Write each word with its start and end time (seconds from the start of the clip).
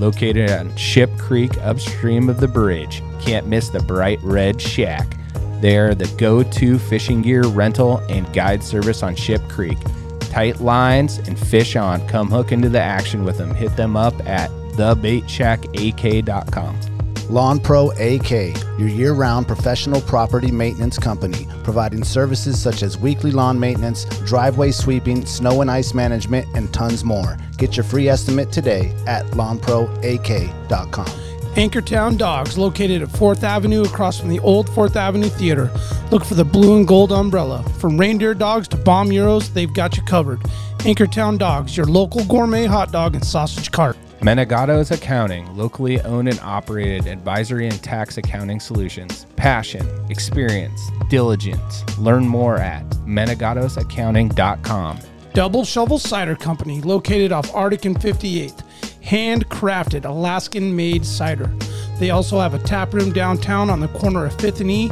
located 0.00 0.50
on 0.50 0.74
Ship 0.76 1.10
Creek 1.18 1.56
upstream 1.58 2.28
of 2.28 2.40
the 2.40 2.48
bridge. 2.48 3.02
Can't 3.20 3.46
miss 3.46 3.68
the 3.68 3.80
bright 3.80 4.18
red 4.22 4.60
shack. 4.60 5.16
They're 5.60 5.94
the 5.94 6.08
go 6.16 6.42
to 6.42 6.78
fishing 6.78 7.22
gear 7.22 7.46
rental 7.46 7.98
and 8.08 8.32
guide 8.32 8.64
service 8.64 9.02
on 9.02 9.14
Ship 9.14 9.42
Creek. 9.48 9.78
Tight 10.20 10.60
lines 10.60 11.18
and 11.18 11.38
fish 11.38 11.76
on. 11.76 12.06
Come 12.08 12.30
hook 12.30 12.50
into 12.50 12.68
the 12.68 12.80
action 12.80 13.24
with 13.24 13.36
them. 13.36 13.54
Hit 13.54 13.76
them 13.76 13.96
up 13.96 14.14
at 14.26 14.50
thebaitshackak.com. 14.72 16.89
Lawn 17.30 17.60
Pro 17.60 17.92
AK, 17.92 18.30
your 18.76 18.88
year 18.88 19.12
round 19.12 19.46
professional 19.46 20.00
property 20.00 20.50
maintenance 20.50 20.98
company, 20.98 21.46
providing 21.62 22.02
services 22.02 22.60
such 22.60 22.82
as 22.82 22.98
weekly 22.98 23.30
lawn 23.30 23.58
maintenance, 23.60 24.04
driveway 24.26 24.72
sweeping, 24.72 25.24
snow 25.24 25.60
and 25.60 25.70
ice 25.70 25.94
management, 25.94 26.48
and 26.56 26.74
tons 26.74 27.04
more. 27.04 27.38
Get 27.56 27.76
your 27.76 27.84
free 27.84 28.08
estimate 28.08 28.50
today 28.50 28.92
at 29.06 29.24
lawnproak.com. 29.26 31.06
Anchortown 31.54 32.18
Dogs, 32.18 32.58
located 32.58 33.00
at 33.00 33.08
4th 33.08 33.44
Avenue 33.44 33.84
across 33.84 34.18
from 34.18 34.28
the 34.28 34.40
old 34.40 34.68
4th 34.68 34.96
Avenue 34.96 35.28
Theater. 35.28 35.70
Look 36.10 36.24
for 36.24 36.34
the 36.34 36.44
blue 36.44 36.78
and 36.78 36.86
gold 36.86 37.12
umbrella. 37.12 37.62
From 37.78 37.96
reindeer 37.96 38.34
dogs 38.34 38.66
to 38.68 38.76
bomb 38.76 39.10
euros, 39.10 39.54
they've 39.54 39.72
got 39.72 39.96
you 39.96 40.02
covered. 40.02 40.40
Anchortown 40.78 41.38
Dogs, 41.38 41.76
your 41.76 41.86
local 41.86 42.24
gourmet 42.24 42.64
hot 42.64 42.90
dog 42.90 43.14
and 43.14 43.24
sausage 43.24 43.70
cart. 43.70 43.96
Menegato's 44.20 44.90
Accounting, 44.90 45.56
locally 45.56 45.98
owned 46.02 46.28
and 46.28 46.38
operated 46.40 47.06
advisory 47.06 47.66
and 47.66 47.82
tax 47.82 48.18
accounting 48.18 48.60
solutions. 48.60 49.24
Passion, 49.36 49.88
experience, 50.10 50.90
diligence. 51.08 51.82
Learn 51.98 52.28
more 52.28 52.58
at 52.58 52.84
menegatosaccounting.com. 53.06 54.98
Double 55.32 55.64
Shovel 55.64 55.98
Cider 55.98 56.36
Company, 56.36 56.82
located 56.82 57.32
off 57.32 57.54
Arctic 57.54 57.86
and 57.86 57.98
58th. 57.98 58.62
Handcrafted 59.02 60.04
Alaskan 60.04 60.76
made 60.76 61.06
cider. 61.06 61.50
They 61.98 62.10
also 62.10 62.38
have 62.40 62.52
a 62.52 62.58
tap 62.58 62.92
room 62.92 63.12
downtown 63.12 63.70
on 63.70 63.80
the 63.80 63.88
corner 63.88 64.26
of 64.26 64.36
5th 64.36 64.60
and 64.60 64.70
E. 64.70 64.90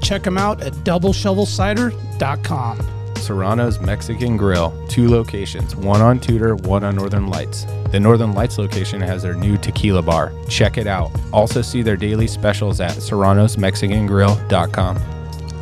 Check 0.00 0.22
them 0.22 0.38
out 0.38 0.62
at 0.62 0.72
doubleshovelcider.com. 0.72 2.99
Serrano's 3.20 3.80
Mexican 3.80 4.36
Grill, 4.36 4.74
two 4.88 5.08
locations, 5.08 5.76
one 5.76 6.00
on 6.00 6.18
Tudor, 6.18 6.56
one 6.56 6.82
on 6.82 6.96
Northern 6.96 7.28
Lights. 7.28 7.64
The 7.92 8.00
Northern 8.00 8.32
Lights 8.32 8.58
location 8.58 9.00
has 9.00 9.22
their 9.22 9.34
new 9.34 9.56
tequila 9.56 10.02
bar. 10.02 10.32
Check 10.48 10.78
it 10.78 10.86
out. 10.86 11.10
Also 11.32 11.62
see 11.62 11.82
their 11.82 11.96
daily 11.96 12.26
specials 12.26 12.80
at 12.80 12.92
serranosmexicangrill.com. 12.92 14.98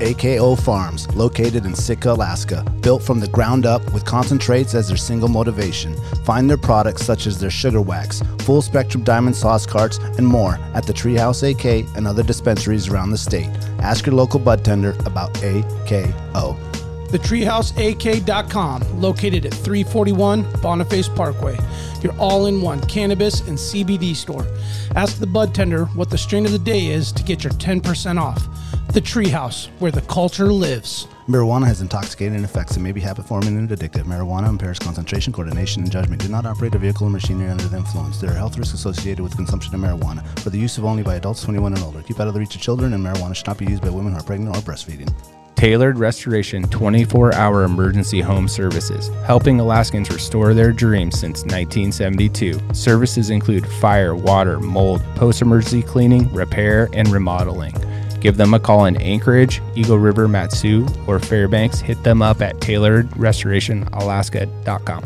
AKO 0.01 0.57
Farms, 0.61 1.13
located 1.17 1.67
in 1.67 1.75
Sitka, 1.75 2.13
Alaska, 2.13 2.65
built 2.83 3.03
from 3.03 3.19
the 3.19 3.27
ground 3.27 3.67
up 3.67 3.83
with 3.93 4.05
concentrates 4.05 4.75
as 4.75 4.87
their 4.87 4.97
single 4.97 5.29
motivation. 5.29 5.97
Find 6.25 6.49
their 6.49 6.57
products 6.57 7.05
such 7.05 7.27
as 7.27 7.41
their 7.41 7.51
sugar 7.51 7.81
wax, 7.81 8.23
full 8.41 8.63
spectrum 8.63 9.03
diamond 9.03 9.35
sauce 9.35 9.67
carts, 9.67 9.99
and 9.99 10.27
more 10.27 10.57
at 10.75 10.87
the 10.87 10.93
Treehouse 10.93 11.43
AK 11.43 11.97
and 11.97 12.07
other 12.07 12.23
dispensaries 12.23 12.89
around 12.89 13.11
the 13.11 13.19
state. 13.19 13.51
Ask 13.81 14.07
your 14.07 14.15
local 14.15 14.39
bud 14.39 14.65
tender 14.65 14.91
about 15.05 15.35
AKO. 15.35 16.68
TheTreehouseAK.com, 17.09 19.01
located 19.01 19.47
at 19.47 19.55
341 19.55 20.61
Boniface 20.61 21.09
Parkway, 21.09 21.59
your 22.03 22.15
all 22.19 22.47
in 22.47 22.61
one 22.61 22.81
cannabis 22.83 23.41
and 23.49 23.57
CBD 23.57 24.15
store. 24.15 24.47
Ask 24.95 25.19
the 25.19 25.27
bud 25.27 25.55
tender 25.55 25.87
what 25.87 26.11
the 26.11 26.19
strain 26.19 26.45
of 26.45 26.53
the 26.53 26.59
day 26.59 26.87
is 26.87 27.11
to 27.13 27.23
get 27.23 27.43
your 27.43 27.53
10% 27.55 28.21
off. 28.21 28.47
The 28.93 29.01
Treehouse, 29.01 29.69
where 29.81 29.91
the 29.91 30.01
culture 30.03 30.53
lives. 30.53 31.09
Marijuana 31.29 31.67
has 31.67 31.83
intoxicating 31.83 32.43
effects 32.43 32.77
and 32.77 32.83
may 32.83 32.93
be 32.93 33.03
habit 33.03 33.27
forming 33.27 33.59
and 33.59 33.69
addictive. 33.69 34.05
Marijuana 34.05 34.49
impairs 34.49 34.79
concentration, 34.79 35.31
coordination, 35.31 35.83
and 35.83 35.93
judgment. 35.93 36.23
Do 36.23 36.29
not 36.29 36.47
operate 36.47 36.75
a 36.75 36.79
vehicle 36.79 37.07
or 37.07 37.11
machinery 37.11 37.51
under 37.51 37.65
the 37.65 37.77
influence. 37.77 38.19
There 38.19 38.31
are 38.31 38.35
health 38.35 38.57
risks 38.57 38.73
associated 38.75 39.23
with 39.23 39.37
consumption 39.37 39.75
of 39.75 39.81
marijuana 39.83 40.27
for 40.41 40.49
the 40.49 40.59
use 40.59 40.79
of 40.79 40.87
only 40.87 41.03
by 41.03 41.17
adults 41.17 41.43
21 41.43 41.75
and 41.75 41.83
older. 41.83 42.03
Keep 42.03 42.21
out 42.21 42.29
of 42.29 42.35
the 42.35 42.41
reach 42.41 42.55
of 42.55 42.63
children, 42.63 42.95
and 42.95 43.05
marijuana 43.05 43.37
should 43.37 43.47
not 43.47 43.59
be 43.59 43.67
used 43.67 43.83
by 43.83 43.91
women 43.91 44.13
who 44.13 44.19
are 44.19 44.25
pregnant 44.25 44.57
or 44.57 44.61
breastfeeding. 44.61 45.13
Tailored 45.59 45.99
Restoration 45.99 46.63
24 46.69 47.35
hour 47.35 47.65
emergency 47.65 48.21
home 48.21 48.47
services, 48.47 49.09
helping 49.25 49.59
Alaskans 49.59 50.09
restore 50.09 50.55
their 50.55 50.71
dreams 50.71 51.19
since 51.19 51.43
1972. 51.43 52.61
Services 52.73 53.31
include 53.31 53.67
fire, 53.67 54.15
water, 54.15 54.61
mold, 54.61 55.03
post 55.17 55.43
emergency 55.43 55.83
cleaning, 55.83 56.33
repair, 56.33 56.89
and 56.93 57.09
remodeling. 57.09 57.75
Give 58.21 58.37
them 58.37 58.55
a 58.55 58.61
call 58.61 58.85
in 58.85 58.97
Anchorage, 58.99 59.61
Eagle 59.75 59.99
River, 59.99 60.29
Matsu, 60.29 60.87
or 61.09 61.19
Fairbanks. 61.19 61.81
Hit 61.81 62.05
them 62.05 62.23
up 62.23 62.41
at 62.41 62.55
tailoredrestorationalaska.com. 62.59 65.05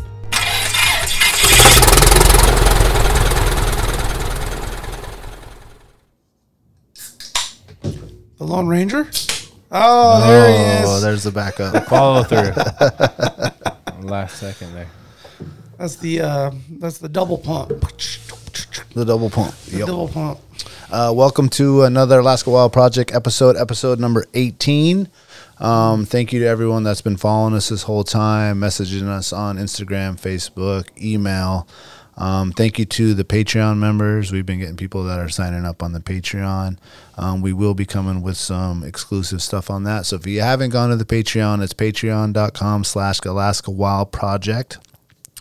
The 8.36 8.44
Lone 8.44 8.66
Ranger? 8.66 9.08
Oh, 9.74 10.26
there 10.26 10.48
he 10.50 10.84
Oh, 10.86 10.96
is. 10.96 11.02
there's 11.02 11.22
the 11.24 11.30
backup. 11.32 11.84
Follow 11.88 12.22
through. 12.24 12.52
Last 14.06 14.38
second 14.38 14.74
there. 14.74 14.88
That's 15.78 15.96
the 15.96 16.20
uh, 16.20 16.50
that's 16.78 16.98
the 16.98 17.08
double 17.08 17.38
pump. 17.38 17.68
the 18.94 19.04
double 19.04 19.30
pump. 19.30 19.54
Yep. 19.68 19.86
Double 19.86 20.08
pump. 20.08 20.40
Uh, 20.90 21.12
welcome 21.14 21.48
to 21.48 21.82
another 21.84 22.18
Alaska 22.18 22.50
Wild 22.50 22.72
Project 22.72 23.14
episode, 23.14 23.56
episode 23.56 23.98
number 23.98 24.26
18. 24.34 25.08
Um, 25.58 26.04
thank 26.04 26.32
you 26.32 26.40
to 26.40 26.46
everyone 26.46 26.82
that's 26.82 27.00
been 27.00 27.16
following 27.16 27.54
us 27.54 27.70
this 27.70 27.84
whole 27.84 28.04
time, 28.04 28.60
messaging 28.60 29.08
us 29.08 29.32
on 29.32 29.56
Instagram, 29.56 30.20
Facebook, 30.20 30.88
email. 31.02 31.66
Um, 32.16 32.52
thank 32.52 32.78
you 32.78 32.84
to 32.84 33.14
the 33.14 33.24
Patreon 33.24 33.78
members. 33.78 34.32
We've 34.32 34.44
been 34.44 34.58
getting 34.58 34.76
people 34.76 35.04
that 35.04 35.18
are 35.18 35.28
signing 35.28 35.64
up 35.64 35.82
on 35.82 35.92
the 35.92 36.00
Patreon. 36.00 36.76
Um, 37.16 37.40
we 37.42 37.52
will 37.52 37.74
be 37.74 37.84
coming 37.84 38.22
with 38.22 38.36
some 38.36 38.84
exclusive 38.84 39.42
stuff 39.42 39.70
on 39.70 39.84
that. 39.84 40.06
So 40.06 40.16
if 40.16 40.26
you 40.26 40.40
haven't 40.40 40.70
gone 40.70 40.90
to 40.90 40.96
the 40.96 41.04
Patreon, 41.04 41.62
it's 41.62 41.72
patreon.com 41.72 42.82
slash 42.84 43.20
Alaska 43.20 43.70
Wild 43.70 44.10
Project. 44.12 44.78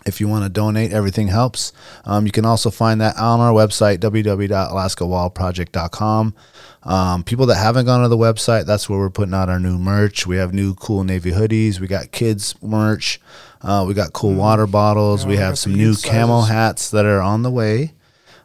If 0.04 0.20
you 0.20 0.26
want 0.28 0.44
to 0.44 0.48
donate, 0.48 0.92
everything 0.92 1.28
helps. 1.28 1.72
Um, 2.04 2.26
you 2.26 2.32
can 2.32 2.44
also 2.44 2.70
find 2.70 3.00
that 3.00 3.16
on 3.16 3.38
our 3.40 3.52
website, 3.52 3.98
www.alaskawildproject.com. 3.98 6.34
Um, 6.84 7.22
people 7.22 7.46
that 7.46 7.56
haven't 7.56 7.86
gone 7.86 8.02
to 8.02 8.08
the 8.08 8.16
website, 8.18 8.66
that's 8.66 8.88
where 8.88 8.98
we're 8.98 9.10
putting 9.10 9.34
out 9.34 9.48
our 9.48 9.60
new 9.60 9.78
merch. 9.78 10.26
We 10.26 10.36
have 10.36 10.52
new 10.52 10.74
cool 10.74 11.04
Navy 11.04 11.30
hoodies. 11.30 11.78
We 11.78 11.86
got 11.86 12.10
kids 12.10 12.54
merch. 12.60 13.20
Uh, 13.60 13.84
we 13.86 13.94
got 13.94 14.12
cool 14.12 14.34
water 14.34 14.66
bottles. 14.66 15.24
we 15.24 15.32
we 15.32 15.36
have 15.38 15.58
some 15.58 15.74
new 15.74 15.88
youth 15.88 16.02
camel 16.02 16.42
hats 16.42 16.90
that 16.90 17.04
are 17.04 17.20
on 17.20 17.42
the 17.42 17.50
way. 17.50 17.92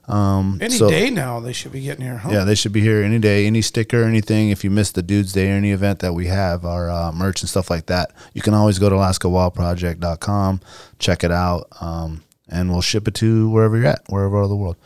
Um, 0.07 0.59
Any 0.61 0.75
so- 0.75 0.89
day 0.89 1.09
now, 1.09 1.39
they 1.41 1.51
should 1.51 1.71
be 1.73 1.81
getting 1.81 2.05
here. 2.05 2.17
Huh? 2.17 2.29
yeah, 2.31 2.43
they 2.45 2.55
should 2.55 2.71
be 2.71 2.79
here 2.81 3.03
any 3.03 3.19
day, 3.19 3.45
any 3.45 3.61
sticker, 3.61 4.03
anything. 4.03 4.51
If 4.51 4.63
you 4.63 4.69
missed 4.69 4.95
the 4.95 5.01
Dudes 5.01 5.33
Day 5.33 5.49
or 5.51 5.55
any 5.55 5.71
event 5.71 5.99
that 5.99 6.13
we 6.13 6.27
have, 6.27 6.63
our 6.63 6.89
uh, 6.89 7.11
merch 7.11 7.41
and 7.41 7.49
stuff 7.49 7.69
like 7.69 7.87
that, 7.87 8.11
you 8.33 8.41
can 8.41 8.53
always 8.53 8.79
go 8.79 8.87
to 8.89 8.95
AlaskaWildProject.com, 8.95 10.61
check 10.99 11.23
it 11.25 11.31
out, 11.31 11.67
um, 11.81 12.23
and 12.47 12.71
we'll 12.71 12.81
ship 12.81 13.07
it 13.09 13.15
to 13.15 13.49
wherever 13.49 13.75
you're 13.75 13.87
at, 13.87 14.01
wherever 14.07 14.41
in 14.43 14.49
the 14.49 14.55
world. 14.55 14.77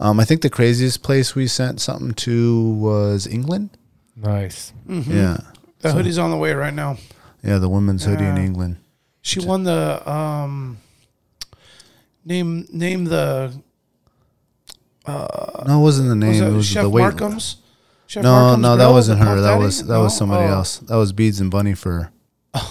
Um, 0.00 0.20
I 0.20 0.24
think 0.24 0.42
the 0.42 0.50
craziest 0.50 1.02
place 1.02 1.34
we 1.34 1.46
sent 1.48 1.80
something 1.80 2.14
to 2.14 2.70
was 2.74 3.26
England. 3.26 3.70
Nice. 4.16 4.72
Yeah, 4.88 5.38
The 5.80 5.92
hoodie's 5.92 6.18
on 6.18 6.30
the 6.30 6.36
way 6.36 6.52
right 6.52 6.74
now. 6.74 6.98
yeah, 7.42 7.58
the 7.58 7.68
women's 7.68 8.04
hoodie 8.04 8.24
in 8.24 8.36
England. 8.36 8.76
She 9.22 9.40
won 9.40 9.64
the 9.64 10.08
um 10.10 10.78
name 12.24 12.66
name 12.72 13.04
the 13.04 13.52
No, 15.06 15.78
it 15.78 15.82
wasn't 15.82 16.08
the 16.08 16.14
name. 16.16 16.30
was 16.30 16.40
it 16.40 16.44
that 16.44 16.52
was 16.52 16.66
Chef 16.66 16.82
the 16.82 16.90
weight. 16.90 17.02
Markham's. 17.02 17.56
Chef 18.06 18.22
No, 18.22 18.32
Markham's 18.32 18.62
no, 18.62 18.76
that 18.76 18.88
wasn't 18.90 19.20
her. 19.20 19.40
That 19.40 19.56
was 19.58 19.84
that 19.86 19.98
was 19.98 20.16
somebody 20.16 20.44
Oh. 20.46 20.54
else. 20.58 20.78
That 20.78 20.96
was 20.96 21.12
Beads 21.12 21.40
and 21.40 21.50
Bunny 21.50 21.74
for. 21.74 22.10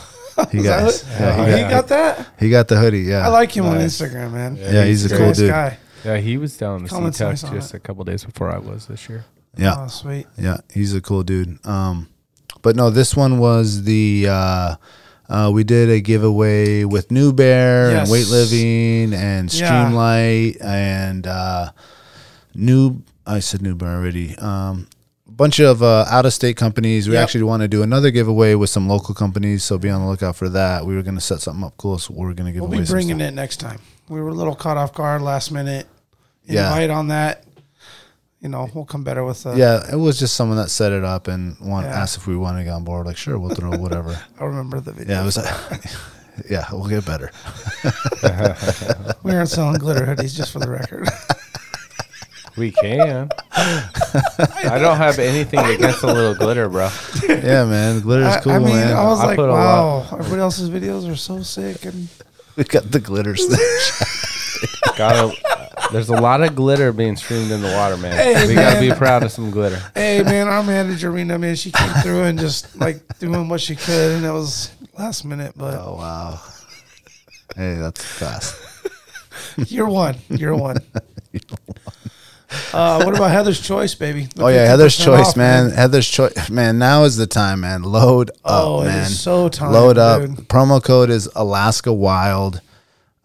He 0.51 0.61
got, 0.61 0.83
that 0.93 1.03
yeah, 1.19 1.45
he 1.47 1.51
he 1.51 1.59
got, 1.61 1.69
got 1.71 1.87
that. 1.87 2.27
he 2.39 2.49
got 2.51 2.67
the 2.67 2.77
hoodie. 2.77 2.99
Yeah, 3.01 3.25
I 3.25 3.29
like 3.29 3.51
him 3.57 3.65
on 3.65 3.77
Instagram, 3.77 4.33
man. 4.33 4.55
Yeah, 4.55 4.85
he's 4.85 5.03
a 5.11 5.17
cool 5.17 5.33
dude. 5.33 5.49
guy. 5.49 5.79
Yeah, 6.05 6.17
he 6.17 6.37
was 6.37 6.55
down 6.57 6.77
in 6.77 6.83
the 6.83 6.89
Comments 6.89 7.17
SeaTac 7.17 7.27
nice 7.29 7.43
on 7.43 7.53
just 7.53 7.73
it. 7.73 7.77
a 7.77 7.79
couple 7.79 8.03
days 8.03 8.23
before 8.23 8.49
I 8.51 8.57
was 8.59 8.87
this 8.87 9.07
year. 9.09 9.25
Yeah, 9.57 9.75
Oh, 9.77 9.87
sweet. 9.87 10.27
Yeah, 10.37 10.57
he's 10.73 10.93
a 10.93 11.01
cool 11.01 11.23
dude. 11.23 11.57
Um, 11.65 12.07
but 12.61 12.75
no, 12.75 12.89
this 12.89 13.15
one 13.15 13.39
was 13.39 13.83
the 13.83 14.27
uh, 14.29 14.75
uh, 15.29 15.51
we 15.53 15.63
did 15.63 15.89
a 15.89 15.99
giveaway 15.99 16.83
with 16.83 17.11
New 17.11 17.33
Bear 17.33 17.91
Yes. 17.91 18.01
and 18.03 18.11
Weight 18.11 18.27
Living 18.27 19.13
and 19.13 19.51
Yeah. 19.53 19.69
Streamlight 19.89 20.63
and 20.63 21.25
uh, 21.27 21.71
New 22.55 23.01
I 23.25 23.39
said 23.39 23.61
Newburn 23.61 23.89
already. 23.95 24.37
Um, 24.37 24.87
a 25.27 25.31
bunch 25.31 25.59
of 25.59 25.83
uh, 25.83 26.05
out 26.09 26.25
of 26.25 26.33
state 26.33 26.55
companies. 26.55 27.07
We 27.09 27.15
Yep. 27.15 27.23
actually 27.23 27.43
want 27.43 27.61
to 27.61 27.67
do 27.67 27.83
another 27.83 28.09
giveaway 28.11 28.55
with 28.55 28.69
some 28.69 28.87
local 28.87 29.13
companies, 29.13 29.63
so 29.63 29.77
be 29.77 29.89
on 29.89 30.01
the 30.01 30.07
lookout 30.07 30.35
for 30.37 30.47
that. 30.49 30.85
We 30.85 30.95
were 30.95 31.01
going 31.03 31.15
to 31.15 31.21
set 31.21 31.41
something 31.41 31.63
up 31.65 31.73
cool, 31.77 31.97
so 31.99 32.13
we're 32.15 32.33
going 32.33 32.45
to 32.47 32.53
give 32.53 32.61
We'll 32.61 32.71
away 32.71 32.79
be 32.79 32.85
some 32.85 32.93
bringing 32.93 33.17
stuff. 33.17 33.27
it 33.29 33.33
next 33.33 33.57
time. 33.57 33.79
We 34.09 34.21
were 34.21 34.29
a 34.29 34.33
little 34.33 34.55
caught 34.55 34.77
off 34.77 34.93
guard 34.93 35.21
last 35.21 35.51
minute. 35.51 35.87
Yeah. 36.45 36.69
Invite 36.69 36.89
on 36.89 37.09
that. 37.09 37.43
You 38.41 38.49
know, 38.49 38.69
we'll 38.73 38.85
come 38.85 39.03
better 39.03 39.25
with. 39.25 39.45
Uh, 39.45 39.53
Yeah, 39.55 39.83
it 39.91 39.95
was 39.95 40.17
just 40.19 40.35
someone 40.35 40.57
that 40.57 40.69
set 40.69 40.91
it 40.91 41.03
up 41.03 41.27
and 41.27 41.57
want, 41.59 41.87
Yeah. 41.87 41.99
asked 42.01 42.17
if 42.17 42.27
we 42.27 42.37
wanted 42.37 42.59
to 42.59 42.63
get 42.65 42.73
on 42.73 42.83
board. 42.83 43.05
Like, 43.05 43.17
sure, 43.17 43.37
we'll 43.37 43.55
throw 43.55 43.71
whatever. 43.77 44.17
I 44.39 44.43
remember 44.45 44.79
the 44.79 44.91
video. 44.93 45.15
yeah, 45.15 45.21
it 45.21 45.25
was. 45.25 45.37
yeah, 46.49 46.65
we'll 46.71 46.87
get 46.87 47.05
better. 47.05 47.31
we 49.23 49.33
aren't 49.33 49.49
selling 49.49 49.77
glitter 49.79 50.05
hoodies, 50.05 50.35
just 50.35 50.51
for 50.53 50.59
the 50.59 50.69
record. 50.69 51.09
We 52.57 52.71
can. 52.71 53.29
I 53.51 54.79
don't 54.79 54.97
have 54.97 55.19
anything 55.19 55.59
against 55.59 56.01
a 56.03 56.07
little 56.07 56.33
glitter, 56.33 56.67
bro. 56.69 56.89
yeah, 57.27 57.65
man, 57.65 57.99
glitter 58.01 58.25
I, 58.25 58.39
cool, 58.39 58.51
I 58.53 58.59
mean, 58.59 58.69
man. 58.69 58.95
I 58.95 59.03
was 59.03 59.19
I 59.19 59.25
like, 59.27 59.37
wow, 59.37 60.07
everybody 60.11 60.41
else's 60.41 60.69
videos 60.71 61.11
are 61.11 61.15
so 61.15 61.43
sick, 61.43 61.85
and 61.85 62.07
we 62.63 62.63
got 62.63 62.91
the 62.91 62.99
glitter 62.99 63.35
stick. 63.35 63.59
Got 64.97 65.35
there's 65.91 66.09
a 66.09 66.19
lot 66.19 66.41
of 66.41 66.55
glitter 66.55 66.91
being 66.91 67.15
streamed 67.15 67.51
in 67.51 67.61
the 67.61 67.71
water, 67.71 67.97
man. 67.97 68.13
Hey, 68.13 68.47
we 68.47 68.55
gotta 68.55 68.79
be 68.79 68.91
proud 68.91 69.21
of 69.21 69.31
some 69.31 69.51
glitter. 69.51 69.79
hey, 69.93 70.23
man, 70.23 70.47
our 70.47 70.63
manager, 70.63 71.11
Rena, 71.11 71.37
man, 71.37 71.55
she 71.55 71.71
came 71.71 71.93
through 72.03 72.23
and 72.23 72.39
just 72.39 72.75
like 72.77 73.19
doing 73.19 73.47
what 73.47 73.61
she 73.61 73.75
could, 73.75 74.13
and 74.13 74.25
it 74.25 74.31
was 74.31 74.71
last 74.97 75.23
minute, 75.23 75.53
but 75.55 75.75
oh 75.75 75.97
wow. 75.99 76.41
Hey, 77.55 77.75
that's 77.75 78.03
fast. 78.03 78.55
you're 79.71 79.87
one, 79.87 80.15
you're 80.29 80.55
one. 80.55 80.77
Uh, 82.73 83.03
what 83.03 83.15
about 83.15 83.31
Heather's 83.31 83.59
Choice, 83.59 83.93
baby? 83.95 84.27
The 84.35 84.43
Oh 84.43 84.47
yeah, 84.47 84.65
Heather's 84.65 84.95
choice, 84.97 85.29
off, 85.29 85.37
man. 85.37 85.69
Heather's 85.71 86.07
choice, 86.07 86.49
man. 86.49 86.77
Now 86.79 87.03
is 87.03 87.17
the 87.17 87.27
time, 87.27 87.59
man. 87.61 87.83
Load 87.83 88.29
up, 88.29 88.35
Oh, 88.45 88.81
it 88.83 88.87
is 88.87 88.93
man. 88.93 89.05
so 89.09 89.49
time, 89.49 89.71
Load 89.73 89.97
up. 89.97 90.21
dude. 90.21 90.35
Promo 90.47 90.81
code 90.83 91.09
is 91.09 91.27
Alaska 91.35 91.91
Wild. 91.91 92.61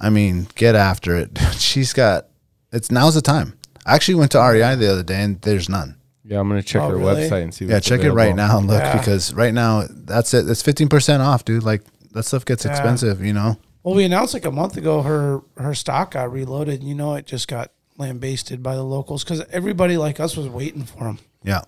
I 0.00 0.10
mean, 0.10 0.48
get 0.56 0.74
after 0.74 1.16
it. 1.16 1.38
She's 1.52 1.92
got. 1.92 2.26
It's 2.72 2.90
now's 2.90 3.14
the 3.14 3.22
time. 3.22 3.56
I 3.86 3.94
actually 3.94 4.14
went 4.16 4.32
to 4.32 4.38
REI 4.40 4.74
the 4.76 4.90
other 4.90 5.02
day 5.04 5.22
and 5.22 5.40
there's 5.42 5.68
none. 5.68 5.96
Yeah, 6.24 6.40
I'm 6.40 6.48
gonna 6.48 6.62
check 6.62 6.82
Oh, 6.82 6.88
their 6.88 6.96
really? 6.96 7.28
website 7.28 7.42
and 7.42 7.54
see. 7.54 7.66
Yeah, 7.66 7.74
what's 7.74 7.86
check 7.86 8.00
it 8.00 8.12
right 8.12 8.34
now 8.34 8.58
and 8.58 8.66
look 8.66 8.80
Yeah. 8.80 8.96
because 8.96 9.34
right 9.34 9.52
now 9.54 9.84
that's 9.90 10.32
it. 10.34 10.48
It's 10.48 10.62
fifteen 10.62 10.88
percent 10.88 11.22
off, 11.22 11.44
dude. 11.44 11.62
Like 11.62 11.82
that 12.12 12.24
stuff 12.24 12.44
gets 12.44 12.64
Yeah. 12.64 12.70
expensive, 12.72 13.24
you 13.24 13.32
know. 13.32 13.58
Well, 13.82 13.94
we 13.94 14.04
announced 14.04 14.32
like 14.34 14.44
a 14.44 14.50
month 14.50 14.76
ago 14.76 15.02
her 15.02 15.40
her 15.58 15.74
stock 15.74 16.12
got 16.12 16.32
reloaded. 16.32 16.80
and 16.80 16.88
You 16.88 16.94
know, 16.94 17.14
it 17.14 17.26
just 17.26 17.46
got 17.48 17.70
lambasted 18.02 18.62
by 18.62 18.74
the 18.74 18.82
locals 18.82 19.24
because 19.24 19.40
everybody 19.50 19.96
like 19.96 20.20
us 20.20 20.36
was 20.36 20.48
waiting 20.48 20.84
for 20.84 21.04
them. 21.04 21.18
Yeah, 21.42 21.62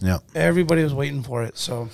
yeah. 0.00 0.18
Everybody 0.34 0.82
was 0.84 0.94
waiting 0.94 1.22
for 1.22 1.42
it. 1.42 1.58
So 1.58 1.88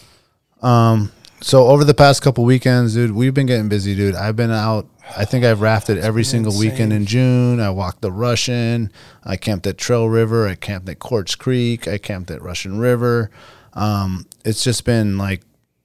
Um, 0.63 1.11
so 1.41 1.67
over 1.67 1.85
the 1.85 1.95
past 1.95 2.23
couple 2.23 2.45
weekends, 2.45 2.95
dude, 2.95 3.13
we've 3.13 3.35
been 3.35 3.47
getting 3.47 3.69
busy, 3.69 3.95
dude. 3.95 4.15
I've 4.15 4.37
been 4.37 4.51
out. 4.51 4.87
I 5.17 5.25
think 5.27 5.45
I've 5.45 5.61
rafted 5.61 5.99
every 5.99 6.25
single 6.25 6.57
weekend 6.59 6.93
in 6.93 7.05
June. 7.05 7.61
I 7.61 7.69
walked 7.71 8.01
the 8.01 8.11
Russian. 8.11 8.91
I 9.23 9.37
camped 9.37 9.67
at 9.67 9.77
Trail 9.77 10.09
River. 10.09 10.49
I 10.49 10.55
camped 10.55 10.89
at 10.89 10.99
Quartz 10.99 11.35
Creek. 11.35 11.87
I 11.87 11.99
camped 11.99 12.31
at 12.31 12.41
Russian 12.41 12.79
River. 12.79 13.31
Um, 13.75 14.27
it's 14.45 14.65
just 14.65 14.85
been 14.85 15.19
like 15.19 15.43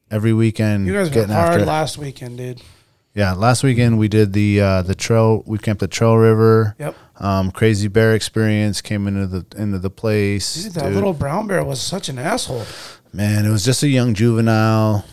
every 0.09 0.31
weekend 0.33 0.87
you 0.87 0.93
guys 0.93 1.13
were 1.13 1.25
hard 1.27 1.65
last 1.65 1.97
weekend, 1.97 2.37
dude. 2.37 2.61
Yeah, 3.15 3.33
last 3.33 3.63
weekend 3.63 3.97
we 3.97 4.07
did 4.07 4.33
the 4.33 4.61
uh, 4.61 4.81
the 4.83 4.95
trail. 4.95 5.43
We 5.45 5.57
camped 5.57 5.79
the 5.79 5.87
Trail 5.87 6.15
River. 6.15 6.75
Yep. 6.79 6.95
Um, 7.17 7.51
crazy 7.51 7.87
bear 7.87 8.13
experience 8.13 8.81
came 8.81 9.07
into 9.07 9.27
the 9.27 9.45
into 9.61 9.79
the 9.79 9.89
place. 9.89 10.63
Dude, 10.63 10.73
that 10.73 10.85
dude. 10.85 10.93
little 10.93 11.13
brown 11.13 11.47
bear 11.47 11.63
was 11.63 11.81
such 11.81 12.07
an 12.09 12.19
asshole. 12.19 12.65
Man, 13.11 13.45
it 13.45 13.49
was 13.49 13.65
just 13.65 13.81
a 13.81 13.87
young 13.87 14.13
juvenile, 14.13 15.05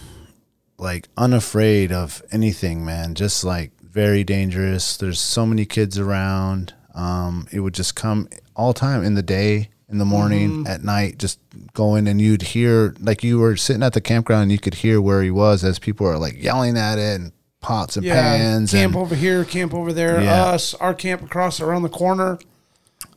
like 0.79 1.09
unafraid 1.17 1.91
of 1.91 2.23
anything, 2.31 2.85
man. 2.85 3.15
Just 3.15 3.43
like 3.45 3.73
very 3.81 4.25
dangerous. 4.25 4.97
There's 4.97 5.21
so 5.21 5.47
many 5.47 5.65
kids 5.65 5.99
around. 5.99 6.75
Um, 6.95 7.49
it 7.51 7.61
would 7.61 7.75
just 7.75 7.97
come 7.97 8.29
all 8.55 8.73
time 8.75 9.03
in 9.05 9.15
the 9.15 9.23
day, 9.23 9.71
in 9.89 9.99
the 9.99 10.05
morning, 10.05 10.67
at 10.67 10.85
night, 10.85 11.19
just 11.19 11.41
going 11.73 12.07
and 12.07 12.21
you'd 12.21 12.43
hear 12.43 12.95
like 13.01 13.25
you 13.25 13.39
were 13.39 13.57
sitting 13.57 13.83
at 13.83 13.95
the 13.95 14.01
campground 14.01 14.45
and 14.45 14.53
you 14.53 14.59
could 14.59 14.75
hear 14.75 15.01
where 15.01 15.23
he 15.23 15.31
was 15.31 15.65
as 15.65 15.79
people 15.79 16.07
are 16.07 16.19
like 16.19 16.43
yelling 16.43 16.77
at 16.77 16.99
it 16.99 17.21
and 17.21 17.33
pots 17.61 17.97
and 17.97 18.05
Yeah, 18.05 18.15
pans. 18.15 18.71
camp 18.71 18.95
and 18.95 19.03
over 19.03 19.15
here, 19.15 19.45
camp 19.45 19.75
over 19.75 19.93
there. 19.93 20.21
Yeah. 20.23 20.45
Us, 20.47 20.75
our 20.75 20.95
camp 20.95 21.23
across 21.23 21.61
around 21.61 21.83
the 21.83 21.89
corner. 21.89 22.39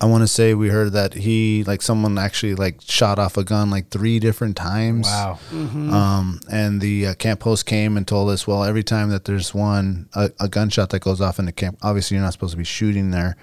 I 0.02 0.06
want 0.06 0.24
to 0.24 0.28
say 0.28 0.54
we 0.54 0.70
heard 0.70 0.94
that 0.94 1.14
he 1.14 1.64
like 1.66 1.82
someone 1.82 2.18
actually 2.18 2.56
like 2.56 2.80
shot 2.82 3.20
off 3.20 3.36
a 3.38 3.44
gun 3.44 3.70
like 3.70 3.90
three 3.90 4.20
different 4.20 4.56
times. 4.56 5.06
Wow. 5.08 5.40
Um, 5.52 6.40
and 6.52 6.80
the 6.80 7.08
uh, 7.08 7.14
camp 7.16 7.44
host 7.44 7.66
came 7.66 7.98
and 7.98 8.08
told 8.08 8.30
us, 8.30 8.48
well, 8.48 8.64
every 8.64 8.84
time 8.84 9.10
that 9.10 9.26
there's 9.26 9.54
one 9.54 10.08
a, 10.14 10.32
a 10.40 10.48
gunshot 10.48 10.90
that 10.92 11.02
goes 11.02 11.20
off 11.22 11.38
in 11.40 11.46
the 11.46 11.52
camp, 11.52 11.80
obviously 11.82 12.16
you're 12.16 12.24
not 12.24 12.34
supposed 12.34 12.52
to 12.52 12.58
be 12.58 12.64
shooting 12.64 13.12
there. 13.12 13.36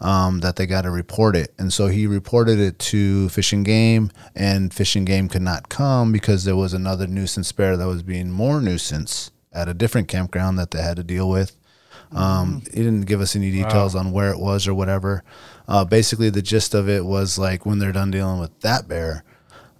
Um, 0.00 0.40
that 0.40 0.56
they 0.56 0.66
got 0.66 0.82
to 0.82 0.90
report 0.90 1.36
it, 1.36 1.54
and 1.60 1.72
so 1.72 1.86
he 1.86 2.08
reported 2.08 2.58
it 2.58 2.76
to 2.80 3.28
Fish 3.28 3.52
and 3.52 3.64
Game, 3.64 4.10
and 4.34 4.74
Fish 4.74 4.96
and 4.96 5.06
Game 5.06 5.28
could 5.28 5.42
not 5.42 5.68
come 5.68 6.10
because 6.10 6.42
there 6.42 6.56
was 6.56 6.74
another 6.74 7.06
nuisance 7.06 7.52
bear 7.52 7.76
that 7.76 7.86
was 7.86 8.02
being 8.02 8.28
more 8.28 8.60
nuisance 8.60 9.30
at 9.54 9.68
a 9.68 9.74
different 9.74 10.08
campground 10.08 10.58
that 10.58 10.70
they 10.70 10.82
had 10.82 10.96
to 10.96 11.04
deal 11.04 11.28
with. 11.28 11.56
Um, 12.14 12.62
He 12.72 12.82
didn't 12.82 13.02
give 13.06 13.20
us 13.20 13.34
any 13.36 13.50
details 13.50 13.94
on 13.94 14.12
where 14.12 14.30
it 14.30 14.38
was 14.38 14.66
or 14.68 14.74
whatever. 14.74 15.22
Uh, 15.68 15.84
basically, 15.84 16.30
the 16.30 16.42
gist 16.42 16.74
of 16.74 16.88
it 16.88 17.04
was 17.04 17.38
like 17.38 17.64
when 17.64 17.78
they're 17.78 17.92
done 17.92 18.10
dealing 18.10 18.40
with 18.40 18.58
that 18.60 18.88
bear, 18.88 19.24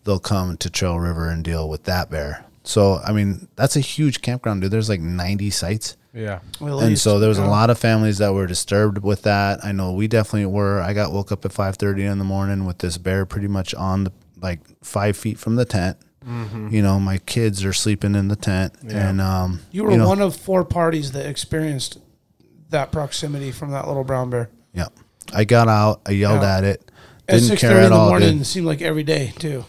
they'll 0.04 0.18
come 0.18 0.56
to 0.58 0.70
Trail 0.70 0.98
River 0.98 1.28
and 1.28 1.44
deal 1.44 1.68
with 1.68 1.84
that 1.84 2.10
bear. 2.10 2.44
So, 2.64 3.00
I 3.04 3.12
mean, 3.12 3.48
that's 3.56 3.76
a 3.76 3.80
huge 3.80 4.22
campground, 4.22 4.62
dude. 4.62 4.70
There's 4.70 4.88
like 4.88 5.00
90 5.00 5.50
sites. 5.50 5.96
Yeah. 6.14 6.40
Well, 6.60 6.78
And 6.80 6.90
least, 6.90 7.02
so 7.02 7.18
there 7.18 7.28
was 7.28 7.38
a 7.38 7.44
lot 7.46 7.70
of 7.70 7.78
families 7.78 8.18
that 8.18 8.32
were 8.34 8.46
disturbed 8.46 9.02
with 9.02 9.22
that. 9.22 9.64
I 9.64 9.72
know 9.72 9.92
we 9.92 10.08
definitely 10.08 10.46
were. 10.46 10.80
I 10.80 10.92
got 10.92 11.10
woke 11.12 11.32
up 11.32 11.44
at 11.44 11.52
5:30 11.52 12.04
in 12.04 12.18
the 12.18 12.24
morning 12.24 12.66
with 12.66 12.78
this 12.78 12.98
bear 12.98 13.24
pretty 13.26 13.48
much 13.48 13.74
on 13.74 14.04
the 14.04 14.12
like 14.40 14.60
five 14.82 15.16
feet 15.16 15.38
from 15.38 15.56
the 15.56 15.64
tent. 15.64 15.96
Mm-hmm. 16.26 16.68
You 16.70 16.82
know, 16.82 16.98
my 17.00 17.18
kids 17.18 17.64
are 17.64 17.72
sleeping 17.72 18.14
in 18.14 18.28
the 18.28 18.36
tent, 18.36 18.74
and 18.88 19.20
um, 19.20 19.60
You 19.70 19.84
were 19.84 19.96
know, 19.96 20.08
one 20.08 20.20
of 20.20 20.36
four 20.36 20.64
parties 20.64 21.12
that 21.12 21.26
experienced 21.26 21.98
that 22.70 22.90
proximity 22.92 23.50
from 23.52 23.70
that 23.72 23.86
little 23.86 24.04
brown 24.04 24.30
bear. 24.30 24.48
Yeah, 24.72 24.86
I 25.34 25.44
got 25.44 25.68
out. 25.68 26.00
I 26.06 26.12
yelled 26.12 26.42
Yeah. 26.42 26.56
at 26.58 26.64
it. 26.64 26.90
Didn't 27.28 27.44
six 27.44 27.60
care 27.60 27.70
thirty 27.70 27.80
at 27.82 27.86
in 27.86 27.92
the 27.92 27.98
all. 27.98 28.08
morning, 28.08 28.32
dude. 28.32 28.40
it 28.42 28.44
seemed 28.46 28.66
like 28.66 28.82
every 28.82 29.02
day 29.04 29.32
too. 29.38 29.64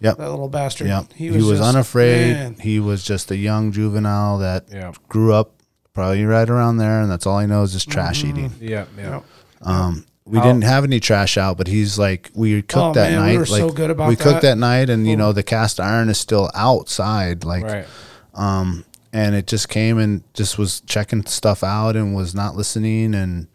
Yep. 0.00 0.18
That 0.18 0.30
little 0.30 0.48
bastard. 0.48 0.88
Yep. 0.88 1.12
He 1.14 1.24
He 1.28 1.30
was, 1.30 1.44
was, 1.46 1.58
just- 1.60 1.68
unafraid. 1.74 2.32
man. 2.34 2.54
He 2.60 2.78
was 2.80 3.04
just 3.04 3.30
a 3.30 3.36
young 3.36 3.72
juvenile 3.72 4.38
that 4.38 4.66
Yeah. 4.70 4.92
grew 5.08 5.32
up 5.32 5.52
probably 5.94 6.24
right 6.24 6.48
around 6.48 6.76
there, 6.78 7.00
and 7.00 7.10
that's 7.10 7.26
all 7.26 7.38
he 7.40 7.46
knows 7.46 7.74
is 7.74 7.84
trash 7.84 8.22
Mm-hmm. 8.24 8.38
eating. 8.38 8.52
Yeah. 8.60 8.84
Yeah. 8.98 9.10
Yep. 9.10 9.24
Um, 9.62 10.06
we 10.26 10.38
How- 10.38 10.44
didn't 10.44 10.64
have 10.64 10.84
any 10.84 11.00
trash 11.00 11.36
out, 11.36 11.58
but 11.58 11.66
he's 11.66 11.98
like, 11.98 12.30
we 12.34 12.62
cooked 12.62 12.74
Oh, 12.76 12.92
that 12.94 13.10
man, 13.12 13.20
we 13.22 13.26
night. 13.32 13.38
were 13.38 13.46
like, 13.46 13.60
so 13.60 13.70
good 13.70 13.90
about 13.90 14.08
we 14.08 14.16
cooked 14.16 14.42
that. 14.42 14.54
that 14.54 14.58
night, 14.58 14.88
and 14.90 15.06
you 15.06 15.16
know 15.16 15.32
the 15.32 15.42
cast 15.42 15.78
iron 15.80 16.08
is 16.08 16.18
still 16.18 16.50
outside, 16.54 17.44
like, 17.44 17.64
Right. 17.64 17.86
um, 18.34 18.84
and 19.12 19.34
it 19.34 19.46
just 19.46 19.68
came 19.68 19.98
and 19.98 20.22
just 20.34 20.58
was 20.58 20.80
checking 20.80 21.26
stuff 21.26 21.62
out 21.62 21.94
and 21.94 22.14
was 22.14 22.34
not 22.34 22.56
listening, 22.56 23.14
and 23.14 23.46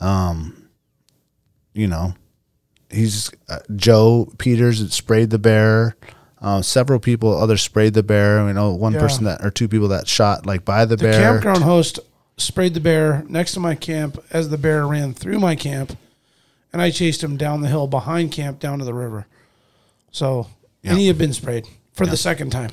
um, 0.00 0.68
you 1.72 1.86
know, 1.86 2.14
he's 2.90 3.30
uh, 3.48 3.60
Joe 3.76 4.28
Peters 4.38 4.92
sprayed 4.92 5.30
the 5.30 5.38
bear. 5.38 5.96
Uh, 6.40 6.60
several 6.60 6.98
people, 6.98 7.32
others 7.40 7.62
sprayed 7.62 7.94
the 7.94 8.02
bear. 8.02 8.44
You 8.48 8.52
know, 8.52 8.72
one 8.72 8.94
Yeah. 8.94 8.98
person 9.00 9.24
that 9.26 9.44
or 9.44 9.50
two 9.52 9.68
people 9.68 9.86
that 9.88 10.08
shot 10.08 10.44
like 10.44 10.64
by 10.64 10.84
the, 10.84 10.96
The 10.96 11.04
bear. 11.04 11.12
campground 11.20 11.62
host 11.62 12.00
sprayed 12.44 12.74
the 12.74 12.80
bear 12.80 13.24
next 13.28 13.52
to 13.54 13.60
my 13.60 13.74
camp 13.74 14.22
as 14.30 14.48
the 14.48 14.58
bear 14.58 14.86
ran 14.86 15.14
through 15.14 15.38
my 15.38 15.56
camp, 15.56 15.96
and 16.72 16.80
I 16.80 16.90
chased 16.90 17.22
him 17.22 17.36
down 17.36 17.60
the 17.60 17.68
hill 17.68 17.86
behind 17.86 18.32
camp 18.32 18.58
down 18.58 18.78
to 18.78 18.84
the 18.84 18.94
river. 18.94 19.26
So, 20.10 20.48
and 20.84 20.98
he 20.98 21.06
had 21.08 21.18
been 21.18 21.32
sprayed 21.32 21.66
for 21.92 22.06
the 22.06 22.16
second 22.16 22.50
time. 22.50 22.70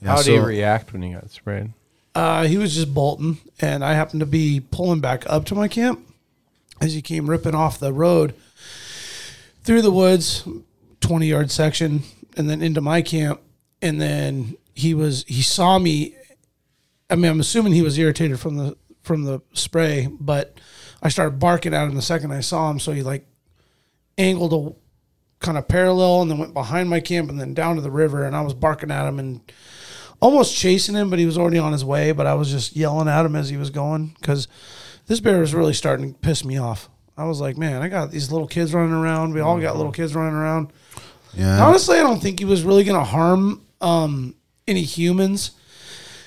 Yeah, 0.00 0.08
How 0.08 0.22
did 0.22 0.32
he 0.32 0.38
react 0.38 0.92
when 0.92 1.02
he 1.02 1.12
got 1.12 1.30
sprayed? 1.30 1.72
Uh, 2.14 2.44
he 2.46 2.56
was 2.58 2.74
just 2.74 2.92
bolting, 2.92 3.38
and 3.60 3.84
I 3.84 3.94
happened 3.94 4.20
to 4.20 4.26
be 4.26 4.60
pulling 4.60 5.00
back 5.00 5.24
up 5.28 5.44
to 5.46 5.54
my 5.54 5.68
camp 5.68 6.00
as 6.80 6.94
he 6.94 7.02
came 7.02 7.28
ripping 7.28 7.54
off 7.54 7.78
the 7.78 7.92
road 7.92 8.34
through 9.62 9.82
the 9.82 9.90
woods, 9.90 10.46
twenty 11.00 11.26
yard 11.26 11.50
section, 11.50 12.02
and 12.36 12.48
then 12.48 12.62
into 12.62 12.80
my 12.80 13.02
camp. 13.02 13.40
And 13.82 14.00
then 14.00 14.56
he 14.74 14.94
was 14.94 15.24
he 15.28 15.42
saw 15.42 15.78
me. 15.78 16.14
I 17.08 17.16
mean, 17.16 17.30
I'm 17.30 17.40
assuming 17.40 17.72
he 17.72 17.82
was 17.82 17.98
irritated 17.98 18.40
from 18.40 18.56
the 18.56 18.76
from 19.02 19.24
the 19.24 19.40
spray, 19.52 20.08
but 20.10 20.58
I 21.02 21.08
started 21.08 21.38
barking 21.38 21.74
at 21.74 21.84
him 21.84 21.94
the 21.94 22.02
second 22.02 22.32
I 22.32 22.40
saw 22.40 22.70
him. 22.70 22.78
So 22.78 22.92
he 22.92 23.02
like 23.02 23.26
angled 24.18 24.52
a 24.52 25.44
kind 25.44 25.56
of 25.56 25.68
parallel 25.68 26.22
and 26.22 26.30
then 26.30 26.38
went 26.38 26.54
behind 26.54 26.90
my 26.90 27.00
camp 27.00 27.30
and 27.30 27.40
then 27.40 27.54
down 27.54 27.76
to 27.76 27.82
the 27.82 27.90
river. 27.90 28.24
And 28.24 28.36
I 28.36 28.42
was 28.42 28.54
barking 28.54 28.90
at 28.90 29.06
him 29.06 29.18
and 29.18 29.40
almost 30.20 30.56
chasing 30.56 30.94
him, 30.94 31.10
but 31.10 31.18
he 31.18 31.26
was 31.26 31.38
already 31.38 31.58
on 31.58 31.72
his 31.72 31.84
way. 31.84 32.12
But 32.12 32.26
I 32.26 32.34
was 32.34 32.50
just 32.50 32.76
yelling 32.76 33.08
at 33.08 33.24
him 33.24 33.36
as 33.36 33.48
he 33.48 33.56
was 33.56 33.70
going 33.70 34.14
because 34.20 34.48
this 35.06 35.20
bear 35.20 35.40
was 35.40 35.54
really 35.54 35.74
starting 35.74 36.12
to 36.12 36.18
piss 36.18 36.44
me 36.44 36.58
off. 36.58 36.88
I 37.16 37.24
was 37.24 37.40
like, 37.40 37.58
man, 37.58 37.82
I 37.82 37.88
got 37.88 38.10
these 38.10 38.32
little 38.32 38.46
kids 38.46 38.72
running 38.72 38.94
around. 38.94 39.34
We 39.34 39.40
all 39.40 39.60
got 39.60 39.76
little 39.76 39.92
kids 39.92 40.14
running 40.14 40.34
around. 40.34 40.72
Yeah. 41.34 41.64
Honestly, 41.64 41.98
I 41.98 42.02
don't 42.02 42.20
think 42.20 42.38
he 42.38 42.44
was 42.44 42.62
really 42.62 42.84
going 42.84 42.98
to 42.98 43.04
harm 43.04 43.66
um, 43.80 44.34
any 44.66 44.82
humans. 44.82 45.52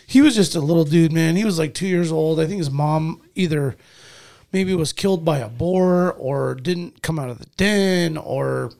He 0.08 0.22
was 0.22 0.36
just 0.36 0.56
a 0.56 0.60
little 0.60 0.86
dude, 0.86 1.12
man. 1.12 1.36
He 1.36 1.46
was 1.46 1.60
like 1.60 1.74
two 1.74 1.88
years 1.88 2.12
old. 2.12 2.40
I 2.40 2.46
think 2.46 2.60
his 2.60 2.72
mom 2.72 3.22
either 3.36 3.76
maybe 4.52 4.76
was 4.76 4.94
killed 4.94 5.26
by 5.26 5.40
a 5.40 5.50
boar 5.50 6.14
or 6.14 6.56
didn't 6.56 7.02
come 7.02 7.18
out 7.18 7.30
of 7.30 7.40
the 7.40 7.48
den 7.58 8.18
or 8.18 8.72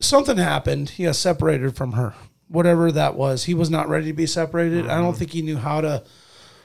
something 0.00 0.38
happened. 0.38 0.90
He 0.90 1.04
got 1.04 1.16
separated 1.16 1.76
from 1.76 1.92
her. 1.92 2.14
Whatever 2.48 2.92
that 2.92 3.14
was, 3.14 3.44
he 3.44 3.54
was 3.54 3.70
not 3.70 3.88
ready 3.88 4.06
to 4.06 4.12
be 4.12 4.26
separated. 4.26 4.86
I 4.86 4.96
don't 4.96 5.10
mm-hmm. 5.10 5.18
think 5.18 5.30
he 5.32 5.42
knew 5.42 5.56
how 5.56 5.80
to 5.80 6.02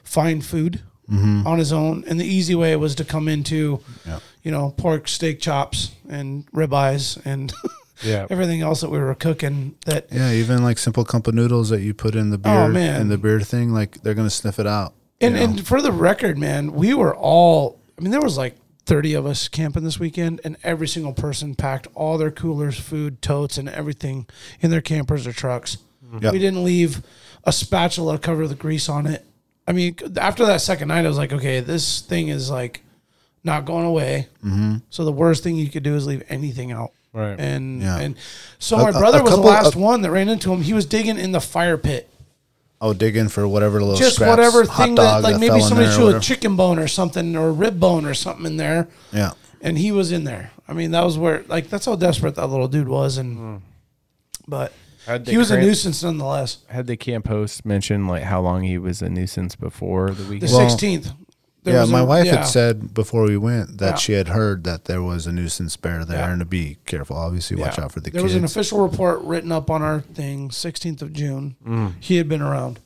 find 0.02 0.44
food 0.44 0.82
mm-hmm. 1.10 1.46
on 1.46 1.58
his 1.58 1.72
own. 1.72 2.04
And 2.06 2.20
the 2.20 2.26
easy 2.26 2.54
way 2.54 2.74
was 2.76 2.94
to 2.96 3.04
come 3.04 3.28
into, 3.28 3.80
Yeah. 4.06 4.20
you 4.42 4.50
know, 4.50 4.74
pork, 4.76 5.08
steak 5.08 5.40
chops, 5.40 5.92
and 6.08 6.46
ribeyes, 6.52 7.20
and 7.24 7.52
Yeah. 8.02 8.26
everything 8.30 8.60
else 8.62 8.80
that 8.80 8.90
we 8.90 8.98
were 8.98 9.14
cooking. 9.14 9.74
That 9.86 10.06
Yeah, 10.12 10.32
even 10.32 10.62
like 10.62 10.78
simple 10.78 11.04
cup 11.04 11.26
of 11.26 11.34
noodles 11.34 11.68
that 11.70 11.80
you 11.80 11.94
put 11.94 12.14
in 12.14 12.30
the 12.30 12.38
beer 12.38 12.52
Oh, 12.52 12.68
man. 12.68 13.00
in 13.00 13.08
the 13.08 13.18
beer 13.18 13.40
thing, 13.40 13.72
like 13.72 14.02
they're 14.02 14.14
gonna 14.14 14.30
sniff 14.30 14.58
it 14.58 14.66
out. 14.66 14.94
And 15.20 15.34
you 15.34 15.40
know? 15.40 15.44
and 15.52 15.66
for 15.66 15.82
the 15.82 15.92
record, 15.92 16.38
man, 16.38 16.72
we 16.72 16.94
were 16.94 17.14
all. 17.16 17.80
I 17.98 18.02
mean, 18.02 18.12
there 18.12 18.20
was 18.20 18.36
like 18.38 18.56
thirty 18.86 19.14
of 19.14 19.26
us 19.26 19.48
camping 19.48 19.82
this 19.84 19.98
weekend, 19.98 20.40
and 20.44 20.56
every 20.62 20.86
single 20.88 21.12
person 21.12 21.54
packed 21.54 21.88
all 21.94 22.16
their 22.18 22.30
coolers, 22.30 22.78
food, 22.78 23.20
totes, 23.20 23.58
and 23.58 23.68
everything 23.68 24.26
in 24.60 24.70
their 24.70 24.80
campers 24.80 25.26
or 25.26 25.32
trucks. 25.32 25.78
Yep. 26.20 26.32
We 26.32 26.38
didn't 26.38 26.64
leave 26.64 27.02
a 27.44 27.52
spatula 27.52 28.14
to 28.14 28.18
cover 28.18 28.46
the 28.48 28.54
grease 28.54 28.88
on 28.88 29.06
it. 29.06 29.26
I 29.66 29.72
mean, 29.72 29.96
after 30.16 30.46
that 30.46 30.62
second 30.62 30.88
night, 30.88 31.04
I 31.04 31.08
was 31.08 31.18
like, 31.18 31.32
okay, 31.32 31.60
this 31.60 32.00
thing 32.00 32.28
is 32.28 32.50
like 32.50 32.82
not 33.44 33.66
going 33.66 33.84
away. 33.84 34.28
Mm-hmm. 34.44 34.76
So 34.88 35.04
the 35.04 35.12
worst 35.12 35.42
thing 35.42 35.56
you 35.56 35.68
could 35.68 35.82
do 35.82 35.94
is 35.94 36.06
leave 36.06 36.22
anything 36.28 36.72
out. 36.72 36.92
Right. 37.18 37.38
And 37.38 37.82
Yeah. 37.82 37.98
and 37.98 38.14
so 38.58 38.76
A- 38.78 38.82
my 38.84 38.90
brother 38.92 39.18
a 39.18 39.22
was 39.22 39.32
the 39.32 39.36
couple- 39.38 39.50
last 39.50 39.74
a- 39.74 39.78
one 39.78 40.02
that 40.02 40.10
ran 40.10 40.28
into 40.28 40.52
him. 40.52 40.62
He 40.62 40.72
was 40.72 40.86
digging 40.86 41.18
in 41.18 41.32
the 41.32 41.40
fire 41.40 41.76
pit 41.76 42.08
oh, 42.80 42.92
dig 42.94 43.16
in 43.16 43.28
for 43.28 43.46
whatever 43.48 43.80
little 43.80 43.96
just 43.96 44.14
scraps, 44.16 44.30
whatever 44.30 44.64
hot 44.64 44.84
thing 44.86 44.94
that 44.94 45.02
dog 45.02 45.22
like 45.24 45.34
maybe 45.40 45.48
fell 45.48 45.56
in 45.56 45.62
somebody 45.62 45.86
there 45.86 45.92
or 45.92 45.96
threw 45.96 46.04
a 46.04 46.06
whatever. 46.06 46.22
chicken 46.22 46.54
bone 46.56 46.78
or 46.78 46.86
something 46.86 47.34
or 47.36 47.48
a 47.48 47.52
rib 47.52 47.80
bone 47.80 48.04
or 48.06 48.14
something 48.14 48.46
in 48.46 48.56
there 48.56 48.86
Yeah, 49.12 49.32
and 49.60 49.76
he 49.78 49.90
was 49.90 50.12
in 50.12 50.22
there 50.22 50.52
i 50.68 50.72
mean 50.72 50.92
that 50.92 51.04
was 51.04 51.18
where 51.18 51.42
like 51.48 51.68
that's 51.70 51.86
how 51.86 51.96
desperate 51.96 52.36
that 52.36 52.46
little 52.46 52.68
dude 52.68 52.86
was 52.88 53.18
and 53.18 53.36
hmm. 53.36 53.56
but 54.46 54.72
How'd 55.06 55.24
they 55.24 55.32
he 55.32 55.38
was 55.38 55.50
a 55.50 55.54
cramp- 55.54 55.66
nuisance 55.66 56.02
nonetheless 56.04 56.58
Had 56.68 56.86
the 56.86 56.96
camp 56.96 57.26
host 57.26 57.64
mention 57.66 58.06
like 58.06 58.22
how 58.22 58.40
long 58.40 58.62
he 58.62 58.78
was 58.78 59.02
a 59.02 59.08
nuisance 59.08 59.56
before 59.56 60.10
the 60.10 60.22
the 60.22 60.28
weekend? 60.30 60.52
Well, 60.52 60.68
16th 60.70 61.12
there 61.64 61.74
yeah. 61.74 61.80
was 61.82 61.90
My 61.90 62.00
a- 62.00 62.04
wife 62.04 62.26
yeah. 62.26 62.36
had 62.36 62.44
said 62.46 62.94
before 62.94 63.24
we 63.24 63.36
went 63.36 63.78
that 63.78 63.90
Yeah. 63.90 63.96
she 63.96 64.12
had 64.12 64.28
heard 64.28 64.64
that 64.64 64.84
there 64.86 65.02
was 65.02 65.26
a 65.26 65.32
nuisance 65.32 65.76
bear 65.76 66.04
there, 66.04 66.18
Yeah. 66.18 66.30
and 66.30 66.40
to 66.40 66.44
be 66.46 66.78
careful. 66.86 67.16
Obviously, 67.16 67.56
watch 67.56 67.76
Yeah. 67.78 67.84
out 67.84 67.92
for 67.92 68.00
the 68.00 68.10
there 68.10 68.20
kids. 68.22 68.24
was 68.24 68.34
an 68.34 68.44
official 68.44 68.80
report 68.80 69.20
written 69.22 69.52
up 69.52 69.70
on 69.70 69.82
our 69.82 70.00
thing 70.00 70.50
16th 70.50 71.02
of 71.02 71.12
june 71.12 71.56
Mm. 71.66 71.92
he 72.00 72.16
had 72.16 72.28
been 72.28 72.40
around 72.42 72.80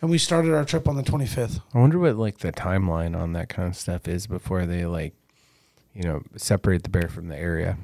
and 0.00 0.10
we 0.10 0.18
started 0.18 0.54
our 0.54 0.64
trip 0.64 0.88
on 0.88 0.96
the 0.96 1.02
25th 1.02 1.60
I 1.74 1.78
wonder 1.78 1.98
what 1.98 2.16
like 2.16 2.38
the 2.38 2.52
timeline 2.52 3.16
on 3.16 3.32
that 3.34 3.48
kind 3.48 3.68
of 3.68 3.76
stuff 3.76 4.06
is 4.08 4.26
before 4.26 4.64
they 4.66 4.86
like, 4.86 5.14
you 5.94 6.02
know, 6.04 6.22
separate 6.36 6.82
the 6.84 6.88
bear 6.90 7.08
from 7.08 7.28
the 7.28 7.36
area. 7.36 7.76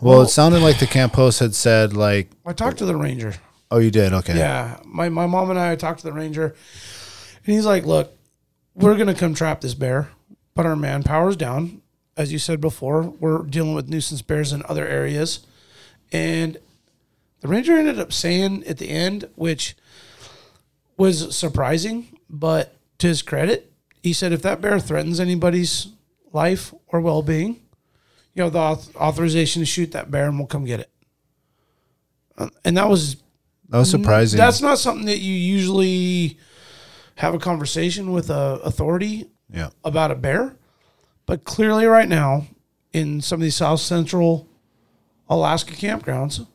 well, 0.00 0.14
well- 0.18 0.22
it 0.22 0.28
sounded 0.28 0.60
like 0.60 0.78
the 0.78 0.86
camp 0.86 1.14
host 1.14 1.40
had 1.40 1.54
said 1.54 1.94
like, 1.94 2.30
i 2.46 2.52
talked 2.52 2.78
to 2.78 2.84
the 2.86 2.96
ranger 2.96 3.34
"Oh, 3.70 3.78
you 3.78 3.90
did? 3.90 4.12
Okay, 4.12 4.36
Yeah, 4.36 4.78
my, 4.84 5.08
my 5.08 5.26
mom 5.26 5.50
and 5.50 5.58
I 5.58 5.74
talked 5.74 6.00
to 6.00 6.06
the 6.06 6.12
ranger, 6.12 6.54
and 7.44 7.54
he's 7.54 7.66
like, 7.66 7.84
"Look, 7.86 8.12
we're 8.74 8.96
gonna 8.96 9.14
come 9.14 9.34
trap 9.34 9.60
this 9.60 9.74
bear, 9.74 10.10
but 10.54 10.66
our 10.66 10.76
manpower's 10.76 11.36
down. 11.36 11.80
As 12.16 12.32
you 12.32 12.38
said 12.38 12.60
before, 12.60 13.02
we're 13.02 13.42
dealing 13.42 13.74
with 13.74 13.88
nuisance 13.88 14.22
bears 14.22 14.52
in 14.52 14.62
other 14.68 14.86
areas." 14.86 15.40
And 16.12 16.58
the 17.40 17.48
ranger 17.48 17.76
ended 17.76 17.98
up 17.98 18.12
saying 18.12 18.64
at 18.66 18.78
the 18.78 18.88
end, 18.88 19.28
which 19.34 19.76
was 20.96 21.34
surprising, 21.36 22.18
but 22.30 22.76
to 22.98 23.08
his 23.08 23.22
credit, 23.22 23.72
he 24.02 24.12
said, 24.12 24.32
"If 24.32 24.42
that 24.42 24.60
bear 24.60 24.78
threatens 24.78 25.18
anybody's 25.18 25.88
life 26.32 26.72
or 26.88 27.00
well-being, 27.00 27.60
you 28.32 28.42
have 28.44 28.52
the 28.52 28.58
authorization 28.96 29.60
to 29.60 29.66
shoot 29.66 29.92
that 29.92 30.10
bear, 30.10 30.28
and 30.28 30.38
we'll 30.38 30.46
come 30.46 30.64
get 30.64 30.80
it." 30.80 30.90
Uh, 32.38 32.48
And 32.64 32.76
that 32.76 32.88
was 32.88 33.16
that 33.68 33.78
was 33.78 33.90
surprising. 33.90 34.36
that's 34.38 34.60
not 34.60 34.78
something 34.78 35.06
that 35.06 35.18
you 35.18 35.34
usually 35.34 36.38
have 37.16 37.34
a 37.34 37.38
conversation 37.38 38.12
with 38.12 38.30
a 38.30 38.60
authority 38.64 39.30
yeah, 39.52 39.70
about 39.84 40.10
a 40.10 40.14
bear. 40.14 40.56
But 41.26 41.44
clearly, 41.44 41.86
right 41.86 42.08
now, 42.08 42.46
in 42.92 43.20
some 43.20 43.40
of 43.40 43.42
these 43.42 43.56
South 43.56 43.80
Central 43.80 44.48
Alaska 45.28 45.74
campgrounds, 45.74 46.46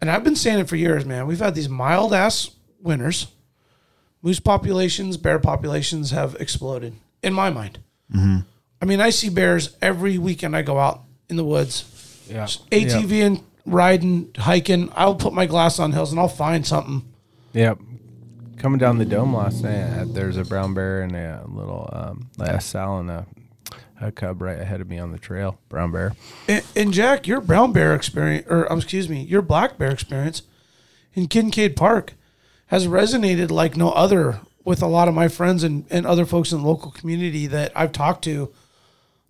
and 0.00 0.10
I've 0.10 0.24
been 0.24 0.36
saying 0.36 0.60
it 0.60 0.68
for 0.68 0.76
years, 0.76 1.04
man, 1.04 1.26
we've 1.26 1.40
had 1.40 1.54
these 1.54 1.68
mild 1.68 2.12
ass 2.12 2.50
winters. 2.80 3.28
Moose 4.22 4.40
populations, 4.40 5.16
bear 5.16 5.38
populations 5.38 6.10
have 6.10 6.34
exploded, 6.40 6.94
in 7.22 7.32
my 7.32 7.50
mind. 7.50 7.78
Mm-hmm. 8.12 8.38
I 8.80 8.84
mean, 8.84 9.00
I 9.00 9.10
see 9.10 9.28
bears 9.28 9.76
every 9.80 10.18
weekend 10.18 10.56
I 10.56 10.62
go 10.62 10.78
out 10.78 11.02
in 11.28 11.36
the 11.36 11.44
woods. 11.44 12.24
Yeah. 12.28 12.44
ATV 12.44 13.26
and 13.26 13.40
riding, 13.64 14.30
hiking. 14.36 14.90
I'll 14.94 15.14
put 15.14 15.32
my 15.32 15.46
glass 15.46 15.78
on 15.78 15.92
hills 15.92 16.10
and 16.10 16.20
I'll 16.20 16.28
find 16.28 16.66
something. 16.66 17.02
Yep. 17.52 17.78
Coming 18.58 18.78
down 18.78 18.98
the 18.98 19.04
dome 19.04 19.34
last 19.34 19.62
night, 19.62 20.14
there's 20.14 20.38
a 20.38 20.44
brown 20.44 20.72
bear 20.72 21.02
and 21.02 21.14
a 21.14 21.44
little 21.46 21.88
um, 21.92 22.30
a 22.38 22.60
sow 22.60 22.98
and 22.98 23.10
a, 23.10 23.26
a 24.00 24.10
cub 24.10 24.40
right 24.40 24.58
ahead 24.58 24.80
of 24.80 24.88
me 24.88 24.98
on 24.98 25.12
the 25.12 25.18
trail. 25.18 25.58
Brown 25.68 25.92
bear. 25.92 26.14
And, 26.48 26.64
and 26.74 26.92
Jack, 26.92 27.26
your 27.26 27.40
brown 27.40 27.72
bear 27.72 27.94
experience, 27.94 28.46
or 28.48 28.70
um, 28.72 28.78
excuse 28.78 29.08
me, 29.08 29.22
your 29.22 29.42
black 29.42 29.76
bear 29.76 29.90
experience 29.90 30.42
in 31.12 31.26
Kincaid 31.28 31.76
Park 31.76 32.14
has 32.68 32.86
resonated 32.86 33.50
like 33.50 33.76
no 33.76 33.90
other 33.90 34.40
with 34.64 34.82
a 34.82 34.86
lot 34.86 35.06
of 35.06 35.14
my 35.14 35.28
friends 35.28 35.62
and, 35.62 35.84
and 35.90 36.06
other 36.06 36.26
folks 36.26 36.50
in 36.50 36.62
the 36.62 36.66
local 36.66 36.90
community 36.90 37.46
that 37.46 37.72
I've 37.76 37.92
talked 37.92 38.24
to. 38.24 38.52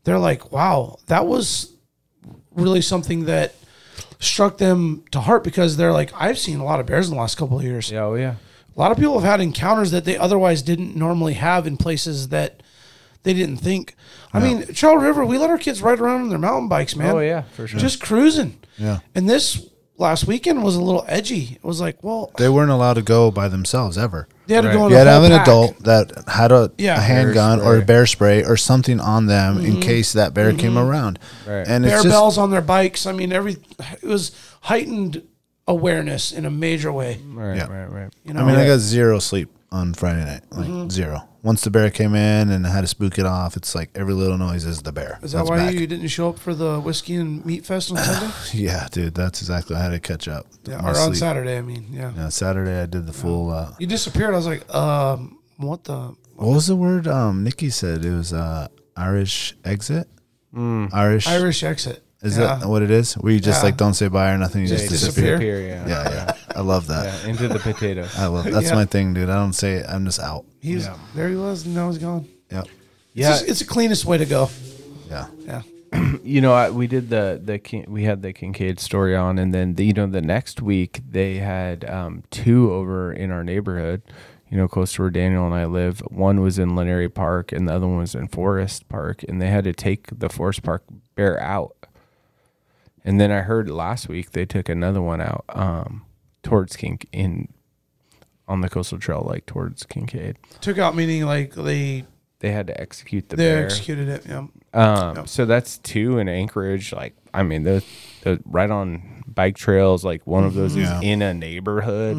They're 0.05 0.19
like, 0.19 0.53
wow, 0.53 0.99
that 1.09 1.27
was 1.27 1.75
really 2.55 2.81
something 2.81 3.25
that 3.25 3.55
struck 4.19 4.59
them 4.59 5.05
to 5.11 5.21
heart 5.21 5.45
because 5.45 5.77
they're 5.77 5.93
like, 5.93 6.13
I've 6.15 6.39
seen 6.39 6.61
a 6.61 6.65
lot 6.65 6.81
of 6.81 6.87
bears 6.87 7.09
in 7.09 7.15
the 7.15 7.21
last 7.21 7.37
couple 7.37 7.59
of 7.59 7.65
years. 7.65 7.91
Yeah, 7.91 8.05
oh 8.05 8.15
yeah. 8.15 8.37
A 8.77 8.81
lot 8.81 8.93
of 8.93 8.99
people 8.99 9.19
have 9.19 9.29
had 9.29 9.41
encounters 9.41 9.91
that 9.91 10.05
they 10.05 10.19
otherwise 10.19 10.63
didn't 10.63 10.95
normally 10.95 11.35
have 11.35 11.67
in 11.67 11.77
places 11.77 12.29
that 12.29 12.63
they 13.23 13.33
didn't 13.33 13.57
think. 13.57 13.97
I 14.33 14.41
mean, 14.41 14.67
Trail 14.67 14.97
River, 14.97 15.25
we 15.25 15.39
let 15.39 15.49
our 15.49 15.57
kids 15.57 15.81
ride 15.81 15.99
around 15.99 16.23
on 16.23 16.29
their 16.29 16.39
mountain 16.39 16.69
bikes, 16.69 16.95
man. 16.95 17.17
Oh 17.17 17.21
yeah, 17.21 17.43
for 17.43 17.67
sure. 17.67 17.81
Just 17.81 18.03
cruising. 18.03 18.59
yeah. 18.77 18.99
And 19.15 19.29
this 19.29 19.67
last 19.99 20.27
weekend 20.27 20.63
was 20.63 20.77
a 20.77 20.83
little 20.83 21.05
edgy. 21.09 21.55
It 21.55 21.65
was 21.65 21.81
like, 21.81 22.03
well, 22.05 22.31
They 22.37 22.49
weren't 22.49 22.71
allowed 22.71 22.95
to 22.95 23.03
go 23.03 23.31
by 23.31 23.49
themselves 23.49 23.97
ever. 23.97 24.29
they 24.47 24.55
had 24.55 24.63
to 24.63 24.73
go 24.73 24.85
in 24.85 24.91
You 24.91 24.97
had 24.97 25.05
to 25.05 25.11
have 25.11 25.23
whole 25.23 25.33
an 25.33 25.39
pack. 25.39 25.49
adult 25.49 25.79
that 25.85 26.29
had 26.29 26.53
a, 26.53 26.71
Yeah. 26.79 26.99
a 26.99 27.01
handgun 27.01 27.61
or 27.61 27.79
a 27.79 27.83
bear 27.83 28.07
spray 28.07 28.45
or 28.45 28.57
something 28.57 29.01
on 29.01 29.27
them 29.27 29.59
in 29.59 29.73
mm-hmm. 29.73 29.81
case 29.81 30.13
that 30.13 30.35
bear 30.35 30.53
came 30.53 30.75
mm-hmm. 30.75 30.79
around. 30.89 31.19
Right. 31.47 31.67
And 31.67 31.85
bear 31.85 31.95
it's 31.95 32.03
just, 32.05 32.13
bells 32.13 32.39
on 32.39 32.51
their 32.51 32.61
bikes. 32.61 33.07
I 33.07 33.13
mean, 33.13 33.33
every 33.33 33.57
it 34.03 34.05
was 34.05 34.33
heightened 34.63 35.23
awareness 35.69 36.33
in 36.33 36.45
a 36.45 36.51
major 36.51 36.93
way. 36.93 37.19
right, 37.29 37.57
Yeah. 37.57 37.67
right, 37.67 37.91
right. 37.91 38.13
You 38.25 38.35
know, 38.35 38.43
I 38.43 38.45
mean, 38.47 38.57
I 38.57 38.67
got 38.67 38.79
zero 38.79 39.19
sleep 39.19 39.51
on 39.73 39.95
Friday 39.95 40.25
night, 40.25 40.43
like 40.51 40.91
zero. 40.91 41.29
Once 41.43 41.63
the 41.63 41.71
bear 41.71 41.91
came 41.91 42.15
in 42.17 42.51
and 42.51 42.67
I 42.67 42.71
had 42.71 42.81
to 42.81 42.87
spook 42.89 43.19
it 43.19 43.27
off, 43.27 43.57
it's 43.57 43.75
like 43.75 43.91
every 43.95 44.15
little 44.15 44.37
noise 44.39 44.65
is 44.65 44.83
the 44.83 44.91
bear. 44.93 45.19
is 45.23 45.31
that 45.33 45.39
That's 45.39 45.51
why 45.51 45.59
back. 45.59 45.75
you 45.75 45.87
didn't 45.87 46.09
show 46.09 46.29
up 46.31 46.39
for 46.41 46.55
the 46.55 46.81
whiskey 46.81 47.15
and 47.17 47.45
meat 47.47 47.65
fest 47.65 47.91
on 47.93 47.99
Sunday? 47.99 48.33
Yeah, 48.53 48.89
dude, 48.91 49.15
that's 49.15 49.41
exactly. 49.43 49.77
I 49.77 49.83
had 49.83 49.91
to 49.91 50.01
catch 50.01 50.27
up. 50.29 50.47
yeah, 50.65 50.79
My 50.81 50.91
or 50.91 50.99
on 50.99 51.07
sleep. 51.09 51.17
Saturday. 51.17 51.57
I 51.59 51.63
mean, 51.63 51.87
yeah. 51.91 52.13
Yeah, 52.17 52.29
Saturday 52.31 52.81
I 52.83 52.87
did 52.87 53.07
the 53.07 53.13
full. 53.13 53.51
Uh, 53.51 53.73
You 53.79 53.87
disappeared. 53.87 54.35
I 54.35 54.37
was 54.37 54.47
like, 54.47 54.73
um, 54.75 55.39
what 55.57 55.85
the? 55.85 56.15
what 56.35 56.49
was 56.49 56.67
the 56.67 56.77
word? 56.77 57.07
Um, 57.07 57.45
Nikki 57.45 57.71
said 57.71 58.05
it 58.05 58.11
was 58.13 58.33
uh, 58.33 58.67
Irish 58.97 59.57
exit. 59.65 60.09
Irish. 60.57 61.29
Irish 61.29 61.63
exit. 61.63 62.03
Is 62.27 62.37
Yeah. 62.39 62.57
that 62.57 62.69
what 62.69 62.83
it 62.83 62.91
is? 62.91 63.15
Where 63.15 63.33
you 63.33 63.41
just 63.41 63.61
Yeah. 63.63 63.67
like 63.67 63.77
don't 63.77 63.95
say 63.95 64.09
bye 64.09 64.31
or 64.33 64.39
nothing. 64.39 64.63
You 64.63 64.69
just, 64.69 64.89
Just 64.89 65.05
disappear. 65.05 65.39
disappear. 65.39 65.61
yeah. 65.61 65.87
Yeah, 65.89 66.11
yeah. 66.11 66.33
I 66.55 66.61
love 66.61 66.87
that. 66.89 67.05
Yeah, 67.25 67.31
into 67.31 67.49
the 67.49 67.59
potatoes. 67.59 68.15
I 68.19 68.27
love 68.27 68.45
that's 68.45 68.69
Yeah. 68.69 68.75
my 68.75 68.85
thing, 68.85 69.15
dude. 69.15 69.31
I 69.31 69.35
don't 69.37 69.53
say 69.55 69.75
it. 69.75 69.87
I'm 69.89 70.05
just 70.05 70.21
out. 70.21 70.45
He's 70.61 70.85
Yeah. 70.85 70.95
there. 71.15 71.29
He 71.29 71.37
was. 71.37 71.65
And 71.67 71.75
now 71.75 71.89
he's 71.91 71.99
gone. 71.99 72.27
Yep. 72.51 72.67
Yeah, 73.15 73.31
It's, 73.31 73.39
just, 73.41 73.51
it's 73.51 73.59
the 73.61 73.65
cleanest 73.67 74.05
way 74.05 74.19
to 74.19 74.27
go. 74.27 74.51
Yeah. 75.09 75.27
Yeah. 75.47 75.63
you 76.25 76.41
know, 76.41 76.53
I, 76.53 76.71
we 76.71 76.87
did 76.89 77.09
the 77.11 77.41
the 77.43 77.59
Kin- 77.59 77.87
we 77.89 78.03
had 78.05 78.21
the 78.23 78.33
Kincaid 78.33 78.81
story 78.81 79.15
on, 79.15 79.39
and 79.39 79.55
then 79.55 79.75
the, 79.75 79.85
you 79.87 79.93
know 79.93 80.07
the 80.07 80.21
next 80.21 80.61
week 80.61 81.01
they 81.09 81.37
had 81.37 81.89
um, 81.89 82.25
two 82.31 82.73
over 82.73 83.13
in 83.13 83.31
our 83.31 83.45
neighborhood. 83.45 84.03
You 84.51 84.57
know, 84.57 84.69
close 84.69 84.93
to 84.95 85.03
where 85.03 85.11
Daniel 85.11 85.45
and 85.47 85.55
I 85.55 85.65
live. 85.65 86.01
One 86.09 86.41
was 86.41 86.59
in 86.59 86.77
Lyn 86.77 86.89
Ary 86.89 87.09
Park, 87.09 87.51
and 87.53 87.69
the 87.69 87.75
other 87.75 87.87
one 87.87 87.99
was 87.99 88.15
in 88.15 88.29
Forest 88.29 88.89
Park, 88.89 89.25
and 89.29 89.41
they 89.43 89.49
had 89.49 89.65
to 89.65 89.73
take 89.73 90.07
the 90.19 90.29
Forest 90.29 90.63
Park 90.63 90.85
bear 91.17 91.41
out. 91.41 91.75
And 93.07 93.19
then 93.21 93.31
I 93.31 93.41
heard 93.41 93.71
last 93.71 94.09
week 94.09 94.33
they 94.33 94.45
took 94.45 94.69
another 94.69 95.01
one 95.01 95.21
out 95.21 95.45
um, 95.51 96.05
towards 96.43 96.77
Kink 96.77 97.07
in 97.13 97.49
on 98.49 98.61
the 98.61 98.69
coastal 98.69 98.99
trail, 98.99 99.25
like 99.27 99.47
towards 99.47 99.85
Kincaid. 99.85 100.37
Took 100.61 100.77
out 100.79 100.95
meaning 100.97 101.25
like 101.25 101.55
they 101.55 102.05
They 102.41 102.51
had 102.53 102.67
to 102.67 102.79
execute 102.81 103.29
the 103.29 103.37
bear. 103.37 103.55
they 103.55 103.61
bear. 103.61 103.65
executed 103.67 104.09
it. 104.09 104.27
Yeah. 104.29 104.47
Um, 104.75 105.27
so 105.27 105.47
that's 105.47 105.79
two 105.79 106.19
in 106.19 106.29
Anchorage. 106.29 106.93
Like, 106.93 107.17
I 107.33 107.43
mean, 107.45 107.63
those, 107.63 107.85
those 108.25 108.41
right 108.45 108.71
on 108.71 109.23
bike 109.27 109.57
trails. 109.57 110.05
Like 110.05 110.27
one 110.27 110.45
of 110.45 110.55
those 110.55 110.77
Yeah. 110.77 110.99
is 110.99 111.05
in 111.05 111.23
a 111.23 111.33
neighborhood, 111.33 112.17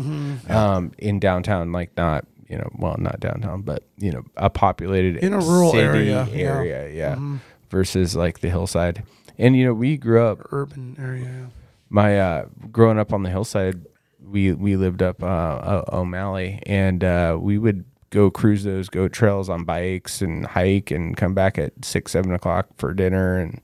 um, 0.50 0.92
in 0.98 1.20
downtown. 1.20 1.72
Like 1.74 1.96
not, 1.98 2.26
you 2.50 2.58
know, 2.58 2.70
well, 2.78 2.96
not 2.98 3.20
downtown, 3.20 3.62
but 3.62 3.84
you 3.98 4.12
know, 4.12 4.24
a 4.38 4.50
populated 4.50 5.18
In 5.18 5.34
a 5.34 5.40
rural 5.40 5.72
city 5.72 5.84
area, 5.84 6.28
yeah. 6.32 6.44
area, 6.48 6.90
yeah, 6.90 7.38
versus 7.70 8.16
like 8.16 8.40
the 8.40 8.50
hillside. 8.50 9.04
And 9.38 9.56
you 9.56 9.66
know, 9.66 9.74
we 9.74 9.98
grew 9.98 10.22
up 10.24 10.40
Urban 10.52 10.96
area. 11.00 11.50
my 11.90 12.20
uh 12.20 12.46
growing 12.72 13.00
up 13.00 13.14
on 13.14 13.24
the 13.24 13.30
hillside 13.30 13.86
we 14.22 14.52
we 14.54 14.76
lived 14.76 15.02
up 15.02 15.24
uh 15.24 15.84
o'malley 15.94 16.60
and 16.66 17.04
uh 17.04 17.38
we 17.40 17.58
would 17.58 17.86
go 18.10 18.30
cruise 18.32 18.64
those 18.64 18.90
goat 18.90 19.12
trails 19.14 19.50
on 19.50 19.64
bikes 19.64 20.22
and 20.22 20.46
hike 20.48 20.92
and 20.92 21.16
come 21.18 21.34
back 21.34 21.58
at 21.58 21.74
six 21.86 22.12
seven 22.14 22.34
o'clock 22.34 22.68
for 22.78 22.94
dinner. 22.94 23.38
And 23.38 23.62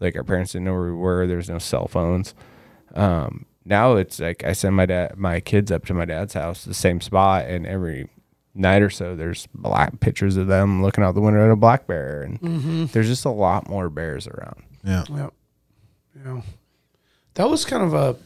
like 0.00 0.16
our 0.16 0.24
parents 0.24 0.52
didn't 0.52 0.64
know 0.64 0.72
where 0.72 0.84
we 0.84 0.92
were. 0.92 1.26
There's 1.26 1.50
no 1.50 1.58
cell 1.58 1.86
phones. 1.86 2.34
Um 2.94 3.46
now 3.66 3.94
it's 3.96 4.18
like 4.18 4.42
i 4.42 4.52
send 4.54 4.74
my 4.74 4.86
dad 4.86 5.16
my 5.18 5.38
kids 5.38 5.70
up 5.70 5.84
to 5.84 5.92
my 5.94 6.06
dad's 6.06 6.32
house 6.32 6.64
the 6.64 6.72
same 6.74 6.98
spot 7.00 7.44
and 7.44 7.66
every 7.66 8.08
night 8.54 8.80
or 8.82 8.88
so 8.90 9.14
there's 9.14 9.46
black 9.54 10.00
pictures 10.00 10.36
of 10.38 10.46
them 10.46 10.82
looking 10.82 11.04
out 11.04 11.14
the 11.14 11.20
window 11.20 11.44
at 11.44 11.50
a 11.52 11.56
black 11.56 11.86
bear. 11.86 12.22
And 12.22 12.88
there's 12.88 13.06
just 13.06 13.24
a 13.26 13.30
lot 13.30 13.68
more 13.68 13.88
bears 13.90 14.26
around 14.26 14.62
Yeah. 14.84 15.04
Yep. 15.08 15.32
Yeah. 16.24 16.40
That 17.34 17.48
was 17.50 17.64
kind 17.64 17.82
of 17.82 17.94
a 17.94 18.16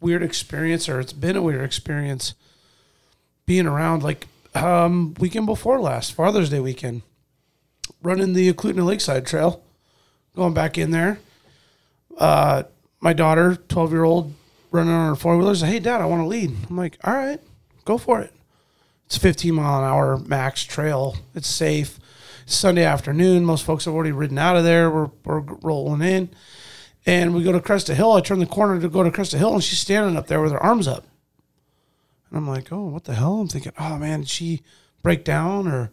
weird 0.00 0.22
experience, 0.22 0.88
or 0.88 1.00
it's 1.00 1.12
been 1.12 1.36
a 1.36 1.42
weird 1.42 1.62
experience 1.62 2.34
being 3.46 3.66
around 3.66 4.02
like 4.02 4.26
um 4.54 5.14
weekend 5.20 5.46
before 5.46 5.80
last, 5.80 6.12
Father's 6.12 6.50
Day 6.50 6.60
weekend. 6.60 7.02
Running 8.02 8.32
the 8.32 8.52
Eklutna 8.52 8.84
Lakeside 8.84 9.26
Trail, 9.26 9.62
going 10.34 10.54
back 10.54 10.78
in 10.78 10.90
there. 10.90 11.18
Uh 12.18 12.64
my 13.00 13.12
daughter, 13.12 13.56
twelve 13.68 13.92
year 13.92 14.04
old, 14.04 14.34
running 14.70 14.92
on 14.92 15.08
her 15.10 15.16
four 15.16 15.36
wheeler, 15.36 15.54
said, 15.54 15.68
Hey 15.68 15.78
dad, 15.78 16.00
I 16.00 16.06
want 16.06 16.22
to 16.22 16.26
lead. 16.26 16.54
I'm 16.68 16.76
like, 16.76 16.98
All 17.04 17.14
right, 17.14 17.40
go 17.84 17.98
for 17.98 18.20
it. 18.20 18.32
It's 19.06 19.18
15 19.18 19.54
mile 19.54 19.78
an 19.80 19.84
hour 19.90 20.16
max 20.18 20.62
trail. 20.62 21.16
It's 21.34 21.48
safe. 21.48 21.98
Sunday 22.50 22.84
afternoon. 22.84 23.44
Most 23.44 23.64
folks 23.64 23.84
have 23.84 23.94
already 23.94 24.12
ridden 24.12 24.38
out 24.38 24.56
of 24.56 24.64
there. 24.64 24.90
We're, 24.90 25.10
we're 25.24 25.40
rolling 25.40 26.02
in. 26.02 26.30
And 27.06 27.34
we 27.34 27.42
go 27.42 27.52
to 27.52 27.60
Cresta 27.60 27.94
Hill. 27.94 28.12
I 28.12 28.20
turn 28.20 28.40
the 28.40 28.46
corner 28.46 28.80
to 28.80 28.88
go 28.88 29.02
to 29.02 29.10
Cresta 29.10 29.38
Hill, 29.38 29.54
and 29.54 29.64
she's 29.64 29.78
standing 29.78 30.16
up 30.16 30.26
there 30.26 30.42
with 30.42 30.52
her 30.52 30.62
arms 30.62 30.86
up. 30.86 31.06
And 32.28 32.38
I'm 32.38 32.48
like, 32.48 32.70
oh, 32.72 32.88
what 32.88 33.04
the 33.04 33.14
hell? 33.14 33.40
I'm 33.40 33.48
thinking, 33.48 33.72
oh, 33.78 33.96
man, 33.96 34.20
did 34.20 34.28
she 34.28 34.62
break 35.02 35.24
down 35.24 35.66
or 35.66 35.90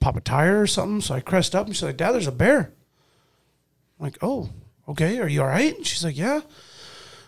pop 0.00 0.16
a 0.16 0.20
tire 0.20 0.62
or 0.62 0.66
something? 0.66 1.00
So 1.00 1.14
I 1.14 1.20
crest 1.20 1.54
up, 1.54 1.66
and 1.66 1.76
she's 1.76 1.84
like, 1.84 1.96
Dad, 1.96 2.12
there's 2.12 2.26
a 2.26 2.32
bear. 2.32 2.72
I'm 3.98 4.04
like, 4.06 4.18
oh, 4.22 4.50
okay. 4.88 5.18
Are 5.20 5.28
you 5.28 5.42
all 5.42 5.48
right? 5.48 5.76
And 5.76 5.86
she's 5.86 6.04
like, 6.04 6.16
yeah. 6.16 6.40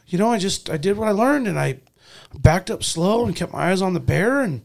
You 0.06 0.18
know, 0.18 0.32
I 0.32 0.38
just, 0.38 0.68
I 0.68 0.78
did 0.78 0.96
what 0.96 1.08
I 1.08 1.12
learned, 1.12 1.46
and 1.46 1.58
I 1.58 1.80
backed 2.34 2.70
up 2.70 2.82
slow 2.82 3.24
and 3.24 3.36
kept 3.36 3.52
my 3.52 3.70
eyes 3.70 3.82
on 3.82 3.94
the 3.94 4.00
bear. 4.00 4.40
And 4.40 4.62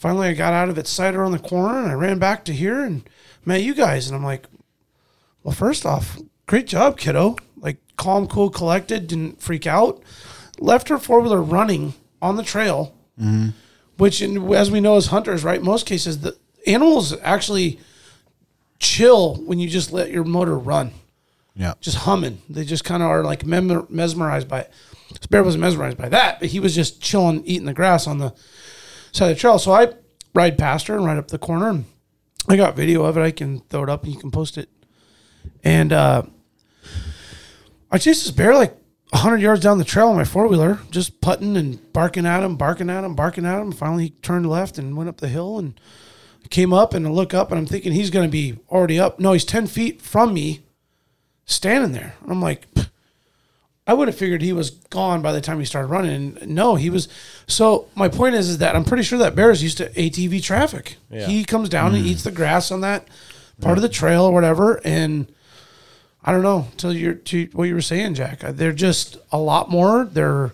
finally, 0.00 0.28
I 0.28 0.32
got 0.32 0.54
out 0.54 0.70
of 0.70 0.78
its 0.78 0.90
sight 0.90 1.14
around 1.14 1.32
the 1.32 1.38
corner, 1.38 1.78
and 1.78 1.90
I 1.90 1.94
ran 1.94 2.18
back 2.18 2.44
to 2.46 2.52
here 2.54 2.80
and 2.80 3.08
met 3.44 3.62
you 3.62 3.74
guys. 3.74 4.06
And 4.08 4.16
I'm 4.16 4.24
like, 4.24 4.46
well, 5.44 5.54
first 5.54 5.84
off, 5.84 6.18
great 6.46 6.66
job, 6.66 6.98
kiddo. 6.98 7.36
Like 7.58 7.76
calm, 7.96 8.26
cool, 8.26 8.48
collected, 8.50 9.06
didn't 9.06 9.42
freak 9.42 9.66
out. 9.66 10.02
Left 10.58 10.88
her 10.88 10.98
four 10.98 11.20
wheeler 11.20 11.42
running 11.42 11.94
on 12.22 12.36
the 12.36 12.42
trail, 12.42 12.94
mm-hmm. 13.20 13.50
which, 13.98 14.22
in, 14.22 14.52
as 14.54 14.70
we 14.70 14.80
know 14.80 14.96
as 14.96 15.06
hunters, 15.06 15.44
right, 15.44 15.62
most 15.62 15.86
cases 15.86 16.20
the 16.20 16.36
animals 16.66 17.14
actually 17.22 17.78
chill 18.78 19.36
when 19.36 19.58
you 19.58 19.68
just 19.68 19.92
let 19.92 20.10
your 20.10 20.24
motor 20.24 20.58
run, 20.58 20.92
Yeah. 21.54 21.74
just 21.80 21.98
humming. 21.98 22.40
They 22.48 22.64
just 22.64 22.84
kind 22.84 23.02
of 23.02 23.10
are 23.10 23.22
like 23.22 23.44
mesmerized 23.44 24.48
by 24.48 24.60
it. 24.60 24.72
Bear 25.28 25.42
wasn't 25.42 25.62
mesmerized 25.62 25.98
by 25.98 26.08
that, 26.08 26.40
but 26.40 26.48
he 26.50 26.60
was 26.60 26.74
just 26.74 27.00
chilling, 27.02 27.44
eating 27.44 27.66
the 27.66 27.74
grass 27.74 28.06
on 28.06 28.18
the 28.18 28.32
side 29.12 29.30
of 29.30 29.36
the 29.36 29.40
trail. 29.40 29.58
So 29.58 29.72
I 29.72 29.92
ride 30.34 30.58
past 30.58 30.86
her 30.86 30.96
and 30.96 31.04
ride 31.04 31.18
up 31.18 31.28
the 31.28 31.38
corner, 31.38 31.84
I 32.48 32.56
got 32.56 32.76
video 32.76 33.04
of 33.04 33.16
it. 33.16 33.22
I 33.22 33.30
can 33.30 33.60
throw 33.68 33.82
it 33.82 33.88
up 33.88 34.04
and 34.04 34.12
you 34.12 34.18
can 34.18 34.30
post 34.30 34.58
it. 34.58 34.68
And 35.62 35.92
uh, 35.92 36.22
I 37.90 37.98
chased 37.98 38.24
this 38.24 38.30
bear 38.30 38.54
like 38.54 38.76
100 39.10 39.40
yards 39.40 39.60
down 39.60 39.78
the 39.78 39.84
trail 39.84 40.08
on 40.08 40.16
my 40.16 40.24
four 40.24 40.46
wheeler, 40.46 40.80
just 40.90 41.20
putting 41.20 41.56
and 41.56 41.92
barking 41.92 42.26
at 42.26 42.42
him, 42.42 42.56
barking 42.56 42.90
at 42.90 43.04
him, 43.04 43.14
barking 43.14 43.46
at 43.46 43.60
him. 43.60 43.72
Finally, 43.72 44.04
he 44.04 44.10
turned 44.10 44.48
left 44.48 44.78
and 44.78 44.96
went 44.96 45.08
up 45.08 45.18
the 45.18 45.28
hill 45.28 45.58
and 45.58 45.78
came 46.48 46.72
up 46.72 46.94
and 46.94 47.06
I 47.06 47.10
look 47.10 47.34
up 47.34 47.50
and 47.50 47.58
I'm 47.58 47.66
thinking 47.66 47.92
he's 47.92 48.10
going 48.10 48.26
to 48.26 48.32
be 48.32 48.58
already 48.68 48.98
up. 48.98 49.20
No, 49.20 49.32
he's 49.32 49.44
10 49.44 49.66
feet 49.66 50.00
from 50.00 50.34
me, 50.34 50.62
standing 51.44 51.92
there. 51.92 52.14
I'm 52.26 52.40
like, 52.40 52.72
"Pff." 52.74 52.90
I 53.90 53.92
would 53.92 54.06
have 54.06 54.16
figured 54.16 54.40
he 54.40 54.52
was 54.52 54.70
gone 54.70 55.20
by 55.20 55.32
the 55.32 55.40
time 55.40 55.58
he 55.58 55.64
started 55.64 55.88
running. 55.88 56.38
No, 56.46 56.76
he 56.76 56.90
was. 56.90 57.08
So 57.48 57.88
my 57.96 58.08
point 58.08 58.36
is, 58.36 58.48
is 58.48 58.58
that 58.58 58.76
I'm 58.76 58.84
pretty 58.84 59.02
sure 59.02 59.18
that 59.18 59.34
bear 59.34 59.50
is 59.50 59.64
used 59.64 59.78
to 59.78 59.90
ATV 59.90 60.40
traffic. 60.44 60.96
He 61.26 61.42
comes 61.44 61.68
down 61.68 61.96
and 61.96 62.06
eats 62.06 62.22
the 62.22 62.30
grass 62.30 62.70
on 62.70 62.82
that 62.82 63.08
part 63.60 63.78
of 63.78 63.82
the 63.82 63.88
trail 63.88 64.22
or 64.26 64.32
whatever, 64.32 64.80
and 64.84 65.26
I 66.24 66.30
don't 66.30 66.44
know. 66.44 66.68
Till 66.76 66.92
you're 66.92 67.14
to 67.14 67.48
what 67.52 67.64
you 67.64 67.74
were 67.74 67.80
saying, 67.80 68.14
Jack. 68.14 68.44
Uh, 68.44 68.52
They're 68.52 68.72
just 68.72 69.16
a 69.32 69.38
lot 69.38 69.68
more. 69.68 70.04
They're 70.04 70.52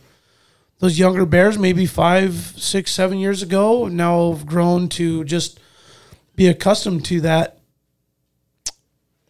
those 0.79 0.99
younger 0.99 1.27
bears, 1.27 1.59
maybe 1.59 1.85
five, 1.85 2.55
six, 2.57 2.91
seven 2.91 3.19
years 3.19 3.43
ago, 3.43 3.87
now 3.87 4.33
have 4.33 4.47
grown 4.47 4.89
to 4.91 5.25
just 5.25 5.61
be 6.37 6.47
accustomed 6.47 7.05
to 7.07 7.21
that 7.21 7.56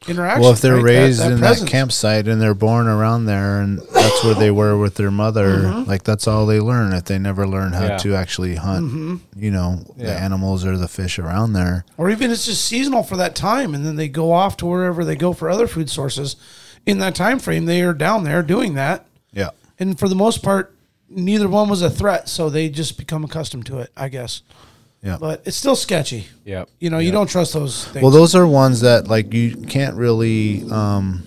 interaction. 0.09 0.43
Well, 0.43 0.53
if 0.53 0.61
they're 0.61 0.77
right? 0.77 0.83
Raised 0.85 1.21
that 1.21 1.33
in 1.33 1.39
presence. 1.39 1.61
that 1.69 1.71
campsite 1.71 2.29
and 2.29 2.41
they're 2.41 2.55
born 2.55 2.87
around 2.87 3.27
there, 3.27 3.61
and 3.61 3.79
that's 3.93 4.25
where 4.25 4.35
they 4.35 4.51
were 4.51 4.77
with 4.79 4.95
their 4.95 5.11
mother, 5.11 5.59
Mm-hmm. 5.59 5.89
like 5.91 6.03
that's 6.05 6.27
all 6.29 6.47
they 6.47 6.61
learn. 6.61 6.93
If 6.93 7.05
they 7.05 7.19
never 7.19 7.47
learn 7.47 7.73
how 7.73 7.85
Yeah. 7.87 7.97
to 7.99 8.15
actually 8.15 8.57
hunt, 8.57 8.87
Mm-hmm. 8.87 9.17
you 9.43 9.51
know, 9.51 9.85
the 9.97 10.13
animals 10.13 10.65
or 10.65 10.77
the 10.77 10.89
fish 10.89 11.19
around 11.19 11.53
there. 11.55 11.85
or 11.97 12.11
even 12.11 12.31
it's 12.31 12.47
just 12.47 12.65
seasonal 12.65 13.03
for 13.03 13.17
that 13.17 13.35
time 13.35 13.75
and 13.75 13.85
then 13.87 13.97
they 13.97 14.09
go 14.09 14.33
off 14.33 14.57
to 14.59 14.67
wherever 14.67 15.05
they 15.05 15.17
go 15.17 15.33
for 15.33 15.49
other 15.51 15.67
food 15.67 15.89
sources 15.91 16.37
in 16.85 16.99
that 16.99 17.15
time 17.15 17.39
frame 17.39 17.65
they 17.67 17.83
are 17.83 17.93
down 17.95 18.23
there 18.25 18.43
doing 18.43 18.75
that 18.75 19.07
Yeah. 19.33 19.51
and 19.79 19.99
for 19.99 20.09
the 20.09 20.15
most 20.15 20.43
part 20.43 20.73
neither 21.09 21.49
one 21.49 21.69
was 21.69 21.83
a 21.83 21.91
threat 21.91 22.29
so 22.29 22.49
they 22.51 22.69
just 22.69 22.97
become 22.99 23.25
accustomed 23.25 23.67
to 23.67 23.79
it 23.79 23.91
i 23.97 24.09
guess 24.09 24.43
Yeah. 25.07 25.19
but 25.21 25.43
it's 25.47 25.57
still 25.57 25.77
sketchy. 25.77 26.27
Yep 26.45 26.69
you 26.81 26.91
know 26.91 26.99
you 26.99 27.13
don't 27.13 27.29
trust 27.31 27.53
those 27.55 27.85
things. 27.87 28.03
Well, 28.03 28.11
those 28.11 28.35
are 28.35 28.47
ones 28.47 28.81
that 28.81 29.09
like 29.09 29.33
you 29.33 29.57
can't 29.57 29.97
really, 29.97 30.69
um, 30.71 31.23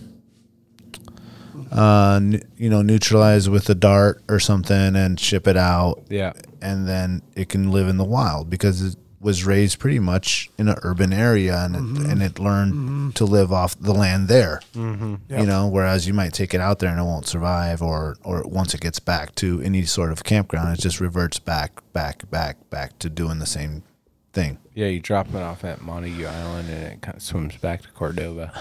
uh, 1.71 2.15
n- 2.21 2.41
you 2.57 2.69
know, 2.69 2.81
neutralize 2.81 3.47
with 3.49 3.69
a 3.69 3.75
dart 3.75 4.21
or 4.27 4.39
something 4.39 4.95
and 4.95 5.19
ship 5.19 5.47
it 5.47 5.57
out, 5.57 6.03
yeah. 6.09 6.33
And 6.61 6.87
then 6.87 7.21
it 7.35 7.47
can 7.49 7.71
live 7.71 7.87
in 7.87 7.97
the 7.97 8.03
wild 8.03 8.49
because 8.49 8.81
it 8.81 8.95
was 9.21 9.43
raised 9.45 9.79
pretty 9.79 9.99
much 9.99 10.49
in 10.57 10.69
an 10.69 10.77
urban 10.83 11.11
area 11.11 11.57
and 11.65 11.75
it, 11.75 12.09
and 12.09 12.23
it 12.23 12.39
learned 12.39 13.15
to 13.15 13.25
live 13.25 13.51
off 13.51 13.77
the 13.79 13.93
land 13.93 14.27
there. 14.29 14.61
Mm-hmm. 14.73 15.15
Yep. 15.29 15.39
You 15.41 15.45
know, 15.45 15.67
whereas 15.67 16.07
you 16.07 16.13
might 16.13 16.33
take 16.33 16.53
it 16.53 16.61
out 16.61 16.79
there 16.79 16.89
and 16.89 16.99
it 16.99 17.03
won't 17.03 17.27
survive, 17.27 17.81
or 17.81 18.15
or 18.23 18.43
once 18.43 18.73
it 18.73 18.81
gets 18.81 18.99
back 18.99 19.35
to 19.35 19.61
any 19.61 19.83
sort 19.83 20.11
of 20.11 20.23
campground, 20.23 20.73
it 20.73 20.81
just 20.81 20.99
reverts 21.01 21.37
back, 21.39 21.81
back, 21.91 22.29
back, 22.31 22.69
back 22.69 22.97
to 22.99 23.09
doing 23.09 23.39
the 23.39 23.45
same 23.45 23.83
thing. 24.31 24.59
yeah 24.75 24.85
you 24.85 24.99
drop 24.99 25.27
it 25.29 25.41
off 25.41 25.63
at 25.63 25.81
montague 25.81 26.23
island 26.27 26.69
and 26.69 26.83
it 26.83 27.01
kind 27.01 27.17
of 27.17 27.21
swims 27.23 27.57
back 27.57 27.81
to 27.81 27.89
cordova 27.89 28.51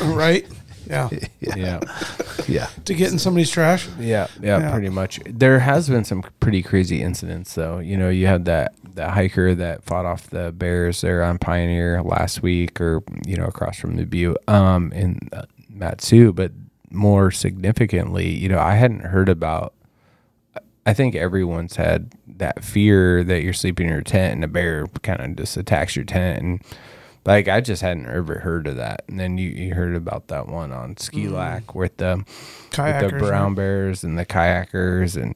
right 0.04 0.46
yeah 1.40 1.54
yeah 1.56 1.80
Yeah. 2.48 2.68
to 2.86 2.94
get 2.94 3.12
in 3.12 3.18
somebody's 3.18 3.50
trash 3.50 3.88
Yeah, 3.98 4.26
yeah, 4.40 4.58
Yeah. 4.60 4.70
pretty 4.72 4.88
much. 4.88 5.20
There 5.26 5.58
has 5.60 5.88
been 5.88 6.04
some 6.04 6.22
pretty 6.40 6.62
crazy 6.62 7.02
incidents, 7.02 7.54
though. 7.54 7.78
You 7.78 7.96
know, 7.96 8.08
you 8.08 8.26
had 8.26 8.44
that 8.46 8.72
that 8.94 9.10
hiker 9.10 9.54
that 9.54 9.84
fought 9.84 10.06
off 10.06 10.28
the 10.30 10.50
bears 10.52 11.00
there 11.02 11.22
on 11.22 11.38
Pioneer 11.38 12.02
last 12.02 12.42
week, 12.42 12.80
or 12.80 13.02
you 13.26 13.36
know, 13.36 13.44
across 13.44 13.78
from 13.78 13.96
the 13.96 14.04
Butte, 14.04 14.38
um, 14.48 14.92
in 14.92 15.28
uh, 15.32 15.42
Matsu. 15.68 16.32
But 16.32 16.52
more 16.90 17.30
significantly, 17.30 18.28
you 18.28 18.48
know, 18.48 18.58
I 18.58 18.74
hadn't 18.74 19.00
heard 19.04 19.28
about. 19.28 19.74
I 20.86 20.94
think 20.94 21.14
everyone's 21.14 21.76
had 21.76 22.12
that 22.38 22.64
fear 22.64 23.22
that 23.24 23.42
you're 23.42 23.52
sleeping 23.52 23.86
in 23.88 23.92
your 23.92 24.00
tent 24.00 24.32
and 24.36 24.42
a 24.44 24.48
bear 24.48 24.86
kind 25.02 25.20
of 25.20 25.36
just 25.36 25.56
attacks 25.56 25.94
your 25.96 26.04
tent 26.06 26.42
and. 26.42 26.60
Like 27.28 27.46
I 27.46 27.60
just 27.60 27.82
hadn't 27.82 28.06
ever 28.06 28.38
heard 28.38 28.66
of 28.66 28.76
that, 28.76 29.04
and 29.06 29.20
then 29.20 29.36
you, 29.36 29.50
you 29.50 29.74
heard 29.74 29.94
about 29.94 30.28
that 30.28 30.48
one 30.48 30.72
on 30.72 30.94
Skilak 30.94 31.64
mm. 31.66 31.74
with 31.74 31.98
the 31.98 32.24
with 32.70 33.00
the 33.02 33.16
brown 33.18 33.48
right? 33.50 33.56
bears 33.56 34.02
and 34.02 34.18
the 34.18 34.24
kayakers 34.24 35.20
and 35.20 35.34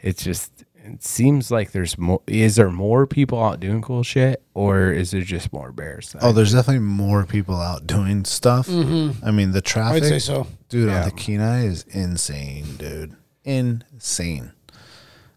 it's 0.00 0.22
just 0.22 0.64
it 0.84 1.02
seems 1.02 1.50
like 1.50 1.72
there's 1.72 1.96
more 1.96 2.20
is 2.26 2.56
there 2.56 2.68
more 2.68 3.06
people 3.06 3.42
out 3.42 3.60
doing 3.60 3.80
cool 3.80 4.02
shit 4.02 4.42
or 4.52 4.92
is 4.92 5.12
there 5.12 5.22
just 5.22 5.54
more 5.54 5.72
bears 5.72 6.14
Oh, 6.20 6.32
there's 6.32 6.52
definitely 6.52 6.80
more 6.80 7.24
people 7.24 7.56
out 7.56 7.86
doing 7.86 8.26
stuff. 8.26 8.66
Mm-hmm. 8.66 9.24
I 9.24 9.30
mean, 9.30 9.52
the 9.52 9.62
traffic, 9.62 10.02
i'd 10.02 10.08
say 10.10 10.18
so 10.18 10.46
dude, 10.68 10.90
Yeah. 10.90 10.98
on 10.98 11.04
the 11.06 11.12
Kenai 11.12 11.64
is 11.64 11.84
insane, 11.88 12.76
dude. 12.76 13.16
Insane. 13.42 14.52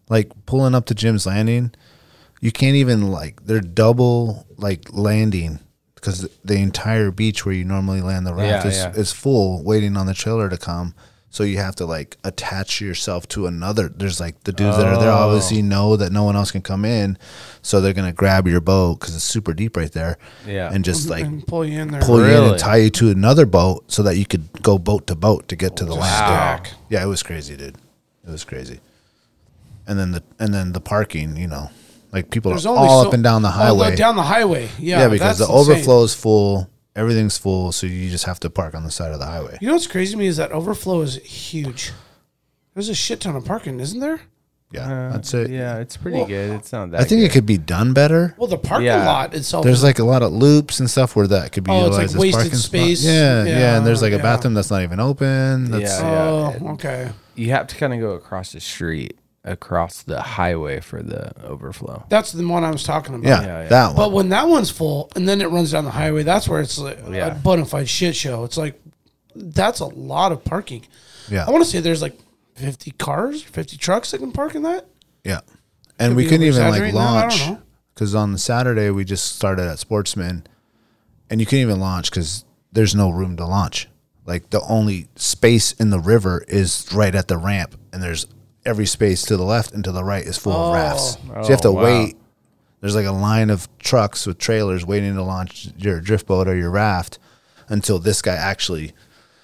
Like 0.09 0.29
pulling 0.45 0.75
up 0.75 0.87
to 0.87 0.93
Jim's 0.93 1.25
Landing, 1.25 1.71
you 2.41 2.51
can't 2.51 2.75
even 2.75 3.11
like 3.11 3.45
they're 3.45 3.61
double 3.61 4.45
like 4.57 4.91
landing 4.91 5.59
because 6.05 6.29
the 6.43 6.55
entire 6.57 7.09
beach 7.09 7.45
where 7.47 7.55
you 7.55 7.65
normally 7.65 7.99
land 7.99 8.27
the 8.27 8.33
raft 8.35 8.63
Yeah, 8.65 8.69
is, 8.71 8.77
yeah. 8.77 8.91
is 8.91 9.11
full, 9.11 9.63
waiting 9.63 9.97
on 9.97 10.05
the 10.05 10.13
trailer 10.13 10.49
to 10.49 10.57
come. 10.57 10.93
So 11.31 11.43
you 11.43 11.57
have 11.57 11.75
to 11.77 11.85
like 11.85 12.15
attach 12.23 12.79
yourself 12.79 13.27
to 13.29 13.47
another. 13.47 13.89
There's 13.89 14.19
like 14.19 14.41
the 14.43 14.53
dudes 14.53 14.77
that 14.77 14.85
are 14.85 14.97
there 14.99 15.09
Oh. 15.11 15.15
obviously 15.29 15.61
know 15.63 15.97
that 15.97 16.11
no 16.11 16.23
one 16.23 16.35
else 16.35 16.51
can 16.51 16.61
come 16.61 16.85
in, 16.85 17.17
so 17.63 17.81
they're 17.81 17.91
gonna 17.91 18.13
grab 18.13 18.47
your 18.47 18.61
boat 18.61 18.99
because 18.99 19.15
it's 19.15 19.23
super 19.25 19.53
deep 19.53 19.75
right 19.75 19.91
there. 19.91 20.17
Yeah. 20.47 20.71
and 20.71 20.85
just 20.85 21.09
like 21.09 21.25
and 21.25 21.45
pull 21.45 21.65
you 21.65 21.81
in 21.81 21.89
there. 21.91 22.01
pull 22.01 22.19
you 22.19 22.25
in 22.37 22.43
and 22.51 22.59
tie 22.59 22.77
you 22.77 22.89
to 22.91 23.09
another 23.09 23.45
boat 23.47 23.91
so 23.91 24.01
that 24.03 24.15
you 24.15 24.25
could 24.25 24.47
go 24.61 24.77
boat 24.77 25.07
to 25.07 25.15
boat 25.15 25.47
to 25.49 25.55
get 25.57 25.75
to 25.77 25.85
the 25.85 25.95
land. 25.95 26.05
stack. 26.05 26.71
Yeah, 26.87 27.03
it 27.03 27.07
was 27.07 27.21
crazy, 27.23 27.57
dude. 27.57 27.75
It 28.25 28.31
was 28.31 28.43
crazy. 28.45 28.79
And 29.87 29.99
then 29.99 30.11
the 30.11 30.23
and 30.39 30.53
then 30.53 30.71
the 30.71 30.79
parking, 30.79 31.35
you 31.35 31.47
know, 31.47 31.69
like 32.15 32.31
people 32.31 32.49
There's 32.51 32.65
are 32.65 32.75
all 32.75 33.03
so- 33.03 33.07
up 33.09 33.13
and 33.13 33.23
down 33.23 33.41
the 33.43 33.49
Oh, 33.49 33.51
highway. 33.51 33.95
down 33.95 34.15
the 34.15 34.23
highway. 34.23 34.69
Yeah, 34.79 35.01
yeah, 35.01 35.07
because 35.09 35.37
the 35.37 35.45
that's 35.45 35.51
insane. 35.51 35.73
overflow 35.75 36.03
is 36.03 36.13
full, 36.15 36.69
everything's 36.95 37.37
full, 37.37 37.71
so 37.71 37.85
you 37.85 38.09
just 38.09 38.23
have 38.25 38.39
to 38.39 38.49
park 38.49 38.73
on 38.73 38.83
the 38.83 38.91
side 38.91 39.11
of 39.11 39.19
the 39.19 39.25
highway. 39.27 39.57
You 39.61 39.67
know 39.67 39.73
what's 39.73 39.85
crazy 39.85 40.13
to 40.13 40.17
me 40.17 40.25
is 40.27 40.37
that 40.37 40.51
overflow 40.51 41.01
is 41.01 41.17
huge. 41.17 41.91
There's 42.73 42.89
a 42.89 42.95
shit 42.95 43.19
ton 43.21 43.35
of 43.35 43.45
parking, 43.45 43.79
isn't 43.79 43.99
there? 43.99 44.21
Yeah, 44.71 44.91
Uh, 44.91 45.11
that's 45.13 45.33
it. 45.33 45.51
Yeah, 45.51 45.77
it's 45.77 45.95
pretty 45.95 46.17
Well, 46.17 46.25
good. 46.27 46.51
It's 46.53 46.71
not 46.73 46.91
that. 46.91 46.99
I 46.99 47.03
think 47.03 47.21
good. 47.21 47.25
it 47.27 47.31
could 47.31 47.45
be 47.45 47.57
done 47.57 47.93
better. 47.93 48.33
Well, 48.37 48.47
the 48.47 48.57
parking 48.57 48.87
Yeah. 48.87 49.05
lot 49.05 49.33
itself. 49.33 49.63
There's 49.63 49.83
like 49.83 49.99
a 49.99 50.03
lot 50.03 50.23
of 50.23 50.33
loops 50.33 50.79
and 50.79 50.89
stuff 50.89 51.15
where 51.15 51.27
that 51.27 51.51
could 51.51 51.63
be 51.63 51.71
Oh, 51.71 51.85
it's 51.87 51.95
like 51.97 52.05
as 52.05 52.17
wasted 52.17 52.33
parking 52.41 52.57
spot. 52.57 52.65
space. 52.81 53.03
Yeah, 53.05 53.43
yeah, 53.43 53.59
Yeah, 53.59 53.77
and 53.77 53.85
there's 53.87 54.01
like 54.01 54.11
a 54.11 54.17
yeah. 54.17 54.21
bathroom 54.23 54.53
that's 54.55 54.71
not 54.71 54.81
even 54.81 54.99
open. 54.99 55.69
That's, 55.71 55.99
Yeah. 55.99 56.01
oh, 56.23 56.55
yeah. 56.61 56.71
okay. 56.71 57.09
you 57.35 57.51
have 57.51 57.67
to 57.67 57.75
kind 57.75 57.93
of 57.93 57.99
go 57.99 58.11
across 58.11 58.51
the 58.53 58.59
street, 58.59 59.17
across 59.45 60.01
the 60.03 60.21
highway 60.21 60.79
for 60.81 61.01
the 61.01 61.31
overflow. 61.45 62.03
That's 62.09 62.31
the 62.33 62.45
one 62.47 62.63
I 62.63 62.71
was 62.71 62.83
talking 62.83 63.15
about. 63.15 63.27
yeah, 63.27 63.41
Yeah, 63.41 63.61
yeah. 63.63 63.67
that 63.69 63.87
one. 63.87 63.95
But 63.95 64.11
when 64.11 64.29
that 64.29 64.47
one's 64.47 64.69
full 64.71 65.09
and 65.15 65.27
then 65.29 65.39
it 65.41 65.49
runs 65.49 65.71
down 65.71 65.85
the 65.85 65.91
highway, 65.91 66.23
that's 66.23 66.49
where 66.49 66.59
it's 66.61 66.77
like 66.77 66.99
Yeah. 67.09 67.27
a 67.27 67.35
bona 67.35 67.65
fide 67.65 67.87
shit 67.87 68.15
show. 68.15 68.43
It's 68.43 68.57
like 68.57 68.81
that's 69.35 69.79
a 69.79 69.85
lot 69.85 70.31
of 70.31 70.43
parking. 70.43 70.85
yeah, 71.29 71.45
I 71.45 71.51
want 71.51 71.63
to 71.63 71.69
say 71.69 71.79
there's 71.79 72.01
like 72.01 72.17
50 72.55 72.91
cars, 72.91 73.41
50 73.43 73.77
trucks 73.77 74.11
that 74.11 74.17
can 74.19 74.31
park 74.31 74.55
in 74.55 74.63
that. 74.63 74.85
Yeah, 75.23 75.41
and 75.99 76.11
Could 76.11 76.17
we 76.17 76.23
couldn't 76.23 76.43
even 76.43 76.59
like 76.61 76.79
over-exaggerating 76.81 76.95
that, 76.95 77.01
I 77.01 77.21
don't 77.29 77.47
launch 77.49 77.59
because 77.93 78.15
on 78.15 78.31
the 78.31 78.37
Saturday 78.37 78.89
we 78.89 79.05
just 79.05 79.35
started 79.35 79.67
at 79.67 79.77
Sportsman, 79.79 80.45
and 81.29 81.39
you 81.39 81.45
couldn't 81.45 81.61
even 81.61 81.79
launch 81.79 82.09
because 82.09 82.45
there's 82.71 82.95
no 82.95 83.09
room 83.09 83.37
to 83.37 83.45
launch. 83.45 83.87
Like 84.25 84.49
the 84.49 84.61
only 84.61 85.07
space 85.15 85.71
in 85.73 85.89
the 85.91 85.99
river 85.99 86.43
is 86.47 86.87
right 86.93 87.13
at 87.13 87.27
the 87.27 87.37
ramp, 87.37 87.75
and 87.93 88.01
there's 88.01 88.25
every 88.65 88.85
space 88.85 89.21
to 89.23 89.37
the 89.37 89.43
left 89.43 89.71
and 89.73 89.83
to 89.83 89.91
the 89.91 90.03
right 90.03 90.25
is 90.25 90.37
full 90.37 90.53
of 90.53 90.73
rafts. 90.73 91.17
So 91.27 91.41
you 91.43 91.49
have 91.51 91.61
to 91.61 91.67
Oh, 91.69 91.73
wow. 91.73 91.83
wait. 91.83 92.17
There's 92.81 92.95
like 92.95 93.05
a 93.05 93.11
line 93.11 93.49
of 93.49 93.67
trucks 93.79 94.27
with 94.27 94.37
trailers 94.37 94.85
waiting 94.85 95.15
to 95.15 95.23
launch 95.23 95.69
your 95.77 95.99
drift 96.01 96.27
boat 96.27 96.47
or 96.47 96.55
your 96.55 96.69
raft 96.71 97.17
until 97.69 97.97
this 97.99 98.21
guy 98.21 98.35
actually 98.35 98.93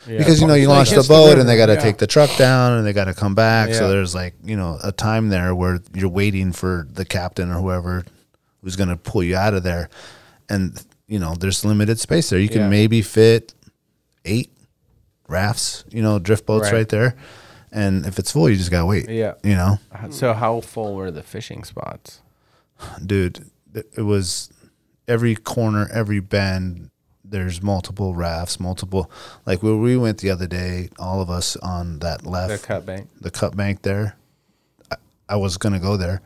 because 0.07 0.41
you 0.41 0.47
know 0.47 0.53
you 0.55 0.67
Like 0.67 0.77
launch 0.77 0.89
the 0.89 0.95
hits 0.95 1.07
the 1.07 1.13
boat 1.13 1.27
river, 1.29 1.39
and 1.41 1.49
they 1.49 1.57
got 1.57 1.67
to 1.67 1.73
yeah. 1.73 1.79
take 1.79 1.97
the 1.97 2.07
truck 2.07 2.35
down 2.37 2.73
and 2.73 2.85
they 2.87 2.93
got 2.93 3.05
to 3.05 3.13
come 3.13 3.35
back. 3.35 3.71
So 3.73 3.83
Yeah. 3.83 3.87
there's 3.89 4.13
like 4.15 4.33
you 4.43 4.55
know 4.57 4.79
a 4.83 4.91
time 4.91 5.29
there 5.29 5.53
where 5.53 5.79
you're 5.93 6.09
waiting 6.09 6.51
for 6.53 6.87
the 6.91 7.05
captain 7.05 7.51
or 7.51 7.59
whoever 7.61 8.03
who's 8.63 8.75
going 8.75 8.89
to 8.89 8.95
pull 8.97 9.23
you 9.23 9.35
out 9.35 9.53
of 9.53 9.61
there, 9.63 9.89
and 10.49 10.83
you 11.07 11.19
know 11.19 11.35
there's 11.35 11.63
limited 11.63 11.99
space 11.99 12.29
there. 12.31 12.39
You 12.39 12.49
can 12.49 12.61
Yeah. 12.61 12.69
maybe 12.69 13.01
fit 13.03 13.53
eight 14.25 14.51
rafts, 15.27 15.83
you 15.89 16.01
know, 16.01 16.19
drift 16.19 16.45
boats 16.45 16.65
right, 16.65 16.73
Right. 16.73 16.89
there, 16.89 17.15
and 17.71 18.05
if 18.05 18.19
it's 18.19 18.31
full, 18.31 18.49
you 18.49 18.55
just 18.55 18.71
gotta 18.71 18.85
wait. 18.85 19.09
Yeah. 19.09 19.33
you 19.43 19.55
know, 19.55 19.79
So 20.09 20.33
how 20.33 20.61
full 20.61 20.95
were 20.95 21.11
the 21.11 21.23
fishing 21.23 21.63
spots? 21.63 22.21
dude, 23.05 23.45
it 23.73 23.87
it 23.97 24.01
was 24.01 24.49
every 25.07 25.35
corner, 25.35 25.87
every 25.93 26.19
bend. 26.19 26.89
There's 27.23 27.61
multiple 27.61 28.13
rafts, 28.13 28.59
multiple 28.59 29.09
like 29.45 29.63
where 29.63 29.75
we 29.75 29.95
went 29.95 30.17
the 30.17 30.29
other 30.31 30.47
day. 30.47 30.89
All 30.99 31.21
of 31.21 31.29
us 31.29 31.55
on 31.57 31.99
that 31.99 32.25
left 32.25 32.61
The 32.61 32.67
cut 32.67 32.85
bank. 32.85 33.09
the 33.21 33.31
cut 33.31 33.55
bank 33.55 33.83
there. 33.83 34.17
I, 34.91 34.95
I 35.29 35.35
was 35.37 35.55
gonna 35.57 35.79
go 35.79 35.95
there. 35.95 36.21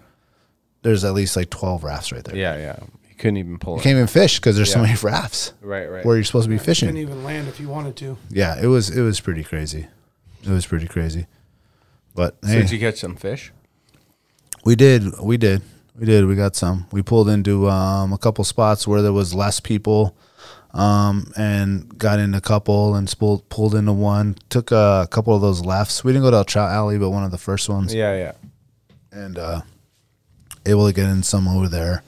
There's 0.82 1.04
at 1.04 1.14
least 1.14 1.36
like 1.36 1.52
twelve 1.52 1.84
rafts 1.84 2.12
right 2.12 2.24
there. 2.24 2.36
Yeah, 2.36 2.58
yeah. 2.58 2.80
You 3.08 3.16
couldn't 3.18 3.38
even 3.38 3.60
pull 3.60 3.76
You 3.76 3.80
it. 3.82 3.84
can't 3.84 3.96
even 3.96 4.08
fish 4.08 4.40
because 4.40 4.56
there's 4.56 4.72
so 4.72 4.82
many 4.82 4.96
rafts 5.04 5.54
Right, 5.62 5.86
right. 5.86 6.04
where 6.06 6.16
you're 6.16 6.24
supposed 6.24 6.46
to 6.46 6.50
be 6.50 6.58
fishing. 6.58 6.88
You 6.90 6.94
Couldn't 7.06 7.12
even 7.14 7.24
land 7.24 7.48
if 7.50 7.60
you 7.60 7.70
wanted 7.70 7.96
to. 7.98 8.18
Yeah, 8.32 8.60
it 8.60 8.68
was 8.68 8.90
it 8.90 9.02
was 9.02 9.20
pretty 9.20 9.44
crazy. 9.44 9.86
It 10.46 10.52
was 10.52 10.66
pretty 10.66 10.88
crazy. 10.88 11.28
But 12.14 12.38
So 12.44 12.50
hey, 12.50 12.62
did 12.62 12.72
you 12.72 12.80
catch 12.80 13.00
some 13.00 13.16
fish? 13.16 13.52
we 14.64 14.76
did, 14.76 15.20
we 15.20 15.38
did, 15.38 15.62
we 15.98 16.06
did. 16.06 16.26
We 16.26 16.36
got 16.36 16.56
some. 16.56 16.88
We 16.92 17.02
pulled 17.02 17.30
into 17.30 17.70
um, 17.70 18.14
a 18.14 18.18
couple 18.18 18.44
spots 18.44 18.88
where 18.88 19.02
there 19.02 19.14
was 19.14 19.34
less 19.34 19.60
people, 19.60 20.16
um, 20.74 21.32
and 21.38 21.98
got 21.98 22.20
in 22.20 22.34
a 22.34 22.42
couple 22.42 22.96
and 22.96 23.14
pulled 23.18 23.48
pulled 23.50 23.76
into 23.76 23.94
one. 23.94 24.36
Took 24.50 24.72
a 24.72 25.08
couple 25.12 25.36
of 25.36 25.42
those 25.42 25.64
lefts. 25.66 26.04
We 26.04 26.12
didn't 26.12 26.24
go 26.24 26.32
to 26.32 26.38
El 26.38 26.46
Trout 26.46 26.72
Alley, 26.72 26.98
but 26.98 27.10
one 27.12 27.24
of 27.24 27.32
the 27.32 27.38
first 27.38 27.70
ones. 27.70 27.94
Yeah, 27.94 28.16
yeah. 28.16 28.32
and 29.12 29.38
uh, 29.38 29.62
able 30.66 30.88
to 30.88 30.94
get 30.94 31.08
in 31.10 31.24
some 31.24 31.48
over 31.48 31.68
there. 31.70 32.04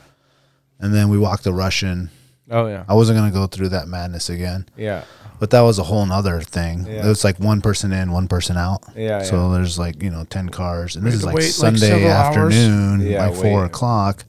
And 0.80 0.94
then 0.94 1.10
we 1.10 1.18
walked 1.18 1.44
the 1.44 1.54
Russian. 1.54 2.10
Oh 2.50 2.68
yeah. 2.68 2.86
I 2.88 2.94
wasn't 2.94 3.18
gonna 3.18 3.32
go 3.32 3.48
through 3.48 3.70
that 3.70 3.88
madness 3.88 4.30
again, 4.30 4.68
Yeah. 4.78 5.04
But 5.40 5.50
that 5.52 5.62
was 5.62 5.80
a 5.80 5.84
whole 5.84 6.06
nother 6.06 6.42
thing. 6.42 6.86
Yeah. 6.86 7.06
It 7.06 7.10
was 7.10 7.24
like 7.24 7.40
one 7.40 7.62
person 7.62 7.92
in, 7.92 8.12
one 8.12 8.28
person 8.28 8.58
out. 8.58 8.84
Yeah, 8.96 9.22
So 9.24 9.52
there's 9.54 9.78
like 9.80 10.02
you 10.02 10.10
know 10.10 10.24
ten 10.26 10.50
cars, 10.50 10.96
and 10.96 11.06
this 11.06 11.14
is 11.14 11.24
like 11.26 11.36
wait, 11.36 11.44
like, 11.44 11.52
Sunday 11.52 12.08
afternoon, 12.08 13.02
Yeah, 13.02 13.28
like 13.28 13.36
four 13.36 13.62
wait. 13.62 13.66
o'clock. 13.68 14.26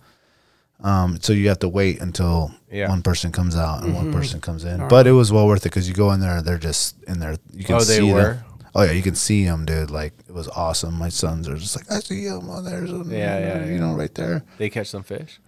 Um, 0.80 1.18
so 1.20 1.32
you 1.32 1.48
have 1.48 1.58
to 1.60 1.68
wait 1.68 2.00
until 2.00 2.52
Yeah. 2.70 2.88
one 2.88 3.02
person 3.02 3.32
comes 3.32 3.56
out 3.56 3.82
and 3.82 3.94
Mm-hmm. 3.94 4.04
one 4.04 4.12
person 4.12 4.40
comes 4.40 4.64
in. 4.64 4.86
But 4.88 5.06
it 5.08 5.12
was 5.12 5.32
well 5.32 5.46
worth 5.46 5.66
it 5.66 5.70
because 5.70 5.88
you 5.88 5.94
go 5.94 6.12
in 6.12 6.20
there, 6.20 6.40
they're 6.40 6.56
just 6.58 6.94
in 7.08 7.18
there. 7.18 7.36
You 7.52 7.64
can 7.64 7.74
Oh, 7.76 7.80
they 7.80 7.96
see 7.98 8.12
were? 8.12 8.34
them. 8.34 8.44
Oh 8.76 8.82
yeah, 8.82 8.92
you 8.92 9.02
can 9.02 9.16
see 9.16 9.44
them, 9.44 9.64
dude. 9.64 9.90
Like 9.90 10.12
it 10.28 10.32
was 10.32 10.46
awesome. 10.48 10.94
My 10.94 11.08
sons 11.08 11.48
are 11.48 11.56
just 11.56 11.74
like, 11.74 11.90
I 11.90 11.98
see 11.98 12.28
them. 12.28 12.48
Oh, 12.48 12.62
there's, 12.62 12.92
a, 12.92 13.02
Yeah, 13.08 13.38
yeah, 13.40 13.64
you 13.64 13.72
yeah. 13.72 13.80
know, 13.80 13.94
right 13.94 14.14
there. 14.14 14.44
They 14.58 14.70
catch 14.70 14.86
some 14.88 15.02
fish. 15.02 15.40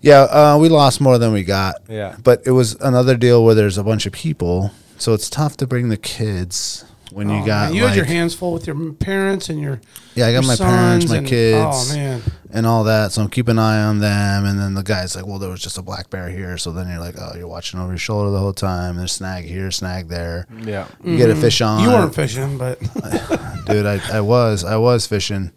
Yeah, 0.00 0.22
uh, 0.22 0.56
we 0.58 0.70
lost 0.70 0.98
more 0.98 1.18
than 1.18 1.32
we 1.32 1.42
got. 1.42 1.74
Yeah. 1.86 2.16
But 2.22 2.42
it 2.46 2.52
was 2.52 2.76
another 2.80 3.18
deal 3.18 3.44
where 3.44 3.54
there's 3.54 3.76
a 3.76 3.84
bunch 3.84 4.06
of 4.06 4.12
people, 4.14 4.70
so 5.00 5.12
it's 5.14 5.28
tough 5.28 5.56
to 5.58 5.66
bring 5.66 5.88
the 5.88 5.96
kids 5.96 6.84
when 7.12 7.28
you 7.28 7.42
Oh, 7.42 7.46
got 7.46 7.66
man, 7.70 7.74
you 7.74 7.80
like, 7.82 7.88
had 7.90 7.96
your 7.96 8.04
hands 8.04 8.34
full 8.36 8.52
with 8.52 8.68
your 8.68 8.92
parents 8.92 9.48
and 9.48 9.60
your 9.60 9.80
yeah, 10.14 10.26
I 10.28 10.32
got 10.32 10.44
my 10.46 10.54
parents, 10.54 11.08
my 11.08 11.16
and- 11.16 11.26
kids, 11.26 11.90
Oh 11.92 11.94
man, 11.96 12.22
and 12.52 12.66
all 12.66 12.84
that. 12.84 13.10
So 13.10 13.22
I'm 13.22 13.28
keeping 13.28 13.52
an 13.52 13.58
eye 13.58 13.82
on 13.82 13.98
them. 13.98 14.44
And 14.44 14.58
then 14.60 14.74
the 14.74 14.82
guy's 14.84 15.16
like, 15.16 15.26
"Well, 15.26 15.38
there 15.40 15.50
was 15.50 15.60
just 15.60 15.76
a 15.78 15.82
black 15.82 16.08
bear 16.10 16.28
here." 16.28 16.56
So 16.58 16.70
then 16.70 16.88
you're 16.88 17.00
like, 17.00 17.16
"Oh, 17.18 17.32
you're 17.36 17.48
watching 17.48 17.80
over 17.80 17.90
your 17.90 17.98
shoulder 17.98 18.30
the 18.30 18.38
whole 18.38 18.52
time. 18.52 18.96
There's 18.96 19.12
snag 19.12 19.44
here, 19.44 19.70
snag 19.72 20.08
there. 20.08 20.46
Yeah. 20.62 20.86
You 21.02 21.16
get 21.16 21.30
a 21.30 21.34
fish 21.36 21.60
on." 21.60 21.80
Mm-hmm. 21.80 21.90
you 21.90 21.96
weren't 21.96 22.14
fishing, 22.14 22.58
but 22.58 22.78
dude. 23.66 23.86
I, 23.86 24.00
I 24.12 24.20
was 24.20 24.62
I 24.64 24.76
was 24.76 25.06
fishing. 25.06 25.50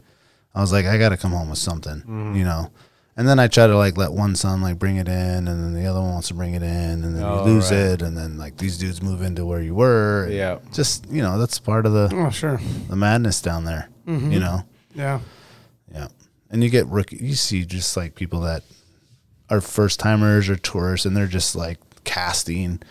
I 0.55 0.61
was 0.61 0.71
like, 0.71 0.85
I 0.85 0.97
got 0.99 1.09
to 1.09 1.17
come 1.17 1.31
home 1.31 1.49
with 1.49 1.57
something, 1.59 1.97
Mm-hmm. 2.01 2.35
you 2.35 2.43
know. 2.45 2.71
And 3.15 3.27
then 3.27 3.37
I 3.37 3.47
try 3.47 3.67
to 3.67 3.77
like 3.77 3.95
let 3.95 4.11
one 4.11 4.35
son 4.35 4.61
like 4.61 4.79
bring 4.79 4.95
it 4.97 5.07
in, 5.07 5.47
and 5.47 5.47
then 5.47 5.73
the 5.73 5.85
other 5.85 6.01
one 6.01 6.13
wants 6.13 6.29
to 6.29 6.33
bring 6.33 6.55
it 6.55 6.63
in, 6.63 7.03
and 7.03 7.15
then 7.15 7.23
Oh, 7.23 7.45
you 7.45 7.53
lose 7.53 7.69
right. 7.69 7.79
it, 7.79 8.01
and 8.01 8.17
then 8.17 8.37
like 8.37 8.57
these 8.57 8.77
dudes 8.77 9.01
move 9.03 9.21
into 9.21 9.45
where 9.45 9.61
you 9.61 9.75
were. 9.75 10.27
Yeah. 10.31 10.57
just 10.73 11.07
you 11.11 11.21
know 11.21 11.37
that's 11.37 11.59
part 11.59 11.85
of 11.85 11.93
the 11.93 12.09
oh 12.15 12.31
sure, 12.31 12.59
the 12.89 12.95
madness 12.95 13.39
down 13.41 13.65
there. 13.65 13.89
Mm-hmm. 14.07 14.31
You 14.31 14.39
know, 14.39 14.65
yeah. 14.95 15.19
yeah. 15.93 16.07
And 16.49 16.63
you 16.63 16.69
get 16.69 16.87
rookie. 16.87 17.17
You 17.17 17.35
see 17.35 17.65
just 17.65 17.95
like 17.95 18.15
people 18.15 18.41
that 18.41 18.63
are 19.49 19.61
first 19.61 19.99
timers 19.99 20.49
or 20.49 20.55
tourists, 20.55 21.05
and 21.05 21.15
they're 21.15 21.27
just 21.27 21.55
like 21.55 21.77
casting. 22.05 22.81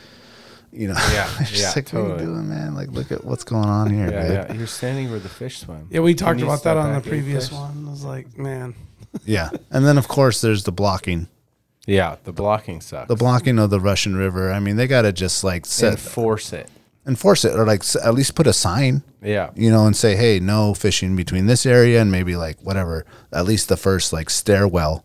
You 0.75 0.89
know, 0.89 0.95
Yeah, 1.13 1.29
It's 1.41 1.51
just 1.51 1.63
yeah, 1.63 1.73
like, 1.77 1.93
what 1.93 2.01
are 2.03 2.21
you 2.21 2.25
doing, 2.27 2.49
man? 2.49 2.75
Like, 2.75 2.89
look 2.93 3.13
at 3.13 3.25
what's 3.25 3.45
going 3.45 3.69
on 3.69 3.91
here, 3.93 4.11
Yeah, 4.11 4.33
yeah. 4.33 4.53
You're 4.55 4.67
standing 4.67 5.11
where 5.11 5.19
the 5.19 5.29
fish 5.29 5.59
swim. 5.59 5.87
Yeah, 5.91 6.01
we 6.01 6.15
talked 6.15 6.41
about 6.41 6.63
that 6.63 6.79
on 6.79 6.95
the 6.95 7.01
back 7.01 7.05
and 7.05 7.07
eat 7.07 7.11
previous 7.11 7.49
fish? 7.51 7.59
one. 7.59 7.85
I 7.87 7.91
was 7.91 8.05
like, 8.05 8.39
man, 8.39 8.75
Yeah. 9.25 9.51
And 9.71 9.85
then 9.87 9.99
of 9.99 10.09
course 10.09 10.41
there's 10.41 10.65
the 10.65 10.73
blocking. 10.73 11.29
Yeah, 11.87 12.17
the 12.25 12.33
blocking 12.33 12.81
sucks. 12.81 13.09
The 13.09 13.17
blocking 13.17 13.59
of 13.59 13.71
the 13.71 13.81
Russian 13.81 14.15
River. 14.17 14.53
I 14.53 14.61
mean, 14.61 14.77
they 14.77 14.87
got 14.87 15.03
to 15.03 15.13
just 15.13 15.43
like 15.43 15.67
set 15.67 15.93
Enforce 15.95 16.53
it. 16.53 16.71
enforce 17.07 17.45
it 17.45 17.59
or 17.59 17.67
like 17.67 17.81
s- 17.81 17.97
at 17.97 18.15
least 18.15 18.37
put 18.37 18.47
a 18.47 18.53
sign, 18.53 19.03
Yeah. 19.21 19.51
you 19.57 19.69
know, 19.71 19.87
and 19.87 19.97
say, 19.97 20.15
"Hey, 20.15 20.39
no 20.39 20.75
fishing 20.75 21.17
between 21.17 21.47
this 21.47 21.67
area 21.67 22.01
and 22.01 22.13
maybe 22.13 22.37
like 22.37 22.59
whatever, 22.63 23.05
at 23.33 23.45
least 23.47 23.69
the 23.69 23.77
first 23.77 24.13
like 24.13 24.31
stairwell, 24.31 25.05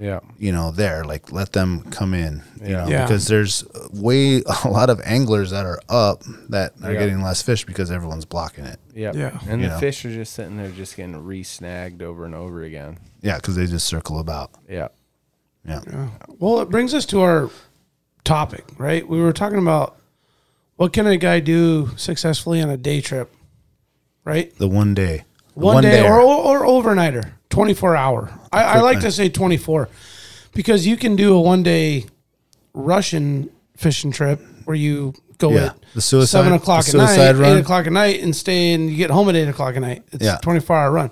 Yeah. 0.00 0.20
you 0.38 0.52
know, 0.52 0.70
there, 0.70 1.04
like 1.04 1.30
let 1.32 1.52
them 1.52 1.82
come 1.90 2.14
in, 2.14 2.42
you 2.62 2.70
Yeah. 2.70 2.84
know, 2.84 2.88
Yeah. 2.88 3.02
because 3.04 3.26
there's 3.26 3.64
way 3.92 4.42
a 4.64 4.68
lot 4.70 4.88
of 4.88 5.02
anglers 5.04 5.50
that 5.50 5.66
are 5.66 5.80
up 5.90 6.22
that 6.48 6.72
are 6.82 6.94
Yeah. 6.94 6.98
getting 7.00 7.20
less 7.22 7.42
fish 7.42 7.66
because 7.66 7.90
everyone's 7.90 8.24
blocking 8.24 8.64
it. 8.64 8.78
Yeah. 8.94 9.12
Yeah. 9.14 9.38
And 9.46 9.60
You 9.60 9.68
the 9.68 9.74
know. 9.74 9.80
fish 9.80 10.02
are 10.06 10.14
just 10.14 10.32
sitting 10.32 10.56
there 10.56 10.70
just 10.70 10.96
getting 10.96 11.22
re-snagged 11.22 12.00
over 12.00 12.24
and 12.24 12.34
over 12.34 12.62
again. 12.62 12.96
Yeah, 13.26 13.38
cuz 13.40 13.56
they 13.56 13.66
just 13.66 13.86
circle 13.86 14.18
about. 14.18 14.50
Yeah. 14.68 14.88
Yeah. 15.66 15.80
Yeah. 15.90 16.08
Well, 16.38 16.60
it 16.60 16.70
brings 16.70 16.94
us 16.94 17.04
to 17.06 17.20
our 17.22 17.50
topic, 18.24 18.64
right? 18.78 19.06
We 19.08 19.20
were 19.20 19.32
talking 19.32 19.58
about 19.58 19.96
what 20.76 20.92
can 20.92 21.06
a 21.06 21.16
guy 21.16 21.40
do 21.40 21.90
successfully 21.96 22.60
on 22.62 22.70
a 22.70 22.76
day 22.76 23.00
trip, 23.00 23.32
right? 24.24 24.56
The 24.58 24.68
one 24.68 24.94
day. 24.94 25.24
The 25.54 25.60
One, 25.64 25.82
day 25.82 26.02
dayer. 26.02 26.10
or, 26.10 26.20
or 26.20 26.60
overnighter, 26.66 27.32
24 27.50 27.96
hour. 27.96 28.30
I, 28.52 28.62
I 28.62 28.80
like 28.80 29.00
to 29.00 29.10
say 29.10 29.28
24 29.30 29.88
because 30.52 30.86
you 30.86 30.96
can 30.98 31.16
do 31.16 31.34
a 31.34 31.40
one 31.40 31.62
day 31.62 32.04
Russian 32.74 33.48
fishing 33.76 34.10
trip 34.12 34.40
where 34.66 34.76
you 34.76 35.14
go 35.38 35.50
Yeah. 35.52 35.64
at 35.66 35.76
The 35.94 36.00
suicide- 36.02 36.38
seven 36.38 36.52
o'clock 36.52 36.84
the 36.84 37.00
at 37.00 37.16
night, 37.18 37.32
run? 37.40 37.56
eight 37.56 37.60
o'clock 37.60 37.86
at 37.86 37.92
night, 37.92 38.20
and 38.22 38.36
stay 38.36 38.72
and 38.74 38.90
you 38.90 38.96
get 38.96 39.10
home 39.10 39.28
at 39.30 39.34
eight 39.36 39.48
o'clock 39.48 39.74
at 39.76 39.80
night. 39.82 40.02
It's 40.12 40.24
Yeah. 40.24 40.36
a 40.36 40.40
twenty 40.40 40.60
four 40.60 40.76
hour 40.76 40.90
run. 40.92 41.10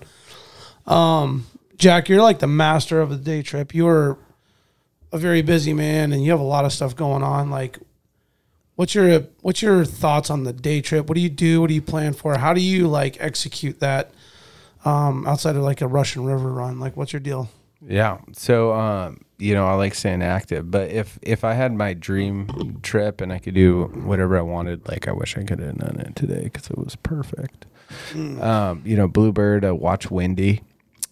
Um, 0.87 1.47
Jack, 1.77 2.09
you're 2.09 2.23
like 2.23 2.39
the 2.39 2.47
master 2.47 3.01
of 3.01 3.11
the 3.11 3.17
day 3.17 3.43
trip. 3.43 3.75
You're 3.75 4.19
a 5.13 5.19
very 5.19 5.43
busy 5.43 5.73
man, 5.73 6.13
and 6.13 6.25
you 6.25 6.31
have 6.31 6.41
a 6.41 6.45
lot 6.45 6.65
of 6.65 6.73
stuff 6.73 6.95
going 6.97 7.23
on. 7.23 7.51
Like, 7.51 7.79
what's 8.77 8.95
your 8.95 9.21
what's 9.43 9.63
your 9.63 9.85
thoughts 9.85 10.31
on 10.31 10.45
the 10.45 10.53
day 10.53 10.81
trip? 10.81 11.09
What 11.09 11.15
do 11.15 11.21
you 11.21 11.31
do? 11.31 11.61
What 11.61 11.69
do 11.69 11.75
you 11.75 11.83
plan 11.83 12.13
for? 12.13 12.39
How 12.39 12.53
do 12.53 12.61
you 12.61 12.89
like 12.89 13.17
execute 13.21 13.81
that 13.81 14.11
um, 14.85 15.27
outside 15.27 15.57
of 15.57 15.63
like 15.63 15.81
a 15.81 15.87
Russian 15.89 16.25
River 16.25 16.51
run? 16.51 16.81
Like, 16.81 16.97
what's 16.97 17.13
your 17.13 17.21
deal? 17.21 17.49
Yeah. 17.87 18.19
So, 18.33 18.73
um, 18.73 19.25
you 19.39 19.55
know, 19.55 19.67
I 19.67 19.75
like 19.75 19.95
staying 19.95 20.23
active, 20.23 20.71
but 20.71 20.91
if 20.91 21.19
if 21.23 21.45
I 21.45 21.55
had 21.55 21.73
my 21.73 21.95
dream 21.95 22.81
trip 22.83 23.21
and 23.21 23.33
I 23.33 23.39
could 23.39 23.55
do 23.55 23.85
whatever 24.05 24.39
I 24.39 24.43
wanted, 24.43 24.89
like 24.89 25.07
I 25.09 25.13
wish 25.13 25.37
I 25.37 25.43
could 25.43 25.59
have 25.59 25.79
done 25.79 26.01
it 26.01 26.17
today 26.17 26.45
because 26.45 26.71
it 26.71 26.79
was 26.79 26.97
perfect. 26.97 27.67
Um, 28.15 28.83
you 28.85 28.97
know, 28.97 29.07
Bluebird, 29.07 29.65
I 29.65 29.73
watch 29.73 30.11
Windy, 30.11 30.63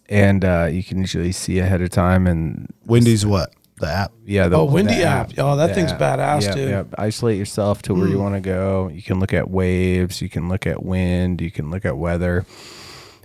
and 0.09 0.43
uh, 0.45 0.67
you 0.71 0.83
can 0.83 0.99
usually 0.99 1.31
see 1.31 1.59
ahead 1.59 1.81
of 1.81 1.89
time. 1.89 2.27
And 2.27 2.71
Windy's 2.85 3.25
what? 3.25 3.53
The 3.79 3.87
app. 3.87 4.11
yeah, 4.25 4.47
the 4.47 4.57
Oh, 4.57 4.65
Windy 4.65 4.95
the 4.95 5.03
app. 5.03 5.31
Oh, 5.37 5.55
that 5.57 5.67
the 5.67 5.73
thing's 5.73 5.91
badass, 5.93 6.43
yeah, 6.43 6.53
dude. 6.53 6.69
Yeah. 6.69 6.83
Isolate 6.97 7.37
yourself 7.37 7.81
to 7.83 7.93
where 7.93 8.07
you 8.07 8.19
want 8.19 8.35
to 8.35 8.39
go. 8.41 8.87
You 8.87 9.01
can 9.01 9.19
look 9.19 9.33
at 9.33 9.49
waves. 9.49 10.21
You 10.21 10.29
can 10.29 10.47
look 10.47 10.65
at 10.67 10.83
wind. 10.83 11.41
You 11.41 11.51
can 11.51 11.69
look 11.71 11.83
at 11.83 11.97
weather, 11.97 12.45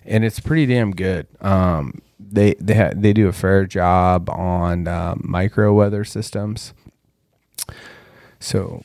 and 0.07 0.25
it's 0.25 0.41
pretty 0.41 0.67
damn 0.67 0.91
good. 0.93 1.27
Um, 1.41 2.01
they 2.19 2.55
they 2.55 2.75
ha- 2.75 2.93
they 2.97 3.13
do 3.13 3.29
a 3.29 3.33
fair 3.33 3.67
job 3.67 4.29
on 4.31 4.89
um, 4.89 5.21
micro 5.25 5.73
weather 5.75 6.03
systems. 6.05 6.73
So 8.41 8.85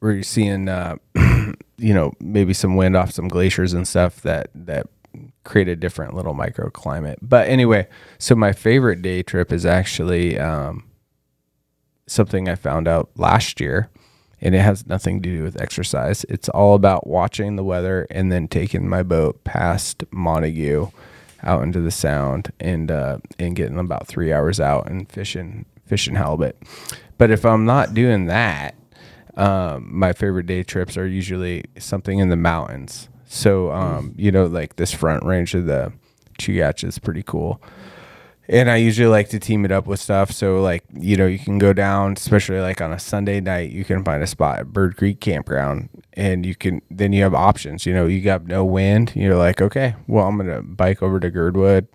where 0.00 0.12
you're 0.12 0.22
seeing, 0.22 0.68
uh, 0.68 0.96
you 1.78 1.94
know, 1.94 2.12
maybe 2.20 2.52
some 2.52 2.76
wind 2.76 2.96
off 2.96 3.12
some 3.12 3.28
glaciers 3.28 3.72
and 3.72 3.86
stuff 3.86 4.20
that 4.22 4.50
that 4.54 4.86
create 5.44 5.68
a 5.68 5.76
different 5.76 6.14
little 6.14 6.34
microclimate. 6.34 7.16
But 7.22 7.48
anyway, 7.48 7.88
so 8.18 8.34
my 8.34 8.52
favorite 8.52 9.02
day 9.02 9.22
trip 9.22 9.52
is 9.52 9.64
actually 9.64 10.38
um, 10.38 10.84
something 12.06 12.48
I 12.48 12.54
found 12.54 12.86
out 12.88 13.10
last 13.16 13.60
year, 13.60 13.88
and 14.40 14.54
it 14.54 14.60
has 14.60 14.86
nothing 14.86 15.22
to 15.22 15.36
do 15.36 15.42
with 15.42 15.60
exercise. 15.60 16.24
It's 16.28 16.48
all 16.48 16.74
about 16.74 17.06
watching 17.06 17.56
the 17.56 17.64
weather 17.64 18.06
and 18.10 18.30
then 18.30 18.48
taking 18.48 18.88
my 18.88 19.02
boat 19.02 19.42
past 19.44 20.04
Montague 20.10 20.88
out 21.42 21.62
into 21.62 21.80
the 21.80 21.90
Sound 21.90 22.52
and 22.60 22.90
uh, 22.90 23.18
and 23.38 23.54
getting 23.54 23.78
about 23.78 24.06
three 24.06 24.32
hours 24.32 24.60
out 24.60 24.88
and 24.90 25.10
fishing 25.10 25.64
fishing 25.86 26.16
halibut. 26.16 26.56
But 27.16 27.30
if 27.30 27.44
I'm 27.44 27.64
not 27.64 27.94
doing 27.94 28.26
that, 28.26 28.74
um, 29.36 29.88
my 29.90 30.12
favorite 30.12 30.46
day 30.46 30.62
trips 30.62 30.96
are 30.96 31.06
usually 31.06 31.64
something 31.78 32.18
in 32.18 32.28
the 32.28 32.36
mountains. 32.36 33.08
So, 33.28 33.70
um, 33.70 34.14
you 34.16 34.32
know, 34.32 34.46
like 34.46 34.76
this 34.76 34.92
front 34.92 35.22
range 35.22 35.54
of 35.54 35.66
the 35.66 35.92
Chugach 36.38 36.82
is 36.82 36.98
pretty 36.98 37.22
cool. 37.22 37.62
And 38.48 38.70
I 38.70 38.76
usually 38.76 39.08
like 39.08 39.28
to 39.28 39.38
team 39.38 39.66
it 39.66 39.70
up 39.70 39.86
with 39.86 40.00
stuff. 40.00 40.32
So, 40.32 40.62
like, 40.62 40.82
you 40.94 41.18
know, 41.18 41.26
you 41.26 41.38
can 41.38 41.58
go 41.58 41.74
down, 41.74 42.14
especially 42.16 42.60
like 42.60 42.80
on 42.80 42.90
a 42.90 42.98
Sunday 42.98 43.40
night, 43.40 43.70
you 43.70 43.84
can 43.84 44.02
find 44.02 44.22
a 44.22 44.26
spot 44.26 44.60
at 44.60 44.72
Bird 44.72 44.96
Creek 44.96 45.20
Campground 45.20 45.90
and 46.14 46.46
you 46.46 46.54
can, 46.54 46.80
then 46.90 47.12
you 47.12 47.22
have 47.22 47.34
options. 47.34 47.84
You 47.84 47.92
know, 47.92 48.06
you 48.06 48.22
got 48.22 48.46
no 48.46 48.64
wind. 48.64 49.12
You're 49.14 49.36
like, 49.36 49.60
okay, 49.60 49.96
well, 50.06 50.26
I'm 50.26 50.38
going 50.38 50.48
to 50.48 50.62
bike 50.62 51.02
over 51.02 51.20
to 51.20 51.30
Girdwood 51.30 51.88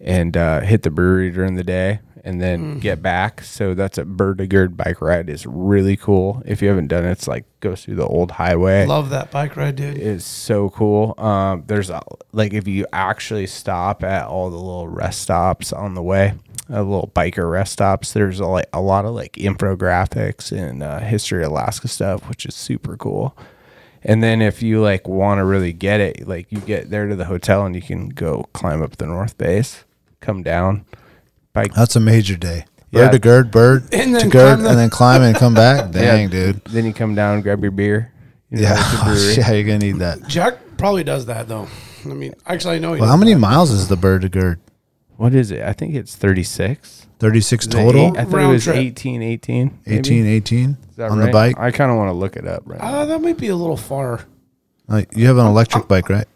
and 0.00 0.36
uh, 0.36 0.60
hit 0.62 0.82
the 0.82 0.90
brewery 0.90 1.30
during 1.30 1.54
the 1.54 1.62
day 1.62 2.00
and 2.24 2.40
then 2.40 2.78
get 2.78 3.02
back. 3.02 3.42
So 3.42 3.74
that's 3.74 3.98
a 3.98 4.04
gird 4.04 4.76
bike 4.76 5.00
ride 5.00 5.28
is 5.28 5.46
really 5.46 5.96
cool. 5.96 6.42
If 6.46 6.62
you 6.62 6.68
haven't 6.68 6.88
done 6.88 7.04
it, 7.04 7.12
it's 7.12 7.26
like 7.26 7.44
goes 7.60 7.84
through 7.84 7.96
the 7.96 8.06
old 8.06 8.32
highway. 8.32 8.86
Love 8.86 9.10
that 9.10 9.30
bike 9.30 9.56
ride, 9.56 9.76
dude. 9.76 9.98
It's 9.98 10.24
so 10.24 10.70
cool. 10.70 11.14
Um, 11.18 11.64
there's 11.66 11.90
a, 11.90 12.02
like 12.32 12.52
if 12.52 12.68
you 12.68 12.86
actually 12.92 13.46
stop 13.46 14.02
at 14.02 14.26
all 14.26 14.50
the 14.50 14.56
little 14.56 14.88
rest 14.88 15.22
stops 15.22 15.72
on 15.72 15.94
the 15.94 16.02
way, 16.02 16.34
uh, 16.70 16.82
little 16.82 17.10
biker 17.14 17.50
rest 17.50 17.72
stops. 17.72 18.12
There's 18.12 18.40
a, 18.40 18.46
like 18.46 18.68
a 18.72 18.80
lot 18.80 19.04
of 19.04 19.14
like 19.14 19.34
infographics 19.34 20.52
and 20.52 20.82
uh, 20.82 21.00
history 21.00 21.44
of 21.44 21.50
Alaska 21.50 21.88
stuff, 21.88 22.28
which 22.28 22.46
is 22.46 22.54
super 22.54 22.96
cool. 22.96 23.36
And 24.04 24.22
then 24.22 24.42
if 24.42 24.62
you 24.62 24.80
like 24.80 25.06
want 25.06 25.38
to 25.38 25.44
really 25.44 25.72
get 25.72 26.00
it, 26.00 26.26
like 26.26 26.50
you 26.50 26.58
get 26.58 26.90
there 26.90 27.06
to 27.06 27.14
the 27.14 27.26
hotel 27.26 27.64
and 27.64 27.74
you 27.74 27.82
can 27.82 28.08
go 28.08 28.48
climb 28.52 28.82
up 28.82 28.96
the 28.96 29.06
north 29.06 29.38
base, 29.38 29.84
come 30.20 30.42
down, 30.42 30.84
bike 31.52 31.72
That's 31.74 31.96
a 31.96 32.00
major 32.00 32.36
day. 32.36 32.64
Bird 32.92 33.00
Yeah. 33.00 33.10
to 33.10 33.18
gird, 33.18 33.50
bird 33.50 33.82
And 33.92 34.12
to 34.14 34.18
then 34.20 34.28
gird, 34.30 34.46
climb 34.58 34.62
the- 34.62 34.68
and 34.70 34.78
then 34.78 34.90
climb 34.90 35.22
and 35.22 35.36
come 35.36 35.54
back. 35.54 35.90
Dang, 35.92 36.24
Yeah. 36.24 36.28
dude. 36.28 36.64
Then 36.66 36.84
you 36.84 36.92
come 36.92 37.14
down, 37.14 37.40
grab 37.42 37.62
your 37.62 37.70
beer. 37.70 38.12
you 38.50 38.58
know, 38.58 38.62
Yeah, 38.62 38.74
at 38.74 38.90
the 38.98 39.04
brewery. 39.04 39.34
yeah, 39.36 39.52
you're 39.52 39.64
gonna 39.64 39.78
need 39.78 39.98
that. 40.00 40.26
Jack 40.28 40.58
probably 40.76 41.04
does 41.04 41.26
that 41.26 41.48
though. 41.48 41.68
I 42.04 42.08
mean, 42.08 42.34
actually, 42.46 42.76
I 42.76 42.78
know 42.80 42.94
he. 42.94 43.00
Well, 43.00 43.06
does 43.06 43.10
how 43.10 43.16
many 43.16 43.32
that. 43.34 43.38
miles 43.38 43.70
is 43.70 43.88
the 43.88 43.96
bird 43.96 44.22
to 44.22 44.28
gird? 44.28 44.60
What 45.16 45.34
is 45.34 45.50
it? 45.52 45.62
I 45.62 45.72
think 45.72 45.94
it's 45.94 46.16
36. 46.16 47.06
Thirty-six 47.20 47.66
Is 47.66 47.72
it 47.72 47.76
total. 47.76 48.06
eight? 48.08 48.18
I 48.18 48.24
thought 48.24 48.34
it 48.34 48.36
Round 48.38 48.52
was 48.54 48.64
trip. 48.64 48.74
18, 48.76 49.22
18. 49.22 49.78
maybe? 49.86 49.98
18, 49.98 50.26
18 50.26 50.76
Is 50.90 50.96
that 50.96 51.10
on 51.12 51.18
right? 51.20 51.26
the 51.26 51.30
bike. 51.32 51.56
I 51.60 51.70
kind 51.70 51.92
of 51.92 51.96
want 51.96 52.08
to 52.08 52.14
look 52.14 52.34
it 52.34 52.48
up 52.48 52.64
right 52.66 52.80
now. 52.80 52.86
Uh, 53.02 53.04
that 53.04 53.22
might 53.22 53.38
be 53.38 53.46
a 53.46 53.54
little 53.54 53.76
far. 53.76 54.26
Uh, 54.88 55.02
you 55.14 55.26
have 55.28 55.38
an 55.38 55.46
electric 55.46 55.86
bike, 55.86 56.08
right? 56.08 56.26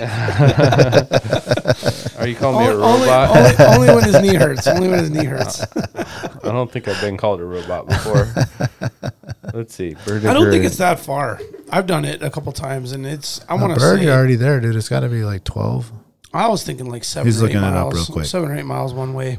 Are 2.18 2.26
you 2.26 2.34
calling 2.36 2.66
me 2.66 2.72
a 2.72 2.74
Only, 2.74 2.82
only, 2.82 3.08
robot? 3.08 3.36
only, 3.36 3.54
only 3.74 3.88
when 3.94 4.04
his 4.04 4.20
knee 4.22 4.34
hurts. 4.38 4.66
Only 4.66 4.88
when 4.88 4.98
his 5.00 5.10
knee 5.10 5.24
hurts. 5.24 5.62
I 5.76 6.52
don't 6.52 6.70
think 6.70 6.88
I've 6.88 7.00
been 7.00 7.16
called 7.16 7.40
a 7.40 7.44
robot 7.44 7.86
before. 7.88 8.28
Let's 9.54 9.74
see. 9.74 9.94
Bird 10.06 10.24
I 10.26 10.34
don't 10.34 10.50
think 10.50 10.64
it's 10.64 10.76
that 10.78 11.00
far. 11.00 11.40
I've 11.70 11.86
done 11.86 12.04
it 12.04 12.22
a 12.22 12.30
couple 12.30 12.52
times, 12.52 12.92
and 12.92 13.06
it's. 13.06 13.40
I 13.48 13.54
want 13.54 13.74
to 13.74 13.80
bird, 13.80 13.98
say. 13.98 14.04
you're 14.06 14.14
already 14.14 14.36
there, 14.36 14.60
dude. 14.60 14.76
It's 14.76 14.88
got 14.88 15.00
to 15.00 15.08
be 15.08 15.24
like 15.24 15.44
twelve. 15.44 15.90
I 16.32 16.48
was 16.48 16.62
thinking 16.62 16.90
like 16.90 17.04
seven. 17.04 17.26
He's 17.26 17.42
or 17.42 17.46
eight 17.46 17.54
looking 17.54 17.68
it 17.68 17.74
up 17.74 17.92
miles, 17.92 17.94
real 17.94 18.06
quick. 18.06 18.26
Seven 18.26 18.50
or 18.50 18.56
eight 18.56 18.66
miles 18.66 18.94
one 18.94 19.14
way. 19.14 19.38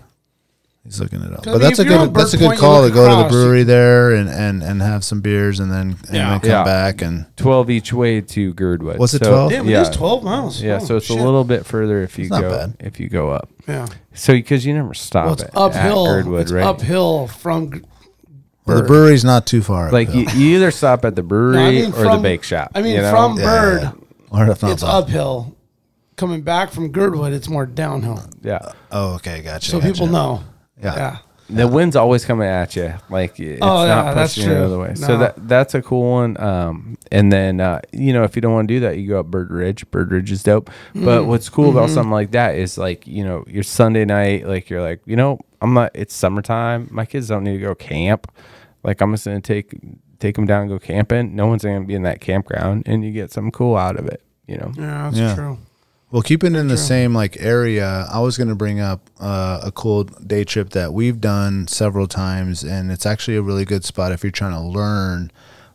He's 0.90 1.00
looking 1.00 1.22
it 1.22 1.32
up. 1.32 1.44
'Cause, 1.44 1.48
I 1.48 1.52
But 1.52 1.60
mean, 1.60 1.62
that's 1.62 1.78
a 1.80 1.82
if 1.84 1.88
you're 1.88 2.00
on 2.00 2.08
good 2.08 2.16
that's 2.16 2.34
a 2.34 2.38
good 2.38 2.48
Point, 2.48 2.60
call 2.60 2.78
to 2.80 2.86
look 2.86 2.94
go 2.96 3.04
to 3.08 3.14
the 3.14 3.20
across, 3.20 3.32
brewery 3.32 3.62
there 3.64 4.12
and, 4.16 4.28
and, 4.28 4.64
and 4.64 4.82
have 4.82 5.04
some 5.04 5.22
beers 5.22 5.60
and 5.60 5.72
then 5.72 5.98
and 6.08 6.16
Yeah. 6.16 6.30
then 6.32 6.40
come 6.40 6.50
Yeah. 6.50 6.64
back 6.64 7.04
and 7.04 7.28
12 7.38 7.70
each 7.70 7.94
way 7.94 8.22
to 8.22 8.54
Girdwood. 8.56 8.98
What's 8.98 9.14
it, 9.14 9.20
12? 9.20 9.52
Damn, 9.52 9.70
yeah. 9.70 9.80
it 9.80 9.82
is 9.84 9.90
twelve 9.96 10.24
miles. 10.24 10.60
Yeah, 10.64 10.80
Oh, 10.82 10.86
so 10.86 10.96
it's 10.98 11.06
shit. 11.06 11.20
a 11.20 11.24
little 11.24 11.44
bit 11.44 11.64
further 11.68 12.02
if 12.02 12.18
you 12.18 12.24
It's 12.24 12.32
not 12.32 12.42
go 12.42 12.50
bad. 12.50 12.74
if 12.80 13.00
you 13.00 13.08
go 13.08 13.30
up. 13.30 13.50
Yeah. 13.68 13.86
So 14.16 14.34
because 14.34 14.66
you 14.66 14.74
never 14.74 14.96
stop 14.96 15.26
Well, 15.26 15.34
it's 15.34 15.44
at, 15.44 15.52
uphill. 15.56 16.08
at 16.08 16.12
Girdwood, 16.12 16.42
it's 16.42 16.52
right? 16.52 16.66
uphill 16.66 17.28
from. 17.28 17.72
G- 17.72 17.82
well, 18.66 18.78
the 18.78 18.82
Bird. 18.82 18.88
brewery's 18.88 19.24
not 19.24 19.46
too 19.46 19.62
far. 19.62 19.92
Like 19.92 20.12
you, 20.14 20.24
uphill. 20.26 20.42
you 20.42 20.56
either 20.56 20.72
stop 20.72 21.06
at 21.06 21.16
the 21.16 21.22
brewery 21.24 21.54
No, 21.56 21.66
I 21.66 21.72
mean 21.72 21.86
or 21.90 21.92
from- 22.04 22.18
the 22.18 22.24
bake 22.24 22.42
shop. 22.44 22.72
I 22.74 22.82
mean, 22.82 22.96
you 22.96 23.02
know? 23.02 23.12
from 23.12 23.38
Yeah, 23.38 23.44
Bird, 23.46 23.82
yeah, 23.84 23.92
yeah. 24.34 24.40
Or 24.48 24.50
if 24.52 24.62
not 24.64 24.72
it's 24.72 24.82
far. 24.82 25.02
uphill. 25.04 25.56
Coming 26.18 26.42
back 26.42 26.72
from 26.72 26.90
Girdwood, 26.92 27.32
it's 27.32 27.48
more 27.48 27.66
downhill. 27.66 28.22
yeah. 28.44 28.60
Oh, 28.92 29.14
okay, 29.16 29.42
gotcha. 29.42 29.70
So 29.72 29.80
gotcha. 29.80 29.94
people 29.94 30.08
know. 30.08 30.42
Yeah. 30.82 30.96
Yeah. 30.96 31.18
The 31.52 31.68
wind's 31.68 31.96
always 31.96 32.26
coming 32.26 32.48
at 32.48 32.76
you, 32.76 32.94
like 33.10 33.40
it's 33.40 33.58
Oh, 33.64 33.84
yeah, 33.84 33.96
not 33.96 34.14
that's 34.14 34.36
pushing 34.36 34.50
you 34.52 34.56
the 34.56 34.66
other 34.66 34.78
way. 34.78 34.94
So 34.94 35.18
that 35.18 35.48
that's 35.48 35.74
a 35.74 35.82
cool 35.82 36.12
one. 36.12 36.40
Um, 36.40 36.96
and 37.12 37.32
then 37.34 37.60
uh, 37.60 37.82
you 37.92 38.14
know 38.14 38.22
if 38.22 38.36
you 38.36 38.42
don't 38.44 38.54
want 38.54 38.68
to 38.68 38.74
do 38.76 38.80
that, 38.82 39.00
you 39.00 39.08
go 39.10 39.20
up 39.22 39.26
Bird 39.32 39.50
Ridge. 39.50 39.90
Bird 39.90 40.12
Ridge 40.12 40.32
is 40.32 40.44
dope. 40.44 40.70
But 40.94 41.00
Mm-hmm. 41.22 41.28
what's 41.28 41.50
cool 41.50 41.72
about 41.72 41.90
something 41.90 42.12
like 42.12 42.32
that 42.32 42.54
is 42.54 42.78
like 42.78 43.08
you 43.08 43.24
know 43.24 43.44
your 43.48 43.64
Sunday 43.64 44.06
night, 44.06 44.46
like 44.46 44.70
you're 44.70 44.82
like 44.84 45.02
you 45.08 45.16
know 45.16 45.40
I'm 45.60 45.74
not. 45.74 45.90
It's 45.96 46.14
summertime. 46.14 46.88
My 46.92 47.06
kids 47.06 47.28
don't 47.30 47.44
need 47.44 47.54
to 47.54 47.64
go 47.64 47.74
camp. 47.74 48.32
Like 48.84 49.02
I'm 49.02 49.12
just 49.14 49.26
gonna 49.26 49.42
take 49.42 49.74
take 50.20 50.36
them 50.36 50.46
down 50.46 50.62
and 50.62 50.70
go 50.70 50.78
camping. 50.78 51.36
No 51.36 51.48
one's 51.48 51.64
gonna 51.64 51.82
be 51.84 51.96
in 51.96 52.04
that 52.04 52.22
campground, 52.22 52.84
and 52.86 53.04
you 53.04 53.12
get 53.12 53.32
something 53.32 53.52
cool 53.52 53.76
out 53.76 53.98
of 53.98 54.06
it. 54.06 54.22
You 54.48 54.58
know. 54.58 54.72
Yeah, 54.78 55.10
that's 55.10 55.18
Yeah. 55.18 55.34
true. 55.34 55.58
Well, 56.12 56.24
keeping 56.24 56.56
in 56.56 56.70
the 56.70 56.78
same 56.78 57.14
like 57.14 57.38
area, 57.40 58.08
I 58.12 58.20
was 58.20 58.36
going 58.36 58.48
to 58.48 58.56
bring 58.56 58.80
up 58.80 59.08
uh, 59.20 59.62
a 59.64 59.72
cool 59.72 60.06
day 60.06 60.44
trip 60.44 60.72
that 60.72 60.92
we've 60.92 61.22
done 61.22 61.68
several 61.68 62.08
times, 62.08 62.64
and 62.64 62.92
it's 62.92 63.06
actually 63.06 63.38
a 63.38 63.44
really 63.44 63.64
good 63.64 63.86
spot 63.86 64.12
if 64.12 64.24
you're 64.24 64.32
trying 64.32 64.54
to 64.54 64.60
learn 64.62 65.32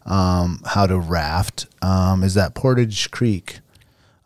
um, 0.06 0.60
how 0.66 0.88
to 0.88 0.98
raft. 0.98 1.66
Um, 1.82 2.24
is 2.24 2.34
that 2.34 2.56
Portage 2.56 3.12
Creek? 3.12 3.60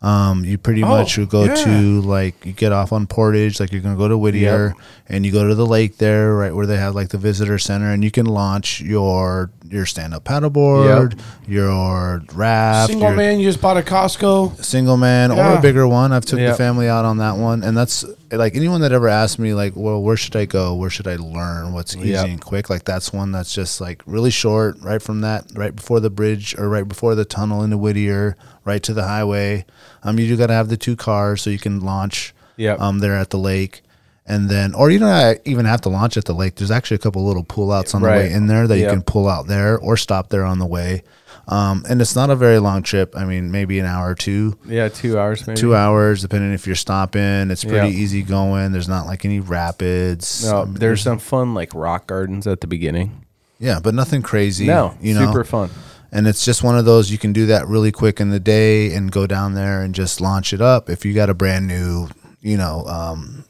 Um, 0.01 0.45
you 0.45 0.57
pretty 0.57 0.81
Oh, 0.81 0.87
much 0.87 1.17
would 1.17 1.27
go 1.29 1.43
yeah. 1.43 1.55
to 1.55 2.01
like 2.01 2.45
you 2.45 2.53
get 2.53 2.71
off 2.71 2.93
on 2.93 3.05
Portage, 3.05 3.59
like 3.59 3.73
you're 3.73 3.81
gonna 3.81 3.97
go 3.97 4.07
to 4.07 4.17
Whittier, 4.17 4.73
and 5.09 5.25
you 5.25 5.31
go 5.33 5.45
to 5.45 5.55
the 5.55 5.65
lake 5.65 5.97
there, 5.97 6.33
right 6.35 6.55
where 6.55 6.65
they 6.65 6.77
have 6.77 6.95
like 6.95 7.09
the 7.09 7.17
visitor 7.17 7.59
center, 7.59 7.91
and 7.91 8.01
you 8.01 8.09
can 8.09 8.25
launch 8.25 8.79
your 8.79 9.51
your 9.69 9.85
stand 9.85 10.13
up 10.13 10.23
paddleboard, 10.23 11.19
your 11.47 12.23
raft, 12.33 12.91
Single 12.91 13.09
your, 13.09 13.17
man, 13.17 13.39
you 13.39 13.45
just 13.49 13.59
bought 13.61 13.75
a 13.75 13.81
Costco. 13.81 14.63
single 14.63 14.95
man 14.95 15.31
or 15.31 15.57
a 15.57 15.61
bigger 15.61 15.85
one. 15.85 16.13
I've 16.13 16.25
took 16.25 16.39
Yeah. 16.39 16.51
the 16.51 16.55
family 16.55 16.87
out 16.87 17.03
on 17.03 17.17
that 17.17 17.35
one, 17.35 17.61
and 17.63 17.75
that's 17.77 18.05
like 18.31 18.55
anyone 18.55 18.81
that 18.81 18.91
ever 18.91 19.07
asked 19.07 19.39
me 19.39 19.53
like, 19.53 19.73
well, 19.75 20.01
where 20.01 20.17
should 20.17 20.35
I 20.35 20.45
go? 20.45 20.75
Where 20.75 20.89
should 20.89 21.07
I 21.07 21.15
learn? 21.15 21.73
What's 21.73 21.95
easy 21.95 22.09
Yep. 22.09 22.25
and 22.27 22.41
quick? 22.41 22.69
Like 22.69 22.83
that's 22.85 23.11
one 23.11 23.31
that's 23.31 23.53
just 23.53 23.81
like 23.81 24.01
really 24.05 24.29
short, 24.31 24.77
right 24.81 25.01
from 25.01 25.21
that, 25.21 25.45
right 25.55 25.75
before 25.75 25.99
the 25.99 26.09
bridge 26.09 26.55
or 26.57 26.69
right 26.69 26.87
before 26.87 27.15
the 27.15 27.25
tunnel 27.25 27.63
into 27.63 27.77
Whittier, 27.77 28.35
right 28.65 28.83
to 28.83 28.93
the 28.93 29.03
highway. 29.07 29.65
Um, 30.03 30.19
you 30.19 30.27
do 30.27 30.37
got 30.37 30.47
to 30.47 30.53
have 30.53 30.69
the 30.69 30.77
two 30.77 30.95
cars 30.95 31.41
so 31.41 31.49
you 31.49 31.59
can 31.59 31.79
launch. 31.79 32.33
Yep. 32.57 32.79
Um, 32.79 32.99
there 32.99 33.15
at 33.15 33.29
the 33.29 33.37
lake. 33.39 33.81
and 34.25 34.47
then 34.47 34.75
or 34.75 34.91
you 34.91 34.99
don't 34.99 35.39
even 35.45 35.65
have 35.65 35.81
to 35.81 35.89
launch 35.89 36.15
at 36.17 36.25
the 36.25 36.33
lake. 36.35 36.53
There's 36.55 36.69
actually 36.69 36.95
a 36.95 36.99
couple 36.99 37.25
little 37.25 37.43
pull 37.43 37.71
outs 37.71 37.95
on 37.95 38.01
the 38.03 38.07
Right. 38.09 38.17
way 38.29 38.31
in 38.31 38.45
there 38.45 38.67
that 38.67 38.77
you 38.77 38.85
can 38.87 39.01
pull 39.01 39.27
out 39.27 39.47
there 39.47 39.79
or 39.79 39.97
stop 39.97 40.29
there 40.29 40.43
on 40.45 40.59
the 40.59 40.67
way. 40.67 41.01
Um, 41.49 41.83
and 41.89 41.99
it's 41.99 42.15
not 42.15 42.29
a 42.29 42.35
very 42.35 42.59
long 42.59 42.83
trip. 42.83 43.15
I 43.17 43.25
mean, 43.25 43.49
maybe 43.51 43.79
an 43.79 43.85
hour 43.87 44.11
or 44.11 44.15
two 44.15 44.57
Yeah, 44.67 44.87
two 44.87 45.17
hours 45.17 45.45
maybe. 45.47 45.59
two 45.59 45.75
hours, 45.75 46.21
depending 46.21 46.53
if 46.53 46.67
you're 46.67 46.75
stopping. 46.75 47.49
It's 47.49 47.63
pretty 47.63 47.87
Yeah. 47.89 48.01
easy 48.01 48.21
going. 48.21 48.71
There's 48.71 48.87
not 48.87 49.07
like 49.07 49.25
any 49.25 49.39
rapids. 49.39 50.45
No, 50.45 50.59
Um, 50.61 50.75
there's 50.75 51.01
some 51.01 51.17
fun 51.17 51.55
like 51.55 51.73
rock 51.73 52.05
gardens 52.05 52.45
at 52.45 52.61
the 52.61 52.67
beginning. 52.67 53.25
yeah, 53.59 53.79
but 53.81 53.95
nothing 53.95 54.21
crazy. 54.21 54.67
No, 54.67 54.93
you 55.01 55.15
know, 55.15 55.25
super 55.25 55.43
fun. 55.43 55.71
and 56.11 56.27
it's 56.27 56.45
just 56.45 56.61
one 56.63 56.77
of 56.77 56.85
those 56.85 57.09
you 57.11 57.17
can 57.17 57.33
do 57.33 57.47
that 57.47 57.67
really 57.67 57.91
quick 57.91 58.19
in 58.21 58.29
the 58.29 58.39
day 58.39 58.93
and 58.93 59.11
go 59.11 59.25
down 59.25 59.55
there 59.55 59.81
and 59.81 59.95
just 59.95 60.21
launch 60.21 60.53
it 60.53 60.61
up. 60.61 60.87
If 60.89 61.03
you 61.03 61.13
got 61.15 61.31
a 61.31 61.33
brand 61.33 61.65
new, 61.67 62.09
you 62.41 62.57
know, 62.57 62.85
um, 62.85 63.43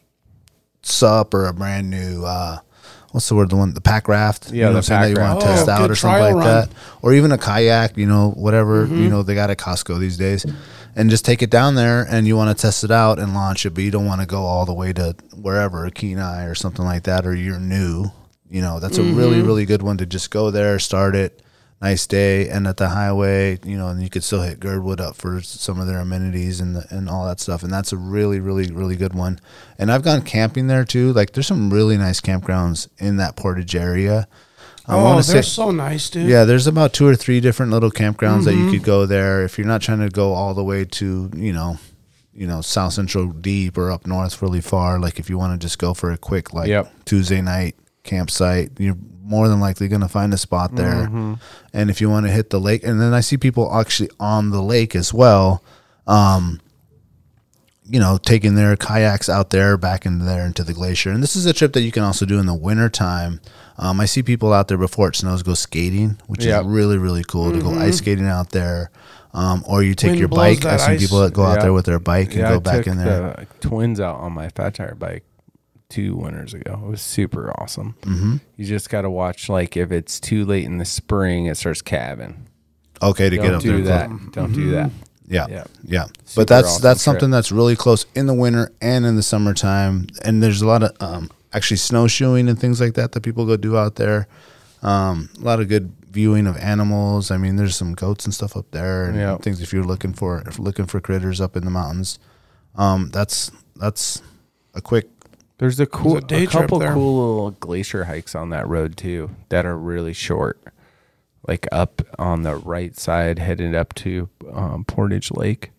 sup 0.84 1.34
or 1.34 1.48
a 1.48 1.54
brand 1.54 1.90
new. 1.90 2.24
Uh, 2.26 2.60
What's 3.12 3.28
the 3.28 3.36
word? 3.36 3.50
The 3.50 3.56
one, 3.56 3.74
the 3.74 3.82
pack 3.82 4.08
raft. 4.08 4.52
Yeah, 4.52 4.54
you 4.54 4.62
know 4.62 4.68
the 4.68 4.74
what 4.74 4.78
I'm 4.78 4.84
saying, 4.84 5.00
pack 5.00 5.08
that 5.08 5.22
you 5.22 5.28
want 5.28 5.34
raft. 5.34 5.42
to 5.42 5.48
test 5.48 5.70
Oh, 5.70 5.72
out 5.72 5.78
good 5.80 5.92
or 5.92 5.96
something 5.96 6.20
trial 6.20 6.36
like 6.36 6.46
run. 6.46 6.70
that, 6.70 6.70
or 7.02 7.14
even 7.14 7.32
a 7.32 7.38
kayak. 7.38 7.98
You 7.98 8.06
know, 8.06 8.32
whatever 8.32 8.82
you 8.82 8.88
mm-hmm. 8.88 9.10
know 9.10 9.24
they 9.24 9.36
got 9.36 9.50
at 9.50 9.58
Costco 9.58 10.00
these 10.00 10.18
days, 10.18 10.46
and 10.96 11.10
just 11.10 11.26
take 11.26 11.42
it 11.42 11.50
down 11.50 11.76
there 11.76 12.06
and 12.10 12.28
you 12.28 12.36
want 12.38 12.56
to 12.56 12.62
test 12.62 12.84
it 12.84 12.92
out 12.92 13.20
and 13.20 13.34
launch 13.34 13.66
it, 13.66 13.72
but 13.72 13.84
you 13.84 13.92
don't 13.92 14.06
want 14.06 14.22
to 14.22 14.28
go 14.28 14.44
all 14.44 14.66
the 14.66 14.74
way 14.74 14.94
to 14.94 15.16
wherever 15.36 15.90
Kenai 15.90 16.46
or 16.46 16.56
something 16.56 16.86
like 16.86 17.04
that, 17.04 17.26
or 17.26 17.34
you're 17.34 17.60
new. 17.60 18.12
You 18.50 18.62
know, 18.62 18.80
that's 18.80 18.98
a 18.98 19.04
really 19.04 19.38
mm-hmm. 19.38 19.48
really 19.48 19.66
good 19.66 19.82
one 19.82 19.98
to 19.98 20.06
just 20.06 20.32
go 20.32 20.52
there, 20.52 20.80
start 20.80 21.16
it, 21.16 21.42
nice 21.82 22.06
day, 22.08 22.50
and 22.50 22.68
at 22.68 22.78
the 22.78 22.90
highway, 22.90 23.58
you 23.64 23.78
know, 23.78 23.88
and 23.88 24.02
you 24.04 24.10
could 24.10 24.24
still 24.24 24.42
hit 24.42 24.60
Girdwood 24.60 25.00
up 25.00 25.16
for 25.16 25.42
some 25.42 25.80
of 25.80 25.88
their 25.88 26.00
amenities 26.00 26.60
and 26.60 26.76
the, 26.76 26.86
and 26.90 27.10
all 27.10 27.26
that 27.26 27.40
stuff, 27.40 27.64
and 27.64 27.72
that's 27.72 27.94
a 27.94 27.98
really 27.98 28.40
really 28.40 28.72
really 28.72 28.96
good 28.96 29.14
one. 29.14 29.40
And 29.78 29.92
I've 29.92 30.04
gone 30.04 30.22
camping 30.24 30.68
there 30.68 30.84
too. 30.86 31.14
Like, 31.14 31.32
there's 31.34 31.48
some 31.48 31.70
really 31.74 31.98
nice 31.98 32.20
campgrounds 32.22 32.88
in 32.98 33.18
that 33.18 33.36
Portage 33.36 33.76
area. 33.76 34.28
I 34.88 34.96
oh, 34.96 35.14
they're 35.22 35.24
say- 35.24 35.42
so 35.44 35.70
nice, 35.72 36.10
dude. 36.10 36.28
yeah, 36.28 36.46
there's 36.46 36.66
about 36.68 36.94
two 36.94 37.06
or 37.08 37.16
three 37.16 37.40
different 37.40 37.72
little 37.72 37.92
campgrounds 37.92 38.46
that 38.46 38.56
Mm-hmm. 38.56 38.66
you 38.66 38.72
could 38.80 38.84
go 38.86 39.06
there 39.06 39.44
if 39.46 39.58
you're 39.58 39.68
not 39.68 39.82
trying 39.82 40.00
to 40.00 40.10
go 40.10 40.34
all 40.34 40.54
the 40.56 40.64
way 40.64 40.84
to 40.84 41.30
you 41.36 41.54
know, 41.54 41.78
you 42.34 42.48
know 42.48 42.62
South 42.62 42.94
Central 42.94 43.28
deep 43.28 43.78
or 43.78 43.92
up 43.92 44.08
north 44.08 44.42
really 44.42 44.62
far. 44.62 45.00
Like 45.00 45.20
if 45.20 45.30
you 45.30 45.38
want 45.38 45.54
to 45.62 45.64
just 45.64 45.78
go 45.78 45.94
for 45.94 46.12
a 46.12 46.18
quick 46.18 46.54
like 46.54 46.68
Yep. 46.70 46.92
Tuesday 47.06 47.40
night 47.42 47.76
campsite, 48.04 48.72
you're 48.80 48.98
more 49.30 49.48
than 49.48 49.60
likely 49.60 49.88
going 49.88 50.02
to 50.02 50.08
find 50.08 50.34
a 50.34 50.38
spot 50.38 50.76
there. 50.76 51.06
Mm-hmm. 51.06 51.34
And 51.74 51.90
if 51.90 52.02
you 52.02 52.10
want 52.10 52.26
to 52.26 52.32
hit 52.32 52.50
the 52.50 52.60
lake, 52.60 52.84
and 52.84 53.00
then 53.00 53.14
I 53.14 53.22
see 53.22 53.38
people 53.38 53.74
actually 53.74 54.10
on 54.20 54.50
the 54.50 54.62
lake 54.62 54.96
as 54.96 55.14
well. 55.14 55.64
Um, 56.08 56.60
you 57.92 58.00
know, 58.00 58.18
taking 58.18 58.54
their 58.56 58.76
kayaks 58.76 59.30
out 59.30 59.50
there, 59.50 59.76
back 59.78 60.06
into 60.06 60.24
there 60.24 60.46
into 60.46 60.64
the 60.64 60.74
glacier. 60.74 61.10
And 61.10 61.24
this 61.24 61.36
is 61.36 61.46
a 61.48 61.54
trip 61.54 61.74
that 61.74 61.82
you 61.82 61.92
can 61.92 62.04
also 62.04 62.26
do 62.26 62.38
in 62.40 62.46
the 62.46 62.54
wintertime. 62.54 63.40
Um, 63.80 64.00
I 64.00 64.06
see 64.06 64.22
people 64.22 64.54
out 64.54 64.68
there 64.68 64.78
before 64.78 65.08
it 65.10 65.16
snows 65.16 65.42
go 65.42 65.56
skating, 65.56 66.20
which 66.28 66.46
Yep. 66.46 66.62
is 66.62 66.68
really, 66.68 66.98
really 67.00 67.24
cool 67.24 67.52
to 67.52 67.60
go 67.60 67.74
ice 67.74 67.98
skating 67.98 68.28
out 68.28 68.52
there. 68.52 68.92
Um, 69.34 69.64
or 69.68 69.82
you 69.84 69.96
take 69.96 70.10
Wind 70.10 70.20
your 70.20 70.28
bike. 70.28 70.66
I 70.66 70.72
that 70.72 70.80
see 70.82 70.92
ice. 70.94 71.02
people 71.02 71.20
that 71.22 71.34
go 71.34 71.44
out 71.44 71.62
there 71.62 71.74
with 71.74 71.86
their 71.86 72.00
bike 72.00 72.30
and 72.30 72.40
yeah, 72.40 72.50
go 72.50 72.56
I 72.58 72.60
back 72.60 72.88
in 72.88 72.98
there. 72.98 73.46
the 73.62 73.68
twins 73.68 74.00
out 74.00 74.18
on 74.20 74.34
my 74.34 74.50
fat 74.50 74.74
tire 74.76 74.96
bike 74.96 75.24
two 75.90 76.16
winters 76.16 76.54
ago. 76.54 76.80
It 76.86 76.90
was 76.90 77.02
super 77.02 77.52
awesome. 77.60 77.96
Mm-hmm. 78.02 78.38
You 78.58 78.66
just 78.66 78.90
got 78.90 79.02
to 79.02 79.10
watch 79.10 79.50
like 79.50 79.76
if 79.76 79.92
it's 79.92 80.20
too 80.20 80.46
late 80.46 80.66
in 80.66 80.78
the 80.78 80.86
spring, 80.86 81.48
it 81.48 81.58
starts 81.58 81.82
calving. 81.82 82.46
Okay, 83.02 83.30
to 83.30 83.36
get 83.38 83.44
Don't 83.48 83.56
up 83.56 83.62
do 83.62 83.82
there. 83.82 84.08
that. 84.08 84.32
Don't 84.34 84.54
do 84.54 84.72
that. 84.72 84.92
Yeah, 85.28 85.48
Yeah. 85.50 85.64
yeah. 85.84 86.06
But 86.36 86.48
that's 86.48 86.68
awesome 86.68 86.82
that's 86.82 87.04
trip. 87.04 87.14
something 87.14 87.32
that's 87.32 87.52
really 87.52 87.76
close 87.76 88.06
in 88.16 88.28
the 88.28 88.34
winter 88.34 88.72
and 88.82 89.06
in 89.06 89.16
the 89.16 89.24
summertime. 89.24 90.08
And 90.24 90.42
there's 90.44 90.62
a 90.62 90.68
lot 90.68 90.84
of 90.84 90.92
um, 91.00 91.30
actually 91.54 91.78
snowshoeing 91.78 92.48
and 92.50 92.60
things 92.60 92.80
like 92.82 92.94
that 92.96 93.12
that 93.14 93.22
people 93.22 93.46
go 93.46 93.58
do 93.58 93.78
out 93.78 93.96
there. 93.96 94.28
Um, 94.82 95.30
a 95.40 95.42
lot 95.44 95.60
of 95.60 95.68
good 95.70 95.92
viewing 96.10 96.48
of 96.48 96.58
animals. 96.58 97.32
I 97.32 97.38
mean, 97.38 97.56
there's 97.58 97.76
some 97.76 97.94
goats 97.94 98.26
and 98.26 98.34
stuff 98.34 98.56
up 98.58 98.70
there 98.72 99.06
and 99.06 99.16
Yeah. 99.18 99.38
things 99.38 99.62
if 99.62 99.72
you're 99.74 99.84
looking 99.84 100.14
for 100.14 100.42
if 100.48 100.58
looking 100.60 100.86
for 100.86 101.00
critters 101.00 101.40
up 101.42 101.56
in 101.56 101.64
the 101.66 101.72
mountains. 101.72 102.20
Um, 102.76 103.10
that's 103.12 103.52
that's 103.76 104.22
a 104.74 104.82
quick. 104.82 105.08
There's 105.60 105.80
a 105.80 105.86
cool, 105.86 106.18
a 106.18 106.22
day 106.22 106.46
a 106.46 106.48
couple 106.48 106.80
cool 106.80 107.18
little 107.36 107.52
glacier 107.52 108.06
hikes 108.06 108.34
on 108.34 108.50
that 108.50 108.68
road 108.68 108.98
too 108.98 109.30
that 109.50 109.66
are 109.66 109.78
really 109.78 110.14
short. 110.14 110.60
Like 111.48 111.68
up 111.72 112.02
on 112.18 112.42
the 112.44 112.56
right 112.56 112.98
side, 112.98 113.40
headed 113.40 113.74
up 113.76 113.94
to 113.96 114.30
um, 114.52 114.84
Portage 114.86 115.32
Lake 115.32 115.72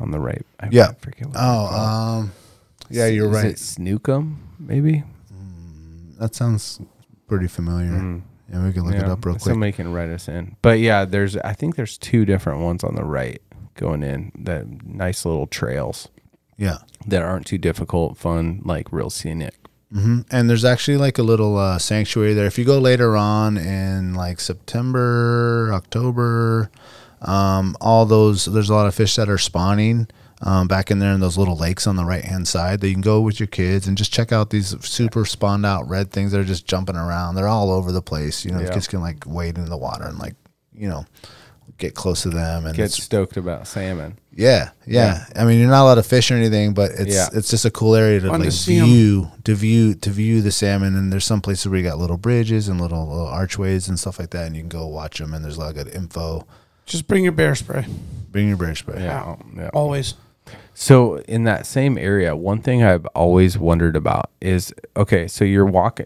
on 0.00 0.10
the 0.10 0.18
right. 0.20 0.44
I 0.60 0.68
Yeah. 0.70 0.92
forget 1.00 1.28
what 1.28 1.36
Oh, 1.38 1.66
um, 1.66 2.32
yeah, 2.90 3.06
you're 3.06 3.28
Is 3.28 3.34
right. 3.34 3.44
it 3.46 3.56
Snookum, 3.56 4.36
maybe? 4.58 5.04
That 6.18 6.34
sounds 6.34 6.80
pretty 7.28 7.46
familiar. 7.48 8.22
Yeah, 8.50 8.64
we 8.64 8.72
can 8.72 8.84
look 8.84 8.94
it 8.94 9.02
Mm. 9.02 9.08
Up 9.08 9.24
real 9.24 9.34
quick. 9.34 9.42
Somebody 9.42 9.72
can 9.72 9.92
write 9.92 10.08
us 10.10 10.28
in. 10.28 10.56
But 10.62 10.78
yeah, 10.78 11.04
there's 11.04 11.36
I 11.38 11.52
think 11.52 11.76
there's 11.76 11.98
two 11.98 12.24
different 12.24 12.60
ones 12.60 12.84
on 12.84 12.94
the 12.94 13.04
right 13.04 13.42
going 13.74 14.02
in. 14.02 14.32
That 14.38 14.84
nice 14.86 15.24
little 15.24 15.46
trails 15.46 16.08
Yeah. 16.58 16.78
that 17.06 17.22
aren't 17.22 17.46
too 17.46 17.58
difficult, 17.58 18.16
fun, 18.16 18.62
like 18.64 18.92
real 18.92 19.10
scenic. 19.10 19.54
hmm 19.92 20.20
And 20.30 20.48
there's 20.50 20.64
actually 20.64 20.96
like 20.96 21.18
a 21.18 21.22
little 21.22 21.56
uh, 21.58 21.78
sanctuary 21.78 22.34
there. 22.34 22.46
If 22.46 22.58
you 22.58 22.64
go 22.64 22.78
later 22.78 23.16
on 23.16 23.56
in 23.56 24.14
like 24.14 24.40
September, 24.40 25.70
October, 25.72 26.70
um, 27.22 27.76
all 27.80 28.04
those 28.06 28.44
there's 28.46 28.68
a 28.70 28.74
lot 28.74 28.86
of 28.86 28.94
fish 28.94 29.16
that 29.16 29.28
are 29.28 29.38
spawning 29.38 30.08
um, 30.42 30.68
back 30.68 30.90
in 30.90 30.98
there 30.98 31.12
in 31.12 31.20
those 31.20 31.38
little 31.38 31.56
lakes 31.56 31.86
on 31.86 31.96
the 31.96 32.04
right 32.04 32.24
hand 32.24 32.46
side. 32.46 32.80
That 32.80 32.88
you 32.88 32.94
can 32.94 33.00
go 33.02 33.20
with 33.20 33.40
your 33.40 33.46
kids 33.46 33.86
and 33.88 33.96
just 33.96 34.12
check 34.12 34.32
out 34.32 34.50
these 34.50 34.74
super 34.84 35.24
spawned 35.24 35.64
out 35.64 35.88
red 35.88 36.10
things 36.10 36.32
that 36.32 36.40
are 36.40 36.44
just 36.44 36.66
jumping 36.66 36.96
around. 36.96 37.34
They're 37.34 37.48
all 37.48 37.70
over 37.72 37.90
the 37.92 38.02
place. 38.02 38.44
You 38.44 38.52
know, 38.52 38.60
Yeah. 38.60 38.70
kids 38.72 38.86
can 38.88 39.00
like 39.00 39.24
wade 39.26 39.56
in 39.58 39.64
the 39.66 39.76
water 39.78 40.04
and 40.04 40.18
like 40.18 40.34
you 40.74 40.88
know 40.88 41.06
get 41.78 41.94
close 41.94 42.22
to 42.22 42.30
them 42.30 42.66
and 42.66 42.74
Get 42.76 42.90
stoked 42.90 43.36
about 43.36 43.66
salmon. 43.66 44.18
yeah, 44.34 44.70
yeah, 44.86 45.24
I 45.34 45.44
mean, 45.44 45.58
you're 45.60 45.68
not 45.68 45.82
allowed 45.82 45.96
to 45.96 46.02
fish 46.02 46.30
or 46.30 46.34
anything, 46.34 46.72
but 46.74 46.92
it's 46.92 47.14
Yeah. 47.14 47.28
it's 47.32 47.50
just 47.50 47.64
a 47.64 47.70
cool 47.70 47.94
area 47.94 48.20
to 48.20 48.28
Fun 48.30 48.40
like 48.40 48.52
see 48.52 48.78
'em. 48.78 48.86
view 48.86 49.30
to 49.44 49.54
view 49.54 49.94
to 49.94 50.10
view 50.10 50.40
the 50.42 50.50
salmon. 50.52 50.96
And 50.96 51.12
there's 51.12 51.24
some 51.24 51.40
places 51.40 51.68
where 51.68 51.78
you 51.78 51.84
got 51.84 51.98
little 51.98 52.16
bridges 52.16 52.68
and 52.68 52.80
little, 52.80 53.06
little 53.08 53.26
archways 53.26 53.88
and 53.88 53.98
stuff 53.98 54.18
like 54.18 54.30
that, 54.30 54.46
and 54.46 54.56
you 54.56 54.62
can 54.62 54.68
go 54.68 54.86
watch 54.86 55.18
them. 55.18 55.34
And 55.34 55.44
there's 55.44 55.56
a 55.56 55.60
lot 55.60 55.70
of 55.70 55.74
good 55.76 55.88
info. 55.94 56.46
Just 56.86 57.06
bring 57.08 57.22
your 57.24 57.32
bear 57.32 57.54
spray. 57.54 57.86
Bring 58.30 58.48
your 58.48 58.56
bear 58.56 58.74
spray. 58.74 59.02
Yeah. 59.02 59.36
yeah. 59.56 59.70
Always. 59.72 60.14
So 60.74 61.16
in 61.20 61.44
that 61.44 61.66
same 61.66 61.96
area, 61.98 62.36
one 62.36 62.60
thing 62.60 62.82
I've 62.82 63.06
always 63.06 63.56
wondered 63.58 63.96
about 63.96 64.30
is 64.40 64.72
okay. 64.96 65.26
So 65.26 65.44
you're 65.44 65.64
walk 65.64 66.00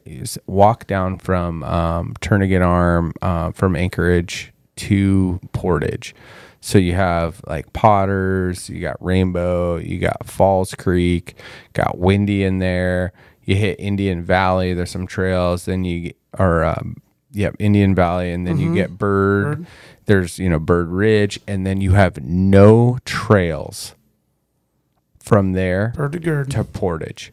walk 0.46 0.86
down 0.86 1.18
from 1.18 1.62
um, 1.64 2.14
Turnagain 2.20 2.64
Arm 2.64 3.12
uh, 3.20 3.50
from 3.50 3.74
Anchorage 3.76 4.52
to 4.80 5.40
Portage. 5.52 6.14
So 6.60 6.78
you 6.78 6.94
have 6.94 7.40
like 7.46 7.72
Potters, 7.72 8.68
you 8.68 8.80
got 8.80 9.02
Rainbow, 9.02 9.76
you 9.76 9.98
got 9.98 10.26
Falls 10.26 10.74
Creek, 10.74 11.36
got 11.72 11.98
Windy 11.98 12.44
in 12.44 12.58
there. 12.58 13.12
You 13.44 13.56
hit 13.56 13.80
Indian 13.80 14.22
Valley. 14.22 14.74
There's 14.74 14.90
some 14.90 15.06
trails. 15.06 15.64
Then 15.64 15.84
you 15.84 16.12
are, 16.38 16.64
um, 16.64 16.96
yep 17.32 17.56
Indian 17.58 17.94
Valley, 17.94 18.32
and 18.32 18.46
then 18.46 18.58
you 18.58 18.74
get 18.74 18.98
Bird. 18.98 19.66
There's 20.06 20.38
you 20.38 20.48
know 20.48 20.58
Bird 20.58 20.88
Ridge, 20.88 21.40
and 21.46 21.66
then 21.66 21.80
you 21.80 21.92
have 21.92 22.22
no 22.22 22.98
trails 23.04 23.94
from 25.22 25.52
there 25.52 25.92
Bird 25.96 26.12
to 26.12 26.18
gird. 26.18 26.50
to 26.50 26.64
Portage 26.64 27.32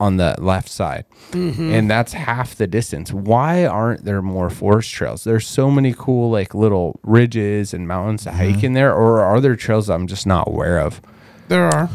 on 0.00 0.16
the 0.16 0.34
left 0.38 0.68
side. 0.68 1.04
Mm-hmm. 1.32 1.72
And 1.72 1.90
that's 1.90 2.12
half 2.14 2.54
the 2.54 2.66
distance. 2.66 3.12
Why 3.12 3.66
aren't 3.66 4.04
there 4.04 4.22
more 4.22 4.48
forest 4.50 4.90
trails? 4.92 5.24
There's 5.24 5.46
so 5.46 5.70
many 5.70 5.94
cool 5.96 6.30
like 6.30 6.54
little 6.54 6.98
ridges 7.02 7.74
and 7.74 7.86
mountains 7.86 8.24
to 8.24 8.30
Mm-hmm. 8.30 8.38
hike 8.54 8.64
in 8.64 8.72
there 8.72 8.94
or 8.94 9.20
are 9.22 9.40
there 9.40 9.56
trails 9.56 9.90
I'm 9.90 10.06
just 10.06 10.26
not 10.26 10.48
aware 10.48 10.78
of? 10.78 11.00
There 11.48 11.66
are. 11.66 11.90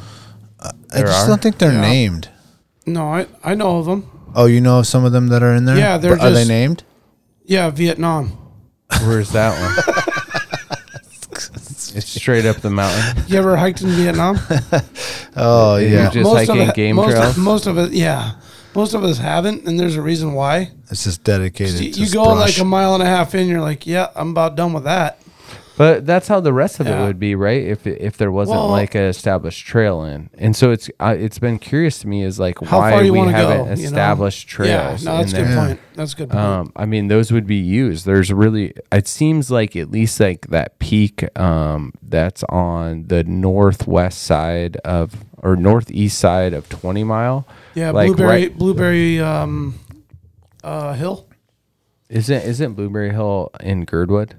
I 0.59 0.71
There 0.93 1.05
just 1.07 1.25
are? 1.25 1.27
don't 1.27 1.41
think 1.41 1.57
they're 1.57 1.73
Yeah. 1.73 1.81
named. 1.81 2.29
No, 2.85 3.07
I, 3.13 3.27
I 3.43 3.55
know 3.55 3.79
of 3.79 3.85
them. 3.85 4.09
Oh, 4.35 4.45
you 4.45 4.61
know 4.61 4.79
of 4.79 4.87
some 4.87 5.03
of 5.05 5.11
them 5.11 5.27
that 5.27 5.43
are 5.43 5.53
in 5.53 5.65
there? 5.65 5.77
Yeah, 5.77 5.97
they're 5.97 6.15
But 6.17 6.25
are 6.27 6.31
they 6.31 6.45
named? 6.47 6.83
Yeah, 7.43 7.69
Vietnam. 7.69 8.37
Where's 9.05 9.31
that 9.31 9.59
one? 9.59 9.95
It's 11.95 12.07
straight 12.09 12.45
up 12.45 12.57
the 12.57 12.69
mountain. 12.69 13.23
You 13.27 13.37
ever 13.39 13.55
hiked 13.57 13.81
in 13.81 13.89
Vietnam? 13.89 14.39
Oh 15.35 15.77
You're 15.77 15.89
yeah, 15.89 16.09
just 16.09 16.29
hiking 16.29 16.57
it- 16.67 16.75
game 16.75 16.95
most 16.97 17.11
trails. 17.11 17.37
Of, 17.37 17.43
most 17.43 17.65
of 17.67 17.77
it, 17.77 17.91
yeah. 17.93 18.33
Most 18.75 18.93
of 18.93 19.03
us 19.03 19.17
haven't, 19.17 19.65
and 19.65 19.79
there's 19.79 19.95
a 19.97 20.01
reason 20.01 20.33
why. 20.33 20.71
it's 20.89 21.03
just 21.03 21.23
dedicated. 21.23 21.79
You, 21.97 22.05
you 22.05 22.11
go 22.11 22.23
brush. 22.35 22.57
like 22.57 22.61
a 22.61 22.65
mile 22.65 22.93
and 22.93 23.03
a 23.03 23.05
half 23.05 23.35
in, 23.35 23.47
you're 23.47 23.61
like, 23.61 23.85
yeah, 23.85 24.07
I'm 24.15 24.29
about 24.31 24.55
done 24.55 24.71
with 24.73 24.85
that. 24.85 25.19
But 25.81 26.05
that's 26.05 26.27
how 26.27 26.39
the 26.39 26.53
rest 26.53 26.79
of 26.79 26.85
Yeah. 26.85 27.01
it 27.01 27.07
would 27.07 27.17
be, 27.19 27.33
right? 27.33 27.63
If 27.63 27.87
if 27.87 28.15
there 28.15 28.31
wasn't 28.31 28.59
Well- 28.59 28.69
like 28.69 28.93
an 28.93 29.01
established 29.05 29.65
trail 29.65 30.03
in, 30.03 30.29
and 30.37 30.55
so 30.55 30.69
it's 30.69 30.91
uh, 30.99 31.15
it's 31.17 31.39
been 31.39 31.57
curious 31.57 31.97
to 32.01 32.07
me 32.07 32.21
is 32.23 32.39
like 32.39 32.61
why 32.61 32.91
far 32.91 33.03
you 33.03 33.13
we 33.13 33.17
want 33.17 33.31
to 33.31 33.35
haven't 33.35 33.57
go? 33.57 33.63
you 33.63 33.75
know? 33.77 33.83
established 33.85 34.47
trails. 34.47 35.03
Yeah, 35.03 35.11
no, 35.11 35.17
that's 35.17 35.33
a 35.33 35.35
good 35.37 35.47
there. 35.47 35.65
point. 35.67 35.79
That's 35.95 36.13
a 36.13 36.15
good 36.17 36.29
point. 36.29 36.43
Um, 36.43 36.71
I 36.75 36.85
mean, 36.85 37.07
those 37.07 37.31
would 37.31 37.47
be 37.47 37.55
used. 37.55 38.05
There's 38.05 38.31
really, 38.31 38.73
it 38.91 39.07
seems 39.07 39.49
like 39.49 39.75
at 39.75 39.89
least 39.89 40.19
like 40.19 40.45
that 40.49 40.77
peak 40.77 41.15
um, 41.39 41.93
that's 42.03 42.43
on 42.49 43.05
the 43.07 43.23
northwest 43.23 44.21
side 44.21 44.77
of 44.85 45.25
or 45.41 45.55
northeast 45.55 46.19
side 46.19 46.53
of 46.53 46.69
20 46.69 47.03
Mile. 47.03 47.47
yeah, 47.73 47.89
like 47.89 48.05
blueberry, 48.09 48.27
right- 48.29 48.55
blueberry 48.57 49.19
um, 49.19 49.79
uh, 50.63 50.93
hill, 50.93 51.25
Isn't 52.07 52.43
isn't 52.43 52.73
Blueberry 52.73 53.09
Hill 53.11 53.49
in 53.61 53.85
Girdwood? 53.85 54.35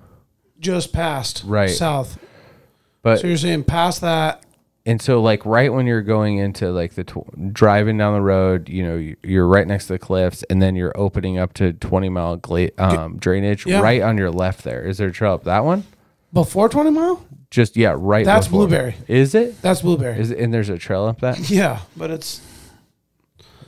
Just 0.63 0.93
past 0.93 1.43
Right. 1.47 1.69
south. 1.71 2.19
But 3.03 3.21
So 3.21 3.27
you're 3.27 3.37
saying 3.37 3.65
past 3.65 4.01
that? 4.01 4.43
and 4.87 5.01
so 5.01 5.21
like 5.23 5.45
right 5.47 5.73
when 5.73 5.87
you're 5.87 6.03
going 6.03 6.39
into 6.39 6.71
like 6.73 6.95
the 6.95 7.05
tw- 7.05 7.53
driving 7.53 7.99
down 7.99 8.15
the 8.15 8.21
road, 8.21 8.69
you 8.69 8.83
know, 8.83 8.97
you- 8.97 9.17
you're 9.23 9.47
right 9.47 9.67
next 9.67 9.87
to 9.89 9.93
the 9.93 9.99
cliffs, 9.99 10.43
and 10.51 10.61
then 10.63 10.75
you're 10.77 10.93
opening 10.97 11.39
up 11.39 11.53
to 11.55 11.73
20 11.73 12.09
mile 12.09 12.37
gla- 12.37 12.71
um, 12.79 13.17
drainage. 13.19 13.67
Yeah. 13.67 13.81
Right 13.81 14.03
on 14.03 14.17
your 14.19 14.31
left, 14.31 14.65
there 14.65 14.83
is 14.85 14.99
there 14.99 15.09
a 15.09 15.13
trail 15.13 15.35
up 15.35 15.45
that 15.45 15.65
one? 15.65 15.85
Before 16.33 16.69
20 16.69 16.91
mile? 16.91 17.25
Just 17.51 17.77
yeah, 17.77 17.95
right. 17.99 18.25
That's 18.25 18.47
before. 18.47 18.61
Blueberry. 18.67 18.95
Is 19.09 19.35
it? 19.35 19.61
That's 19.63 19.83
blueberry. 19.83 20.19
Is 20.19 20.31
it, 20.31 20.39
and 20.39 20.55
there's 20.55 20.69
a 20.71 20.79
trail 20.79 21.05
up 21.05 21.21
that 21.21 21.39
yeah, 21.51 21.81
but 21.97 22.11
it's 22.11 22.41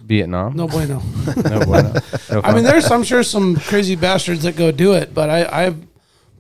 Vietnam? 0.03 0.55
no 0.57 0.67
bueno. 0.69 1.03
no, 1.37 1.61
bueno. 1.65 1.93
No 2.31 2.41
I 2.43 2.55
mean, 2.55 2.65
there's 2.65 2.91
I'm 2.91 3.03
sure 3.05 3.23
some 3.23 3.57
crazy 3.57 3.95
bastards 3.97 4.43
that 4.45 4.57
go 4.57 4.71
do 4.73 4.95
it, 4.95 5.13
but 5.15 5.29
I 5.31 5.67
I've 5.67 5.77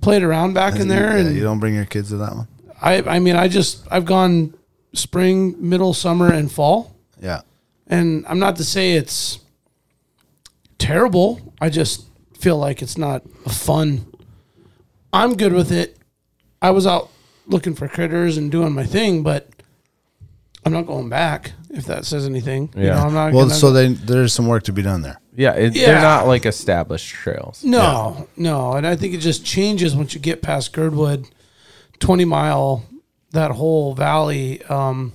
played 0.04 0.22
around 0.22 0.52
back 0.54 0.78
in 0.78 0.86
there, 0.88 1.16
Yeah, 1.18 1.24
and 1.26 1.34
you 1.36 1.42
don't 1.42 1.58
bring 1.58 1.74
your 1.74 1.86
kids 1.86 2.10
to 2.10 2.16
that 2.18 2.34
one. 2.36 2.46
I 2.80 3.02
I 3.02 3.18
mean 3.18 3.36
I 3.36 3.48
just 3.48 3.84
I've 3.90 4.04
gone 4.04 4.54
spring, 4.92 5.56
middle, 5.58 5.94
summer, 5.94 6.30
and 6.32 6.50
fall, 6.52 6.94
Yeah. 7.20 7.40
and 7.88 8.24
I'm 8.28 8.38
not 8.38 8.56
to 8.56 8.64
say 8.64 8.92
it's 8.92 9.40
terrible. 10.78 11.52
I 11.60 11.68
just 11.70 12.04
feel 12.38 12.58
like 12.58 12.82
it's 12.82 12.98
not 12.98 13.22
a 13.46 13.50
fun. 13.50 14.06
I'm 15.12 15.36
good 15.36 15.52
with 15.52 15.72
it. 15.72 15.96
I 16.60 16.70
was 16.70 16.86
out 16.86 17.10
looking 17.46 17.74
for 17.74 17.88
critters 17.88 18.36
and 18.36 18.50
doing 18.50 18.72
my 18.72 18.84
thing, 18.84 19.22
but 19.22 19.48
I'm 20.64 20.72
not 20.72 20.86
going 20.86 21.08
back. 21.08 21.52
If 21.76 21.86
that 21.86 22.04
says 22.04 22.24
anything, 22.24 22.70
you 22.76 22.84
Yeah. 22.84 22.94
know, 22.94 23.00
I'm 23.02 23.14
not. 23.14 23.32
Well, 23.32 23.46
gonna, 23.46 23.54
so 23.54 23.72
then 23.72 23.98
there's 24.04 24.32
some 24.32 24.46
work 24.46 24.62
to 24.64 24.72
be 24.72 24.80
done 24.82 25.02
there. 25.02 25.20
yeah, 25.36 25.52
it, 25.54 25.74
Yeah. 25.74 25.86
they're 25.86 26.02
not 26.02 26.26
like 26.28 26.46
established 26.46 27.08
trails. 27.08 27.64
No, 27.64 28.28
no, 28.36 28.74
and 28.74 28.86
I 28.86 28.94
think 28.96 29.12
it 29.14 29.18
just 29.18 29.44
changes 29.44 29.94
once 29.96 30.14
you 30.14 30.20
get 30.20 30.40
past 30.40 30.72
Girdwood, 30.72 31.26
twenty 31.98 32.24
mile, 32.24 32.84
that 33.32 33.50
whole 33.50 33.94
valley. 33.94 34.62
Um, 34.64 35.12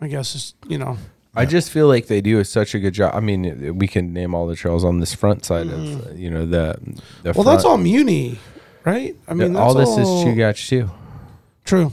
I 0.00 0.08
guess 0.08 0.34
it's 0.34 0.54
you 0.68 0.78
know, 0.78 0.96
I 1.34 1.44
just 1.44 1.70
feel 1.70 1.86
like 1.88 2.06
they 2.06 2.20
do 2.20 2.42
such 2.44 2.74
a 2.74 2.78
good 2.78 2.94
job. 2.94 3.14
I 3.14 3.20
mean, 3.20 3.76
we 3.78 3.86
can 3.86 4.12
name 4.12 4.34
all 4.34 4.46
the 4.46 4.56
trails 4.56 4.84
on 4.84 5.00
this 5.00 5.12
front 5.14 5.44
side 5.44 5.66
of 5.68 6.18
you 6.18 6.30
know 6.30 6.46
the. 6.46 6.78
the 7.22 7.32
well, 7.32 7.44
that's 7.44 7.64
all 7.64 7.76
Muni, 7.76 8.38
right? 8.84 9.14
I 9.28 9.34
mean, 9.34 9.54
all 9.56 9.74
that's 9.74 9.90
this 9.96 9.98
is 9.98 10.08
Chugach 10.24 10.66
too. 10.68 10.90
True, 11.64 11.92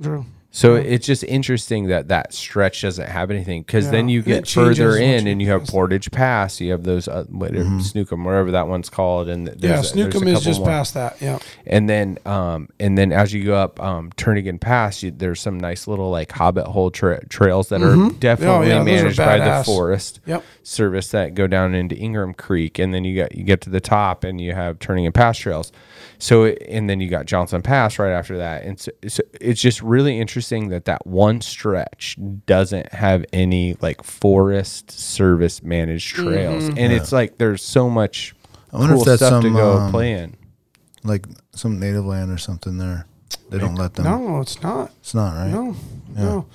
true. 0.00 0.26
So 0.54 0.74
it's 0.74 1.06
just 1.06 1.24
interesting 1.24 1.86
that 1.88 2.08
that 2.08 2.34
stretch 2.34 2.82
doesn't 2.82 3.08
have 3.08 3.30
anything 3.30 3.62
because 3.62 3.90
then 3.90 4.10
you 4.10 4.20
get 4.20 4.46
further 4.46 4.96
in 4.98 5.26
and 5.26 5.40
you 5.40 5.48
have. 5.48 5.66
Portage 5.66 6.10
Pass. 6.10 6.60
You 6.60 6.72
have 6.72 6.82
those 6.82 7.08
uh, 7.08 7.24
whatever, 7.30 7.64
Snookum, 7.64 8.22
wherever 8.26 8.50
that 8.50 8.68
one's 8.68 8.90
called, 8.90 9.28
and 9.30 9.46
Yeah, 9.58 9.78
Snookum 9.78 10.26
is 10.26 10.42
just 10.42 10.60
more. 10.60 10.68
past 10.68 10.92
that. 10.92 11.16
Yeah, 11.22 11.38
And 11.66 11.88
then, 11.88 12.18
um, 12.26 12.68
and 12.78 12.98
then 12.98 13.12
as 13.12 13.32
you 13.32 13.44
go 13.44 13.54
up 13.54 13.80
um, 13.82 14.10
Turnagain 14.18 14.60
Pass, 14.60 15.02
you, 15.02 15.10
there's 15.10 15.40
some 15.40 15.58
nice 15.58 15.88
little 15.88 16.10
like 16.10 16.30
Hobbit 16.32 16.66
hole 16.66 16.90
tra- 16.90 17.24
trails 17.28 17.70
that 17.70 17.80
are 17.80 18.10
definitely 18.18 18.46
Oh, 18.54 18.60
yeah, 18.62 18.68
those 18.68 18.80
are 18.80 18.84
managed 18.84 19.16
by 19.16 19.38
the. 19.38 19.64
Forest 19.64 20.20
Yep. 20.26 20.44
Service 20.64 21.08
that 21.12 21.34
go 21.34 21.46
down 21.46 21.74
into 21.74 21.96
Ingram 21.96 22.34
Creek, 22.34 22.78
and 22.78 22.92
then 22.92 23.04
you 23.04 23.14
get 23.14 23.34
you 23.34 23.42
get 23.44 23.62
to 23.62 23.70
the 23.70 23.80
top 23.80 24.22
and 24.24 24.38
you 24.40 24.52
have 24.52 24.78
Turnagain 24.78 25.14
Pass 25.14 25.38
trails. 25.38 25.72
So, 26.18 26.44
and 26.44 26.88
then 26.88 27.00
you 27.00 27.08
got 27.08 27.26
Johnson 27.26 27.62
Pass 27.62 27.98
right 27.98 28.12
after 28.12 28.36
that, 28.38 28.62
and 28.64 28.78
so, 28.78 28.92
so 29.08 29.22
it's 29.40 29.60
just 29.60 29.80
really 29.82 30.20
interesting 30.20 30.41
that 30.68 30.84
that 30.86 31.06
one 31.06 31.40
stretch 31.40 32.16
doesn't 32.46 32.92
have 32.92 33.24
any 33.32 33.76
like 33.80 34.02
Forest 34.02 34.90
Service 34.90 35.62
managed 35.62 36.14
trails, 36.14 36.68
and 36.68 36.92
it's 36.92 37.12
like 37.12 37.38
there's 37.38 37.62
so 37.62 37.88
much 37.88 38.34
I 38.72 38.78
wonder 38.78 38.94
cool 38.94 39.02
if 39.02 39.06
that's 39.06 39.18
stuff 39.20 39.42
to 39.42 39.48
some, 39.48 39.56
go 39.56 39.78
um, 39.78 39.90
play 39.90 40.12
in. 40.12 40.36
Like 41.04 41.26
some 41.54 41.78
native 41.78 42.04
land 42.04 42.30
or 42.30 42.38
something 42.38 42.78
there. 42.78 43.06
They 43.50 43.58
don't 43.58 43.74
let 43.74 43.94
them. 43.94 44.04
no, 44.04 44.40
it's 44.40 44.62
not. 44.62 44.92
It's 45.00 45.14
not 45.14 45.34
right. 45.34 45.50
No, 45.50 45.76
no. 46.14 46.46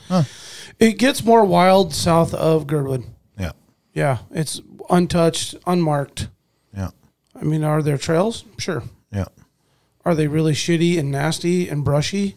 It 0.80 0.94
gets 0.94 1.24
more 1.24 1.46
wild 1.46 1.94
south 1.94 2.34
of 2.34 2.68
Girdwood. 2.68 3.04
Yeah. 3.38 3.52
Yeah, 3.94 4.20
it's 4.32 4.62
untouched, 4.90 5.56
unmarked. 5.66 6.30
Yeah. 6.76 6.90
I 7.36 7.44
mean, 7.44 7.64
are 7.64 7.82
there 7.84 7.98
trails? 7.98 8.46
Sure. 8.58 8.84
Yeah. 9.12 9.26
Are 10.06 10.16
they 10.16 10.28
really 10.28 10.54
shitty 10.54 10.98
and 10.98 11.12
nasty 11.12 11.68
and 11.68 11.84
brushy? 11.84 12.36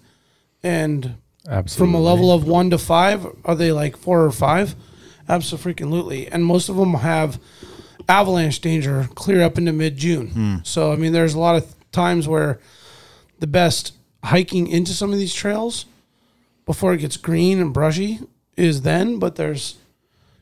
And 0.62 1.16
Absolutely. 1.48 1.92
from 1.92 2.00
a 2.00 2.04
level 2.04 2.32
of 2.32 2.44
one 2.46 2.70
to 2.70 2.78
five, 2.78 3.26
are 3.44 3.54
they 3.54 3.72
like 3.72 3.96
four 3.96 4.24
or 4.24 4.30
five? 4.32 4.74
Absolutely. 5.28 6.26
And 6.28 6.44
most 6.44 6.68
of 6.68 6.76
them 6.76 6.94
have 6.94 7.40
avalanche 8.08 8.60
danger 8.60 9.08
clear 9.14 9.42
up 9.42 9.56
into 9.58 9.72
mid 9.72 9.96
June. 9.96 10.28
Hmm. 10.28 10.56
So, 10.64 10.92
I 10.92 10.96
mean, 10.96 11.12
there's 11.12 11.34
a 11.34 11.38
lot 11.38 11.56
of 11.56 11.74
times 11.92 12.26
where 12.28 12.60
the 13.38 13.46
best 13.46 13.94
hiking 14.24 14.66
into 14.66 14.92
some 14.92 15.12
of 15.12 15.18
these 15.18 15.32
trails 15.34 15.86
before 16.66 16.92
it 16.92 16.98
gets 16.98 17.16
green 17.16 17.60
and 17.60 17.72
brushy 17.72 18.18
is 18.56 18.82
then, 18.82 19.18
but 19.18 19.36
there's, 19.36 19.76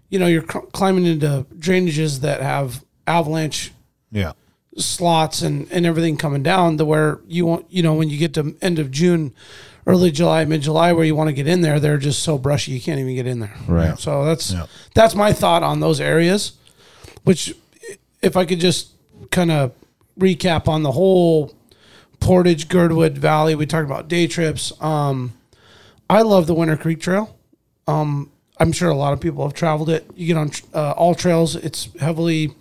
you 0.09 0.19
know, 0.19 0.27
you're 0.27 0.43
cr- 0.43 0.67
climbing 0.73 1.07
into 1.07 1.47
drainages 1.57 2.21
that 2.21 2.41
have 2.41 2.85
avalanche 3.07 3.73
Yeah. 4.11 4.33
slots 4.77 5.43
and, 5.43 5.71
and 5.71 5.87
everything 5.87 6.17
coming 6.17 6.43
down 6.43 6.77
to 6.79 6.85
where 6.85 7.21
you 7.27 7.47
want 7.47 7.67
you 7.71 7.83
know 7.83 7.95
when 7.95 8.09
you 8.11 8.19
get 8.19 8.35
to 8.35 8.57
end 8.61 8.79
of 8.79 8.91
June, 8.91 9.33
early 9.89 10.11
July, 10.13 10.45
mid 10.45 10.61
July 10.61 10.93
where 10.93 11.05
you 11.05 11.17
want 11.17 11.29
to 11.29 11.33
get 11.33 11.49
in 11.49 11.63
there, 11.63 11.81
they're 11.81 11.99
just 11.99 12.23
so 12.23 12.37
brushy 12.39 12.73
you 12.73 12.81
can't 12.81 13.01
even 13.01 13.15
get 13.17 13.27
in 13.27 13.41
there. 13.41 13.55
Right. 13.67 13.99
So 13.99 14.25
that's 14.25 14.53
Yeah. 14.53 14.67
that's 14.95 15.15
my 15.17 15.33
thought 15.33 15.63
on 15.65 15.81
those 15.81 16.01
areas. 16.01 16.53
Which, 17.25 17.55
if 18.23 18.37
I 18.37 18.45
could 18.45 18.61
just 18.61 18.89
kind 19.31 19.51
of 19.51 19.73
recap 20.21 20.69
on 20.69 20.83
the 20.83 20.93
whole 20.93 21.53
Portage 22.21 22.69
Girdwood 22.69 23.17
Valley, 23.19 23.55
we 23.55 23.65
talked 23.67 23.87
about 23.87 24.09
day 24.09 24.27
trips. 24.27 24.73
Um, 24.81 25.33
I 26.11 26.23
love 26.23 26.47
the 26.47 26.55
Winner 26.55 26.77
Creek 26.77 27.01
Trail. 27.01 27.35
Um, 27.87 28.31
I'm 28.61 28.73
sure 28.73 28.89
a 28.91 28.95
lot 28.95 29.13
of 29.13 29.21
people 29.21 29.45
have 29.45 29.55
traveled 29.55 29.89
it. 29.89 30.09
You 30.17 30.27
get 30.27 30.37
on 30.37 30.51
uh, 30.75 30.93
all 30.93 31.15
trails. 31.15 31.55
It's 31.57 31.89
heavily 32.01 32.55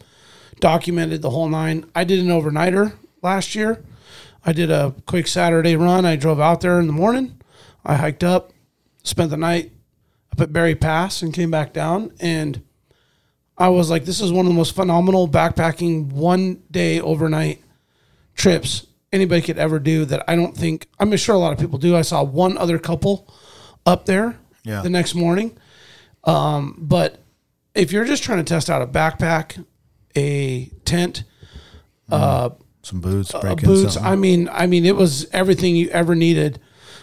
documented 0.59 1.21
the 1.21 1.30
whole 1.32 1.49
nine. 1.49 1.86
I 1.95 2.03
did 2.03 2.19
an 2.19 2.28
overnighter 2.28 2.93
last 3.21 3.55
year. 3.55 3.82
I 4.47 4.53
did 4.53 4.71
a 4.71 4.95
quick 5.05 5.27
Saturday 5.27 5.75
run. 5.75 6.05
I 6.05 6.15
drove 6.15 6.39
out 6.39 6.61
there 6.61 6.79
in 6.79 6.87
the 6.87 6.93
morning. 6.93 7.39
I 7.85 7.95
hiked 7.95 8.23
up, 8.23 8.53
spent 9.03 9.29
the 9.29 9.37
night 9.37 9.73
up 10.31 10.39
at 10.39 10.53
Berry 10.53 10.73
Pass, 10.73 11.21
and 11.21 11.33
came 11.33 11.51
back 11.51 11.73
down. 11.73 12.13
And 12.21 12.63
I 13.57 13.67
was 13.69 13.89
like, 13.89 14.05
this 14.05 14.21
is 14.21 14.31
one 14.31 14.45
of 14.45 14.51
the 14.51 14.57
most 14.57 14.73
phenomenal 14.73 15.27
backpacking 15.27 16.13
one 16.13 16.63
day 16.71 17.01
overnight 17.01 17.61
trips 18.35 18.87
anybody 19.11 19.41
could 19.41 19.57
ever 19.57 19.79
do 19.79 20.05
that 20.05 20.23
I 20.27 20.35
don't 20.35 20.55
think, 20.55 20.87
I'm 20.99 21.15
sure 21.17 21.35
a 21.35 21.39
lot 21.39 21.51
of 21.53 21.59
people 21.59 21.77
do. 21.79 21.95
I 21.95 22.01
saw 22.01 22.23
one 22.23 22.57
other 22.57 22.77
couple 22.79 23.27
up 23.85 24.05
there 24.05 24.37
Yeah. 24.63 24.81
the 24.81 24.89
next 24.89 25.13
morning. 25.15 25.57
Um, 26.23 26.75
but 26.77 27.21
if 27.75 27.91
you're 27.91 28.05
just 28.05 28.23
trying 28.23 28.37
to 28.39 28.43
test 28.43 28.69
out 28.69 28.81
a 28.81 28.87
backpack, 28.87 29.63
a 30.15 30.65
tent, 30.85 31.23
Some 32.88 33.01
boots, 33.01 33.35
uh, 33.35 33.53
boots. 33.55 33.95
something. 33.95 34.09
I 34.09 34.15
mean, 34.15 34.47
I 34.49 34.65
mean, 34.65 34.85
it 34.85 34.95
was 34.95 35.27
everything 35.33 35.75
you 35.75 35.89
ever 35.89 36.15
needed. 36.15 36.61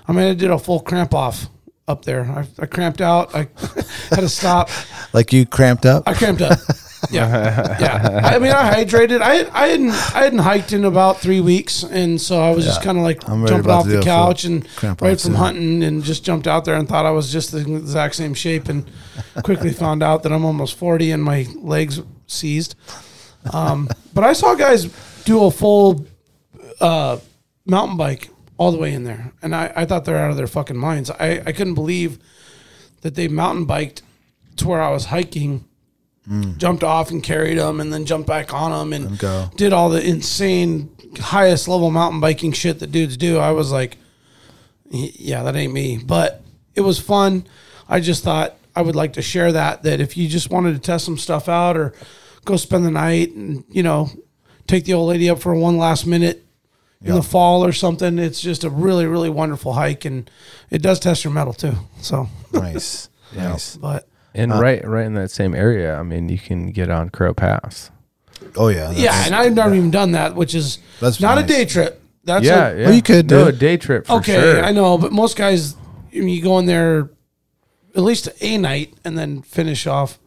I 0.08 0.12
mean, 0.12 0.26
I 0.26 0.32
did 0.32 0.50
a 0.50 0.58
full 0.58 0.80
cramp 0.80 1.12
off 1.12 1.50
up 1.86 2.06
there. 2.06 2.24
I, 2.24 2.46
I 2.58 2.64
cramped 2.64 3.02
out. 3.02 3.34
I 3.34 3.48
had 4.08 4.20
to 4.20 4.28
stop. 4.30 4.70
like 5.12 5.30
you 5.34 5.44
cramped 5.44 5.84
up. 5.84 6.04
I 6.08 6.14
cramped 6.14 6.40
up. 6.40 6.58
Yeah, 7.10 7.76
yeah. 7.78 8.20
I 8.24 8.38
mean, 8.38 8.50
I 8.50 8.82
hydrated. 8.82 9.20
I 9.20 9.46
I 9.52 9.68
hadn't 9.68 9.90
I 9.90 10.24
hadn't 10.24 10.38
hiked 10.38 10.72
in 10.72 10.86
about 10.86 11.20
three 11.20 11.42
weeks, 11.42 11.82
and 11.82 12.18
so 12.18 12.40
I 12.40 12.50
was 12.52 12.64
just 12.64 12.82
kind 12.82 12.96
of 12.96 13.04
like 13.04 13.20
jumping 13.20 13.70
off 13.70 13.84
the 13.84 13.90
do 13.92 13.98
a 13.98 14.02
full 14.02 14.04
couch 14.04 14.44
and 14.44 14.66
right 15.02 15.20
from 15.20 15.34
hunting, 15.34 15.84
and 15.84 16.02
just 16.02 16.24
jumped 16.24 16.46
out 16.46 16.64
there 16.64 16.76
and 16.76 16.88
thought 16.88 17.04
I 17.04 17.10
was 17.10 17.30
just 17.30 17.52
the 17.52 17.58
exact 17.58 18.14
same 18.14 18.32
shape, 18.32 18.70
and 18.70 18.90
quickly 19.42 19.70
found 19.70 20.02
out 20.02 20.22
that 20.22 20.32
I'm 20.32 20.46
almost 20.46 20.78
forty 20.78 21.10
and 21.10 21.22
my 21.22 21.46
legs 21.58 22.00
seized. 22.26 22.74
Um, 23.52 23.90
but 24.14 24.24
I 24.24 24.32
saw 24.32 24.54
guys 24.54 24.86
do 25.24 25.44
a 25.44 25.50
full 25.50 26.06
uh, 26.80 27.18
mountain 27.66 27.96
bike 27.96 28.30
all 28.56 28.70
the 28.72 28.78
way 28.78 28.92
in 28.92 29.04
there, 29.04 29.32
and 29.42 29.54
I, 29.54 29.72
I 29.74 29.84
thought 29.84 30.04
they're 30.04 30.18
out 30.18 30.30
of 30.30 30.36
their 30.36 30.46
fucking 30.46 30.76
minds. 30.76 31.10
I, 31.10 31.42
I 31.44 31.52
couldn't 31.52 31.74
believe 31.74 32.18
that 33.02 33.14
they 33.14 33.28
mountain 33.28 33.64
biked 33.64 34.02
to 34.56 34.68
where 34.68 34.80
I 34.80 34.90
was 34.90 35.06
hiking, 35.06 35.64
jumped 36.56 36.84
off 36.84 37.10
and 37.10 37.22
carried 37.22 37.58
them, 37.58 37.80
and 37.80 37.92
then 37.92 38.06
jumped 38.06 38.28
back 38.28 38.54
on 38.54 38.70
them 38.70 38.92
and 38.92 39.18
go. 39.18 39.50
did 39.56 39.72
all 39.72 39.90
the 39.90 40.02
insane 40.02 40.90
highest 41.18 41.68
level 41.68 41.90
mountain 41.90 42.20
biking 42.20 42.52
shit 42.52 42.78
that 42.80 42.92
dudes 42.92 43.16
do, 43.16 43.38
I 43.38 43.50
was 43.50 43.72
like, 43.72 43.98
yeah, 44.90 45.42
that 45.42 45.56
ain't 45.56 45.72
me. 45.72 45.98
But 45.98 46.42
it 46.74 46.80
was 46.82 46.98
fun. 46.98 47.46
I 47.88 48.00
just 48.00 48.24
thought 48.24 48.56
I 48.76 48.82
would 48.82 48.96
like 48.96 49.14
to 49.14 49.22
share 49.22 49.52
that. 49.52 49.82
That 49.82 50.00
if 50.00 50.16
you 50.16 50.28
just 50.28 50.50
wanted 50.50 50.74
to 50.74 50.78
test 50.78 51.04
some 51.04 51.18
stuff 51.18 51.48
out 51.48 51.76
or 51.76 51.92
go 52.44 52.56
spend 52.56 52.84
the 52.84 52.90
night 52.90 53.32
and 53.32 53.64
you 53.68 53.82
know 53.82 54.10
take 54.66 54.84
the 54.84 54.94
old 54.94 55.08
lady 55.08 55.28
up 55.30 55.40
for 55.40 55.54
one 55.54 55.78
last 55.78 56.06
minute 56.06 56.44
in 57.02 57.14
the 57.14 57.22
fall 57.22 57.62
or 57.64 57.72
something, 57.72 58.18
it's 58.18 58.40
just 58.40 58.64
a 58.64 58.70
really 58.70 59.04
really 59.06 59.28
wonderful 59.28 59.74
hike 59.74 60.04
and 60.06 60.30
it 60.70 60.80
does 60.80 60.98
test 60.98 61.22
your 61.24 61.32
metal 61.32 61.52
too. 61.52 61.74
So, 62.00 62.28
Nice. 62.52 63.08
Nice. 63.36 63.76
but 63.76 64.08
And 64.32 64.52
uh, 64.52 64.60
right, 64.60 64.86
right 64.86 65.04
in 65.06 65.14
that 65.14 65.30
same 65.30 65.54
area, 65.54 65.96
I 65.98 66.02
mean, 66.02 66.28
you 66.28 66.38
can 66.38 66.70
get 66.70 66.88
on 66.90 67.10
Crow 67.10 67.34
Pass. 67.34 67.90
Oh 68.56 68.68
yeah. 68.68 68.90
yeah, 68.92 69.24
and 69.26 69.34
I've 69.34 69.54
never 69.54 69.74
even 69.74 69.90
done 69.90 70.12
that, 70.12 70.34
which 70.34 70.54
is 70.54 70.78
That's 71.00 71.20
not 71.20 71.34
nice. 71.34 71.44
a 71.44 71.48
day 71.48 71.64
trip. 71.64 72.00
That's 72.24 72.44
yeah, 72.44 72.68
a- 72.68 72.78
yeah. 72.78 72.86
Well, 72.86 72.94
you 72.94 73.02
could 73.02 73.26
do 73.26 73.36
no 73.36 73.46
a 73.48 73.52
day 73.52 73.76
trip 73.76 74.06
for 74.06 74.14
okay, 74.14 74.34
sure. 74.40 74.64
I 74.64 74.70
know, 74.72 74.96
but 74.96 75.12
most 75.12 75.36
guys, 75.36 75.76
I 76.14 76.18
mean, 76.20 76.28
you 76.30 76.42
go 76.42 76.58
in 76.58 76.66
there 76.66 77.10
at 77.94 78.02
least 78.02 78.28
a 78.40 78.56
night 78.56 78.94
and 79.04 79.18
then 79.18 79.42
finish 79.42 79.86
off. 79.86 80.18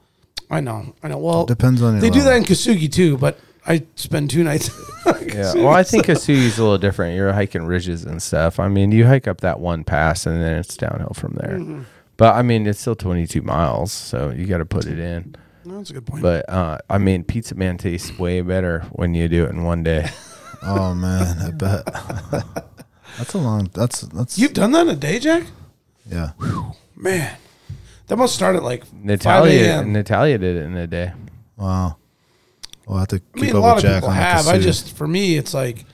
I 0.50 0.60
know, 0.62 0.94
I 1.02 1.08
know. 1.10 1.18
Well, 1.18 1.46
Depends 1.46 1.82
on 1.82 1.94
your 1.94 2.02
They 2.02 2.10
do 2.10 2.22
that 2.24 2.38
in 2.38 2.44
Kesugi 2.44 2.92
too, 2.92 3.18
but 3.18 3.40
I 3.68 3.86
spend 3.95 4.30
two 4.30 4.43
nights. 4.43 4.70
Yeah. 5.26 5.53
Well, 5.55 5.70
I 5.70 5.84
think 5.84 6.05
Kesugi's 6.07 6.57
a 6.57 6.63
little 6.63 6.78
different. 6.78 7.15
You're 7.15 7.32
hiking 7.32 7.65
ridges 7.65 8.03
and 8.03 8.22
stuff. 8.22 8.59
I 8.59 8.68
mean, 8.68 8.91
you 8.91 9.05
hike 9.05 9.26
up 9.26 9.39
that 9.41 9.59
one 9.61 9.86
pass 9.86 10.26
and 10.26 10.41
then 10.41 10.57
it's 10.57 10.76
downhill 10.76 11.13
from 11.13 11.36
there. 11.36 11.57
Mm-hmm. 11.59 11.84
But 12.18 12.36
I 12.36 12.41
mean, 12.41 12.68
it's 12.68 12.80
still 12.82 12.95
22 12.95 13.41
miles, 13.43 13.93
so 13.93 14.32
you 14.32 14.47
got 14.47 14.57
to 14.57 14.65
put 14.65 14.86
it 14.86 14.99
in. 14.99 15.36
That's 15.65 15.91
a 15.91 15.93
good 15.93 16.05
point. 16.07 16.22
But 16.24 16.49
uh, 16.49 16.80
I 16.89 16.97
mean, 16.97 17.24
Pizza 17.24 17.55
Man 17.55 17.78
tastes 17.78 18.18
way 18.20 18.41
better 18.41 18.82
when 18.91 19.13
you 19.13 19.30
do 19.30 19.45
it 19.45 19.51
in 19.51 19.63
one 19.63 19.84
day. 19.84 20.09
Oh 20.63 20.95
man, 20.95 21.38
I 21.39 21.51
bet. 21.51 21.86
that's 23.18 23.34
a 23.36 23.38
long. 23.38 23.70
That's 23.74 24.01
that's. 24.01 24.39
You've 24.39 24.53
done 24.53 24.72
that 24.72 24.88
in 24.88 24.89
a 24.89 24.95
day, 24.95 25.20
Jack? 25.20 25.43
yeah. 26.09 26.32
Man, 26.95 27.38
that 28.07 28.15
must 28.18 28.34
start 28.34 28.55
at 28.55 28.63
like 28.63 28.84
5 28.84 28.93
Natalia, 29.03 29.61
a.m. 29.61 29.93
Natalia 29.93 30.39
did 30.39 30.55
it 30.55 30.63
in 30.63 30.76
a 30.76 30.88
day. 30.88 31.13
Wow. 31.57 31.97
We'll 32.88 33.00
have 33.00 33.10
to 33.10 33.20
keep 33.20 33.38
I 33.38 33.42
mean, 33.42 33.56
a 33.56 33.58
up 33.60 33.64
lot 33.64 33.76
with 33.76 33.86
of 33.86 33.90
Jack 33.92 33.96
people 33.98 34.10
on 34.10 34.16
have. 34.16 34.48
I 34.48 34.60
just, 34.60 34.96
for 34.96 35.08
me, 35.08 35.38
it's 35.38 35.54
like 35.54 35.86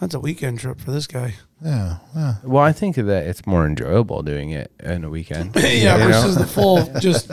that's 0.00 0.14
a 0.14 0.20
weekend 0.20 0.60
trip 0.60 0.80
for 0.80 0.90
this 0.92 1.06
guy. 1.06 1.34
Yeah. 1.64 1.96
Yeah. 2.14 2.34
Well, 2.44 2.62
I 2.62 2.72
think 2.72 2.96
that 2.96 3.26
it's 3.26 3.46
more 3.46 3.66
enjoyable 3.66 4.22
doing 4.22 4.50
it 4.50 4.70
in 4.80 5.04
a 5.04 5.10
weekend. 5.10 5.52
yeah, 5.56 5.64
You 5.70 5.84
know? 5.84 6.06
versus 6.06 6.36
the 6.36 6.46
full 6.46 6.84
just 7.00 7.30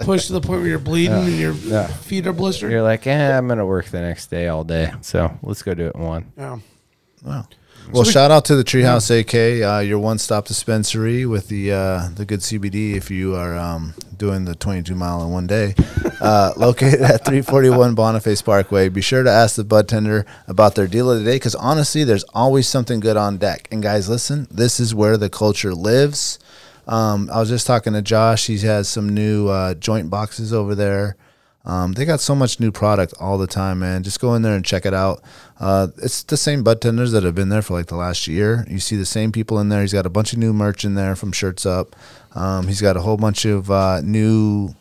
push 0.00 0.26
to 0.26 0.32
the 0.32 0.40
point 0.40 0.60
where 0.60 0.68
you're 0.70 0.78
bleeding 0.78 1.12
and 1.12 1.38
your 1.38 1.54
feet 1.54 2.26
are 2.26 2.32
blistered. 2.32 2.72
You're 2.72 2.82
like, 2.82 3.06
eh, 3.06 3.36
I'm 3.36 3.46
gonna 3.46 3.66
work 3.66 3.86
the 3.86 4.00
next 4.00 4.28
day 4.28 4.48
all 4.48 4.64
day, 4.64 4.90
so 5.02 5.38
let's 5.42 5.62
go 5.62 5.74
do 5.74 5.88
it 5.88 5.94
in 5.94 6.00
one. 6.02 6.32
Yeah. 6.36 6.58
Wow. 7.22 7.46
Well, 7.90 8.04
shout 8.04 8.30
out 8.30 8.44
to 8.46 8.54
the 8.54 8.64
Treehouse 8.64 9.10
AK, 9.10 9.62
uh, 9.64 9.80
your 9.80 9.98
one-stop 9.98 10.44
dispensary 10.44 11.24
with 11.24 11.48
the 11.48 11.72
uh, 11.72 12.08
the 12.14 12.26
good 12.26 12.40
CBD. 12.40 12.94
If 12.94 13.10
you 13.10 13.34
are 13.34 13.56
um, 13.56 13.94
doing 14.16 14.44
the 14.44 14.54
22 14.54 14.94
mile 14.94 15.24
in 15.24 15.30
one 15.30 15.46
day, 15.46 15.74
uh, 16.20 16.52
located 16.56 17.00
at 17.00 17.24
341 17.24 17.94
Boniface 17.94 18.42
Parkway. 18.42 18.90
Be 18.90 19.00
sure 19.00 19.22
to 19.22 19.30
ask 19.30 19.56
the 19.56 19.64
bud 19.64 19.88
tender 19.88 20.26
about 20.46 20.74
their 20.74 20.86
deal 20.86 21.10
of 21.10 21.18
the 21.18 21.24
day 21.24 21.36
because 21.36 21.54
honestly, 21.54 22.04
there's 22.04 22.24
always 22.34 22.68
something 22.68 23.00
good 23.00 23.16
on 23.16 23.38
deck. 23.38 23.68
And 23.70 23.82
guys, 23.82 24.06
listen, 24.06 24.48
this 24.50 24.78
is 24.78 24.94
where 24.94 25.16
the 25.16 25.30
culture 25.30 25.74
lives. 25.74 26.38
Um, 26.86 27.30
I 27.32 27.40
was 27.40 27.48
just 27.48 27.66
talking 27.66 27.94
to 27.94 28.02
Josh. 28.02 28.48
He 28.48 28.58
has 28.58 28.88
some 28.88 29.08
new 29.08 29.48
uh, 29.48 29.74
joint 29.74 30.10
boxes 30.10 30.52
over 30.52 30.74
there. 30.74 31.16
Um, 31.64 31.92
they 31.92 32.04
got 32.04 32.20
so 32.20 32.34
much 32.34 32.60
new 32.60 32.72
product 32.72 33.14
all 33.20 33.36
the 33.36 33.46
time, 33.46 33.80
man. 33.80 34.02
Just 34.02 34.20
go 34.20 34.34
in 34.34 34.42
there 34.42 34.54
and 34.54 34.64
check 34.64 34.86
it 34.86 34.94
out. 34.94 35.22
Uh, 35.60 35.88
it's 35.98 36.22
the 36.22 36.36
same 36.36 36.62
butt 36.62 36.80
tenders 36.80 37.12
that 37.12 37.24
have 37.24 37.34
been 37.34 37.50
there 37.50 37.62
for 37.62 37.74
like 37.74 37.86
the 37.86 37.96
last 37.96 38.26
year. 38.26 38.64
You 38.68 38.78
see 38.78 38.96
the 38.96 39.04
same 39.04 39.32
people 39.32 39.58
in 39.58 39.68
there. 39.68 39.82
He's 39.82 39.92
got 39.92 40.06
a 40.06 40.10
bunch 40.10 40.32
of 40.32 40.38
new 40.38 40.52
merch 40.52 40.84
in 40.84 40.94
there 40.94 41.14
from 41.14 41.32
Shirts 41.32 41.66
Up. 41.66 41.94
Um, 42.34 42.68
he's 42.68 42.80
got 42.80 42.96
a 42.96 43.00
whole 43.00 43.16
bunch 43.16 43.44
of 43.44 43.70
uh, 43.70 44.00
new 44.02 44.74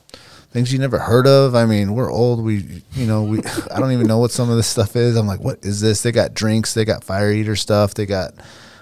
things 0.51 0.71
you 0.71 0.79
never 0.79 0.99
heard 0.99 1.27
of. 1.27 1.55
I 1.55 1.65
mean, 1.65 1.93
we're 1.93 2.11
old. 2.11 2.43
We, 2.43 2.83
you 2.93 3.05
know, 3.05 3.23
we. 3.23 3.39
I 3.73 3.79
don't 3.79 3.91
even 3.91 4.07
know 4.07 4.19
what 4.19 4.31
some 4.31 4.49
of 4.49 4.55
this 4.55 4.67
stuff 4.67 4.95
is. 4.95 5.15
I'm 5.15 5.27
like, 5.27 5.41
what 5.41 5.59
is 5.63 5.81
this? 5.81 6.03
They 6.03 6.11
got 6.11 6.33
drinks. 6.33 6.73
They 6.73 6.85
got 6.85 7.03
fire 7.03 7.31
eater 7.31 7.55
stuff. 7.55 7.95
They 7.95 8.05
got 8.05 8.33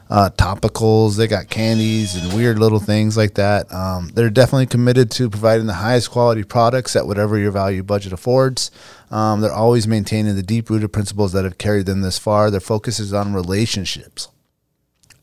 uh, 0.10 0.30
topicals. 0.38 1.18
They 1.18 1.28
got 1.28 1.49
candies 1.49 2.16
and 2.16 2.34
weird 2.34 2.60
little 2.60 2.80
things 2.80 3.18
like 3.18 3.36
that. 3.36 3.72
Um, 3.74 4.10
they're 4.14 4.30
definitely 4.30 4.68
committed 4.68 5.10
to 5.12 5.30
providing 5.30 5.66
the 5.66 5.74
highest 5.74 6.12
quality 6.12 6.43
products 6.43 6.95
at 6.95 7.08
whatever 7.08 7.38
your 7.38 7.51
value 7.51 7.84
budget 7.84 8.14
affords. 8.14 8.72
Um, 9.12 9.41
they're 9.41 9.51
always 9.53 9.88
maintaining 9.88 10.36
the 10.36 10.43
deep 10.43 10.70
rooted 10.70 10.91
principles 10.93 11.32
that 11.34 11.43
have 11.43 11.58
carried 11.58 11.86
them 11.86 12.01
this 12.01 12.18
far. 12.20 12.51
Their 12.51 12.60
focus 12.60 12.99
is 12.99 13.14
on 13.14 13.34
relationships. 13.34 14.28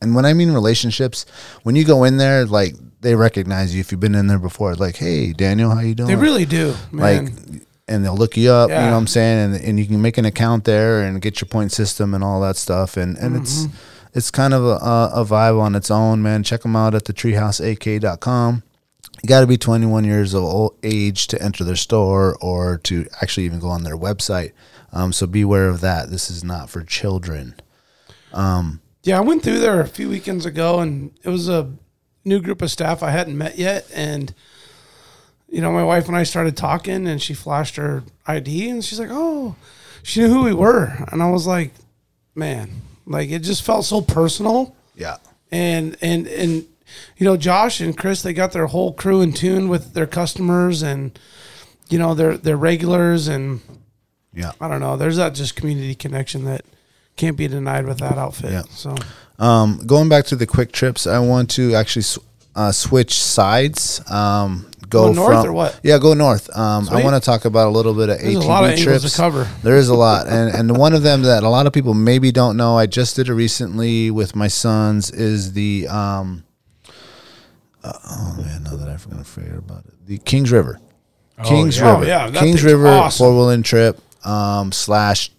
And 0.00 0.14
when 0.16 0.24
I 0.24 0.32
mean 0.34 0.50
relationships, 0.52 1.26
when 1.62 1.76
you 1.76 1.84
go 1.84 2.02
in 2.04 2.16
there, 2.16 2.44
like 2.44 2.74
they 3.00 3.14
recognize 3.14 3.74
you 3.74 3.80
if 3.80 3.92
you've 3.92 4.00
been 4.00 4.14
in 4.16 4.26
there 4.26 4.38
before. 4.38 4.74
Like, 4.74 4.96
hey, 4.96 5.32
Daniel, 5.32 5.70
how 5.70 5.80
you 5.80 5.94
doing? 5.94 6.08
They 6.08 6.16
really 6.16 6.44
do, 6.44 6.74
man. 6.90 7.24
like 7.26 7.34
and 7.88 8.04
they'll 8.04 8.16
look 8.16 8.36
you 8.36 8.48
up 8.48 8.70
you 8.70 8.76
know 8.76 8.92
what 8.92 8.96
i'm 8.96 9.08
saying 9.08 9.54
and, 9.56 9.64
and 9.64 9.78
you 9.78 9.84
can 9.86 10.00
make 10.00 10.16
an 10.16 10.24
account 10.24 10.62
there 10.64 11.02
and 11.02 11.20
get 11.20 11.40
your 11.40 11.48
point 11.48 11.72
system 11.72 12.14
and 12.14 12.22
all 12.22 12.40
that 12.40 12.56
stuff 12.56 12.96
and 12.96 13.18
and 13.18 13.34
Mm-hmm. 13.34 13.42
it's 13.42 13.66
kind 14.30 14.52
of 14.52 14.64
a, 14.64 14.76
a, 15.14 15.24
vibe 15.24 15.58
on 15.58 15.74
its 15.74 15.90
own 15.90 16.22
man. 16.22 16.42
Check 16.42 16.62
them 16.62 16.76
out 16.76 16.94
at 16.94 17.06
the 17.06 17.12
treehouseak.com 17.14 18.62
you 19.22 19.28
got 19.28 19.40
to 19.40 19.46
be 19.46 19.56
21 19.56 20.04
years 20.04 20.34
of 20.34 20.42
old 20.42 20.76
age 20.82 21.28
to 21.28 21.40
enter 21.40 21.62
their 21.62 21.76
store 21.76 22.36
or 22.40 22.78
to 22.78 23.06
actually 23.20 23.44
even 23.44 23.60
go 23.60 23.68
on 23.68 23.84
their 23.84 23.96
website. 23.96 24.52
Um, 24.92 25.12
so 25.12 25.26
beware 25.26 25.68
of 25.68 25.80
that. 25.80 26.10
This 26.10 26.28
is 26.28 26.42
not 26.42 26.70
for 26.70 26.82
children. 26.82 27.54
Yeah, 29.04 29.18
I 29.18 29.20
went 29.20 29.42
through 29.42 29.60
there 29.60 29.80
a 29.80 29.86
few 29.86 30.08
weekends 30.08 30.46
ago, 30.46 30.80
and 30.80 31.12
it 31.22 31.28
was 31.28 31.48
a 31.48 31.72
new 32.24 32.40
group 32.40 32.62
of 32.62 32.70
staff 32.70 33.02
I 33.02 33.10
hadn't 33.10 33.38
met 33.38 33.58
yet. 33.58 33.86
And 33.94 34.34
you 35.48 35.60
know, 35.60 35.72
my 35.72 35.84
wife 35.84 36.08
and 36.08 36.16
I 36.16 36.22
started 36.22 36.56
talking, 36.56 37.06
and 37.06 37.20
she 37.20 37.34
flashed 37.34 37.76
her 37.76 38.04
ID, 38.26 38.70
and 38.70 38.84
she's 38.84 39.00
like, 39.00 39.10
"Oh," 39.10 39.56
she 40.02 40.20
knew 40.20 40.28
who 40.28 40.44
we 40.44 40.54
were, 40.54 41.04
and 41.10 41.22
I 41.22 41.30
was 41.30 41.46
like, 41.46 41.72
"Man, 42.34 42.82
like 43.06 43.30
it 43.30 43.40
just 43.40 43.62
felt 43.62 43.84
so 43.84 44.00
personal." 44.00 44.74
yeah 44.96 45.16
and 45.50 45.96
and 46.02 46.26
and 46.28 46.64
you 47.16 47.24
know 47.24 47.36
Josh 47.36 47.80
and 47.80 47.96
Chris 47.96 48.22
they 48.22 48.32
got 48.34 48.52
their 48.52 48.66
whole 48.66 48.92
crew 48.92 49.20
in 49.22 49.32
tune 49.32 49.68
with 49.68 49.94
their 49.94 50.06
customers 50.06 50.82
and 50.82 51.18
you 51.88 51.98
know 51.98 52.14
their 52.14 52.36
their 52.36 52.56
regulars 52.56 53.28
and 53.28 53.60
yeah 54.34 54.52
I 54.60 54.68
don't 54.68 54.80
know 54.80 54.96
there's 54.96 55.16
that 55.16 55.34
just 55.34 55.56
community 55.56 55.94
connection 55.94 56.44
that 56.44 56.62
can't 57.16 57.36
be 57.36 57.48
denied 57.48 57.86
with 57.86 57.98
that 57.98 58.18
outfit 58.18 58.52
Yeah. 58.52 58.62
so 58.70 58.94
Um, 59.38 59.80
going 59.86 60.08
back 60.08 60.24
to 60.26 60.36
the 60.36 60.46
quick 60.46 60.72
trips, 60.72 61.06
I 61.06 61.18
want 61.18 61.50
to 61.52 61.74
actually 61.74 62.02
sw- 62.02 62.18
uh, 62.54 62.70
switch 62.72 63.14
sides. 63.22 64.00
Um, 64.10 64.66
go 64.92 65.12
north 65.12 65.40
from- 65.40 65.46
or 65.48 65.52
what? 65.52 65.80
Yeah, 65.82 65.98
go 65.98 66.14
north. 66.14 66.54
Um, 66.56 66.88
I 66.90 67.02
want 67.02 67.20
to 67.20 67.24
talk 67.24 67.44
about 67.44 67.66
a 67.66 67.70
little 67.70 67.94
bit 67.94 68.08
of 68.10 68.18
There's 68.20 68.36
a 68.36 68.38
ATV 68.38 68.46
lot 68.46 68.64
of 68.64 68.70
angles 68.70 69.00
trips. 69.02 69.16
cover. 69.16 69.48
There 69.62 69.76
is 69.76 69.88
a 69.88 69.94
lot, 69.94 70.28
and 70.28 70.54
and 70.54 70.76
one 70.76 70.92
of 70.92 71.02
them 71.02 71.22
that 71.22 71.42
a 71.42 71.48
lot 71.48 71.66
of 71.66 71.72
people 71.72 71.94
maybe 71.94 72.30
don't 72.32 72.56
know. 72.56 72.76
I 72.78 72.86
just 72.86 73.16
did 73.16 73.28
it 73.28 73.34
recently 73.34 74.10
with 74.10 74.36
my 74.36 74.48
sons. 74.48 75.10
Is 75.10 75.52
the 75.54 75.88
um, 75.88 76.44
uh, 77.84 77.92
oh 78.10 78.34
man, 78.38 78.62
now 78.64 78.76
that 78.76 78.88
I 78.88 78.96
forgot 78.96 79.18
to 79.18 79.24
forget 79.24 79.56
about 79.56 79.84
it. 79.86 80.06
The 80.06 80.18
Kings 80.18 80.50
River. 80.52 80.78
Kings 81.44 81.78
yeah. 81.78 81.90
River. 81.92 82.04
Oh, 82.04 82.06
yeah, 82.06 82.30
Kings 82.30 82.62
River 82.62 82.86
awesome. 82.86 83.24
four 83.24 83.32
wheeling 83.36 83.62
trip 83.64 83.98
um, 84.24 84.70
slash 84.70 85.30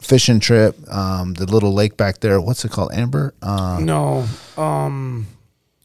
fishing 0.00 0.38
trip. 0.40 0.76
Um, 0.92 1.34
the 1.34 1.46
little 1.46 1.72
lake 1.72 1.96
back 1.96 2.20
there. 2.20 2.40
What's 2.40 2.64
it 2.64 2.70
called? 2.70 2.92
Amber. 2.92 3.34
Uh, 3.42 3.80
no 3.82 4.26
um 4.56 5.26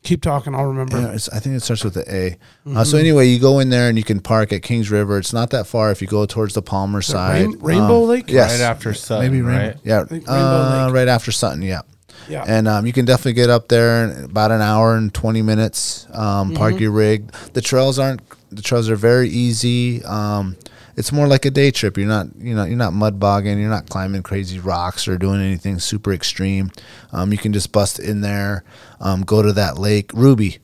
keep 0.08 0.22
talking 0.22 0.56
I'll 0.56 0.66
remember 0.66 1.00
yeah, 1.00 1.14
it's, 1.14 1.28
I 1.30 1.40
think 1.40 1.56
it 1.56 1.60
starts 1.62 1.84
with 1.84 1.94
the 1.94 2.06
A. 2.14 2.38
Uh, 2.76 2.84
so 2.84 2.98
anyway, 2.98 3.28
you 3.28 3.40
go 3.40 3.60
in 3.60 3.70
there 3.70 3.90
and 3.90 3.98
you 3.98 4.04
can 4.04 4.20
park 4.20 4.54
at 4.54 4.62
Kings 4.64 4.90
River. 4.90 5.18
It's 5.18 5.34
not 5.34 5.50
that 5.52 5.68
far 5.68 5.92
if 5.92 6.02
you 6.02 6.08
go 6.08 6.26
towards 6.26 6.54
the 6.54 6.62
Palmer 6.62 7.02
side. 7.02 7.42
Rain- 7.48 7.60
Rainbow 7.60 8.04
Um, 8.04 8.10
Lake? 8.10 8.26
Yes. 8.30 8.52
Right 8.52 8.62
after 8.66 8.94
Sutton, 8.94 9.26
Maybe 9.26 9.42
Rainbow. 9.42 9.68
right? 9.68 9.78
Yeah. 9.84 10.06
Rainbow 10.10 10.32
uh, 10.32 10.84
Lake. 10.86 10.94
right 10.96 11.08
after 11.08 11.32
Sutton. 11.32 11.62
Yeah. 11.62 11.82
yeah 12.30 12.44
And 12.48 12.68
um, 12.68 12.86
you 12.86 12.94
can 12.94 13.06
definitely 13.06 13.34
get 13.34 13.50
up 13.50 13.68
there 13.68 14.06
in 14.10 14.24
about 14.26 14.52
an 14.52 14.62
hour 14.62 14.96
and 14.96 15.14
20 15.14 15.42
minutes, 15.42 16.08
um, 16.14 16.54
park 16.54 16.74
Mm-hmm. 16.76 16.82
your 16.84 16.92
rig. 16.92 17.32
The 17.54 17.62
trails 17.62 18.00
aren't, 18.00 18.22
the 18.50 18.62
trails 18.62 18.90
are 18.90 18.96
very 18.96 19.30
easy. 19.30 20.04
Um, 20.06 20.56
it's 20.98 21.12
more 21.12 21.28
like 21.28 21.46
a 21.46 21.52
day 21.52 21.70
trip. 21.72 21.96
You're 21.98 22.08
not, 22.08 22.28
you 22.38 22.56
know, 22.56 22.66
you're 22.66 22.76
not 22.76 22.92
mud 22.92 23.20
bogging. 23.20 23.60
You're 23.60 23.70
not 23.70 23.88
climbing 23.88 24.24
crazy 24.24 24.60
rocks 24.60 25.08
or 25.08 25.18
doing 25.18 25.40
anything 25.42 25.78
super 25.80 26.12
extreme. 26.12 26.72
Um, 27.14 27.32
you 27.32 27.38
can 27.38 27.54
just 27.54 27.72
bust 27.72 28.00
in 28.00 28.22
there, 28.22 28.64
um, 29.00 29.22
go 29.22 29.42
to 29.44 29.54
that 29.54 29.78
lake, 29.78 30.12
Ruby, 30.14 30.58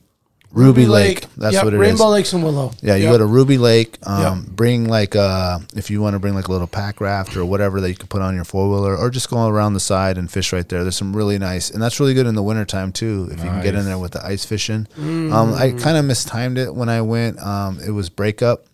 Ruby, 0.50 0.86
Lake. 0.86 1.26
That's 1.36 1.54
Yep, 1.54 1.64
what 1.64 1.74
it 1.74 1.76
is. 1.76 1.80
Rainbow 1.80 2.08
Lakes 2.10 2.32
and 2.32 2.44
Willow 2.44 2.70
Yeah, 2.80 2.94
you 2.94 3.04
Yep. 3.04 3.12
go 3.12 3.18
to 3.18 3.26
Ruby 3.26 3.58
Lake. 3.58 3.98
Um, 4.04 4.20
Yep. 4.46 4.56
Bring 4.56 4.88
like 4.88 5.16
uh, 5.16 5.58
if 5.74 5.90
you 5.90 6.00
want 6.00 6.14
to 6.14 6.20
bring 6.20 6.34
like 6.34 6.46
a 6.46 6.52
little 6.52 6.68
pack 6.68 7.00
raft 7.00 7.36
or 7.36 7.44
whatever 7.44 7.80
that 7.80 7.88
you 7.88 7.96
can 7.96 8.06
put 8.06 8.22
on 8.22 8.34
your 8.36 8.44
four 8.44 8.68
wheeler, 8.70 8.96
or 8.96 9.10
just 9.10 9.28
go 9.30 9.48
around 9.48 9.74
the 9.74 9.80
side 9.80 10.16
and 10.16 10.30
fish 10.30 10.52
right 10.52 10.68
there. 10.68 10.82
There's 10.82 10.96
some 10.96 11.14
really 11.16 11.38
nice, 11.38 11.70
and 11.70 11.82
that's 11.82 11.98
really 11.98 12.14
good 12.14 12.26
in 12.26 12.34
the 12.36 12.42
wintertime 12.42 12.92
too. 12.92 13.28
If 13.32 13.38
you 13.38 13.50
can 13.50 13.62
get 13.62 13.74
in 13.74 13.84
there 13.84 13.98
with 13.98 14.12
the 14.12 14.24
ice 14.24 14.44
fishing. 14.44 14.86
Um, 14.96 15.54
I 15.54 15.74
kind 15.76 15.96
of 15.96 16.04
mistimed 16.04 16.58
it 16.58 16.72
when 16.74 16.88
I 16.88 17.00
went. 17.02 17.40
Um, 17.40 17.80
it 17.84 17.90
was 17.90 18.08
breakup. 18.08 18.66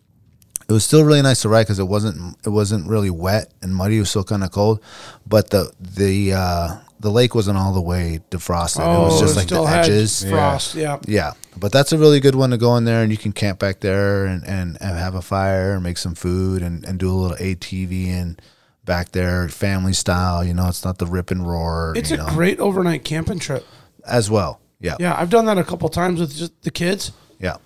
It 0.71 0.73
was 0.73 0.85
still 0.85 1.05
really 1.05 1.21
nice 1.23 1.43
to 1.43 1.49
ride 1.49 1.65
because 1.65 1.79
it 1.81 1.89
wasn't 1.89 2.37
it 2.47 2.51
wasn't 2.51 2.89
really 2.89 3.11
wet 3.11 3.53
and 3.61 3.75
muddy. 3.75 3.97
It 3.97 4.01
was 4.01 4.11
still 4.11 4.25
kind 4.25 4.45
of 4.45 4.51
cold, 4.53 4.81
but 5.27 5.51
the 5.51 5.73
the 5.81 6.33
uh, 6.33 6.77
the 7.01 7.11
lake 7.11 7.35
wasn't 7.35 7.59
all 7.59 7.73
the 7.75 7.81
way 7.81 8.21
defrosted. 8.31 8.81
Oh, 8.81 9.03
it 9.03 9.05
was 9.07 9.21
just 9.21 9.37
like 9.37 9.49
the 9.49 9.57
Oh, 9.57 9.65
still 9.65 9.67
had 9.67 9.85
edges. 9.87 10.25
frost. 10.25 10.75
Yeah. 10.75 10.99
Yeah, 11.07 11.33
but 11.59 11.73
that's 11.73 11.93
a 11.93 11.99
really 11.99 12.21
good 12.21 12.35
one 12.35 12.51
to 12.51 12.57
go 12.59 12.77
in 12.77 12.85
there 12.85 13.03
and 13.03 13.11
you 13.11 13.19
can 13.19 13.33
camp 13.33 13.59
back 13.59 13.81
there 13.81 14.27
and, 14.27 14.45
and, 14.47 14.77
and 14.81 14.99
have 14.99 15.15
a 15.15 15.23
fire 15.23 15.75
and 15.75 15.83
make 15.83 15.97
some 15.99 16.15
food 16.15 16.63
and, 16.63 16.85
and 16.85 16.99
do 16.99 17.11
a 17.11 17.17
little 17.17 17.37
ATV 17.39 18.09
and 18.09 18.41
back 18.85 19.13
there, 19.13 19.49
family 19.49 19.93
style. 19.95 20.45
You 20.45 20.53
know, 20.55 20.69
it's 20.69 20.85
not 20.85 20.99
the 20.99 21.07
rip 21.07 21.31
and 21.31 21.47
roar. 21.47 21.95
It's 21.97 22.11
you 22.11 22.17
a 22.17 22.21
know, 22.21 22.29
great 22.29 22.61
overnight 22.61 23.03
camping 23.05 23.39
trip. 23.39 23.65
as 24.07 24.31
well. 24.31 24.61
Yeah, 24.79 24.97
Yeah, 25.01 25.15
I've 25.19 25.31
done 25.31 25.45
that 25.47 25.59
a 25.59 25.65
couple 25.65 25.89
times 25.91 26.21
with 26.21 26.35
just 26.35 26.63
the 26.63 26.71
kids, 26.71 27.13
yeah, 27.39 27.57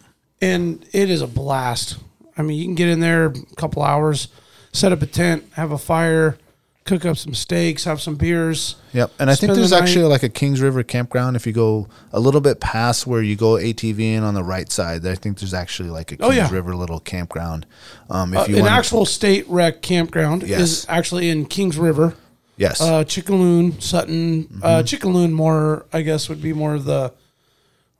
and 0.41 0.85
it 0.93 1.11
is 1.11 1.23
a 1.23 1.27
blast. 1.29 1.99
I 2.37 2.43
mean, 2.43 2.59
you 2.59 2.65
can 2.65 2.75
get 2.75 2.89
in 2.89 3.01
there 3.01 3.27
a 3.27 3.33
couple 3.57 3.83
hours, 3.83 4.29
set 4.73 4.93
up 4.93 5.03
a 5.03 5.07
tent, 5.07 5.45
have 5.55 5.71
a 5.73 5.79
fire, 5.79 6.37
cook 6.85 7.05
up 7.07 7.17
some 7.17 7.33
steaks, 7.33 7.85
have 7.85 8.01
some 8.01 8.15
beers. 8.17 8.77
yep. 8.93 9.11
And 9.19 9.31
I 9.31 9.35
think 9.35 9.49
Spend 9.51 9.53
the 9.53 9.61
there's 9.61 9.73
actually 9.73 10.05
like 10.05 10.23
a 10.23 10.29
Kings 10.29 10.61
River 10.61 10.83
campground. 10.83 11.35
If 11.37 11.47
you 11.47 11.53
go 11.53 11.89
a 12.13 12.21
little 12.21 12.41
bit 12.43 12.61
past 12.61 13.07
where 13.07 13.23
you 13.23 13.37
go 13.37 13.53
ATV 13.55 14.01
in 14.01 14.23
on 14.23 14.35
the 14.35 14.43
right 14.45 14.71
side, 14.71 15.07
I 15.07 15.15
think 15.15 15.39
there's 15.39 15.55
actually 15.55 15.89
like 15.91 16.13
a 16.13 16.17
Kings 16.17 16.29
Oh, 16.29 16.33
yeah. 16.33 16.51
River 16.53 16.75
little 16.77 17.01
campground. 17.01 17.65
Um, 18.11 18.35
if 18.35 18.41
Uh, 18.41 18.47
you 18.49 18.57
an 18.59 18.67
actual 18.67 19.07
state 19.07 19.47
rec 19.49 19.81
campground 19.81 20.43
Yes. 20.43 20.61
is 20.61 20.87
actually 20.89 21.31
in 21.31 21.47
Kings 21.47 21.79
River, 21.79 22.15
yes, 22.59 22.81
uh, 22.83 23.05
Chickaloon, 23.05 23.81
Sutton. 23.83 24.49
Uh, 24.63 24.83
Mm-hmm. 24.83 24.85
Chickaloon 25.09 25.33
more, 25.33 25.87
I 25.93 26.03
guess, 26.03 26.29
would 26.29 26.43
be 26.43 26.53
more 26.53 26.75
of 26.75 26.85
the. 26.85 27.13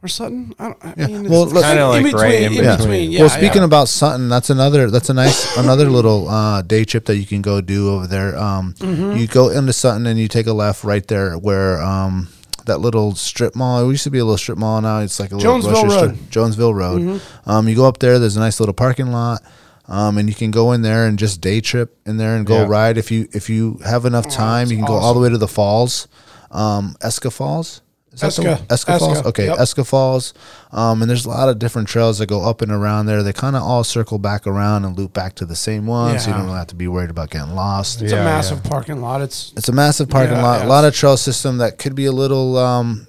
Or 0.05 0.09
Sutton, 0.09 0.55
I, 0.59 0.65
don't, 0.65 0.85
I 0.85 0.95
Yeah. 0.99 1.07
mean, 1.07 1.31
Well, 1.31 1.45
it's 1.45 1.53
Kinda 1.55 1.83
in 1.83 1.89
like 1.89 2.05
between. 2.05 2.23
right 2.23 2.35
in 2.35 2.53
in 2.53 2.59
between. 2.59 2.77
between. 2.77 3.11
Yeah. 3.13 3.21
well, 3.21 3.29
speaking 3.31 3.63
yeah. 3.63 3.65
about 3.65 3.89
Sutton, 3.89 4.29
that's 4.29 4.51
another 4.51 4.91
that's 4.91 5.09
a 5.09 5.15
nice 5.15 5.57
another 5.57 5.89
little 5.89 6.29
uh, 6.29 6.61
day 6.61 6.85
trip 6.85 7.07
that 7.07 7.17
you 7.17 7.25
can 7.25 7.41
go 7.41 7.61
do 7.63 7.89
over 7.95 8.07
there. 8.07 8.37
Um, 8.37 8.75
Mm-hmm. 8.79 9.17
You 9.17 9.27
go 9.27 9.49
into 9.49 9.73
Sutton 9.73 10.07
and 10.07 10.19
you 10.21 10.29
take 10.29 10.47
a 10.47 10.53
left 10.53 10.85
right 10.85 11.07
there 11.09 11.39
where 11.39 11.81
um, 11.83 12.29
that 12.67 12.79
little 12.81 13.15
strip 13.15 13.57
mall. 13.57 13.83
It 13.89 13.91
used 13.93 14.05
to 14.05 14.11
be 14.11 14.19
a 14.19 14.25
little 14.25 14.37
strip 14.37 14.59
mall. 14.59 14.81
Now 14.83 14.99
it's 15.01 15.19
like 15.19 15.33
a 15.33 15.37
little 15.37 15.53
Jonesville 15.53 15.73
grocery 15.73 15.91
store. 15.91 16.07
Road. 16.09 16.15
Mm-hmm. 16.17 16.31
Jonesville 16.31 16.75
Road. 16.75 17.21
Um, 17.47 17.67
you 17.69 17.75
go 17.75 17.87
up 17.87 17.99
there. 17.99 18.19
There's 18.19 18.37
a 18.37 18.41
nice 18.41 18.61
little 18.61 18.75
parking 18.75 19.11
lot. 19.11 19.43
Um, 19.89 20.17
and 20.19 20.29
you 20.29 20.35
can 20.35 20.51
go 20.51 20.73
in 20.73 20.81
there 20.83 21.07
and 21.07 21.19
just 21.19 21.41
day 21.43 21.61
trip 21.63 21.97
in 22.07 22.17
there 22.19 22.37
and 22.37 22.45
go 22.47 22.61
Yeah. 22.63 22.67
ride 22.69 22.99
if 22.99 23.11
you 23.11 23.29
if 23.33 23.49
you 23.49 23.81
have 23.87 24.05
enough 24.05 24.29
time. 24.29 24.71
You 24.71 24.77
can 24.77 24.85
go 24.87 24.95
all 24.95 25.15
the 25.15 25.21
way 25.21 25.29
to 25.31 25.39
the 25.39 25.49
falls, 25.49 26.09
um, 26.51 26.95
Eska 27.03 27.31
Falls. 27.33 27.81
Is 28.15 28.21
that 28.21 28.33
the 28.35 28.43
Eska. 28.43 28.59
one? 28.59 28.67
Eska 28.69 28.99
Falls? 28.99 29.19
Eska, 29.21 29.27
Okay, 29.27 29.47
yep. 29.47 29.59
Eska 29.59 29.87
Falls. 29.87 30.35
Um, 30.73 31.03
and 31.03 31.11
there's 31.11 31.25
a 31.27 31.29
lot 31.29 31.49
of 31.49 31.59
different 31.59 31.89
trails 31.89 32.19
that 32.19 32.27
go 32.27 32.43
up 32.49 32.63
and 32.63 32.71
around 32.73 33.07
there. 33.07 33.23
They 33.23 33.33
kind 33.33 33.57
of 33.57 33.63
all 33.63 33.85
circle 33.85 34.19
back 34.19 34.47
around 34.47 34.85
and 34.85 34.97
loop 34.97 35.13
back 35.13 35.35
to 35.37 35.45
the 35.45 35.57
same 35.57 35.87
one, 35.87 36.19
so 36.19 36.31
you 36.31 36.37
don't 36.37 36.47
really 36.47 36.57
have 36.59 36.69
to 36.69 36.75
be 36.75 36.89
worried 36.89 37.11
about 37.11 37.31
getting 37.31 37.55
lost. 37.55 38.01
it's 38.03 38.13
Yeah, 38.13 38.23
a 38.23 38.25
massive 38.25 38.63
parking 38.65 39.01
lot. 39.01 39.21
It's 39.21 39.53
It's 39.57 39.69
a 39.69 39.73
massive 39.73 40.09
parking 40.09 40.37
Yeah, 40.37 40.43
lot. 40.43 40.61
yeah. 40.61 40.67
A 40.67 40.69
lot 40.69 40.85
of 40.85 40.95
trail 40.95 41.17
system 41.17 41.59
that 41.59 41.79
could 41.79 41.95
be 41.95 42.07
a 42.07 42.13
little, 42.13 42.57
um, 42.57 43.07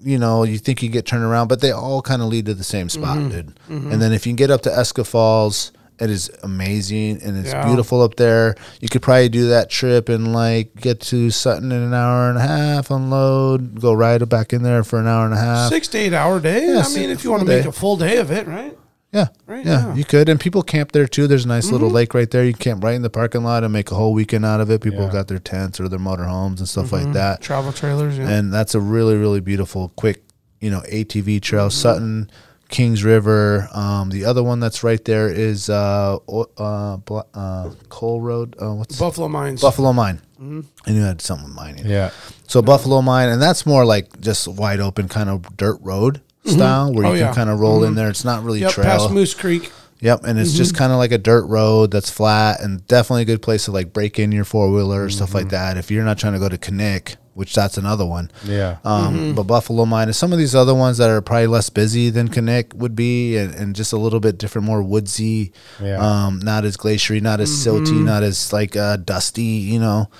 you 0.00 0.18
know, 0.18 0.44
you 0.44 0.58
think 0.58 0.82
you 0.82 0.88
get 0.88 1.06
turned 1.06 1.24
around, 1.24 1.48
but 1.48 1.60
they 1.60 1.70
all 1.72 2.00
kind 2.02 2.22
of 2.22 2.28
lead 2.28 2.46
to 2.46 2.54
the 2.54 2.64
same 2.64 2.88
spot, 2.88 3.18
Mm-hmm. 3.18 3.28
dude. 3.30 3.92
And 3.92 4.00
then 4.00 4.12
if 4.12 4.26
you 4.26 4.30
can 4.30 4.36
get 4.36 4.50
up 4.50 4.62
to 4.62 4.70
Eska 4.70 5.06
Falls, 5.06 5.72
it 6.00 6.10
is 6.10 6.30
amazing 6.42 7.20
and 7.22 7.36
it's 7.38 7.50
Yeah. 7.52 7.64
beautiful 7.66 8.02
up 8.02 8.16
there. 8.16 8.54
You 8.80 8.88
could 8.88 9.02
probably 9.02 9.28
do 9.28 9.48
that 9.48 9.70
trip 9.70 10.08
and 10.08 10.32
like 10.32 10.74
get 10.76 11.00
to 11.00 11.30
Sutton 11.30 11.72
in 11.72 11.82
an 11.82 11.94
hour 11.94 12.28
and 12.28 12.38
a 12.38 12.42
half, 12.42 12.90
unload, 12.90 13.80
go 13.80 13.92
ride 13.92 14.22
it 14.22 14.26
back 14.26 14.52
in 14.52 14.62
there 14.62 14.84
for 14.84 14.98
an 15.00 15.06
hour 15.06 15.24
and 15.24 15.34
a 15.34 15.38
half. 15.38 15.68
six 15.70 15.88
to 15.88 15.98
eight 15.98 16.12
hour 16.12 16.40
day. 16.40 16.66
Yeah, 16.68 16.82
I 16.86 16.94
mean, 16.94 17.10
if 17.10 17.24
you 17.24 17.30
want 17.30 17.42
to 17.42 17.48
make 17.48 17.64
a 17.66 17.72
full 17.72 17.96
day 17.96 18.18
of 18.18 18.30
it, 18.30 18.46
right? 18.46 18.76
Yeah. 19.12 19.28
Right, 19.46 19.64
yeah. 19.64 19.80
Mm-hmm. 19.86 19.98
You 19.98 20.04
could. 20.04 20.28
And 20.28 20.38
people 20.38 20.62
camp 20.62 20.92
there 20.92 21.06
too. 21.06 21.26
There's 21.26 21.46
a 21.46 21.48
nice 21.48 21.70
little 21.70 21.88
lake 21.88 22.12
right 22.12 22.30
there. 22.30 22.44
You 22.44 22.52
can 22.52 22.60
camp 22.60 22.84
right 22.84 22.94
in 22.94 23.00
the 23.00 23.08
parking 23.08 23.42
lot 23.42 23.64
and 23.64 23.72
make 23.72 23.90
a 23.90 23.94
whole 23.94 24.12
weekend 24.12 24.44
out 24.44 24.60
of 24.60 24.70
it. 24.70 24.82
People 24.82 25.04
Yeah. 25.06 25.12
got 25.12 25.28
their 25.28 25.38
tents 25.38 25.80
or 25.80 25.88
their 25.88 25.98
motorhomes 25.98 26.58
and 26.58 26.68
stuff 26.68 26.90
Mm-hmm. 26.90 27.04
like 27.06 27.12
that. 27.14 27.40
Travel 27.40 27.72
trailers. 27.72 28.18
Yeah. 28.18 28.28
And 28.28 28.52
that's 28.52 28.74
a 28.74 28.80
really, 28.80 29.16
really 29.16 29.40
beautiful, 29.40 29.92
quick, 29.96 30.22
you 30.60 30.70
know, 30.70 30.82
ATV 30.92 31.40
trail. 31.40 31.68
Mm-hmm. 31.68 31.70
Sutton, 31.70 32.30
Kings 32.68 33.02
River. 33.04 33.68
Um, 33.72 34.10
the 34.10 34.24
other 34.24 34.42
one 34.42 34.60
that's 34.60 34.82
right 34.82 35.02
there 35.04 35.28
is 35.28 35.70
uh, 35.70 36.16
uh, 36.28 36.98
uh, 37.34 37.70
Cole 37.88 38.20
Road. 38.20 38.56
Uh, 38.60 38.74
what's 38.74 38.98
Buffalo 38.98 39.28
Mines. 39.28 39.60
Buffalo 39.60 39.92
Mine. 39.92 40.20
Mm-hmm. 40.40 40.60
I 40.86 40.90
knew 40.92 41.02
it 41.02 41.06
had 41.06 41.20
something 41.20 41.52
mining. 41.54 41.86
Yeah. 41.86 42.10
So 42.46 42.62
Buffalo 42.62 43.02
Mine, 43.02 43.28
and 43.30 43.40
that's 43.42 43.66
more 43.66 43.84
like 43.84 44.20
just 44.20 44.46
wide 44.48 44.80
open 44.80 45.08
kind 45.08 45.28
of 45.30 45.56
dirt 45.56 45.78
road 45.80 46.20
style 46.44 46.92
where 46.92 47.06
Oh, 47.06 47.12
you 47.12 47.18
yeah. 47.20 47.26
can 47.26 47.34
kind 47.34 47.50
of 47.50 47.58
roll 47.60 47.84
in 47.84 47.94
there. 47.94 48.08
It's 48.08 48.24
not 48.24 48.42
really 48.44 48.60
Yep, 48.60 48.72
trail. 48.72 48.86
past 48.86 49.10
Moose 49.10 49.34
Creek. 49.34 49.72
Yep, 50.00 50.20
and 50.24 50.38
it's 50.38 50.52
just 50.52 50.76
kind 50.76 50.92
of 50.92 50.98
like 50.98 51.10
a 51.12 51.18
dirt 51.18 51.44
road 51.46 51.90
that's 51.90 52.08
flat 52.10 52.60
and 52.60 52.86
definitely 52.86 53.22
a 53.22 53.26
good 53.26 53.42
place 53.42 53.64
to 53.64 53.72
like 53.72 53.92
break 53.92 54.18
in 54.18 54.30
your 54.30 54.44
four 54.44 54.70
wheeler 54.70 55.04
or 55.04 55.10
stuff 55.10 55.34
like 55.34 55.48
that. 55.50 55.76
If 55.76 55.90
you're 55.90 56.04
not 56.04 56.18
trying 56.18 56.34
to 56.34 56.38
go 56.38 56.48
to 56.48 56.56
Knik, 56.56 57.16
which 57.34 57.54
that's 57.54 57.76
another 57.76 58.06
one. 58.06 58.30
Yeah. 58.44 58.78
Um, 58.84 59.34
But 59.34 59.44
Buffalo 59.44 59.84
Mine 59.86 60.08
and 60.08 60.14
some 60.16 60.32
of 60.32 60.38
these 60.38 60.54
other 60.54 60.74
ones 60.74 60.98
that 60.98 61.08
are 61.10 61.20
probably 61.20 61.46
less 61.48 61.68
busy 61.70 62.10
than 62.10 62.28
Knik 62.28 62.74
would 62.74 62.94
be, 62.96 63.36
and, 63.36 63.54
and 63.54 63.74
just 63.76 63.92
a 63.92 63.96
little 63.96 64.20
bit 64.20 64.38
different, 64.38 64.66
more 64.66 64.82
woodsy, 64.82 65.52
Yeah. 65.82 65.98
um, 65.98 66.38
not 66.40 66.64
as 66.64 66.76
glaciery, 66.76 67.20
not 67.20 67.40
as 67.40 67.50
silty, 67.50 68.00
not 68.00 68.22
as 68.22 68.52
like 68.52 68.76
uh, 68.76 68.96
dusty, 68.98 69.42
you 69.42 69.80
know. 69.80 70.10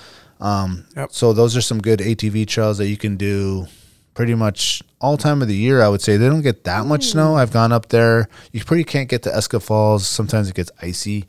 Um, 0.41 0.85
Yep. 0.95 1.09
So 1.11 1.33
those 1.33 1.55
are 1.57 1.61
some 1.61 1.79
good 1.81 1.99
ATV 1.99 2.47
trails 2.47 2.77
that 2.79 2.87
you 2.87 2.97
can 2.97 3.15
do 3.17 3.67
pretty 4.13 4.35
much 4.35 4.81
all 4.99 5.17
time 5.17 5.41
of 5.41 5.47
the 5.47 5.55
year. 5.55 5.81
I 5.81 5.87
would 5.89 6.01
say 6.01 6.17
they 6.17 6.27
don't 6.27 6.41
get 6.41 6.63
that 6.65 6.85
much 6.85 7.05
snow. 7.05 7.35
I've 7.35 7.51
gone 7.51 7.71
up 7.71 7.89
there. 7.89 8.27
You 8.51 8.63
pretty 8.63 8.83
can't 8.83 9.07
get 9.09 9.23
to 9.23 9.29
Eska 9.29 9.61
Falls. 9.61 10.05
Sometimes 10.07 10.49
it 10.49 10.55
gets 10.55 10.71
icy. 10.81 11.25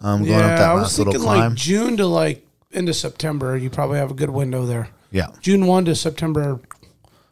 Um, 0.00 0.22
going 0.24 0.34
up 0.42 0.58
that 0.58 0.70
I 0.70 0.74
was 0.74 0.82
last 0.82 0.98
little 0.98 1.12
thinking 1.14 1.26
climb. 1.28 1.50
like 1.52 1.58
June 1.58 1.96
to 1.96 2.06
like 2.06 2.46
into 2.72 2.92
September. 2.92 3.56
You 3.56 3.70
probably 3.70 3.98
have 3.98 4.10
a 4.10 4.14
good 4.14 4.30
window 4.30 4.66
there. 4.66 4.88
yeah. 5.10 5.28
June 5.40 5.66
one 5.66 5.84
to 5.86 5.94
September 5.94 6.60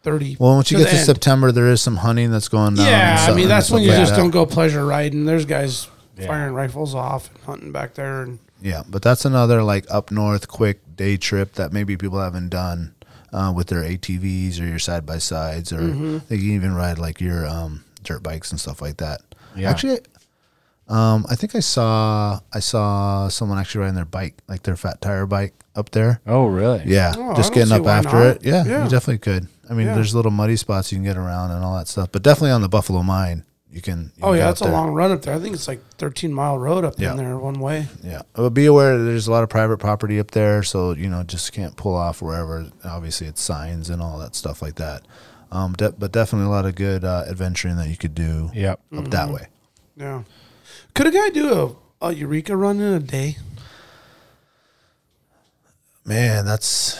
thirty. 0.03 0.37
Well, 0.39 0.55
once 0.57 0.71
you 0.71 0.79
to 0.79 0.85
get 0.85 0.91
to 0.91 0.97
end. 0.97 1.05
September, 1.07 1.53
there 1.53 1.69
is 1.71 1.83
some 1.83 1.97
hunting 1.97 2.31
that's 2.31 2.49
going 2.49 2.77
down. 2.77 2.87
and 2.87 2.91
Yeah, 2.91 3.27
I 3.29 3.35
mean 3.35 3.49
that's 3.49 3.71
when 3.71 3.83
you 3.83 3.91
like 3.91 3.99
just 3.99 4.13
that. 4.13 4.19
don't 4.21 4.31
go 4.31 4.47
pleasure 4.47 4.87
riding. 4.87 5.25
There's 5.27 5.45
guys 5.45 5.89
Yeah. 6.19 6.27
firing 6.29 6.55
rifles 6.55 6.95
off 6.95 7.29
and 7.35 7.45
hunting 7.45 7.73
back 7.73 7.95
there, 7.95 8.23
and 8.23 8.39
Yeah, 8.63 8.83
but 8.89 9.03
that's 9.03 9.25
another 9.25 9.63
like 9.63 9.85
up 9.91 10.11
north 10.11 10.49
quick 10.49 10.81
day 10.97 11.17
trip 11.19 11.55
that 11.55 11.73
maybe 11.73 11.97
people 11.97 12.21
haven't 12.21 12.49
done 12.51 12.95
uh, 13.33 13.53
with 13.55 13.69
their 13.69 13.83
ATVs 13.83 14.61
or 14.61 14.65
your 14.67 14.79
side 14.79 15.07
by 15.07 15.19
sides, 15.19 15.73
or 15.73 15.81
Mm-hmm. 15.81 16.19
they 16.29 16.37
can 16.37 16.47
even 16.51 16.75
ride 16.75 16.99
like 16.99 17.21
your 17.21 17.47
um, 17.47 17.85
dirt 18.03 18.23
bikes 18.23 18.51
and 18.51 18.61
stuff 18.61 18.81
like 18.83 18.99
that. 18.99 19.21
Yeah. 19.57 19.71
Actually, 19.71 20.01
um, 20.89 21.25
I 21.31 21.37
think 21.37 21.55
I 21.55 21.61
saw 21.61 22.41
I 22.53 22.61
saw 22.61 23.29
someone 23.29 23.59
actually 23.59 23.83
riding 23.83 23.95
their 23.95 24.05
bike, 24.05 24.35
like 24.49 24.63
their 24.63 24.77
fat 24.77 25.01
tire 25.01 25.27
bike, 25.27 25.55
up 25.75 25.91
there. 25.91 26.21
Oh, 26.27 26.47
really? 26.47 26.83
Yeah, 26.87 27.15
Oh, 27.17 27.35
just 27.35 27.55
getting 27.55 27.73
up 27.73 27.87
after 27.87 28.17
not. 28.19 28.27
it. 28.37 28.45
Yeah, 28.45 28.65
Yeah. 28.65 28.85
you 28.85 28.91
definitely 28.91 29.19
could. 29.19 29.49
I 29.71 29.75
mean, 29.75 29.87
Yeah. 29.87 29.95
there's 29.95 30.15
little 30.15 30.31
muddy 30.33 30.57
spots 30.57 30.93
you 30.93 30.97
can 30.99 31.05
get 31.05 31.17
around 31.17 31.51
and 31.53 31.65
all 31.65 31.77
that 31.79 31.89
stuff, 31.89 32.11
but 32.13 32.23
definitely 32.23 32.51
on 32.51 32.61
the 32.61 32.69
Buffalo 32.69 33.03
Mine, 33.03 33.45
you 33.73 33.81
can. 33.81 34.13
you 34.17 34.23
oh 34.23 34.33
yeah, 34.35 34.47
that's 34.47 34.61
a 34.61 34.71
long 34.71 34.91
run 34.91 35.11
up 35.13 35.23
there. 35.23 35.35
I 35.35 35.39
think 35.39 35.55
it's 35.55 35.67
like 35.67 35.81
thirteen 35.97 36.33
mile 36.33 36.59
road 36.59 36.85
up 36.85 36.95
Yeah. 36.99 37.13
in 37.13 37.17
there 37.17 37.37
one 37.39 37.59
way. 37.59 37.89
Yeah, 38.05 38.23
but 38.35 38.51
be 38.51 38.67
aware 38.67 38.99
that 38.99 39.05
there's 39.05 39.27
a 39.27 39.31
lot 39.33 39.43
of 39.43 39.49
private 39.49 39.79
property 39.79 40.21
up 40.21 40.31
there, 40.33 40.63
so 40.63 40.93
you 40.93 41.09
know 41.09 41.23
just 41.23 41.53
can't 41.53 41.77
pull 41.77 41.95
off 41.95 42.21
wherever. 42.23 42.67
Obviously, 42.85 43.27
it's 43.27 43.41
signs 43.43 43.89
and 43.91 44.03
all 44.03 44.19
that 44.19 44.35
stuff 44.35 44.61
like 44.63 44.75
that. 44.77 45.03
Um, 45.51 45.73
de- 45.75 45.93
but 45.93 46.13
definitely 46.13 46.47
a 46.47 46.51
lot 46.51 46.65
of 46.67 46.75
good 46.75 47.05
uh, 47.05 47.25
adventuring 47.29 47.77
that 47.77 47.89
you 47.89 47.97
could 47.97 48.15
do 48.15 48.51
Yep. 48.55 48.81
up 48.97 49.05
that 49.11 49.25
Mm-hmm. 49.27 49.35
way. 49.35 49.47
Yeah, 49.97 50.23
could 50.95 51.07
a 51.07 51.11
guy 51.11 51.31
do 51.31 51.77
a, 52.01 52.07
a 52.09 52.13
Eureka 52.15 52.57
run 52.57 52.81
in 52.81 52.95
a 52.95 53.01
day? 53.01 53.37
Man, 56.05 56.45
that's 56.45 56.99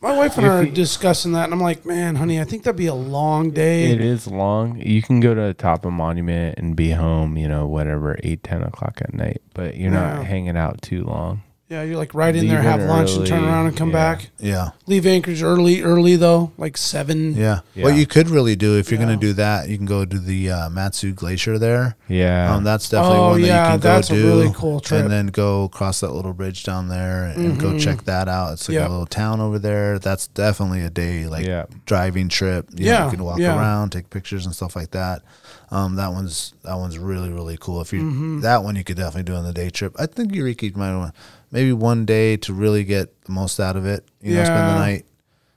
My 0.00 0.16
wife 0.16 0.36
and 0.38 0.46
I 0.46 0.50
are 0.50 0.66
discussing 0.66 1.32
that, 1.32 1.44
and 1.44 1.52
I'm 1.52 1.60
like, 1.60 1.84
man, 1.86 2.16
honey, 2.16 2.40
I 2.40 2.44
think 2.44 2.64
that'd 2.64 2.76
be 2.76 2.86
a 2.86 2.94
long 2.94 3.50
day. 3.50 3.90
It 3.92 4.00
is 4.00 4.26
long. 4.26 4.78
You 4.80 5.02
can 5.02 5.20
go 5.20 5.34
to 5.34 5.40
the 5.40 5.54
top 5.54 5.84
of 5.84 5.92
Monument 5.92 6.58
and 6.58 6.74
be 6.76 6.90
home, 6.90 7.36
you 7.36 7.48
know, 7.48 7.66
whatever, 7.66 8.16
8, 8.22 8.42
10 8.42 8.62
o'clock 8.62 9.00
at 9.02 9.14
night, 9.14 9.42
but 9.54 9.76
you're 9.76 9.92
Yeah. 9.92 10.16
not 10.16 10.24
hanging 10.26 10.56
out 10.56 10.82
too 10.82 11.04
long. 11.04 11.42
Yeah, 11.70 11.84
you're 11.84 11.98
like 11.98 12.14
right 12.14 12.34
in 12.34 12.48
there, 12.48 12.60
have 12.62 12.80
it 12.80 12.86
lunch, 12.88 13.12
and 13.12 13.24
turn 13.24 13.38
early, 13.44 13.48
around 13.48 13.66
and 13.68 13.76
come 13.76 13.90
yeah. 13.90 13.92
back. 14.16 14.30
yeah, 14.40 14.70
Leave 14.88 15.06
Anchorage 15.06 15.40
early, 15.40 15.82
early 15.82 16.16
though, 16.16 16.50
like 16.58 16.76
seven. 16.76 17.34
yeah. 17.36 17.60
Yeah. 17.76 17.84
What 17.84 17.94
you 17.94 18.08
could 18.08 18.28
really 18.28 18.56
do 18.56 18.76
if 18.76 18.90
you're 18.90 18.98
Yeah. 18.98 19.06
going 19.06 19.20
to 19.20 19.24
do 19.24 19.32
that, 19.34 19.68
you 19.68 19.76
can 19.76 19.86
go 19.86 20.04
to 20.04 20.18
the 20.18 20.50
uh, 20.50 20.68
Matsu 20.68 21.12
Glacier 21.12 21.58
there. 21.60 21.94
Yeah. 22.08 22.52
Um, 22.52 22.64
that's 22.64 22.88
definitely 22.88 23.18
Oh, 23.18 23.28
one 23.30 23.40
that 23.42 23.46
yeah, 23.46 23.64
you 23.66 23.70
can 23.74 23.80
go 23.80 23.88
that's 23.88 24.10
a 24.10 24.14
do. 24.14 24.26
really 24.26 24.52
cool 24.52 24.80
trip. 24.80 25.02
And 25.02 25.12
then 25.12 25.28
go 25.28 25.62
across 25.62 26.00
that 26.00 26.10
little 26.10 26.32
bridge 26.32 26.64
down 26.64 26.88
there 26.88 27.26
and, 27.26 27.36
and 27.52 27.60
go 27.60 27.78
check 27.78 28.02
that 28.02 28.26
out. 28.26 28.54
It's 28.54 28.68
like 28.68 28.74
Yep. 28.74 28.88
a 28.88 28.90
little 28.90 29.06
town 29.06 29.40
over 29.40 29.60
there. 29.60 30.00
That's 30.00 30.26
definitely 30.26 30.80
a 30.82 30.90
day 30.90 31.26
like 31.28 31.46
Yeah. 31.46 31.66
driving 31.86 32.28
trip. 32.28 32.66
You 32.74 32.86
know, 32.86 32.90
Yeah, 32.90 33.04
you 33.04 33.10
can 33.12 33.22
walk 33.22 33.38
yeah. 33.38 33.56
around, 33.56 33.90
take 33.90 34.10
pictures 34.10 34.44
and 34.44 34.52
stuff 34.56 34.74
like 34.74 34.90
that. 34.90 35.22
Um, 35.70 35.94
that 35.96 36.12
one's 36.12 36.52
that 36.64 36.74
one's 36.74 36.98
really 36.98 37.30
really 37.30 37.56
cool. 37.60 37.80
If 37.80 37.92
you 37.92 38.00
Mm-hmm. 38.02 38.40
that 38.40 38.64
one 38.64 38.74
you 38.74 38.82
could 38.82 38.96
definitely 38.96 39.22
do 39.22 39.36
on 39.36 39.44
the 39.44 39.52
day 39.52 39.70
trip. 39.70 39.94
I 40.00 40.06
think 40.06 40.34
Eureka 40.34 40.68
might 40.74 40.96
want 40.96 41.14
maybe 41.50 41.72
one 41.72 42.04
day 42.06 42.36
to 42.38 42.52
really 42.54 42.84
get 42.84 43.22
the 43.24 43.32
most 43.32 43.58
out 43.60 43.76
of 43.76 43.86
it. 43.86 44.06
You 44.20 44.34
know, 44.34 44.44
spend 44.44 44.68
the 44.70 44.74
night, 44.78 45.04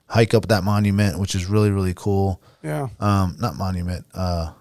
hike 0.08 0.34
up 0.34 0.48
that 0.48 0.64
monument, 0.64 1.20
which 1.20 1.36
is 1.36 1.46
really 1.48 1.72
really 1.72 1.94
cool. 1.96 2.42
Yeah, 2.64 2.88
Um, 3.00 3.36
not 3.40 3.56
monument, 3.58 4.06
uh, 4.14 4.52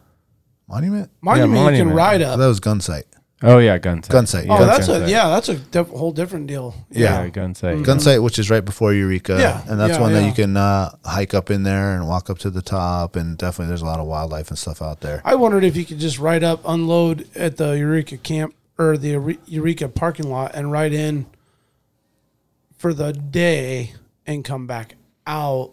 monument. 0.69 1.11
monument, 1.21 1.53
Yeah, 1.55 1.61
you 1.61 1.67
can 1.67 1.87
Monument. 1.89 1.97
ride 1.97 2.23
Oh, 2.23 2.31
up. 2.33 2.39
that 2.39 2.47
was 2.47 2.61
Gun 2.61 2.81
Sight. 2.81 3.05
Oh 3.45 3.59
yeah, 3.59 3.77
gun 3.77 4.01
sight. 4.05 4.13
Gun 4.13 4.25
sight, 4.27 4.47
Oh, 4.49 4.65
that's 4.65 4.87
sight. 4.87 5.03
a 5.03 5.11
yeah, 5.11 5.29
that's 5.29 5.49
a 5.49 5.57
diff- 5.57 5.89
whole 5.89 6.13
different 6.13 6.47
deal. 6.47 6.77
Yeah, 6.93 7.25
Yeah. 7.25 7.29
gun 7.31 7.57
sight. 7.57 7.83
Gun 7.83 7.99
sight, 7.99 8.23
which 8.23 8.39
is 8.39 8.49
right 8.51 8.65
before 8.65 8.93
Eureka, 8.95 9.37
Yeah, 9.37 9.63
and 9.67 9.81
that's 9.81 9.95
yeah, 9.95 10.01
one 10.01 10.13
that 10.13 10.25
you 10.25 10.31
can 10.33 10.57
uh, 10.57 10.91
hike 11.05 11.35
up 11.35 11.51
in 11.51 11.65
there 11.65 11.97
and 11.97 12.07
walk 12.07 12.31
up 12.31 12.39
to 12.39 12.51
the 12.51 12.63
top, 12.63 13.17
and 13.17 13.37
definitely 13.37 13.67
there's 13.67 13.83
a 13.83 13.85
lot 13.85 13.99
of 13.99 14.07
wildlife 14.07 14.49
and 14.51 14.57
stuff 14.59 14.81
out 14.81 15.01
there. 15.01 15.23
I 15.25 15.35
wondered 15.35 15.65
if 15.65 15.77
you 15.77 15.85
could 15.85 15.99
just 15.99 16.21
ride 16.21 16.45
up, 16.45 16.61
unload 16.65 17.27
at 17.35 17.57
the 17.57 17.73
Eureka 17.73 18.17
camp 18.17 18.55
or 18.79 18.97
the 18.97 19.39
Eureka 19.47 19.89
parking 19.89 20.29
lot, 20.31 20.53
and 20.55 20.71
ride 20.73 20.93
in 20.93 21.27
for 22.79 22.93
the 22.93 23.13
day 23.13 23.93
and 24.27 24.45
come 24.45 24.67
back 24.67 24.97
out. 25.27 25.73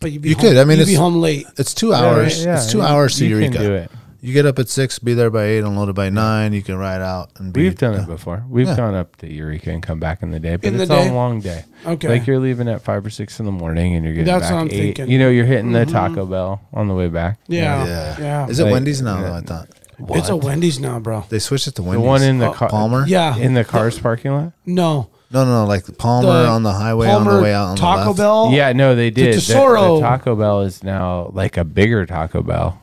But 0.00 0.12
you'd 0.12 0.22
be 0.22 0.30
You 0.30 0.34
home, 0.34 0.42
could. 0.44 0.56
I 0.58 0.64
mean, 0.64 0.78
you'd 0.78 0.86
be 0.86 0.92
it's- 0.92 0.98
home 1.00 1.16
late. 1.20 1.46
It's 1.56 1.74
two 1.74 1.94
hours. 1.94 2.44
Yeah, 2.44 2.56
it's 2.56 2.70
two 2.70 2.78
you- 2.78 2.84
hours 2.84 3.16
to 3.18 3.24
you 3.26 3.36
Eureka. 3.38 3.52
Can 3.58 3.62
do 3.66 3.74
it. 3.74 3.90
You 4.20 4.32
get 4.32 4.46
up 4.46 4.58
at 4.58 4.70
six, 4.70 4.98
be 4.98 5.12
there 5.12 5.28
by 5.28 5.44
eight, 5.44 5.58
unload 5.60 5.90
it 5.90 5.94
by 5.94 6.08
nine. 6.08 6.54
You 6.54 6.62
can 6.62 6.76
ride 6.78 7.02
out 7.02 7.30
and 7.36 7.52
be. 7.52 7.64
We've 7.64 7.76
done 7.76 7.92
it 7.94 8.06
before. 8.06 8.42
We've 8.48 8.66
Yeah. 8.66 8.74
gone 8.76 8.94
up 8.94 9.16
to 9.16 9.30
Eureka 9.30 9.70
and 9.70 9.82
come 9.82 10.00
back 10.00 10.22
in 10.22 10.30
the 10.30 10.40
day, 10.40 10.56
but 10.56 10.64
In 10.72 10.80
it's 10.80 10.88
day? 10.88 11.08
a 11.10 11.12
long 11.12 11.40
day. 11.40 11.64
Okay. 11.84 12.08
Like 12.08 12.26
you're 12.26 12.38
leaving 12.38 12.66
at 12.66 12.80
five 12.80 13.04
or 13.04 13.10
six 13.10 13.38
in 13.38 13.44
the 13.44 13.52
morning, 13.52 13.94
and 13.94 14.02
you're 14.02 14.14
getting 14.14 14.24
That's 14.32 14.44
back 14.46 14.52
what 14.52 14.60
I'm 14.60 14.66
eight. 14.68 14.70
thinking. 14.70 15.04
Mm-hmm. 15.04 15.12
You 15.12 15.18
know, 15.18 15.28
you're 15.28 15.44
hitting 15.44 15.72
the 15.72 15.84
Taco 15.84 16.24
Bell 16.24 16.62
on 16.72 16.88
the 16.88 16.94
way 16.94 17.08
back. 17.08 17.38
Yeah, 17.48 17.84
Yeah. 17.84 18.16
yeah. 18.18 18.46
Is 18.48 18.58
it 18.60 18.64
Like- 18.64 18.72
Wendy's 18.72 19.02
now? 19.02 19.16
yeah. 19.20 19.22
Though 19.28 19.34
I 19.34 19.40
thought 19.42 19.68
It's 19.98 20.28
a 20.28 20.36
Wendy's 20.36 20.78
now, 20.80 20.98
bro. 20.98 21.24
they 21.28 21.38
switched 21.38 21.66
it 21.66 21.74
to 21.76 21.82
Wendy's. 21.82 22.02
The 22.02 22.06
one 22.08 22.22
in 22.22 22.38
the 22.38 22.50
car, 22.52 22.68
Palmer. 22.68 23.06
Yeah. 23.06 23.36
in 23.36 23.54
the 23.54 23.64
cars 23.64 23.98
parking 23.98 24.32
lot. 24.32 24.52
No, 24.66 25.10
No, 25.30 25.44
no, 25.44 25.62
no, 25.62 25.66
like 25.66 25.84
the 25.84 25.92
Palmer 25.92 26.26
The 26.42 26.48
on 26.48 26.62
the 26.62 26.72
highway 26.72 27.08
on 27.08 27.24
Palmer 27.24 27.36
the 27.38 27.42
way 27.42 27.54
out 27.54 27.68
on 27.68 27.76
Taco 27.76 28.00
the 28.02 28.06
left. 28.10 28.18
Bell. 28.18 28.50
Yeah, 28.52 28.72
no, 28.72 28.94
they 28.94 29.10
did. 29.10 29.34
The, 29.34 29.40
Tesoro. 29.40 29.96
the 29.96 30.00
Taco 30.02 30.36
Bell 30.36 30.60
is 30.62 30.82
now 30.84 31.30
like 31.32 31.56
a 31.56 31.64
bigger 31.64 32.06
Taco 32.06 32.42
Bell, 32.42 32.80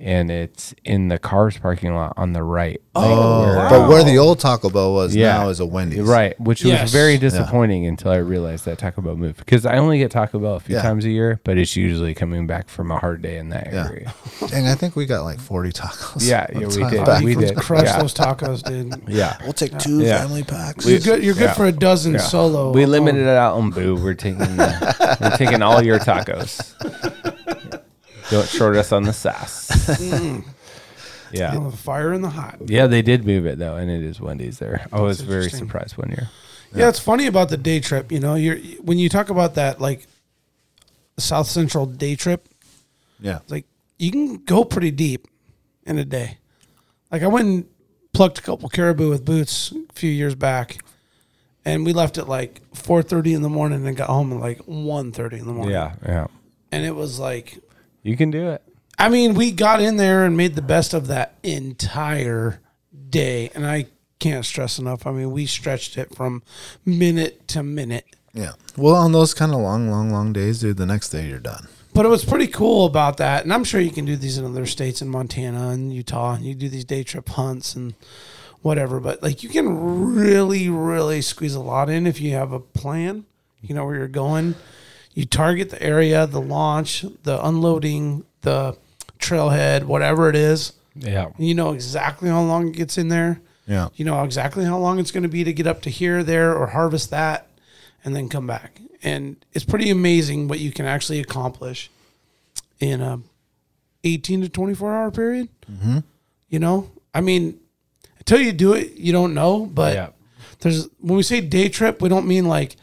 and 0.00 0.30
it's 0.30 0.74
in 0.84 1.08
the 1.08 1.18
cars 1.18 1.58
parking 1.58 1.94
lot 1.94 2.14
on 2.16 2.32
the 2.32 2.42
right. 2.42 2.80
Oh, 2.94 3.42
Where- 3.44 3.68
but 3.68 3.88
where 3.88 4.02
the 4.02 4.16
old 4.18 4.40
Taco 4.40 4.70
Bell 4.70 4.94
was 4.94 5.14
Yeah. 5.14 5.32
now 5.34 5.48
is 5.50 5.60
a 5.60 5.66
Wendy's. 5.66 6.00
Right, 6.00 6.38
which 6.40 6.64
Yes. 6.64 6.82
was 6.82 6.92
very 6.92 7.18
disappointing 7.18 7.86
until 7.86 8.10
I 8.10 8.16
realized 8.16 8.64
that 8.64 8.78
Taco 8.78 9.02
Bell 9.02 9.14
moved 9.16 9.36
because 9.36 9.66
I 9.66 9.76
only 9.76 9.98
get 9.98 10.10
Taco 10.10 10.38
Bell 10.38 10.54
a 10.54 10.60
few 10.60 10.76
Yeah. 10.76 10.82
times 10.82 11.04
a 11.04 11.10
year, 11.10 11.38
but 11.44 11.58
it's 11.58 11.76
usually 11.76 12.14
coming 12.14 12.46
back 12.46 12.68
from 12.70 12.90
a 12.90 12.98
hard 12.98 13.20
day 13.22 13.36
in 13.36 13.50
that 13.50 13.68
Yeah. 13.72 13.86
area. 13.88 14.14
and 14.54 14.66
I 14.66 14.74
think 14.74 14.96
we 14.96 15.04
got 15.06 15.22
like 15.24 15.38
forty 15.38 15.70
tacos. 15.70 16.26
Yeah, 16.26 16.46
yeah, 16.52 16.66
we 16.66 16.90
did. 16.90 17.04
back. 17.04 17.22
We 17.22 17.34
did. 17.34 17.54
Crush 17.56 17.84
Yeah. 17.84 18.00
those 18.00 18.14
tacos, 18.14 18.62
dude. 18.62 18.94
Yeah. 19.08 19.36
We'll 19.44 19.52
take 19.52 19.78
two 19.78 20.00
Yeah. 20.00 20.18
family 20.22 20.42
packs. 20.44 20.86
You're 20.86 20.98
good. 21.00 21.22
You're 21.22 21.34
good 21.34 21.42
Yeah. 21.50 21.52
for 21.54 21.66
a 21.66 21.72
dozen 21.72 22.14
Yeah. 22.14 22.20
solo. 22.20 22.72
We 22.72 22.84
alone. 22.84 22.90
limited 23.04 23.26
it 23.26 23.36
out 23.36 23.54
on 23.56 23.70
Boo. 23.70 23.96
We're 23.96 24.14
taking 24.14 24.38
the, 24.38 25.16
we're 25.20 25.36
taking 25.36 25.62
all 25.62 25.82
your 25.82 25.98
tacos. 25.98 26.72
Don't 28.30 28.48
short 28.48 28.76
us 28.76 28.92
on 28.92 29.02
the 29.02 29.12
sass. 29.12 29.68
yeah. 31.32 31.54
Oh, 31.56 31.70
the 31.70 31.76
fire 31.76 32.12
in 32.12 32.22
the 32.22 32.30
hot. 32.30 32.58
Yeah, 32.66 32.86
they 32.86 33.02
did 33.02 33.26
move 33.26 33.46
it 33.46 33.58
though, 33.58 33.76
and 33.76 33.90
it 33.90 34.02
is 34.02 34.20
Wendy's 34.20 34.58
there. 34.58 34.86
I 34.92 35.00
was 35.00 35.20
very 35.20 35.44
interesting. 35.44 35.66
surprised 35.66 35.96
one 35.96 36.10
year. 36.10 36.30
Yeah. 36.74 36.88
it's 36.88 37.00
funny 37.00 37.26
about 37.26 37.48
the 37.48 37.56
day 37.56 37.80
trip. 37.80 38.12
You 38.12 38.20
know, 38.20 38.36
you're 38.36 38.56
when 38.82 38.98
you 38.98 39.08
talk 39.08 39.30
about 39.30 39.54
that 39.56 39.80
like 39.80 40.06
South 41.18 41.48
Central 41.48 41.86
day 41.86 42.14
trip, 42.14 42.48
yeah. 43.20 43.38
it's 43.38 43.50
like 43.50 43.66
you 43.98 44.10
can 44.10 44.36
go 44.44 44.64
pretty 44.64 44.90
deep 44.90 45.26
in 45.84 45.98
a 45.98 46.04
day. 46.04 46.38
Like 47.10 47.22
I 47.22 47.26
went 47.26 47.46
and 47.46 47.66
plucked 48.12 48.38
a 48.38 48.42
couple 48.42 48.68
caribou 48.68 49.10
with 49.10 49.24
boots 49.24 49.72
a 49.72 49.92
few 49.94 50.10
years 50.10 50.36
back, 50.36 50.78
and 51.64 51.84
we 51.84 51.92
left 51.92 52.18
at 52.18 52.28
like 52.28 52.60
four 52.74 53.02
thirty 53.02 53.34
in 53.34 53.42
the 53.42 53.48
morning 53.48 53.86
and 53.86 53.96
got 53.96 54.08
home 54.08 54.32
at 54.32 54.40
like 54.40 54.58
1.30 54.66 55.32
in 55.32 55.46
the 55.46 55.52
morning. 55.52 55.72
Yeah, 55.72 55.94
yeah. 56.06 56.26
and 56.70 56.84
it 56.84 56.94
was 56.94 57.18
like 57.18 57.58
You 58.02 58.16
can 58.16 58.30
do 58.30 58.48
it. 58.48 58.62
I 58.98 59.08
mean, 59.08 59.34
we 59.34 59.50
got 59.50 59.80
in 59.80 59.96
there 59.96 60.24
and 60.24 60.36
made 60.36 60.54
the 60.54 60.62
best 60.62 60.92
of 60.92 61.06
that 61.06 61.34
entire 61.42 62.60
day, 63.08 63.50
and 63.54 63.66
I 63.66 63.86
can't 64.18 64.44
stress 64.44 64.78
enough. 64.78 65.06
I 65.06 65.12
mean, 65.12 65.30
we 65.30 65.46
stretched 65.46 65.96
it 65.96 66.14
from 66.14 66.42
minute 66.84 67.48
to 67.48 67.62
minute. 67.62 68.04
Yeah. 68.34 68.52
Well, 68.76 68.94
on 68.94 69.12
those 69.12 69.34
kind 69.34 69.52
of 69.52 69.60
long, 69.60 69.90
long, 69.90 70.10
long 70.10 70.32
days, 70.32 70.60
dude, 70.60 70.76
the 70.76 70.86
next 70.86 71.08
day 71.08 71.26
you're 71.26 71.38
done. 71.38 71.68
But 71.92 72.06
it 72.06 72.10
was 72.10 72.24
pretty 72.24 72.46
cool 72.46 72.86
about 72.86 73.16
that, 73.16 73.42
and 73.42 73.52
I'm 73.52 73.64
sure 73.64 73.80
you 73.80 73.90
can 73.90 74.04
do 74.04 74.16
these 74.16 74.38
in 74.38 74.44
other 74.44 74.66
states, 74.66 75.02
in 75.02 75.08
Montana 75.08 75.70
and 75.70 75.92
Utah, 75.92 76.34
and 76.34 76.44
you 76.44 76.54
do 76.54 76.68
these 76.68 76.84
day 76.84 77.02
trip 77.02 77.28
hunts 77.30 77.74
and 77.74 77.94
whatever. 78.62 79.00
But 79.00 79.22
like, 79.22 79.42
you 79.42 79.48
can 79.48 80.14
really, 80.14 80.68
really 80.68 81.22
squeeze 81.22 81.54
a 81.54 81.60
lot 81.60 81.90
in 81.90 82.06
if 82.06 82.20
you 82.20 82.32
have 82.34 82.52
a 82.52 82.60
plan. 82.60 83.24
You 83.62 83.74
know 83.74 83.84
where 83.84 83.96
you're 83.96 84.08
going. 84.08 84.54
You 85.14 85.24
target 85.24 85.70
the 85.70 85.82
area, 85.82 86.26
the 86.26 86.40
launch, 86.40 87.04
the 87.24 87.44
unloading, 87.46 88.24
the 88.42 88.76
trailhead, 89.18 89.84
whatever 89.84 90.28
it 90.28 90.36
is. 90.36 90.72
Yeah. 90.94 91.30
You 91.38 91.54
know 91.54 91.72
exactly 91.72 92.28
how 92.28 92.42
long 92.42 92.68
it 92.68 92.76
gets 92.76 92.96
in 92.98 93.08
there. 93.08 93.40
Yeah. 93.66 93.88
You 93.94 94.04
know 94.04 94.22
exactly 94.24 94.64
how 94.64 94.78
long 94.78 94.98
it's 94.98 95.10
going 95.10 95.22
to 95.22 95.28
be 95.28 95.44
to 95.44 95.52
get 95.52 95.66
up 95.66 95.82
to 95.82 95.90
here, 95.90 96.22
there, 96.22 96.54
or 96.56 96.68
harvest 96.68 97.10
that, 97.10 97.48
and 98.04 98.14
then 98.16 98.28
come 98.28 98.46
back. 98.46 98.80
And 99.02 99.36
it's 99.52 99.64
pretty 99.64 99.90
amazing 99.90 100.48
what 100.48 100.58
you 100.60 100.72
can 100.72 100.86
actually 100.86 101.20
accomplish 101.20 101.90
in 102.80 103.00
a 103.00 103.20
18 104.04 104.42
to 104.42 104.48
24 104.48 104.92
hour 104.94 105.10
period. 105.10 105.48
Mm-hmm. 105.70 105.98
You 106.48 106.58
know, 106.58 106.90
I 107.14 107.20
mean, 107.20 107.58
until 108.18 108.40
you 108.40 108.52
do 108.52 108.72
it, 108.74 108.92
you 108.94 109.12
don't 109.12 109.34
know. 109.34 109.66
But 109.66 109.94
Yeah. 109.94 110.08
there's 110.60 110.88
when 111.00 111.16
we 111.16 111.22
say 111.22 111.40
day 111.40 111.68
trip, 111.68 112.00
we 112.02 112.08
don't 112.08 112.26
mean 112.26 112.46
like, 112.46 112.76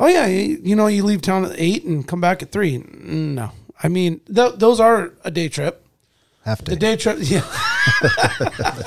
oh 0.00 0.08
yeah, 0.08 0.26
you, 0.26 0.58
you 0.62 0.74
know, 0.74 0.88
you 0.88 1.04
leave 1.04 1.22
town 1.22 1.44
at 1.44 1.52
eight 1.56 1.84
and 1.84 2.06
come 2.08 2.20
back 2.20 2.42
at 2.42 2.50
three. 2.50 2.78
No, 2.78 3.52
I 3.80 3.86
mean 3.88 4.20
th- 4.34 4.54
those 4.56 4.80
are 4.80 5.12
a 5.22 5.30
day 5.30 5.48
trip. 5.48 5.86
Half 6.44 6.64
day. 6.64 6.72
The 6.74 6.80
day 6.80 6.96
trip, 6.96 7.18
yeah. 7.20 7.40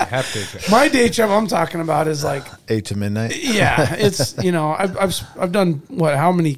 Have 0.10 0.32
to. 0.34 0.72
My 0.72 0.88
day 0.90 1.08
trip 1.08 1.30
I'm 1.30 1.48
talking 1.48 1.82
about 1.82 2.08
is 2.08 2.24
like 2.24 2.44
Eight 2.68 2.86
to 2.86 2.98
midnight. 2.98 3.38
yeah, 3.38 3.94
it's 3.98 4.36
you 4.44 4.52
know 4.52 4.76
I've 4.78 4.98
I've 4.98 5.16
I've 5.40 5.52
done 5.52 5.84
what 5.88 6.18
how 6.18 6.32
many 6.32 6.58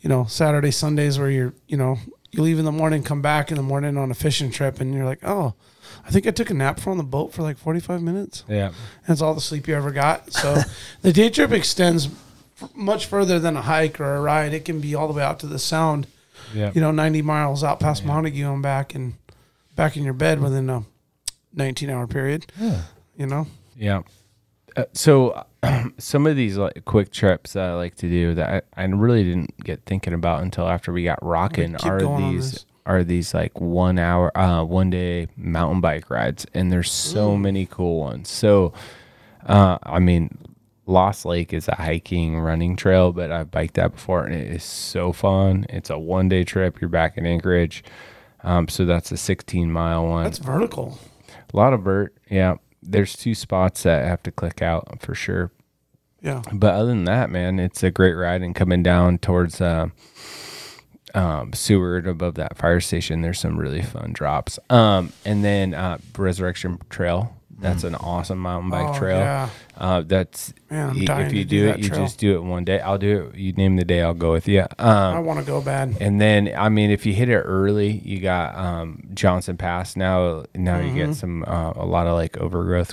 you 0.00 0.08
know 0.10 0.26
Saturday 0.26 0.70
Sundays 0.70 1.18
where 1.18 1.30
you're 1.30 1.54
you 1.68 1.76
know 1.76 1.98
you 2.32 2.42
leave 2.42 2.58
in 2.58 2.64
the 2.66 2.72
morning, 2.72 3.02
come 3.02 3.22
back 3.22 3.50
in 3.50 3.56
the 3.56 3.62
morning 3.62 3.96
on 3.96 4.10
a 4.10 4.14
fishing 4.14 4.50
trip, 4.50 4.78
and 4.80 4.92
you're 4.92 5.06
like, 5.06 5.20
oh, 5.22 5.54
I 6.04 6.10
think 6.10 6.26
I 6.26 6.30
took 6.32 6.50
a 6.50 6.54
nap 6.54 6.78
from 6.78 6.98
the 6.98 7.04
boat 7.04 7.32
for 7.32 7.42
like 7.42 7.56
45 7.56 8.02
minutes. 8.02 8.44
Yeah. 8.46 8.72
That's 9.08 9.22
all 9.22 9.32
the 9.32 9.40
sleep 9.40 9.66
you 9.66 9.74
ever 9.74 9.90
got. 9.90 10.32
So 10.32 10.60
the 11.02 11.12
day 11.12 11.30
trip 11.30 11.50
extends 11.52 12.08
f- 12.60 12.74
much 12.74 13.06
further 13.06 13.38
than 13.38 13.56
a 13.56 13.62
hike 13.62 14.00
or 14.00 14.14
a 14.16 14.20
ride. 14.20 14.52
It 14.54 14.64
can 14.64 14.80
be 14.80 14.94
all 14.94 15.08
the 15.08 15.14
way 15.14 15.22
out 15.22 15.38
to 15.40 15.46
the 15.46 15.58
Sound, 15.58 16.06
Yeah. 16.54 16.72
you 16.74 16.80
know, 16.80 16.90
90 16.90 17.22
miles 17.22 17.62
out 17.64 17.80
past 17.80 18.04
Montague 18.04 18.52
and 18.52 18.62
back 18.62 18.94
and 18.94 19.14
back 19.74 19.96
in 19.96 20.02
your 20.04 20.14
bed 20.14 20.40
within 20.40 20.68
a 20.70 20.84
19 21.54 21.90
hour 21.90 22.06
period. 22.06 22.46
You 23.16 23.26
know. 23.26 23.46
Yeah. 23.76 24.02
Uh, 24.76 24.84
so 24.92 25.44
some 25.98 26.26
of 26.26 26.36
these 26.36 26.56
like 26.58 26.84
quick 26.84 27.10
trips 27.10 27.54
that 27.54 27.64
I 27.70 27.74
like 27.74 27.94
to 27.96 28.08
do 28.08 28.34
that 28.34 28.64
I, 28.76 28.82
I 28.82 28.84
really 28.86 29.24
didn't 29.24 29.56
get 29.64 29.84
thinking 29.86 30.12
about 30.12 30.42
until 30.42 30.68
after 30.68 30.92
we 30.92 31.02
got 31.04 31.18
rocking 31.22 31.76
are 31.76 31.98
these 32.18 32.66
are 32.84 33.02
these 33.02 33.32
like 33.32 33.58
one 33.58 33.98
hour 33.98 34.36
uh 34.36 34.62
one 34.62 34.90
day 34.90 35.28
mountain 35.36 35.80
bike 35.80 36.10
rides 36.10 36.46
and 36.52 36.70
there's 36.70 36.92
so 36.92 37.36
many 37.38 37.64
cool 37.64 38.00
ones. 38.00 38.28
So 38.28 38.74
uh 39.46 39.78
I 39.82 39.98
mean 39.98 40.36
Lost 40.86 41.24
Lake 41.24 41.52
is 41.52 41.68
a 41.68 41.74
hiking 41.74 42.38
running 42.38 42.76
trail, 42.76 43.12
but 43.12 43.30
I've 43.30 43.50
biked 43.50 43.74
that 43.74 43.92
before 43.92 44.24
and 44.24 44.34
it 44.34 44.52
is 44.52 44.64
so 44.64 45.12
fun. 45.12 45.66
It's 45.68 45.90
a 45.90 45.98
one 45.98 46.28
day 46.28 46.44
trip. 46.44 46.80
You're 46.80 46.88
back 46.88 47.18
in 47.18 47.26
Anchorage. 47.26 47.82
Um, 48.44 48.68
so 48.68 48.84
that's 48.84 49.10
a 49.10 49.16
16 49.16 49.70
mile 49.70 50.06
one. 50.06 50.24
That's 50.24 50.38
vertical. 50.38 50.98
A 51.52 51.56
lot 51.56 51.72
of 51.72 51.82
vert. 51.82 52.14
Yeah. 52.30 52.56
There's 52.82 53.16
two 53.16 53.34
spots 53.34 53.82
that 53.82 54.04
I 54.04 54.06
have 54.06 54.22
to 54.24 54.30
click 54.30 54.62
out 54.62 55.00
for 55.00 55.14
sure. 55.14 55.50
Yeah. 56.22 56.42
But 56.52 56.74
other 56.74 56.86
than 56.88 57.04
that, 57.04 57.30
man, 57.30 57.58
it's 57.58 57.82
a 57.82 57.90
great 57.90 58.14
ride. 58.14 58.42
And 58.42 58.54
coming 58.54 58.82
down 58.82 59.18
towards 59.18 59.60
uh, 59.60 59.88
um, 61.14 61.52
Seward 61.52 62.06
above 62.06 62.34
that 62.34 62.56
fire 62.56 62.80
station, 62.80 63.22
there's 63.22 63.40
some 63.40 63.58
really 63.58 63.82
fun 63.82 64.12
drops. 64.12 64.58
Um, 64.70 65.12
and 65.24 65.44
then 65.44 65.74
uh, 65.74 65.98
Resurrection 66.16 66.78
Trail. 66.90 67.34
That's 67.58 67.84
an 67.84 67.94
awesome 67.94 68.38
mountain 68.38 68.70
bike 68.70 68.94
Oh, 68.94 68.98
trail. 68.98 69.18
yeah. 69.18 69.48
Uh, 69.78 70.02
that's 70.02 70.52
Man, 70.70 70.90
I'm 70.90 70.98
y- 70.98 71.04
dying 71.06 71.26
if 71.26 71.32
you 71.32 71.44
to 71.44 71.48
do 71.48 71.60
do, 71.60 71.66
that 71.66 71.78
it, 71.78 71.82
you 71.84 71.88
trail. 71.88 72.00
just 72.02 72.18
do 72.18 72.34
it 72.36 72.42
one 72.42 72.64
day. 72.64 72.80
I'll 72.80 72.98
do 72.98 73.30
it. 73.32 73.38
You 73.38 73.52
name 73.54 73.76
the 73.76 73.84
day, 73.84 74.02
I'll 74.02 74.12
go 74.14 74.32
with 74.32 74.46
you. 74.46 74.66
I 74.78 75.16
Um, 75.16 75.24
want 75.24 75.40
to 75.40 75.44
go 75.46 75.60
bad. 75.62 75.96
and 76.00 76.20
then, 76.20 76.52
I 76.56 76.68
mean, 76.68 76.90
if 76.90 77.06
you 77.06 77.14
hit 77.14 77.28
it 77.30 77.38
early, 77.40 77.92
you 78.04 78.20
got 78.20 78.54
um, 78.56 79.08
Johnson 79.14 79.56
Pass. 79.56 79.96
Now, 79.96 80.44
now 80.54 80.78
you 80.80 80.88
Mm-hmm. 80.88 80.96
get 80.96 81.14
some 81.14 81.44
uh, 81.46 81.72
a 81.76 81.86
lot 81.86 82.06
of 82.06 82.14
like 82.14 82.36
overgrowth. 82.36 82.92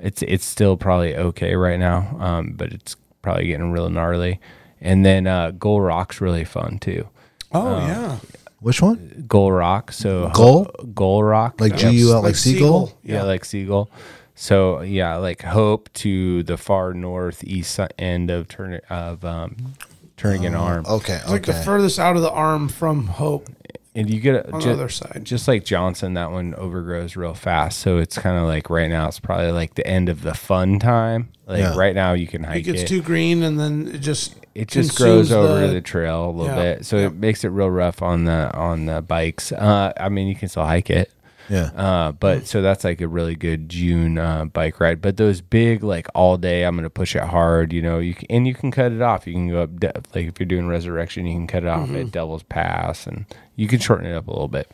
It's 0.00 0.22
it's 0.22 0.44
still 0.44 0.76
probably 0.76 1.16
okay 1.16 1.54
right 1.56 1.78
now, 1.78 2.16
um, 2.20 2.52
but 2.56 2.72
it's 2.72 2.94
probably 3.22 3.46
getting 3.46 3.72
real 3.72 3.88
gnarly. 3.90 4.38
And 4.80 5.04
then 5.04 5.26
uh, 5.26 5.50
Gull 5.52 5.80
Rock's 5.80 6.20
really 6.20 6.44
fun 6.44 6.78
too. 6.78 7.08
Oh 7.52 7.78
yeah. 7.78 8.18
Which 8.60 8.82
one? 8.82 9.24
Gull 9.28 9.52
Rock, 9.52 9.92
so 9.92 10.30
Gull? 10.34 10.64
Gold 10.94 11.24
Rock, 11.24 11.60
Like 11.60 11.72
Yep. 11.72 11.80
G 11.80 11.90
U 11.98 12.08
L, 12.10 12.14
like 12.16 12.24
Like 12.24 12.34
seagull? 12.36 12.86
seagull. 12.88 12.98
yeah, 13.04 13.14
Yeah. 13.14 13.22
like 13.22 13.44
Seagull. 13.44 13.90
So 14.34 14.80
yeah, 14.82 15.16
like 15.16 15.42
Hope 15.42 15.92
to 15.94 16.42
the 16.42 16.56
far 16.56 16.92
northeast 16.94 17.78
end 17.98 18.30
of 18.30 18.48
turn 18.48 18.80
of 18.90 19.24
um, 19.24 19.74
Turnagain 20.16 20.58
Arm. 20.58 20.84
Okay. 20.86 21.14
It's 21.16 21.28
like 21.30 21.46
the 21.46 21.52
furthest 21.54 21.98
out 21.98 22.16
of 22.16 22.22
the 22.22 22.30
arm 22.30 22.68
from 22.68 23.06
Hope. 23.06 23.48
and 23.94 24.08
you 24.10 24.20
get 24.20 24.34
a, 24.36 24.52
on 24.52 24.60
ju- 24.60 24.68
the 24.68 24.72
other 24.74 24.88
side. 24.88 25.22
just 25.24 25.48
like 25.48 25.64
Johnson, 25.64 26.14
that 26.14 26.30
one 26.30 26.54
overgrows 26.56 27.16
real 27.16 27.34
fast. 27.34 27.78
So 27.80 27.98
it's 27.98 28.16
kind 28.18 28.36
of 28.38 28.44
like 28.44 28.70
right 28.70 28.88
now, 28.90 29.08
it's 29.08 29.18
probably 29.20 29.50
like 29.52 29.74
the 29.74 29.86
end 29.86 30.08
of 30.08 30.22
the 30.22 30.34
fun 30.34 30.78
time. 30.78 31.30
Like 31.46 31.60
Yeah. 31.60 31.76
right 31.76 31.94
now, 31.94 32.12
you 32.12 32.26
can 32.28 32.44
It 32.44 32.48
hike 32.48 32.64
gets 32.64 32.82
it. 32.82 32.88
too 32.88 33.02
green, 33.02 33.42
and 33.42 33.58
then 33.58 33.88
it 33.94 33.98
just 33.98 34.34
it 34.58 34.68
just 34.68 34.96
grows 34.96 35.30
over 35.32 35.66
the- 35.66 35.74
the, 35.74 35.80
trail 35.80 36.30
a 36.30 36.32
little 36.32 36.46
Yeah. 36.56 36.74
bit, 36.74 36.86
so 36.86 36.96
Yeah. 36.98 37.06
it 37.06 37.14
makes 37.14 37.44
it 37.44 37.48
real 37.48 37.70
rough 37.70 38.02
on 38.02 38.24
the 38.24 38.50
on 38.56 38.86
the 38.86 39.02
bikes. 39.02 39.52
Uh, 39.52 39.92
I 39.98 40.08
mean, 40.08 40.28
you 40.28 40.34
can 40.34 40.48
still 40.48 40.64
hike 40.64 40.90
it, 40.90 41.10
Yeah. 41.48 41.70
uh, 41.76 42.12
but 42.12 42.46
so 42.46 42.60
that's 42.62 42.84
like 42.84 43.00
a 43.00 43.08
really 43.08 43.34
good 43.36 43.68
June 43.68 44.18
uh, 44.18 44.44
bike 44.46 44.80
ride. 44.80 45.00
But 45.00 45.16
those 45.16 45.40
big 45.40 45.82
like 45.82 46.06
all 46.14 46.36
day, 46.36 46.64
I'm 46.64 46.76
gonna 46.76 46.90
push 46.90 47.14
it 47.16 47.22
hard. 47.22 47.72
You 47.72 47.82
know, 47.82 47.98
you 47.98 48.14
can, 48.14 48.26
and 48.30 48.46
you 48.46 48.54
can 48.54 48.70
cut 48.70 48.92
it 48.92 49.00
off. 49.02 49.26
You 49.26 49.32
can 49.34 49.48
go 49.48 49.62
up 49.62 49.78
de- 49.80 49.92
like 50.14 50.26
if 50.26 50.40
you're 50.40 50.46
doing 50.46 50.68
resurrection, 50.68 51.26
you 51.26 51.34
can 51.34 51.46
cut 51.46 51.62
it 51.62 51.68
off 51.68 51.90
at 51.94 52.10
Devil's 52.12 52.42
Pass, 52.42 53.06
and 53.06 53.24
you 53.56 53.66
can 53.68 53.78
shorten 53.78 54.06
it 54.06 54.14
up 54.14 54.26
a 54.28 54.30
little 54.30 54.48
bit. 54.48 54.70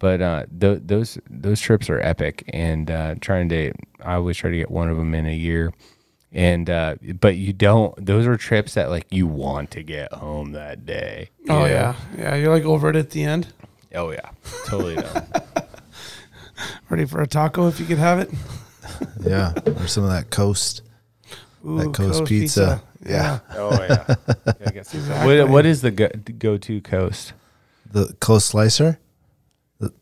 But 0.00 0.20
uh, 0.20 0.44
th- 0.60 0.80
those 0.84 1.18
those 1.30 1.60
trips 1.60 1.88
are 1.88 2.00
epic, 2.00 2.44
and 2.52 2.90
uh, 2.90 3.14
trying 3.20 3.48
to 3.50 3.72
I 4.04 4.14
always 4.16 4.36
try 4.36 4.50
to 4.50 4.56
get 4.56 4.70
one 4.70 4.90
of 4.90 4.96
them 4.98 5.14
in 5.14 5.24
a 5.26 5.32
year. 5.34 5.72
And 6.34 6.68
uh, 6.68 6.96
but 7.20 7.36
you 7.36 7.52
don't. 7.52 8.04
Those 8.04 8.26
are 8.26 8.36
trips 8.36 8.74
that 8.74 8.90
like 8.90 9.06
you 9.10 9.26
want 9.28 9.70
to 9.70 9.82
get 9.84 10.12
home 10.12 10.50
that 10.52 10.84
day. 10.84 11.30
oh 11.48 11.60
know? 11.60 11.66
yeah, 11.66 11.94
yeah. 12.18 12.34
You're 12.34 12.52
like 12.52 12.64
over 12.64 12.90
it 12.90 12.96
at 12.96 13.10
the 13.10 13.22
end, 13.22 13.52
oh 13.94 14.10
yeah, 14.10 14.30
totally 14.66 14.96
done. 14.96 15.26
ready 16.90 17.04
for 17.04 17.22
a 17.22 17.26
taco 17.26 17.68
if 17.68 17.78
you 17.80 17.86
could 17.86 17.98
have 17.98 18.18
it. 18.18 18.30
Yeah. 19.20 19.54
Or 19.66 19.86
some 19.86 20.04
of 20.04 20.10
that 20.10 20.30
coast. 20.30 20.82
Ooh, 21.66 21.78
That 21.78 21.94
Coast 21.94 22.26
pizza. 22.26 22.82
Yeah. 23.04 23.38
Oh 23.56 23.70
yeah. 23.72 24.04
I 24.46 24.70
guess 24.70 24.94
Exactly. 24.94 25.40
what, 25.40 25.48
what 25.48 25.66
is 25.66 25.80
the 25.80 25.90
go, 25.90 26.08
go 26.38 26.58
to 26.58 26.80
coast? 26.82 27.32
The 27.90 28.14
coast 28.20 28.48
slicer. 28.48 28.98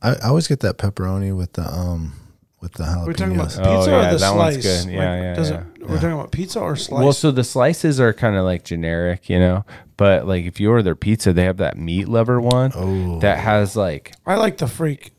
I, 0.03 0.11
I 0.17 0.29
always 0.29 0.49
get 0.49 0.61
that 0.61 0.79
pepperoni 0.79 1.35
with 1.35 1.53
the 1.55 1.63
um 1.63 2.15
with 2.61 2.73
the 2.73 2.85
jalapenos. 2.85 3.07
We're 3.07 3.13
talking 3.13 3.35
about 3.37 3.49
pizza 3.49 3.63
Oh, 3.65 3.87
yeah, 3.87 4.09
or 4.09 4.13
the 4.13 4.19
that 4.19 4.35
one's 4.35 4.55
slice. 4.63 4.85
good. 4.85 4.93
Yeah, 4.93 5.23
yeah, 5.23 5.35
does 5.35 5.51
yeah. 5.51 5.61
It, 5.61 5.72
we're 5.83 5.97
talking 5.97 6.13
about 6.13 6.31
pizza 6.33 6.61
or 6.61 6.77
slice. 6.77 7.03
Well, 7.03 7.13
so 7.13 7.31
the 7.31 7.45
slices 7.45 8.01
are 8.01 8.13
kind 8.13 8.37
of 8.37 8.45
like 8.45 8.65
generic, 8.65 9.29
you 9.29 9.39
know. 9.39 9.65
But 9.97 10.27
like 10.27 10.45
if 10.45 10.61
you 10.61 10.71
order 10.71 10.83
their 10.83 10.95
pizza, 10.97 11.33
they 11.33 11.45
have 11.45 11.59
that 11.59 11.77
meat 11.77 12.09
lover 12.09 12.41
one 12.41 12.73
Oh. 12.75 13.19
that 13.21 13.39
has 13.39 13.77
like 13.77 14.15
I 14.27 14.37
like 14.37 14.59
the 14.59 14.67
freak. 14.69 15.13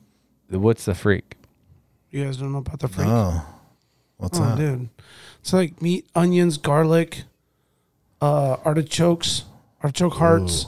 what's 0.49 0.85
the 0.85 0.95
freak? 0.95 1.35
You 2.11 2.25
guys 2.25 2.37
don't 2.37 2.51
know 2.51 2.59
about 2.59 2.79
the 2.79 2.87
freak? 2.87 3.07
Oh. 3.07 3.45
What's 4.17 4.39
Oh, 4.39 4.43
that? 4.43 4.57
dude. 4.57 4.89
It's 5.41 5.51
like 5.53 5.81
meat, 5.81 6.07
onions, 6.15 6.57
garlic, 6.57 7.23
uh, 8.21 8.57
artichokes, 8.63 9.43
artichoke 9.81 10.13
hearts. 10.13 10.67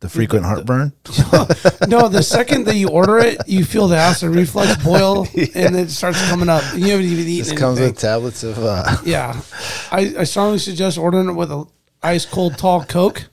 The 0.00 0.08
frequent 0.08 0.44
heartburn? 0.44 0.92
no, 1.88 2.08
the 2.08 2.22
second 2.22 2.66
that 2.66 2.76
you 2.76 2.88
order 2.88 3.18
it, 3.18 3.38
you 3.48 3.64
feel 3.64 3.88
the 3.88 3.96
acid 3.96 4.30
reflux 4.30 4.76
boil, 4.84 5.26
and 5.54 5.74
it 5.76 5.90
starts 5.90 6.20
coming 6.30 6.48
up. 6.48 6.62
And 6.72 6.82
you 6.84 6.90
haven't 6.92 7.06
even 7.06 7.26
eaten 7.26 7.48
This 7.48 7.52
comes 7.58 7.78
anything. 7.78 7.94
with 7.94 8.00
tablets 8.00 8.42
of 8.44 8.58
uh 8.58 8.96
yeah, 9.04 9.40
I, 9.90 10.14
I 10.20 10.24
strongly 10.24 10.58
suggest 10.58 10.98
ordering 10.98 11.28
it 11.28 11.32
with 11.32 11.50
a 11.50 11.64
ice 12.02 12.24
cold 12.26 12.56
tall 12.58 12.84
Coke, 12.84 13.24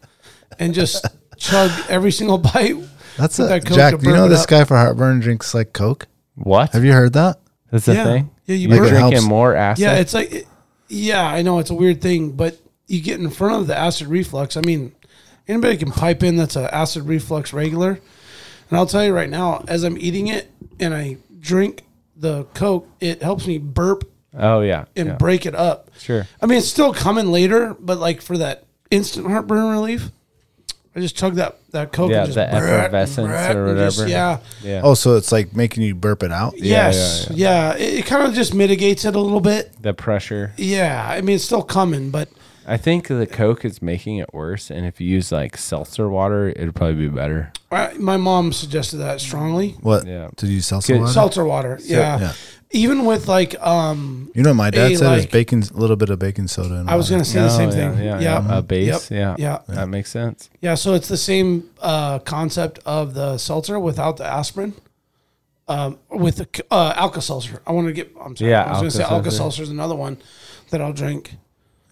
and 0.57 0.73
just 0.73 1.05
chug 1.37 1.69
every 1.87 2.11
single 2.11 2.39
bite. 2.39 2.75
That's 3.17 3.37
With 3.37 3.47
a 3.47 3.49
that 3.49 3.65
Coke 3.65 3.75
Jack, 3.75 3.91
to 3.93 3.97
do 3.99 4.09
you 4.09 4.15
know 4.15 4.25
it 4.25 4.29
this 4.29 4.43
up. 4.43 4.49
guy 4.49 4.63
for 4.63 4.75
heartburn 4.75 5.19
drinks 5.19 5.53
like 5.53 5.71
Coke? 5.71 6.07
What? 6.33 6.71
Have 6.73 6.83
you 6.83 6.93
heard 6.93 7.13
that? 7.13 7.39
That's 7.71 7.85
the 7.85 7.93
Yeah. 7.93 8.03
thing. 8.05 8.29
Yeah, 8.47 8.55
you 8.55 8.69
You're 8.69 8.77
burp- 8.79 8.87
It 8.87 8.89
drinking 8.89 9.11
helps. 9.13 9.27
more 9.27 9.55
acid. 9.55 9.83
Yeah, 9.83 9.93
it's 9.97 10.13
like, 10.15 10.31
it- 10.33 10.47
yeah, 10.89 11.23
I 11.25 11.41
know 11.43 11.59
it's 11.59 11.69
a 11.69 11.73
weird 11.75 12.01
thing, 12.01 12.31
but 12.31 12.57
you 12.87 13.01
get 13.01 13.19
in 13.19 13.29
front 13.29 13.55
of 13.61 13.67
the 13.67 13.77
acid 13.77 14.07
reflux. 14.07 14.57
I 14.57 14.61
mean, 14.61 14.93
anybody 15.47 15.77
can 15.77 15.91
pipe 15.91 16.23
in 16.23 16.37
that's 16.37 16.55
a 16.55 16.73
acid 16.73 17.03
reflux 17.03 17.53
regular, 17.53 17.99
and 18.69 18.77
I'll 18.79 18.85
tell 18.85 19.03
you 19.03 19.13
right 19.13 19.29
now, 19.29 19.63
as 19.67 19.83
I'm 19.83 19.97
eating 19.97 20.27
it 20.27 20.51
and 20.79 20.93
I 20.93 21.17
drink 21.39 21.83
the 22.15 22.45
Coke, 22.53 22.87
it 22.99 23.21
helps 23.21 23.45
me 23.47 23.57
burp 23.57 24.03
oh 24.37 24.61
yeah. 24.61 24.85
and 24.95 25.09
yeah. 25.09 25.15
break 25.15 25.45
it 25.45 25.55
up. 25.55 25.89
Sure. 25.99 26.27
I 26.41 26.45
mean, 26.45 26.57
it's 26.59 26.67
still 26.67 26.93
coming 26.93 27.27
later, 27.31 27.75
but 27.79 27.97
like 27.99 28.21
for 28.21 28.37
that 28.37 28.65
instant 28.89 29.27
heartburn 29.27 29.69
relief, 29.71 30.11
I 30.95 31.01
just 31.01 31.17
chug 31.17 31.35
that 31.35 31.57
that 31.71 31.91
Coke 31.91 32.09
Yeah, 32.11 32.19
and 32.19 32.25
just 32.27 32.35
the 32.35 32.53
effervescence 32.53 33.27
brrrt 33.27 33.55
or 33.55 33.67
and 33.67 33.77
just- 33.77 33.97
whatever. 33.97 34.09
yeah. 34.11 34.39
Yeah. 34.63 34.81
Oh, 34.83 34.93
so 34.93 35.17
it's 35.17 35.29
like 35.31 35.53
making 35.53 35.83
you 35.83 35.93
burp 35.93 36.23
it 36.23 36.31
out? 36.31 36.53
Yeah, 36.57 36.87
yes. 36.87 37.27
yeah, 37.31 37.73
Yeah. 37.73 37.77
It, 37.77 37.93
it 37.99 38.05
kind 38.05 38.25
of 38.25 38.33
just 38.33 38.53
mitigates 38.53 39.03
it 39.03 39.13
a 39.13 39.19
little 39.19 39.41
bit. 39.41 39.73
The 39.81 39.93
pressure. 39.93 40.53
Yeah. 40.55 41.05
I 41.07 41.19
mean, 41.19 41.35
it's 41.35 41.43
still 41.43 41.63
coming, 41.63 42.11
but 42.11 42.29
I 42.67 42.77
think 42.77 43.07
the 43.07 43.27
Coke 43.27 43.63
is 43.65 43.81
making 43.81 44.17
it 44.17 44.33
worse, 44.33 44.71
and 44.71 44.85
if 44.85 44.99
you 44.99 45.07
use 45.07 45.31
like 45.31 45.55
seltzer 45.57 46.09
water, 46.09 46.49
it'd 46.49 46.73
probably 46.75 46.95
be 46.95 47.09
better. 47.09 47.51
I, 47.71 47.93
my 47.93 48.17
mom 48.17 48.51
suggested 48.53 48.97
that 48.97 49.21
strongly. 49.21 49.71
What? 49.81 50.07
Yeah. 50.07 50.29
Did 50.35 50.49
you 50.49 50.61
seltzer 50.61 50.93
Good. 50.93 51.01
water? 51.01 51.13
Seltzer 51.13 51.45
water. 51.45 51.79
yeah. 51.83 52.19
yeah. 52.19 52.33
Even 52.71 53.05
with 53.05 53.27
like, 53.27 53.55
um, 53.65 54.31
You 54.33 54.43
know 54.43 54.49
what 54.49 54.55
my 54.55 54.69
dad 54.69 54.91
A, 54.91 54.95
said 54.97 55.17
is 55.17 55.23
like- 55.25 55.31
baking 55.31 55.63
a 55.63 55.77
little 55.77 55.95
bit 55.95 56.09
of 56.09 56.19
baking 56.19 56.47
soda 56.47 56.75
in 56.75 56.89
I 56.89 56.95
was 56.95 57.05
water. 57.05 57.13
going 57.13 57.23
to 57.23 57.29
say 57.29 57.39
the 57.39 57.49
same 57.49 57.69
Oh, 57.69 57.73
yeah, 57.73 57.91
thing. 57.95 58.03
Yeah, 58.05 58.19
Yeah. 58.19 58.47
yeah. 58.47 58.57
A 58.57 58.61
base. 58.61 59.11
Yep. 59.11 59.37
Yeah. 59.39 59.59
Yeah. 59.69 59.75
That 59.75 59.87
makes 59.87 60.09
sense. 60.09 60.49
Yeah. 60.61 60.75
So 60.75 60.93
it's 60.93 61.07
the 61.07 61.15
same 61.17 61.69
uh, 61.79 62.19
concept 62.19 62.79
of 62.85 63.13
the 63.13 63.37
seltzer 63.37 63.79
without 63.79 64.17
the 64.17 64.25
aspirin. 64.25 64.73
Um, 65.67 65.97
with 66.09 66.35
the 66.37 66.63
uh, 66.69 66.93
Alka 66.95 67.21
Seltzer. 67.21 67.61
I 67.65 67.71
want 67.71 67.87
to 67.87 67.93
get, 67.93 68.11
I'm 68.21 68.35
sorry. 68.35 68.51
Yeah, 68.51 68.63
I 68.65 68.69
was 68.71 68.79
going 68.79 68.91
to 68.91 68.97
say 68.97 69.03
Alka-Seltzer. 69.03 69.15
Alka 69.15 69.31
Seltzer 69.31 69.63
is 69.63 69.69
another 69.69 69.95
one 69.95 70.17
that 70.69 70.79
I'll 70.81 70.93
drink 70.93 71.35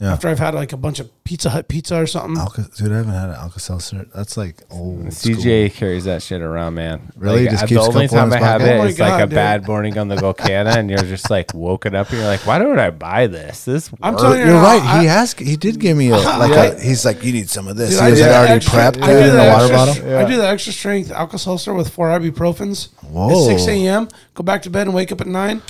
Yeah. 0.04 0.12
after 0.14 0.28
I've 0.28 0.40
had 0.40 0.54
like 0.54 0.74
a 0.74 0.78
bunch 0.78 1.00
of 1.00 1.10
Pizza 1.24 1.50
Hut 1.50 1.70
pizza 1.70 1.96
or 1.96 2.06
something. 2.08 2.38
Alka, 2.38 2.68
dude, 2.76 2.92
I 2.92 2.98
haven't 2.98 3.14
had 3.14 3.30
an 3.30 3.36
Alka 3.36 3.60
Seltzer. 3.62 4.06
That's 4.14 4.36
like 4.36 4.58
old. 4.70 5.06
CJ 5.06 5.74
carries 5.74 6.04
that 6.04 6.22
shit 6.22 6.42
around, 6.42 6.74
man. 6.74 7.14
Really? 7.16 7.44
Like, 7.44 7.52
Just 7.52 7.64
uh, 7.64 7.68
keeps 7.68 7.82
the 7.88 7.88
only 7.94 8.08
time 8.10 8.34
I 8.34 8.38
have 8.40 8.60
pocket? 8.62 8.74
it 8.74 8.76
Oh 8.76 8.84
my 8.84 8.88
is 8.90 9.00
like 9.00 9.22
a 9.24 9.26
dude. 9.28 9.36
bad 9.36 9.66
morning 9.66 9.98
on 9.98 10.10
the 10.10 10.16
Volcana, 10.16 10.76
and 10.76 10.90
you're 10.90 11.00
just 11.00 11.30
like 11.30 11.54
woken 11.54 11.96
up, 11.96 12.10
and 12.10 12.18
you're 12.18 12.28
like, 12.28 12.46
why 12.46 12.60
don't 12.60 12.78
I 12.80 12.90
buy 12.90 13.28
this? 13.28 13.64
This 13.64 13.90
I'm 14.02 14.14
works. 14.14 14.24
telling 14.24 14.40
you 14.42 14.46
You're 14.48 14.56
now, 14.56 14.64
right. 14.64 14.82
I- 14.84 15.02
he 15.04 15.08
asked. 15.08 15.40
He 15.40 15.56
did 15.56 15.80
give 15.80 15.96
me 15.96 16.10
a 16.10 16.18
like. 16.18 16.52
A, 16.74 16.82
he's 16.82 17.06
like, 17.06 17.24
you 17.24 17.32
need 17.32 17.50
some 17.50 17.70
of 17.70 17.78
this. 17.78 17.92
Dude, 17.92 18.00
he 18.00 18.06
I 18.06 18.10
has 18.10 18.18
do 18.20 18.26
it 18.26 18.28
that 18.28 18.40
already 18.40 18.54
extra- 18.56 18.80
prepped 18.80 19.04
I 19.04 19.08
dude, 19.08 19.24
do 19.24 19.30
in 19.30 19.36
a 19.40 19.50
water 19.54 19.74
extra- 19.74 20.04
bottle. 20.04 20.18
I 20.18 20.30
do 20.30 20.38
the 20.38 20.48
extra 20.48 20.74
strength 20.74 21.12
Alka 21.12 21.40
Seltzer 21.40 21.74
with 21.74 21.88
four 21.90 22.10
ibuprofens 22.10 22.92
Whoa. 23.04 23.52
at 23.54 23.58
6 23.60 23.68
a.m. 23.70 24.10
Go 24.34 24.44
back 24.44 24.64
to 24.64 24.70
bed 24.70 24.88
and 24.88 24.94
wake 24.94 25.14
up 25.14 25.22
at 25.22 25.28
9. 25.28 25.62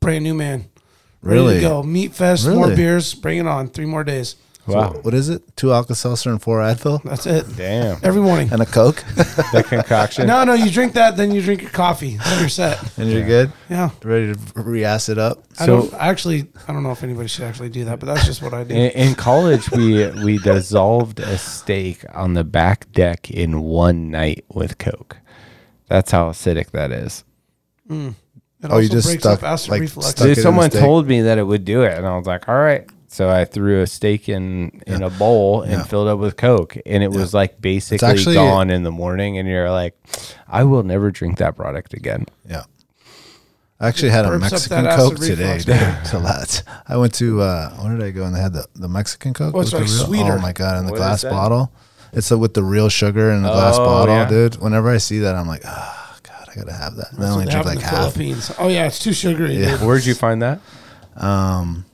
Brand 0.00 0.24
new 0.24 0.32
man. 0.34 0.70
Ready 1.24 1.40
Really? 1.40 1.54
to 1.56 1.60
go. 1.60 1.82
Meat 1.82 2.14
fest, 2.14 2.46
more 2.46 2.68
beers. 2.74 3.14
Bring 3.14 3.38
it 3.38 3.46
on. 3.46 3.68
Three 3.68 3.86
more 3.86 4.04
days. 4.04 4.36
Wow. 4.66 4.92
What 5.02 5.12
is 5.12 5.28
it? 5.28 5.42
Two 5.56 5.74
Alka 5.74 5.94
Seltzer 5.94 6.30
and 6.30 6.40
four 6.40 6.60
Advil 6.60 7.02
That's 7.02 7.26
it. 7.26 7.44
Damn. 7.54 7.98
Every 8.02 8.22
morning. 8.22 8.48
and 8.50 8.62
a 8.62 8.66
Coke, 8.66 8.96
The 9.16 9.62
concoction. 9.68 10.26
No, 10.26 10.42
no, 10.44 10.54
you 10.54 10.70
drink 10.70 10.94
that, 10.94 11.18
then 11.18 11.32
you 11.32 11.42
drink 11.42 11.60
your 11.60 11.70
coffee. 11.70 12.16
Then 12.16 12.40
you're 12.40 12.48
set. 12.48 12.96
and 12.98 13.10
you're 13.10 13.26
good. 13.26 13.52
Yeah. 13.68 13.90
Ready 14.02 14.32
to 14.32 14.38
re-ass 14.62 15.10
it 15.10 15.18
up. 15.18 15.44
I 15.58 15.66
So- 15.66 15.80
don't 15.82 15.94
actually. 16.00 16.46
I 16.66 16.72
don't 16.72 16.82
know 16.82 16.92
if 16.92 17.02
anybody 17.02 17.28
should 17.28 17.44
actually 17.44 17.68
do 17.68 17.84
that, 17.84 18.00
but 18.00 18.06
that's 18.06 18.24
just 18.24 18.40
what 18.40 18.54
I 18.54 18.64
do. 18.64 18.74
In, 18.74 18.90
in 18.92 19.14
college, 19.14 19.70
we 19.70 20.06
we 20.24 20.38
dissolved 20.38 21.20
a 21.20 21.36
steak 21.36 22.02
on 22.14 22.32
the 22.32 22.44
back 22.44 22.90
deck 22.92 23.30
in 23.30 23.60
one 23.62 24.10
night 24.10 24.46
with 24.48 24.78
Coke. 24.78 25.18
That's 25.88 26.10
how 26.10 26.30
acidic 26.30 26.70
that 26.70 26.90
is. 26.90 27.22
Mm. 27.90 28.14
It 28.64 28.70
Oh, 28.72 28.78
you 28.78 28.88
just 28.88 29.06
breaks 29.06 29.22
stuck- 29.22 29.42
up 29.42 29.48
acid 29.50 29.70
like, 29.70 29.80
reflux. 29.82 30.08
stuck- 30.10 30.24
it 30.24 30.28
Dude, 30.30 30.38
in 30.38 30.42
someone 30.42 30.66
a 30.66 30.70
steak. 30.70 30.82
told 30.82 31.06
me 31.06 31.20
that 31.22 31.38
it 31.38 31.44
would 31.44 31.64
do 31.64 31.82
it, 31.82 31.96
and 31.98 32.06
I 32.06 32.16
was 32.16 32.26
like, 32.26 32.48
"All 32.48 32.54
right." 32.58 32.88
So 33.08 33.30
I 33.30 33.44
threw 33.44 33.82
a 33.82 33.86
steak 33.86 34.28
in 34.28 34.82
in 34.86 35.02
a 35.02 35.10
bowl 35.10 35.62
and 35.62 35.72
Yeah. 35.72 35.82
filled 35.84 36.08
it 36.08 36.12
up 36.12 36.18
with 36.18 36.36
Coke, 36.36 36.76
and 36.84 37.02
it 37.04 37.10
was 37.12 37.32
like 37.34 37.60
basically 37.60 38.08
actually- 38.08 38.34
gone 38.34 38.70
in 38.70 38.82
the 38.82 38.90
morning. 38.90 39.38
And 39.38 39.48
you're 39.48 39.70
like, 39.70 39.94
"I 40.48 40.64
will 40.64 40.82
never 40.82 41.10
drink 41.10 41.38
that 41.38 41.54
product 41.56 41.94
again." 41.94 42.26
Yeah. 42.48 42.62
I 43.80 43.88
actually 43.88 44.10
had 44.10 44.24
a 44.24 44.28
burps 44.28 44.34
up 44.34 44.40
Mexican 44.52 44.84
that 44.84 44.92
acid 44.98 45.10
Coke 45.18 45.20
today, 45.26 45.54
reflux. 45.56 45.64
dude. 45.64 46.06
So 46.06 46.20
that's. 46.20 46.62
I 46.88 46.96
went 46.96 47.12
to 47.14 47.42
uh, 47.42 47.70
where 47.74 47.96
did 47.96 48.04
I 48.06 48.10
go? 48.12 48.24
And 48.24 48.34
they 48.34 48.40
had 48.40 48.52
the, 48.52 48.64
the 48.74 48.88
Mexican 48.88 49.34
Coke. 49.34 49.54
Oh, 49.54 49.60
it's 49.60 49.72
with 49.72 49.82
like 49.82 49.90
the 49.90 49.96
real, 49.96 50.06
sweeter. 50.06 50.38
Oh 50.38 50.42
my 50.42 50.52
god! 50.52 50.78
In 50.78 50.86
the 50.86 50.92
What 50.92 50.98
glass 50.98 51.22
that? 51.22 51.30
bottle. 51.30 51.70
It's 52.12 52.30
with 52.30 52.54
the 52.54 52.62
real 52.62 52.88
sugar 52.88 53.30
in 53.32 53.42
the 53.42 53.50
glass 53.50 53.74
Oh, 53.76 53.84
bottle, 53.84 54.14
yeah. 54.14 54.28
dude. 54.28 54.56
Whenever 54.62 54.88
I 54.88 54.98
see 54.98 55.18
that, 55.20 55.34
I'm 55.34 55.48
like, 55.48 55.62
oh 55.66 55.68
god, 55.68 55.94
I 56.54 56.60
gotta 56.60 56.72
have 56.72 56.96
that. 56.96 57.12
And 57.12 57.24
I 57.24 57.30
only 57.30 57.46
drink 57.46 57.66
like 57.66 57.78
the 57.78 57.84
half. 57.84 58.12
Philippines. 58.14 58.52
Oh 58.58 58.68
yeah, 58.68 58.86
it's 58.86 58.98
too 58.98 59.12
sugary. 59.12 59.54
Yeah. 59.56 59.76
dude. 59.78 59.86
Where'd 59.86 60.04
you 60.06 60.14
find 60.14 60.40
that? 60.42 60.60
Um, 61.16 61.84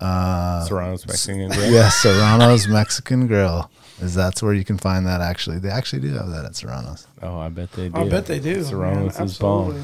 uh, 0.00 0.64
Serrano's 0.64 1.06
Mexican 1.06 1.48
Grill. 1.48 1.72
yeah, 1.72 1.88
Serrano's 1.88 2.68
Mexican 2.68 3.26
Grill. 3.26 3.70
Is 4.00 4.14
that's 4.14 4.42
where 4.42 4.54
you 4.54 4.64
can 4.64 4.78
find 4.78 5.06
that? 5.06 5.20
Actually, 5.20 5.58
they 5.58 5.70
actually 5.70 6.02
do 6.02 6.08
have 6.14 6.28
that 6.30 6.44
at 6.44 6.54
Serrano's. 6.54 7.08
Oh, 7.20 7.38
I 7.38 7.48
bet 7.48 7.72
they 7.72 7.88
do. 7.88 7.96
I 7.98 8.08
bet 8.08 8.26
they 8.26 8.38
do. 8.38 8.62
Serrano's 8.62 9.18
man, 9.18 9.26
is 9.26 9.38
bomb. 9.38 9.64
absolutely. 9.70 9.82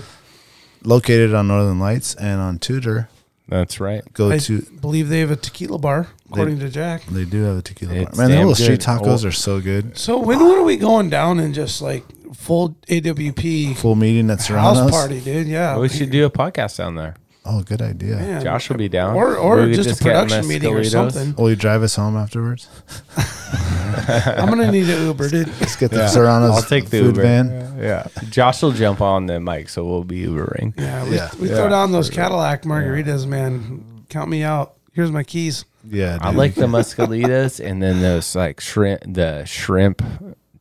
Located 0.85 1.35
on 1.35 1.49
Northern 1.49 1.81
Lights 1.81 2.15
and 2.15 2.41
on 2.41 2.59
Tudor. 2.59 3.09
That's 3.49 3.81
right. 3.81 4.03
Go 4.15 4.31
I 4.31 4.39
to. 4.39 4.63
believe 4.81 5.09
they 5.09 5.21
have 5.21 5.31
a 5.31 5.37
tequila 5.37 5.79
bar, 5.79 6.09
according 6.31 6.61
to 6.61 6.69
Jack. 6.71 7.05
They 7.07 7.25
do 7.25 7.43
have 7.43 7.57
a 7.59 7.63
tequila 7.63 7.93
bar. 7.95 8.03
It's 8.05 8.17
Man, 8.19 8.31
the 8.31 8.37
damn 8.37 8.47
little 8.47 8.55
street 8.55 8.81
good. 8.81 8.87
tacos 8.87 9.25
Oh. 9.25 9.29
are 9.29 9.33
so 9.33 9.61
good. 9.61 9.99
So 9.99 10.19
when 10.19 10.39
when 10.39 10.59
are 10.59 10.63
we 10.63 10.77
going 10.77 11.11
down 11.11 11.41
and 11.41 11.53
just 11.53 11.83
like 11.83 12.05
full 12.35 12.71
AWP 12.89 13.77
Full 13.77 13.95
meeting 13.95 14.31
at 14.31 14.39
house 14.39 14.47
Serrano's. 14.47 14.91
party, 14.91 15.21
dude? 15.21 15.47
Yeah, 15.47 15.79
we 15.79 15.89
should 15.89 16.11
do 16.11 16.25
a 16.27 16.31
podcast 16.31 16.77
down 16.79 16.95
there. 16.97 17.15
Oh, 17.47 17.63
good 17.63 17.83
idea. 17.83 18.17
Man. 18.17 18.43
Josh 18.43 18.71
will 18.71 18.79
be 18.79 18.89
down. 18.89 19.15
Or, 19.17 19.37
or 19.37 19.57
We 19.67 19.75
could 19.75 19.85
just, 19.85 20.01
a 20.01 20.03
production 20.05 20.49
meeting 20.49 20.73
or 20.75 20.83
something. 20.85 21.35
Will 21.37 21.51
you 21.51 21.57
drive 21.57 21.83
us 21.83 21.95
home 21.95 22.17
afterwards? 22.17 22.69
I'm 24.09 24.49
gonna 24.49 24.71
need 24.73 24.89
an 24.89 25.07
Uber, 25.07 25.29
dude. 25.29 25.49
Let's 25.61 25.77
get 25.77 25.91
the 25.91 25.99
Yeah. 25.99 26.07
Serrano's 26.09 26.51
I'll 26.57 26.63
take 26.63 26.85
the 26.87 26.99
food 27.01 27.17
Uber. 27.17 27.23
van. 27.23 27.79
Yeah. 27.79 28.07
Josh 28.31 28.63
will 28.63 28.73
jump 28.73 29.01
on 29.01 29.27
the 29.27 29.41
mic, 29.41 29.69
so 29.69 29.85
we'll 29.85 30.05
be 30.05 30.25
Ubering. 30.25 30.73
Yeah, 30.79 31.05
we, 31.05 31.17
Yeah. 31.17 31.31
we 31.39 31.49
Yeah. 31.51 31.57
throw 31.57 31.69
down 31.69 31.93
those 31.93 32.09
Cadillac 32.11 32.63
margaritas, 32.63 33.27
man. 33.27 33.85
Count 34.09 34.31
me 34.31 34.43
out. 34.43 34.75
Here's 34.93 35.11
my 35.11 35.23
keys. 35.23 35.65
Yeah, 35.87 36.19
I 36.23 36.31
like 36.31 36.55
the 36.55 36.67
muscalitas 36.67 37.63
and 37.63 37.83
then 37.83 38.01
those 38.01 38.35
like 38.35 38.61
shrimp, 38.61 39.03
the 39.07 39.45
shrimp 39.45 40.03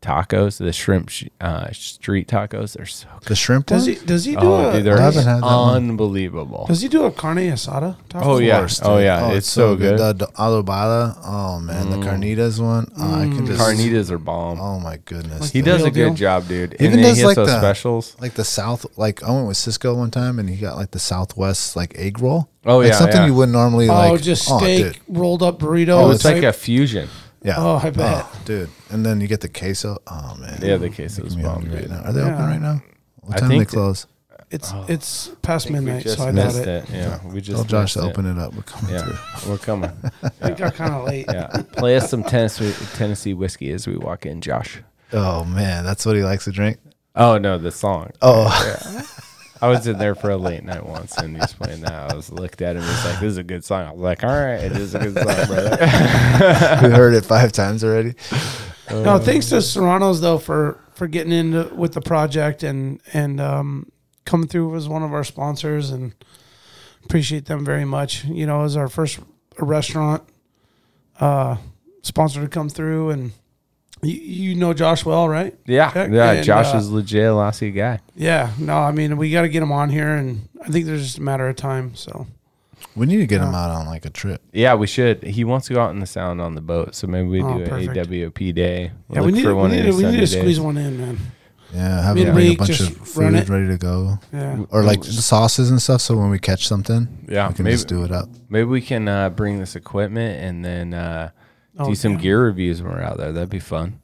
tacos, 0.04 0.58
the 0.60 0.72
shrimp 0.74 1.10
sh- 1.10 1.26
uh, 1.42 1.72
street 1.72 2.28
tacos. 2.28 2.74
They're 2.74 2.86
so 2.86 3.08
good. 3.20 3.30
the 3.30 3.36
shrimp 3.36 3.66
Does 3.66 3.88
one. 3.88 3.96
he? 3.98 4.06
Does 4.06 4.26
he 4.26 4.34
do 4.36 4.42
Oh, 4.42 4.70
a? 4.70 4.74
dude, 4.74 4.84
they're 4.86 4.98
I 5.00 5.02
haven't 5.02 5.24
had 5.26 5.38
that 5.42 5.46
one. 5.46 5.76
unbelievable. 5.90 6.66
does 6.68 6.82
he 6.82 6.88
do 6.90 7.06
a 7.06 7.12
carne 7.12 7.38
asada? 7.38 7.96
taco? 8.10 8.34
Oh, 8.34 8.38
yeah. 8.38 8.60
course, 8.60 8.82
Oh, 8.84 8.98
dude. 8.98 9.06
yeah. 9.06 9.32
it's, 9.32 9.50
so 9.50 9.76
good. 9.76 9.98
The, 9.98 10.14
the 10.14 10.28
adobada. 10.28 11.18
Oh 11.26 11.60
man, 11.60 11.90
the 11.90 11.98
carnitas 11.98 12.60
one. 12.62 12.92
Oh, 12.98 13.14
I 13.16 13.24
can 13.26 13.46
just 13.46 13.60
Carnitas 13.60 14.12
are 14.12 14.18
bomb. 14.18 14.60
Oh 14.60 14.80
my 14.80 14.98
goodness. 15.06 15.52
he 15.52 15.62
the 15.62 15.72
does 15.72 15.82
a 15.84 15.92
good 15.92 15.94
deal? 16.10 16.14
job, 16.14 16.48
dude. 16.48 16.74
Even 16.76 16.86
and 16.86 16.94
then 16.96 17.02
does, 17.04 17.18
he 17.18 17.22
has 17.24 17.28
like, 17.28 17.36
those 17.36 17.48
the- 17.48 17.60
specials. 17.60 18.16
like 18.20 18.34
the 18.34 18.44
south. 18.46 18.86
Like 18.98 19.24
I 19.24 19.32
went 19.32 19.48
with 19.48 19.58
Cisco 19.58 19.96
one 19.96 20.12
time, 20.12 20.38
and 20.40 20.50
he 20.50 20.58
got 20.58 20.76
like 20.76 20.92
the 20.92 21.00
Southwest 21.00 21.76
like 21.76 21.98
egg 21.98 22.20
roll. 22.20 22.50
Oh, 22.66 22.78
like 22.78 22.88
yeah, 22.88 22.94
something 22.98 23.18
yeah. 23.22 23.26
you 23.28 23.34
wouldn't 23.34 23.54
normally 23.54 23.88
like. 23.88 24.10
Oh, 24.10 24.14
like. 24.14 24.22
just 24.22 24.48
oh, 24.50 24.58
steak 24.60 24.94
dude. 24.94 25.02
rolled 25.18 25.44
up 25.44 25.60
burrito. 25.60 25.90
Oh, 26.02 26.12
it's 26.12 26.26
like 26.26 26.44
a 26.44 26.54
fusion. 26.54 27.10
Yeah. 27.44 27.56
Oh, 27.58 27.80
I 27.84 27.90
bet. 27.90 28.26
Oh, 28.26 28.42
dude. 28.46 28.70
And 28.90 29.06
then 29.06 29.20
you 29.22 29.28
get 29.28 29.42
the 29.42 29.50
queso. 29.50 29.98
Oh 30.08 30.36
man. 30.40 30.60
Yeah, 30.62 30.78
the 30.78 30.90
queso's 30.90 31.28
is 31.28 31.38
me 31.38 31.44
bomb, 31.44 31.66
right 31.72 31.90
now. 31.90 32.02
Are 32.04 32.14
they 32.14 32.22
Yeah. 32.22 32.34
open 32.34 32.46
right 32.46 32.62
now? 32.62 32.82
What 33.22 33.36
I 33.38 33.40
time 33.40 33.50
they 33.50 33.58
think 33.58 33.70
that- 33.70 33.76
close? 33.76 34.08
It's 34.52 34.72
oh. 34.72 34.86
it's 34.88 35.30
past 35.42 35.66
We 35.68 35.74
midnight, 35.74 36.04
just 36.04 36.18
so 36.20 36.24
I 36.26 36.32
doubt 36.32 36.46
missed 36.46 36.60
it. 36.60 36.68
it. 36.68 36.90
Yeah, 36.92 37.20
we 37.28 37.42
just 37.42 37.56
Tell 37.56 37.64
Josh 37.66 37.94
to 37.94 38.00
missed 38.02 38.10
it. 38.10 38.12
open 38.20 38.26
it 38.28 38.38
up. 38.40 38.54
We're 38.54 38.62
coming 38.62 38.94
Yeah, 38.94 39.02
through. 39.40 39.50
we're 39.52 39.58
coming. 39.58 39.92
It 40.44 40.58
got 40.58 40.76
kind 40.76 40.94
of 40.94 41.06
late. 41.06 41.26
Yeah, 41.28 41.48
play 41.72 41.96
us 41.98 42.10
some 42.12 42.24
Tennessee 42.24 42.72
Tennessee 42.96 43.34
whiskey 43.34 43.72
as 43.72 43.88
we 43.88 43.98
walk 43.98 44.28
in, 44.28 44.42
Josh. 44.42 44.80
Oh 45.12 45.44
man, 45.44 45.84
that's 45.84 46.06
what 46.06 46.16
he 46.16 46.24
likes 46.24 46.44
to 46.46 46.52
drink. 46.52 46.78
Oh 47.16 47.40
no, 47.40 47.58
the 47.58 47.72
song. 47.72 48.12
Oh, 48.22 48.48
I 49.64 49.70
was 49.70 49.88
in 49.88 49.98
there 49.98 50.14
for 50.14 50.30
a 50.30 50.36
late 50.36 50.66
night 50.66 50.86
once, 50.86 51.16
and 51.18 51.38
he's 51.38 51.54
playing 51.54 51.80
that. 51.84 52.12
I 52.12 52.14
was 52.14 52.30
looked 52.30 52.62
at 52.62 52.76
him. 52.76 52.82
He's 52.82 53.06
like, 53.06 53.22
"This 53.22 53.32
is 53.32 53.38
a 53.38 53.44
good 53.44 53.64
song." 53.64 53.88
I 53.88 53.92
was 53.92 54.02
like, 54.02 54.22
"All 54.22 54.30
right, 54.30 54.60
it 54.60 54.74
is 54.74 54.94
a 54.94 55.00
good 55.00 55.14
song, 55.14 55.26
brother." 55.48 55.78
we 56.84 56.90
heard 56.90 57.14
it 57.14 57.24
five 57.24 57.54
times 57.54 57.82
already. 57.82 58.14
No, 58.92 59.20
thanks 59.20 59.48
to 59.50 59.62
Serrano's 59.62 60.20
though 60.20 60.38
for 60.38 60.82
for 60.96 61.08
getting 61.08 61.32
into 61.32 61.74
with 61.74 61.94
the 61.94 62.02
project 62.02 62.62
and 62.64 63.00
and 63.14 63.40
um, 63.40 63.90
coming 64.26 64.50
through 64.50 64.76
as 64.76 64.90
one 64.90 65.02
of 65.02 65.14
our 65.14 65.24
sponsors 65.24 65.92
and 65.92 66.14
appreciate 67.06 67.46
them 67.46 67.64
very 67.64 67.86
much. 67.86 68.26
You 68.26 68.46
know, 68.46 68.66
as 68.66 68.76
our 68.76 68.90
first 68.90 69.22
restaurant 69.58 70.24
uh, 71.22 71.56
sponsor 72.02 72.42
to 72.42 72.50
come 72.50 72.68
through, 72.68 73.12
and 73.12 73.32
you, 74.04 74.14
you 74.52 74.56
know 74.56 74.74
Josh 74.74 75.06
well, 75.06 75.28
right? 75.30 75.56
yeah, 75.66 75.92
Heck, 75.92 76.12
yeah. 76.12 76.32
and, 76.34 76.44
Josh 76.46 76.74
uh, 76.74 76.78
is 76.78 76.92
legit 76.92 77.26
a 77.26 77.34
Lassie 77.34 77.72
guy. 77.72 78.00
Yeah. 78.16 78.52
No, 78.60 78.78
I 78.78 78.92
mean 78.92 79.18
we 79.18 79.32
got 79.32 79.42
to 79.44 79.50
get 79.50 79.64
him 79.64 79.72
on 79.72 79.90
here, 79.90 80.10
and 80.16 80.48
I 80.64 80.70
think 80.70 80.86
there's 80.86 81.04
just 81.04 81.18
a 81.18 81.22
matter 81.22 81.48
of 81.48 81.56
time. 81.56 81.96
So 81.96 82.28
We 82.96 83.06
need 83.06 83.18
to 83.18 83.26
get 83.28 83.42
him 83.42 83.54
out 83.56 83.72
on 83.72 83.86
like 83.88 84.06
a 84.06 84.10
trip. 84.10 84.42
Yeah, 84.52 84.76
we 84.76 84.88
should. 84.88 85.24
He 85.24 85.44
wants 85.44 85.68
to 85.68 85.74
go 85.74 85.82
out 85.82 85.92
in 85.92 86.00
the 86.00 86.06
sound 86.06 86.42
on 86.42 86.54
the 86.56 86.62
boat, 86.62 86.96
so 86.96 87.08
maybe 87.08 87.28
we 87.28 87.42
Oh, 87.42 87.58
do 87.58 87.64
an 87.64 87.70
perfect. 87.70 88.10
AWP 88.10 88.54
day. 88.54 88.92
yeah, 89.10 89.20
Look 89.22 89.26
we 89.28 89.32
need 89.32 89.44
for 89.44 89.50
to, 89.50 89.56
we 89.56 89.68
need 89.70 89.86
of 89.88 89.96
to, 89.98 90.04
we 90.06 90.12
need 90.12 90.20
to 90.20 90.28
squeeze 90.28 90.60
one 90.60 90.78
in, 90.78 91.00
man. 91.00 91.18
Yeah, 91.74 92.04
have 92.04 92.16
him 92.18 92.36
bring 92.36 92.52
a 92.54 92.56
bunch 92.56 92.70
just 92.70 92.92
of 92.92 93.18
run 93.18 93.32
food 93.34 93.40
it. 93.42 93.50
ready 93.50 93.68
to 93.70 93.78
go, 93.80 94.20
Yeah. 94.32 94.64
or 94.70 94.84
like 94.84 95.04
sauces 95.04 95.72
and 95.72 95.82
stuff. 95.82 96.02
So 96.02 96.16
when 96.16 96.30
we 96.30 96.38
catch 96.38 96.68
something, 96.68 97.08
Yeah, 97.28 97.48
we 97.48 97.56
can 97.56 97.64
maybe- 97.64 97.74
just 97.74 97.88
do 97.88 98.04
it 98.04 98.12
up. 98.12 98.30
Maybe 98.48 98.66
we 98.66 98.80
can 98.80 99.08
uh, 99.08 99.32
bring 99.32 99.58
this 99.58 99.76
equipment 99.76 100.40
and 100.40 100.64
then 100.64 100.94
uh, 100.94 101.32
Oh, 101.78 101.90
do 101.90 101.96
some 101.96 102.14
yeah. 102.14 102.20
gear 102.20 102.44
reviews 102.46 102.82
when 102.82 102.92
we're 102.92 103.02
out 103.02 103.18
there. 103.18 103.32
That'd 103.32 103.50
be 103.50 103.60
fun. 103.60 104.00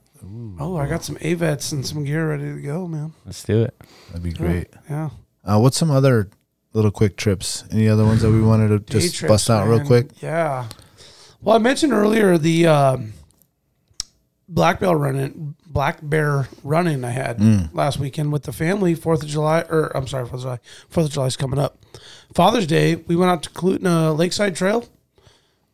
Oh, 0.60 0.76
I 0.76 0.88
got 0.88 1.04
some 1.04 1.16
AVETs 1.18 1.72
and 1.72 1.86
some 1.86 2.04
gear 2.04 2.30
ready 2.30 2.44
to 2.54 2.62
go, 2.62 2.88
man. 2.88 3.14
Let's 3.26 3.44
do 3.44 3.64
it. 3.64 3.74
That'd 4.10 4.24
be 4.24 4.34
great. 4.34 4.68
Yeah. 4.90 5.12
Uh, 5.46 5.60
what's 5.60 5.78
some 5.78 5.90
other 5.92 6.30
little 6.74 6.92
quick 6.92 7.16
trips? 7.16 7.64
Any 7.72 7.88
other 7.88 8.04
ones 8.06 8.22
that 8.24 8.32
we 8.32 8.42
wanted 8.42 8.68
to 8.70 8.80
Day 8.80 9.00
just 9.00 9.16
trips, 9.16 9.32
bust 9.32 9.50
out 9.50 9.68
real 9.68 9.86
quick? 9.86 10.10
Yeah. 10.22 10.68
Well, 11.42 11.56
I 11.56 11.60
mentioned 11.60 11.94
earlier 11.94 12.38
the 12.38 12.68
um, 12.68 13.14
black 14.48 14.80
bear 14.80 14.96
running, 14.96 15.56
black 15.66 16.00
bear 16.02 16.50
running 16.64 17.04
I 17.06 17.12
had 17.12 17.38
Mm. 17.38 17.74
last 17.74 18.00
weekend 18.00 18.32
with 18.34 18.44
the 18.44 18.52
family. 18.52 18.96
Fourth 18.96 19.24
of 19.24 19.30
July, 19.30 19.62
or 19.70 19.96
I'm 19.96 20.08
sorry, 20.08 20.26
Fourth 20.26 20.40
of 20.40 20.42
July. 20.42 20.60
Fourth 20.90 21.08
of 21.08 21.14
July 21.14 21.26
is 21.28 21.38
coming 21.38 21.60
up. 21.60 21.78
Father's 22.34 22.68
Day, 22.68 22.96
we 22.96 23.16
went 23.16 23.32
out 23.32 23.44
to 23.44 23.50
Clutna 23.52 24.18
Lakeside 24.18 24.56
Trail, 24.56 24.86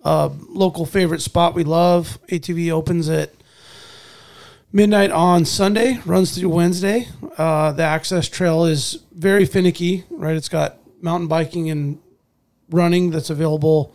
uh, 0.05 0.29
local 0.49 0.85
favorite 0.85 1.21
spot 1.21 1.55
we 1.55 1.63
love. 1.63 2.19
ATV 2.29 2.71
opens 2.71 3.09
at 3.09 3.31
midnight 4.71 5.09
on 5.09 5.45
Sunday, 5.45 5.99
runs 6.05 6.37
through 6.37 6.49
Wednesday. 6.49 7.07
Uh, 7.37 7.71
the 7.71 7.83
access 7.83 8.29
trail 8.29 8.65
is 8.65 8.99
very 9.11 9.45
finicky, 9.45 10.03
right? 10.11 10.35
It's 10.35 10.47
got 10.47 10.77
mountain 11.01 11.27
biking 11.27 11.69
and 11.71 11.99
running 12.69 13.09
that's 13.09 13.29
available 13.31 13.93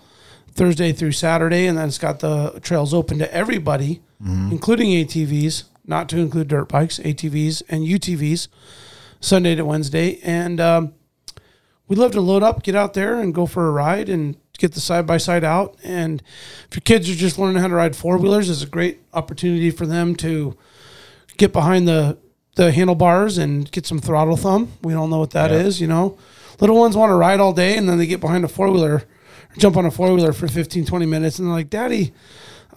Thursday 0.52 0.92
through 0.92 1.12
Saturday, 1.12 1.66
and 1.66 1.78
then 1.78 1.86
it's 1.86 1.98
got 1.98 2.18
the 2.20 2.58
trails 2.60 2.92
open 2.92 3.18
to 3.18 3.32
everybody, 3.32 4.00
including 4.50 4.90
ATVs, 4.90 5.64
not 5.86 6.08
to 6.10 6.18
include 6.18 6.48
dirt 6.48 6.68
bikes, 6.68 6.98
ATVs 6.98 7.62
and 7.68 7.86
UTVs, 7.86 8.48
Sunday 9.20 9.54
to 9.54 9.64
Wednesday. 9.64 10.18
And 10.24 10.60
um, 10.60 10.94
we'd 11.88 11.98
love 11.98 12.12
to 12.12 12.20
load 12.20 12.42
up, 12.42 12.62
get 12.62 12.74
out 12.74 12.94
there, 12.94 13.20
and 13.20 13.32
go 13.34 13.46
for 13.46 13.68
a 13.68 13.70
ride 13.70 14.08
and 14.08 14.36
get 14.60 14.72
the 14.72 14.80
side 14.80 15.06
by 15.06 15.16
side 15.16 15.42
out. 15.42 15.76
And 15.82 16.22
if 16.68 16.76
your 16.76 16.82
kids 16.82 17.10
are 17.10 17.14
just 17.14 17.38
learning 17.38 17.60
how 17.60 17.68
to 17.68 17.74
ride 17.74 17.96
four 17.96 18.18
wheelers, 18.18 18.48
it's 18.48 18.62
a 18.62 18.66
great 18.66 19.00
opportunity 19.12 19.70
for 19.70 19.86
them 19.86 20.14
to 20.16 20.56
get 21.36 21.52
behind 21.52 21.88
the 21.88 22.18
the 22.56 22.72
handlebars 22.72 23.38
and 23.38 23.70
get 23.72 23.86
some 23.86 23.98
throttle 24.00 24.36
thumb. 24.36 24.72
We 24.82 24.92
all 24.92 25.08
know 25.08 25.18
what 25.18 25.30
that 25.30 25.50
is, 25.50 25.80
you 25.80 25.86
know. 25.86 26.18
Little 26.60 26.76
ones 26.76 26.96
want 26.96 27.10
to 27.10 27.14
ride 27.14 27.40
all 27.40 27.52
day 27.54 27.76
and 27.76 27.88
then 27.88 27.96
they 27.96 28.06
get 28.06 28.20
behind 28.20 28.44
a 28.44 28.48
four 28.48 28.70
wheeler, 28.70 29.04
jump 29.56 29.76
on 29.76 29.86
a 29.86 29.90
four 29.90 30.12
wheeler 30.12 30.32
for 30.32 30.46
15, 30.46 30.84
20 30.84 31.06
minutes 31.06 31.38
and 31.38 31.46
they're 31.48 31.54
like, 31.54 31.70
Daddy, 31.70 32.12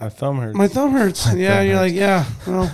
My 0.00 0.08
thumb 0.08 0.38
hurts. 0.38 0.56
my 0.56 0.68
thumb 0.68 0.92
hurts. 0.92 1.26
yeah, 1.34 1.58
and 1.60 1.68
you're 1.68 1.76
like, 1.76 1.92
Yeah, 1.92 2.24
well 2.46 2.72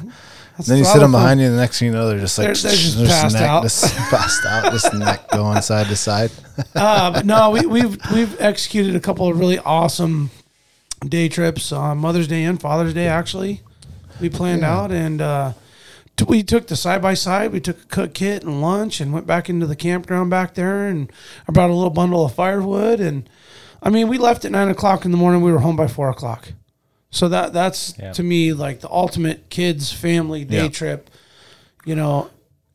Then 0.66 0.78
you 0.78 0.84
sit 0.84 0.98
them 1.00 1.12
behind 1.12 1.40
you, 1.40 1.46
and 1.46 1.54
the 1.56 1.60
next 1.60 1.78
thing 1.78 1.86
you 1.86 1.92
know, 1.92 2.08
they're 2.08 2.18
just 2.18 2.38
like 2.38 2.46
They're- 2.54 2.54
they're 2.70 2.72
just 2.76 2.98
passed 3.06 3.34
neck 3.34 3.42
out. 3.42 3.62
Just 3.62 3.94
passed 3.96 4.46
out, 4.46 4.72
just 4.72 4.94
neck 4.94 5.28
going 5.30 5.60
side 5.62 5.86
to 5.88 5.96
side. 5.96 6.30
uh, 6.74 7.22
no, 7.24 7.50
we, 7.54 7.66
we've 7.66 7.98
we've 8.12 8.40
executed 8.40 8.94
a 8.96 9.00
couple 9.00 9.28
of 9.28 9.38
really 9.38 9.58
awesome 9.58 10.30
day 11.06 11.28
trips 11.28 11.72
on 11.72 11.98
Mother's 11.98 12.28
Day 12.28 12.44
and 12.44 12.60
Father's 12.60 12.94
Day. 12.94 13.06
Actually, 13.08 13.60
we 14.20 14.28
planned 14.28 14.64
out 14.64 14.90
and 14.92 15.20
uh, 15.22 15.52
t- 16.16 16.26
we 16.28 16.42
took 16.42 16.66
the 16.66 16.76
side 16.76 17.00
by 17.00 17.14
side. 17.14 17.52
We 17.52 17.60
took 17.60 17.80
a 17.82 17.86
cook 17.86 18.12
kit 18.14 18.42
and 18.44 18.60
lunch 18.60 19.00
and 19.00 19.12
went 19.12 19.26
back 19.26 19.48
into 19.48 19.66
the 19.66 19.76
campground 19.76 20.28
back 20.30 20.54
there. 20.54 20.86
And 20.86 21.10
I 21.48 21.52
brought 21.52 21.70
a 21.70 21.74
little 21.74 21.88
bundle 21.90 22.24
of 22.26 22.34
firewood. 22.34 23.00
And 23.00 23.28
I 23.82 23.88
mean, 23.88 24.08
we 24.08 24.18
left 24.18 24.44
at 24.44 24.52
nine 24.52 24.68
o'clock 24.68 25.06
in 25.06 25.10
the 25.10 25.16
morning. 25.16 25.40
We 25.40 25.52
were 25.52 25.60
home 25.60 25.76
by 25.76 25.86
four 25.88 26.10
o'clock. 26.10 26.52
So 27.10 27.28
that 27.28 27.52
that's 27.52 27.94
Yeah. 27.98 28.12
to 28.12 28.22
me 28.22 28.52
like 28.52 28.80
the 28.80 28.90
ultimate 28.90 29.50
kids 29.50 29.92
family 29.92 30.44
day 30.44 30.62
Yeah. 30.64 30.68
trip. 30.68 31.10
You 31.84 31.96
know, 31.96 32.28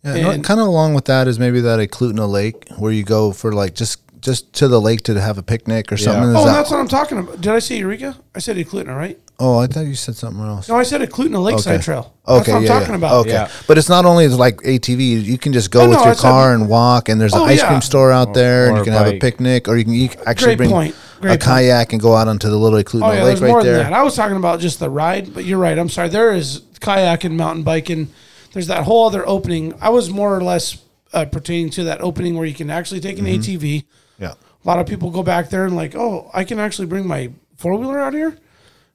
Yeah, 0.04 0.34
And- 0.34 0.44
kind 0.44 0.60
of 0.60 0.68
along 0.68 0.94
with 0.94 1.06
that 1.06 1.28
is 1.28 1.40
maybe 1.40 1.62
that 1.62 1.80
at 1.80 1.90
Clutna 1.90 2.30
Lake 2.30 2.68
where 2.78 2.92
you 2.92 3.02
go 3.04 3.32
for 3.32 3.52
like 3.54 3.74
just 3.74 4.00
just 4.22 4.54
to 4.54 4.68
the 4.68 4.80
lake 4.82 5.02
to 5.04 5.20
have 5.20 5.38
a 5.40 5.44
picnic 5.44 5.92
or 5.92 5.98
something. 5.98 6.30
Is 6.30 6.36
oh, 6.36 6.46
that- 6.46 6.54
that's 6.54 6.70
what 6.72 6.80
I'm 6.80 6.88
talking 6.88 7.18
about. 7.20 7.42
Did 7.42 7.52
I 7.54 7.60
say 7.60 7.78
Eureka? 7.78 8.16
I 8.36 8.40
said 8.40 8.58
Eklutna, 8.58 8.96
right? 8.96 9.18
oh, 9.40 9.58
I 9.60 9.68
thought 9.68 9.86
you 9.86 9.96
said 9.96 10.16
something 10.16 10.44
else. 10.46 10.70
No, 10.70 10.76
I 10.78 10.84
said 10.84 11.02
Eklutna 11.02 11.44
Lakeside 11.44 11.76
Okay. 11.76 11.84
Trail. 11.84 12.14
That's 12.26 12.42
Okay, 12.42 12.52
what 12.54 12.58
I'm 12.60 12.64
yeah, 12.64 12.70
talking 12.70 12.90
yeah. 12.92 12.96
about. 12.96 13.14
Okay, 13.22 13.30
Yeah. 13.32 13.48
but 13.68 13.78
it's 13.78 13.90
not 13.90 14.06
only 14.06 14.28
like 14.30 14.62
ATV. 14.64 15.20
You 15.24 15.38
can 15.38 15.52
just 15.54 15.72
go 15.72 15.82
No, 15.84 15.90
with 15.90 15.98
no, 15.98 16.04
your 16.06 16.12
I 16.14 16.16
said- 16.16 16.22
car 16.22 16.54
and 16.54 16.70
walk, 16.70 17.10
and 17.10 17.20
there's 17.20 17.34
an 17.34 17.42
Oh, 17.42 17.46
ice 17.46 17.60
yeah. 17.60 17.68
cream 17.68 17.82
store 17.82 18.12
out 18.12 18.34
there, 18.34 18.68
and 18.70 18.78
you 18.78 18.84
can 18.84 18.94
have 18.94 19.08
a 19.08 19.20
picnic, 19.20 19.68
or 19.68 19.76
you 19.78 19.84
can, 19.84 19.94
you 19.94 20.10
actually 20.26 20.56
Great 20.56 20.58
bring 20.58 20.70
point. 20.70 20.96
A 21.18 21.22
Great 21.22 21.30
point. 21.32 21.42
kayak 21.42 21.94
and 21.94 22.02
go 22.02 22.16
out 22.16 22.28
onto 22.28 22.50
the 22.50 22.58
little 22.58 22.80
Clutna 22.84 23.10
Oh 23.10 23.12
yeah, 23.14 23.24
Lake 23.24 23.42
right 23.42 23.54
than 23.64 23.74
there. 23.74 23.84
that. 23.84 23.94
I 23.94 24.04
was 24.04 24.16
talking 24.16 24.38
about 24.38 24.60
just 24.60 24.80
the 24.80 24.90
ride, 24.90 25.34
but 25.34 25.46
you're 25.46 25.60
right. 25.60 25.78
I'm 25.78 25.90
sorry. 25.90 26.10
There 26.10 26.34
is 26.34 26.62
kayaking, 26.82 27.34
mountain 27.36 27.64
biking. 27.64 28.10
There's 28.54 28.68
that 28.68 28.84
whole 28.84 29.08
other 29.08 29.28
opening. 29.28 29.74
I 29.82 29.90
was 29.90 30.10
more 30.10 30.36
or 30.36 30.42
less 30.44 30.78
uh, 31.14 31.26
pertaining 31.26 31.70
to 31.72 31.84
that 31.86 32.02
opening 32.02 32.36
where 32.36 32.46
you 32.46 32.54
can 32.54 32.70
actually 32.70 33.00
take 33.00 33.18
Mm-hmm. 33.18 33.26
an 33.26 33.40
ATV. 33.42 33.86
Yeah, 34.20 34.34
A 34.34 34.68
lot 34.68 34.80
of 34.80 34.88
people 34.88 35.10
go 35.12 35.24
back 35.24 35.50
there 35.50 35.66
and 35.66 35.76
like, 35.76 35.96
oh, 35.96 36.30
I 36.34 36.44
can 36.44 36.60
actually 36.60 36.88
bring 36.88 37.08
my 37.08 37.32
four 37.58 37.76
wheeler 37.76 38.00
out 38.00 38.14
here. 38.14 38.38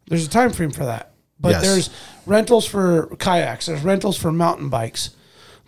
There's 0.09 0.27
a 0.27 0.31
time 0.31 0.51
frame 0.53 0.71
for 0.71 0.85
that. 0.85 1.13
But 1.39 1.51
Yes. 1.53 1.63
there's 1.63 1.91
rentals 2.27 2.67
for 2.67 3.07
kayaks. 3.19 3.67
There's 3.67 3.83
rentals 3.83 4.17
for 4.19 4.31
mountain 4.33 4.69
bikes. 4.69 5.11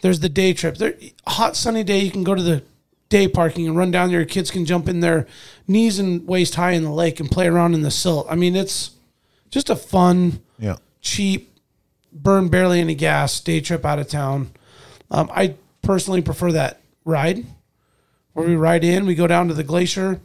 There's 0.03 0.21
the 0.21 0.29
day 0.29 0.53
trip. 0.53 0.77
There, 0.77 0.95
hot 1.27 1.57
sunny 1.57 1.85
day, 1.85 2.01
you 2.01 2.11
can 2.11 2.25
go 2.25 2.35
to 2.35 2.43
the 2.43 2.63
day 3.13 3.29
parking 3.29 3.69
and 3.69 3.77
run 3.77 3.91
down 3.91 4.11
there. 4.11 4.25
Kids 4.25 4.51
can 4.51 4.65
jump 4.65 4.89
in 4.89 5.01
their 5.01 5.27
knees 5.69 5.99
and 5.99 6.27
waist 6.27 6.55
high 6.55 6.71
in 6.71 6.83
the 6.83 6.91
lake 6.91 7.21
and 7.21 7.31
play 7.31 7.47
around 7.47 7.75
in 7.75 7.83
the 7.83 7.91
silt. 7.91 8.27
I 8.31 8.37
mean, 8.37 8.57
it's 8.57 8.93
just 9.51 9.69
a 9.69 9.77
fun, 9.77 10.41
yeah. 10.59 10.77
cheap, 11.03 11.55
burn 12.11 12.49
barely 12.49 12.81
any 12.81 12.95
gas 12.95 13.39
day 13.39 13.61
trip 13.61 13.85
out 13.85 13.99
of 13.99 14.09
town. 14.09 14.51
Um, 15.11 15.31
I 15.31 15.57
personally 15.83 16.23
prefer 16.23 16.53
that 16.53 16.81
ride 17.05 17.45
where 18.33 18.49
we 18.49 18.57
ride 18.57 18.83
in. 18.83 19.05
We 19.05 19.15
go 19.15 19.27
down 19.27 19.47
to 19.49 19.55
the 19.55 19.63
glacier, 19.63 20.23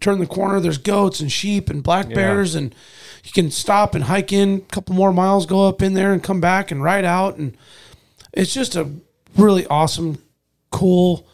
turn 0.00 0.18
the 0.18 0.26
corner. 0.26 0.58
There's 0.58 0.78
goats 0.78 1.20
and 1.20 1.30
sheep 1.30 1.68
and 1.68 1.82
black 1.82 2.08
bears, 2.08 2.54
and 2.54 2.74
you 3.24 3.30
can 3.32 3.50
stop 3.50 3.94
and 3.94 4.04
hike 4.04 4.32
in 4.32 4.54
a 4.54 4.72
couple 4.72 4.94
more 4.94 5.12
miles, 5.12 5.44
go 5.44 5.68
up 5.68 5.82
in 5.82 5.92
there, 5.92 6.14
and 6.14 6.22
come 6.22 6.40
back 6.40 6.70
and 6.70 6.82
ride 6.82 7.04
out. 7.04 7.36
And 7.36 7.54
it's 8.32 8.54
just 8.54 8.74
a 8.74 8.90
really 9.36 9.66
awesome, 9.66 10.16
cool, 10.70 11.26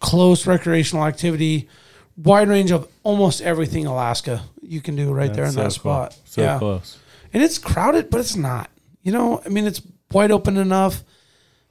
close 0.00 0.46
recreational 0.46 1.04
activity. 1.06 1.68
Wide 2.16 2.48
range 2.48 2.70
of 2.70 2.88
almost 3.02 3.40
everything 3.40 3.86
Alaska 3.86 4.42
you 4.62 4.80
can 4.80 4.94
do 4.96 5.12
right 5.12 5.32
there 5.32 5.44
in 5.46 5.54
That's 5.54 5.74
that 5.76 5.80
so 5.80 5.80
cool. 5.82 5.92
spot. 5.92 6.18
So 6.24 6.42
yeah. 6.42 6.58
close. 6.58 6.98
And 7.32 7.42
it's 7.42 7.58
crowded, 7.58 8.10
but 8.10 8.20
it's 8.20 8.36
not. 8.36 8.68
You 9.02 9.12
know, 9.12 9.40
I 9.44 9.48
mean, 9.48 9.66
it's 9.66 9.80
wide 10.12 10.30
open 10.30 10.56
enough. 10.56 11.02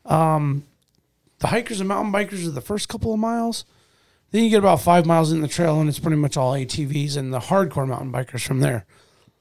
Um, 0.06 0.64
the 1.40 1.48
hikers 1.48 1.80
and 1.80 1.88
mountain 1.88 2.12
bikers 2.12 2.46
are 2.48 2.52
the 2.52 2.62
first 2.62 2.90
couple 2.90 3.14
of 3.14 3.20
miles. 3.20 3.66
Then 4.32 4.44
you 4.44 4.50
get 4.50 4.60
about 4.60 4.82
five 4.82 5.06
miles 5.06 5.32
in 5.32 5.42
the 5.42 5.48
trail, 5.48 5.80
and 5.80 5.90
it's 5.90 6.00
pretty 6.00 6.18
much 6.18 6.38
all 6.38 6.54
ATVs 6.54 7.18
and 7.18 7.34
the 7.34 7.40
hardcore 7.40 7.88
mountain 7.88 8.12
bikers 8.12 8.46
from 8.46 8.60
there. 8.60 8.86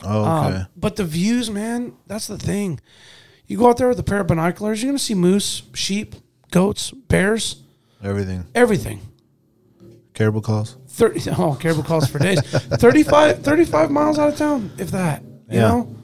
Oh, 0.02 0.24
Um, 0.24 0.46
okay. 0.54 0.62
but 0.76 0.96
the 0.96 1.04
views, 1.04 1.50
man, 1.50 1.94
that's 2.06 2.26
the 2.26 2.38
thing. 2.38 2.80
You 3.46 3.58
go 3.58 3.68
out 3.68 3.76
there 3.78 3.88
with 3.88 3.98
a 3.98 4.02
pair 4.04 4.20
of 4.20 4.26
binoculars, 4.28 4.82
you're 4.82 4.90
going 4.90 4.98
to 4.98 5.02
see 5.04 5.14
moose, 5.14 5.62
sheep, 5.74 6.14
goats, 6.50 6.90
bears, 6.90 7.62
Everything. 8.02 8.44
everything. 8.54 9.00
Caribou 10.14 10.40
calls. 10.40 10.76
30, 10.88 11.30
oh, 11.38 11.56
caribou 11.60 11.82
calls 11.82 12.08
for 12.08 12.18
days. 12.18 12.40
35, 12.40 13.42
35 13.42 13.90
miles 13.90 14.18
out 14.18 14.28
of 14.30 14.36
town, 14.36 14.70
if 14.78 14.90
that. 14.90 15.22
You 15.22 15.58
Yeah. 15.58 15.60
know, 15.68 15.96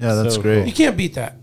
Yeah, 0.00 0.14
that's 0.14 0.34
So 0.36 0.42
great. 0.42 0.66
you 0.66 0.72
can't 0.72 0.96
beat 0.96 1.14
that. 1.14 1.36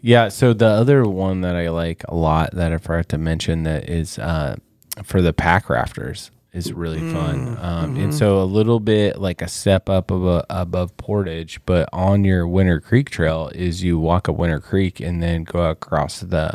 Yeah. 0.00 0.28
So 0.28 0.52
the 0.52 0.66
other 0.66 1.04
one 1.04 1.40
that 1.42 1.56
I 1.56 1.70
like 1.70 2.04
a 2.08 2.14
lot 2.14 2.50
that 2.52 2.72
I 2.72 2.78
forgot 2.78 3.08
to 3.10 3.18
mention 3.18 3.62
that 3.64 3.88
is 3.88 4.18
uh, 4.18 4.56
for 5.02 5.22
the 5.22 5.32
pack 5.32 5.68
rafters 5.70 6.30
is 6.52 6.72
really 6.72 7.00
fun. 7.12 7.58
Um, 7.60 7.96
And 7.96 8.14
so 8.14 8.40
a 8.40 8.44
little 8.44 8.78
bit 8.80 9.18
like 9.20 9.42
a 9.42 9.48
step 9.48 9.88
up 9.88 10.10
of 10.10 10.24
a, 10.24 10.44
above 10.50 10.96
Portage, 10.96 11.60
but 11.66 11.88
on 11.92 12.24
your 12.24 12.46
Winner 12.46 12.80
Creek 12.80 13.10
Trail 13.10 13.50
is 13.54 13.82
you 13.82 13.98
walk 13.98 14.28
up 14.28 14.36
Winner 14.36 14.60
Creek 14.60 15.00
and 15.00 15.22
then 15.22 15.44
go 15.44 15.68
across 15.70 16.20
the 16.20 16.52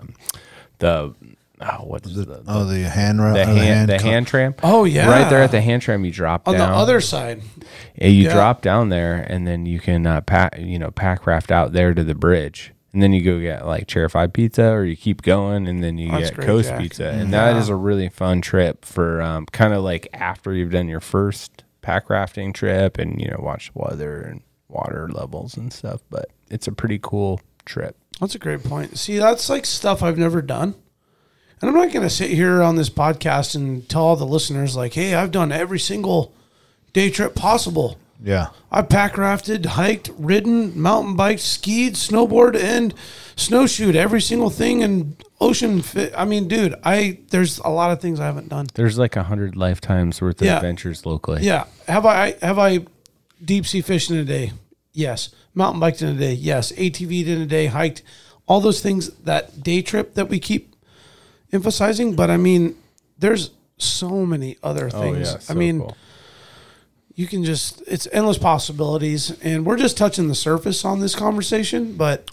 the 0.80 1.14
oh, 1.62 1.86
what's 1.86 2.14
the, 2.14 2.24
the, 2.26 2.43
Oh, 2.47 2.66
the 2.66 2.88
hand 2.89 3.22
ra- 3.22 3.34
the 3.34 3.41
uh, 3.43 3.45
hand 3.45 3.89
the 3.89 3.97
co- 3.99 4.03
hand 4.10 4.28
tram. 4.28 4.55
Oh, 4.64 4.84
yeah. 4.86 5.10
Right 5.10 5.30
there 5.30 5.41
at 5.41 5.51
the 5.51 5.62
hand 5.62 5.82
tram, 5.82 6.05
you 6.05 6.12
drop 6.12 6.47
On 6.47 6.53
down. 6.55 6.72
the 6.72 6.76
other 6.78 7.01
side, 7.01 7.41
And 7.97 8.14
you 8.14 8.24
Yeah. 8.26 8.34
drop 8.34 8.62
down 8.62 8.89
there, 8.89 9.16
and 9.16 9.45
then 9.47 9.66
you 9.66 9.80
can 9.80 10.05
uh, 10.07 10.22
pack, 10.22 10.57
you 10.60 10.80
know, 10.80 10.91
pack 10.91 11.26
raft 11.28 11.51
out 11.51 11.74
there 11.74 11.93
to 11.93 12.03
the 12.03 12.16
bridge, 12.16 12.74
and 12.93 13.03
then 13.03 13.12
you 13.14 13.22
go 13.24 13.39
get 13.39 13.66
like 13.68 13.88
chair 13.88 14.07
five 14.10 14.34
pizza, 14.34 14.70
or 14.72 14.86
you 14.86 14.95
keep 14.95 15.22
going, 15.22 15.68
and 15.68 15.84
then 15.84 15.97
you 15.97 16.10
That's 16.12 16.30
get 16.30 16.36
great, 16.36 16.45
coast 16.47 16.70
Jack. 16.70 16.80
pizza, 16.82 17.10
and 17.10 17.32
that 17.34 17.53
Yeah. 17.55 17.60
is 17.60 17.70
a 17.70 17.76
really 17.76 18.10
fun 18.10 18.41
trip 18.41 18.86
for 18.86 19.22
um, 19.22 19.45
kind 19.47 19.74
of 19.74 19.84
like 19.84 20.07
after 20.14 20.53
you've 20.53 20.72
done 20.72 20.88
your 20.88 20.99
first 21.01 21.64
pack 21.82 22.10
rafting 22.10 22.53
trip, 22.53 22.97
and 22.97 23.20
you 23.22 23.28
know, 23.28 23.39
watch 23.39 23.72
the 23.74 23.80
weather 23.80 24.22
and 24.22 24.41
water 24.70 25.10
levels 25.12 25.57
and 25.57 25.72
stuff. 25.74 26.01
But 26.10 26.30
it's 26.49 26.68
a 26.68 26.72
pretty 26.72 26.99
cool 27.01 27.41
trip. 27.66 27.95
That's 28.20 28.36
a 28.36 28.39
great 28.39 28.64
point. 28.64 28.97
See, 28.97 29.18
that's 29.18 29.49
like 29.49 29.66
stuff 29.66 30.01
I've 30.03 30.18
never 30.18 30.41
done. 30.41 30.76
And 31.62 31.70
I'm 31.70 31.76
not 31.76 31.91
going 31.91 32.03
to 32.07 32.10
sit 32.10 32.30
here 32.32 32.62
on 32.62 32.76
this 32.78 32.89
podcast 32.89 33.53
and 33.55 33.88
tell 33.89 34.03
all 34.03 34.16
the 34.16 34.26
listeners, 34.26 34.76
like, 34.76 34.93
hey, 34.93 35.14
I've 35.16 35.32
done 35.32 35.51
every 35.51 35.80
single 35.80 36.34
day 36.93 37.10
trip 37.10 37.36
possible. 37.36 37.97
Yeah. 38.24 38.47
I 38.72 38.82
pack 38.82 39.18
rafted, 39.18 39.66
hiked, 39.66 40.10
ridden, 40.18 40.80
mountain 40.80 41.16
biked, 41.16 41.41
skied, 41.41 41.93
snowboard, 41.95 42.55
and 42.62 42.93
snowshoed 43.36 43.95
every 43.95 44.22
single 44.22 44.49
thing 44.49 44.84
and 44.84 45.16
ocean 45.39 45.82
fit. 45.82 46.14
I 46.18 46.26
mean, 46.26 46.47
dude, 46.49 46.76
I 46.84 47.20
there's 47.30 47.60
a 47.60 47.70
lot 47.70 47.91
of 47.91 48.01
things 48.01 48.20
I 48.20 48.26
haven't 48.26 48.49
done. 48.49 48.68
There's 48.74 48.97
like 48.99 49.16
a 49.16 49.24
hundred 49.24 49.55
lifetimes 49.55 50.22
worth 50.22 50.41
of 50.41 50.47
Yeah. 50.47 50.57
adventures 50.57 51.05
locally. 51.05 51.43
Yeah. 51.43 51.66
Have 51.88 52.05
I 52.05 52.36
have 52.41 52.60
I 52.60 52.86
deep 53.43 53.66
sea 53.66 53.80
fished 53.82 54.12
in 54.12 54.18
a 54.18 54.26
day? 54.26 54.51
Yes. 54.91 55.30
Mountain 55.53 55.80
biked 55.80 56.01
in 56.01 56.10
a 56.10 56.14
day? 56.20 56.34
Yes. 56.34 56.74
ATV'd 56.74 57.28
in 57.30 57.41
a 57.41 57.45
day, 57.45 57.68
hiked, 57.68 58.01
all 58.47 58.60
those 58.60 58.82
things 58.82 59.10
that 59.24 59.64
day 59.64 59.82
trip 59.82 60.16
that 60.16 60.28
we 60.28 60.39
keep 60.39 60.76
emphasizing. 61.52 62.16
But 62.16 62.30
I 62.30 62.38
mean, 62.38 62.76
there's 63.18 63.52
so 63.78 64.26
many 64.26 64.58
other 64.64 64.89
Oh 64.93 65.02
things. 65.02 65.32
yeah. 65.32 65.38
I 65.50 65.54
mean, 65.54 65.80
cool. 65.80 65.97
you 67.16 67.28
can 67.28 67.43
just 67.43 67.82
it's 67.88 68.08
endless 68.12 68.38
possibilities 68.38 69.32
and 69.41 69.66
we're 69.66 69.78
just 69.78 69.97
touching 69.97 70.28
the 70.28 70.36
surface 70.36 70.84
on 70.86 71.00
this 71.00 71.16
conversation, 71.16 71.95
but 71.95 72.30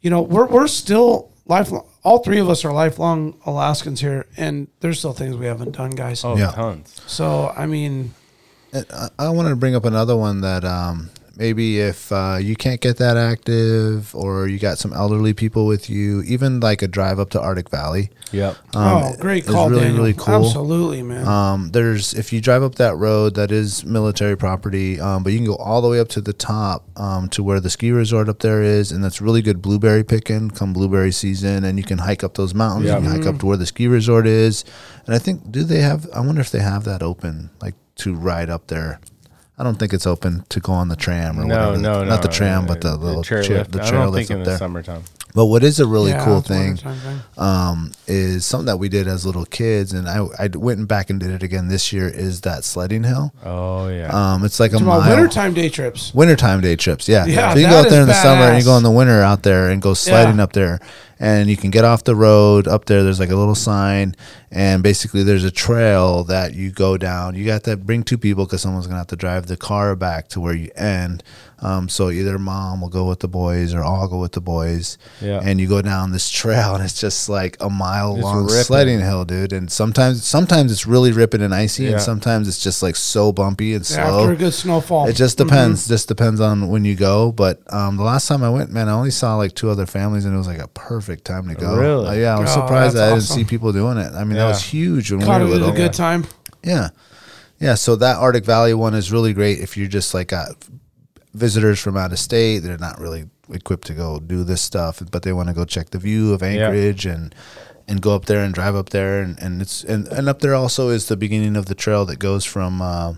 you 0.00 0.10
know, 0.10 0.22
we're 0.22 0.46
we're 0.46 0.66
still 0.68 1.30
lifelong 1.46 1.86
all 2.04 2.18
three 2.18 2.38
of 2.40 2.48
us 2.48 2.64
are 2.64 2.72
lifelong 2.72 3.34
Alaskans 3.46 4.00
here 4.00 4.26
and 4.36 4.66
there's 4.80 4.98
still 4.98 5.12
things 5.12 5.36
we 5.36 5.46
haven't 5.46 5.72
done, 5.76 5.90
guys. 5.90 6.24
oh, 6.24 6.36
Yeah. 6.36 6.50
tons. 6.52 7.00
So 7.06 7.52
I 7.56 7.66
mean 7.66 8.12
I- 8.74 9.08
I 9.18 9.28
wanted 9.28 9.50
to 9.50 9.56
bring 9.56 9.74
up 9.74 9.84
another 9.84 10.16
one 10.16 10.40
that 10.42 10.64
um, 10.64 11.10
maybe 11.36 11.80
if 11.80 12.12
uh, 12.12 12.38
you 12.40 12.56
can't 12.56 12.80
get 12.80 12.96
that 12.98 13.16
active 13.16 14.14
or 14.14 14.46
you 14.48 14.58
got 14.58 14.78
some 14.78 14.92
elderly 14.92 15.34
people 15.34 15.66
with 15.66 15.88
you, 15.88 16.22
even 16.22 16.60
like 16.60 16.82
a 16.82 16.88
drive 16.88 17.18
up 17.18 17.30
to 17.30 17.40
Arctic 17.40 17.70
Valley. 17.70 18.10
Yep. 18.32 18.56
Um, 18.74 19.02
oh, 19.02 19.16
great 19.18 19.44
is 19.44 19.50
call, 19.50 19.68
really, 19.70 19.82
Daniel. 19.82 19.98
really 19.98 20.14
cool. 20.14 20.46
Absolutely, 20.46 21.02
man. 21.02 21.26
Um, 21.26 21.70
there's 21.70 22.14
if 22.14 22.32
you 22.32 22.40
drive 22.40 22.62
up 22.62 22.76
that 22.76 22.96
road, 22.96 23.34
that 23.34 23.50
is 23.50 23.84
military 23.84 24.36
property, 24.36 25.00
um, 25.00 25.22
but 25.22 25.32
you 25.32 25.38
can 25.38 25.46
go 25.46 25.56
all 25.56 25.82
the 25.82 25.88
way 25.88 26.00
up 26.00 26.08
to 26.08 26.20
the 26.20 26.32
top 26.32 26.84
um, 26.98 27.28
to 27.30 27.42
where 27.42 27.60
the 27.60 27.70
ski 27.70 27.90
resort 27.90 28.28
up 28.28 28.40
there 28.40 28.62
is, 28.62 28.92
and 28.92 29.02
that's 29.04 29.20
really 29.20 29.42
good 29.42 29.60
blueberry 29.62 30.04
picking 30.04 30.50
come 30.50 30.72
blueberry 30.72 31.12
season, 31.12 31.64
and 31.64 31.78
you 31.78 31.84
can 31.84 31.98
hike 31.98 32.24
up 32.24 32.34
those 32.34 32.54
mountains. 32.54 32.86
Yeah. 32.86 32.98
You 32.98 33.08
can 33.08 33.18
hike 33.18 33.26
up 33.26 33.38
to 33.40 33.46
where 33.46 33.56
the 33.56 33.66
ski 33.66 33.86
resort 33.86 34.26
is, 34.26 34.64
and 35.06 35.14
I 35.14 35.18
think 35.18 35.50
do 35.50 35.64
they 35.64 35.80
have? 35.80 36.08
I 36.14 36.20
wonder 36.20 36.40
if 36.40 36.50
they 36.50 36.60
have 36.60 36.84
that 36.84 37.02
open, 37.02 37.50
like 37.60 37.74
to 37.96 38.14
ride 38.14 38.50
up 38.50 38.68
there. 38.68 39.00
I 39.62 39.64
don't 39.64 39.78
think 39.78 39.92
it's 39.92 40.08
open 40.08 40.44
to 40.48 40.58
go 40.58 40.72
on 40.72 40.88
the 40.88 40.96
tram 40.96 41.38
or 41.38 41.44
No, 41.44 41.54
whatever. 41.56 41.78
no, 41.78 42.02
no. 42.02 42.08
not 42.08 42.22
the 42.22 42.26
tram, 42.28 42.66
but 42.66 42.80
the 42.80 42.96
little 42.96 43.22
chair 43.22 43.44
chair, 43.44 43.62
the 43.62 43.80
I 43.80 43.92
don't 43.92 44.12
think 44.12 44.28
in 44.28 44.40
the 44.40 44.44
there. 44.46 44.58
summertime. 44.58 45.04
But 45.34 45.46
what 45.46 45.64
is 45.64 45.80
a 45.80 45.86
really 45.86 46.10
Yeah, 46.10 46.24
cool 46.24 46.42
thing 46.42 46.72
of 46.72 46.76
the 46.76 46.82
time 46.82 46.98
thing. 46.98 47.20
um, 47.38 47.92
is 48.06 48.44
something 48.44 48.66
that 48.66 48.76
we 48.76 48.90
did 48.90 49.08
as 49.08 49.24
little 49.24 49.46
kids, 49.46 49.94
and 49.94 50.06
I, 50.06 50.26
I 50.38 50.48
went 50.54 50.86
back 50.88 51.08
and 51.08 51.18
did 51.18 51.30
it 51.30 51.42
again 51.42 51.68
this 51.68 51.90
year. 51.92 52.06
Is 52.06 52.42
that 52.42 52.64
sledding 52.64 53.04
hill? 53.04 53.32
Oh 53.44 53.88
yeah. 53.88 54.08
Um, 54.34 54.44
it's 54.44 54.60
like 54.60 54.72
a 54.74 54.78
mile. 54.80 55.00
wintertime 55.08 55.54
day 55.54 55.70
trips. 55.70 56.12
Wintertime 56.14 56.60
day 56.60 56.76
trips, 56.76 57.08
yeah. 57.08 57.24
Yeah, 57.24 57.54
so 57.54 57.58
you 57.60 57.64
can 57.64 57.72
go 57.72 57.78
out 57.80 57.88
there 57.88 58.02
in 58.02 58.08
the 58.08 58.14
summer 58.14 58.42
and 58.42 58.58
you 58.58 58.64
go 58.64 58.76
in 58.76 58.82
the 58.82 58.90
winter 58.90 59.22
out 59.22 59.42
there 59.42 59.70
and 59.70 59.80
go 59.80 59.94
sledding 59.94 60.36
Yeah. 60.36 60.42
up 60.44 60.52
there. 60.52 60.80
And 61.18 61.48
you 61.48 61.56
can 61.56 61.70
get 61.70 61.84
off 61.84 62.02
the 62.02 62.16
road 62.16 62.66
up 62.66 62.86
there. 62.86 63.04
There's 63.04 63.20
like 63.20 63.30
a 63.30 63.36
little 63.36 63.54
sign, 63.54 64.16
and 64.50 64.82
basically 64.82 65.22
there's 65.22 65.44
a 65.44 65.52
trail 65.52 66.24
that 66.24 66.54
you 66.54 66.72
go 66.72 66.96
down. 66.98 67.36
You 67.36 67.46
got 67.46 67.62
to 67.64 67.76
bring 67.76 68.02
two 68.02 68.18
people 68.18 68.44
because 68.44 68.60
someone's 68.60 68.88
gonna 68.88 68.98
have 68.98 69.06
to 69.06 69.16
drive 69.16 69.46
the 69.46 69.56
car 69.56 69.94
back 69.94 70.26
to 70.30 70.40
where 70.40 70.52
you 70.54 70.70
end. 70.74 71.22
Um, 71.62 71.88
so 71.88 72.10
either 72.10 72.40
mom 72.40 72.80
will 72.80 72.88
go 72.88 73.06
with 73.06 73.20
the 73.20 73.28
boys 73.28 73.72
or 73.72 73.84
I'll 73.84 74.08
go 74.08 74.18
with 74.18 74.32
the 74.32 74.40
boys. 74.40 74.98
Yeah. 75.20 75.40
And 75.44 75.60
you 75.60 75.68
go 75.68 75.80
down 75.80 76.10
this 76.10 76.28
trail, 76.28 76.74
and 76.74 76.82
it's 76.82 77.00
just 77.00 77.28
like 77.28 77.56
a 77.60 77.70
mile 77.70 78.14
It's 78.16 78.24
long 78.24 78.42
ripping. 78.46 78.56
sledding 78.64 79.00
hill, 79.00 79.24
dude. 79.24 79.52
And 79.52 79.70
sometimes 79.70 80.26
sometimes 80.26 80.72
it's 80.72 80.86
really 80.86 81.12
ripping 81.12 81.40
and 81.40 81.54
icy, 81.54 81.84
Yeah. 81.84 81.92
and 81.92 82.00
sometimes 82.02 82.48
it's 82.48 82.58
just 82.62 82.82
like 82.82 82.96
so 82.96 83.30
bumpy 83.32 83.74
and 83.74 83.88
Yeah, 83.88 84.08
slow. 84.08 84.20
after 84.22 84.32
a 84.32 84.36
good 84.36 84.54
snowfall. 84.54 85.06
It 85.08 85.12
just 85.14 85.38
depends. 85.38 85.86
Just 85.86 86.08
depends 86.08 86.40
on 86.40 86.68
when 86.68 86.84
you 86.84 86.96
go. 86.96 87.30
But 87.30 87.62
um, 87.72 87.96
the 87.96 88.02
last 88.02 88.26
time 88.26 88.42
I 88.42 88.50
went, 88.50 88.72
man, 88.72 88.88
I 88.88 88.92
only 88.92 89.12
saw 89.12 89.36
like 89.36 89.54
two 89.54 89.70
other 89.70 89.86
families, 89.86 90.24
and 90.24 90.34
it 90.34 90.38
was 90.38 90.48
like 90.48 90.58
a 90.60 90.68
perfect 90.68 91.24
time 91.24 91.46
to 91.48 91.54
go. 91.54 91.76
Really? 91.76 92.08
Uh, 92.08 92.12
yeah, 92.14 92.36
I 92.36 92.40
was 92.40 92.50
Oh, 92.50 92.54
surprised 92.54 92.96
that's 92.96 93.06
that 93.06 93.12
I 93.12 93.14
didn't 93.14 93.22
see 93.22 93.44
people 93.44 93.72
doing 93.72 93.98
it. 93.98 94.12
I 94.14 94.24
mean, 94.24 94.36
that 94.36 94.46
was 94.48 94.62
huge 94.64 95.12
when 95.12 95.20
Caught 95.20 95.42
we 95.42 95.46
it 95.54 95.60
were 95.60 95.66
at 95.68 95.72
a 95.74 95.76
good 95.76 95.92
time. 95.92 96.26
Yeah, 96.64 96.88
yeah. 97.60 97.74
So 97.76 97.94
that 97.96 98.16
Arctic 98.16 98.44
Valley 98.44 98.74
one 98.74 98.94
is 98.94 99.12
really 99.12 99.32
great 99.32 99.60
if 99.60 99.76
you're 99.76 99.86
just 99.88 100.12
like 100.12 100.28
got 100.28 100.48
visitors 101.34 101.80
from 101.80 101.96
out 101.96 102.12
of 102.12 102.18
state. 102.18 102.60
They're 102.60 102.78
not 102.78 102.98
really 102.98 103.24
equipped 103.50 103.86
to 103.88 103.94
go 103.94 104.18
do 104.18 104.44
this 104.44 104.62
stuff, 104.62 105.02
but 105.10 105.22
they 105.22 105.32
want 105.32 105.48
to 105.48 105.54
go 105.54 105.64
check 105.64 105.90
the 105.90 105.98
view 105.98 106.32
of 106.32 106.42
Anchorage 106.42 107.06
and 107.06 107.34
and 107.88 108.00
go 108.00 108.14
up 108.14 108.26
there 108.26 108.44
and 108.44 108.54
drive 108.54 108.76
up 108.76 108.90
there 108.90 109.20
and, 109.20 109.38
and 109.40 109.60
it's 109.60 109.82
and, 109.82 110.06
and 110.08 110.28
up 110.28 110.38
there 110.38 110.54
also 110.54 110.88
is 110.88 111.08
the 111.08 111.16
beginning 111.16 111.56
of 111.56 111.66
the 111.66 111.74
trail 111.74 112.04
that 112.06 112.18
goes 112.18 112.44
from 112.44 112.80
uh, 112.80 113.14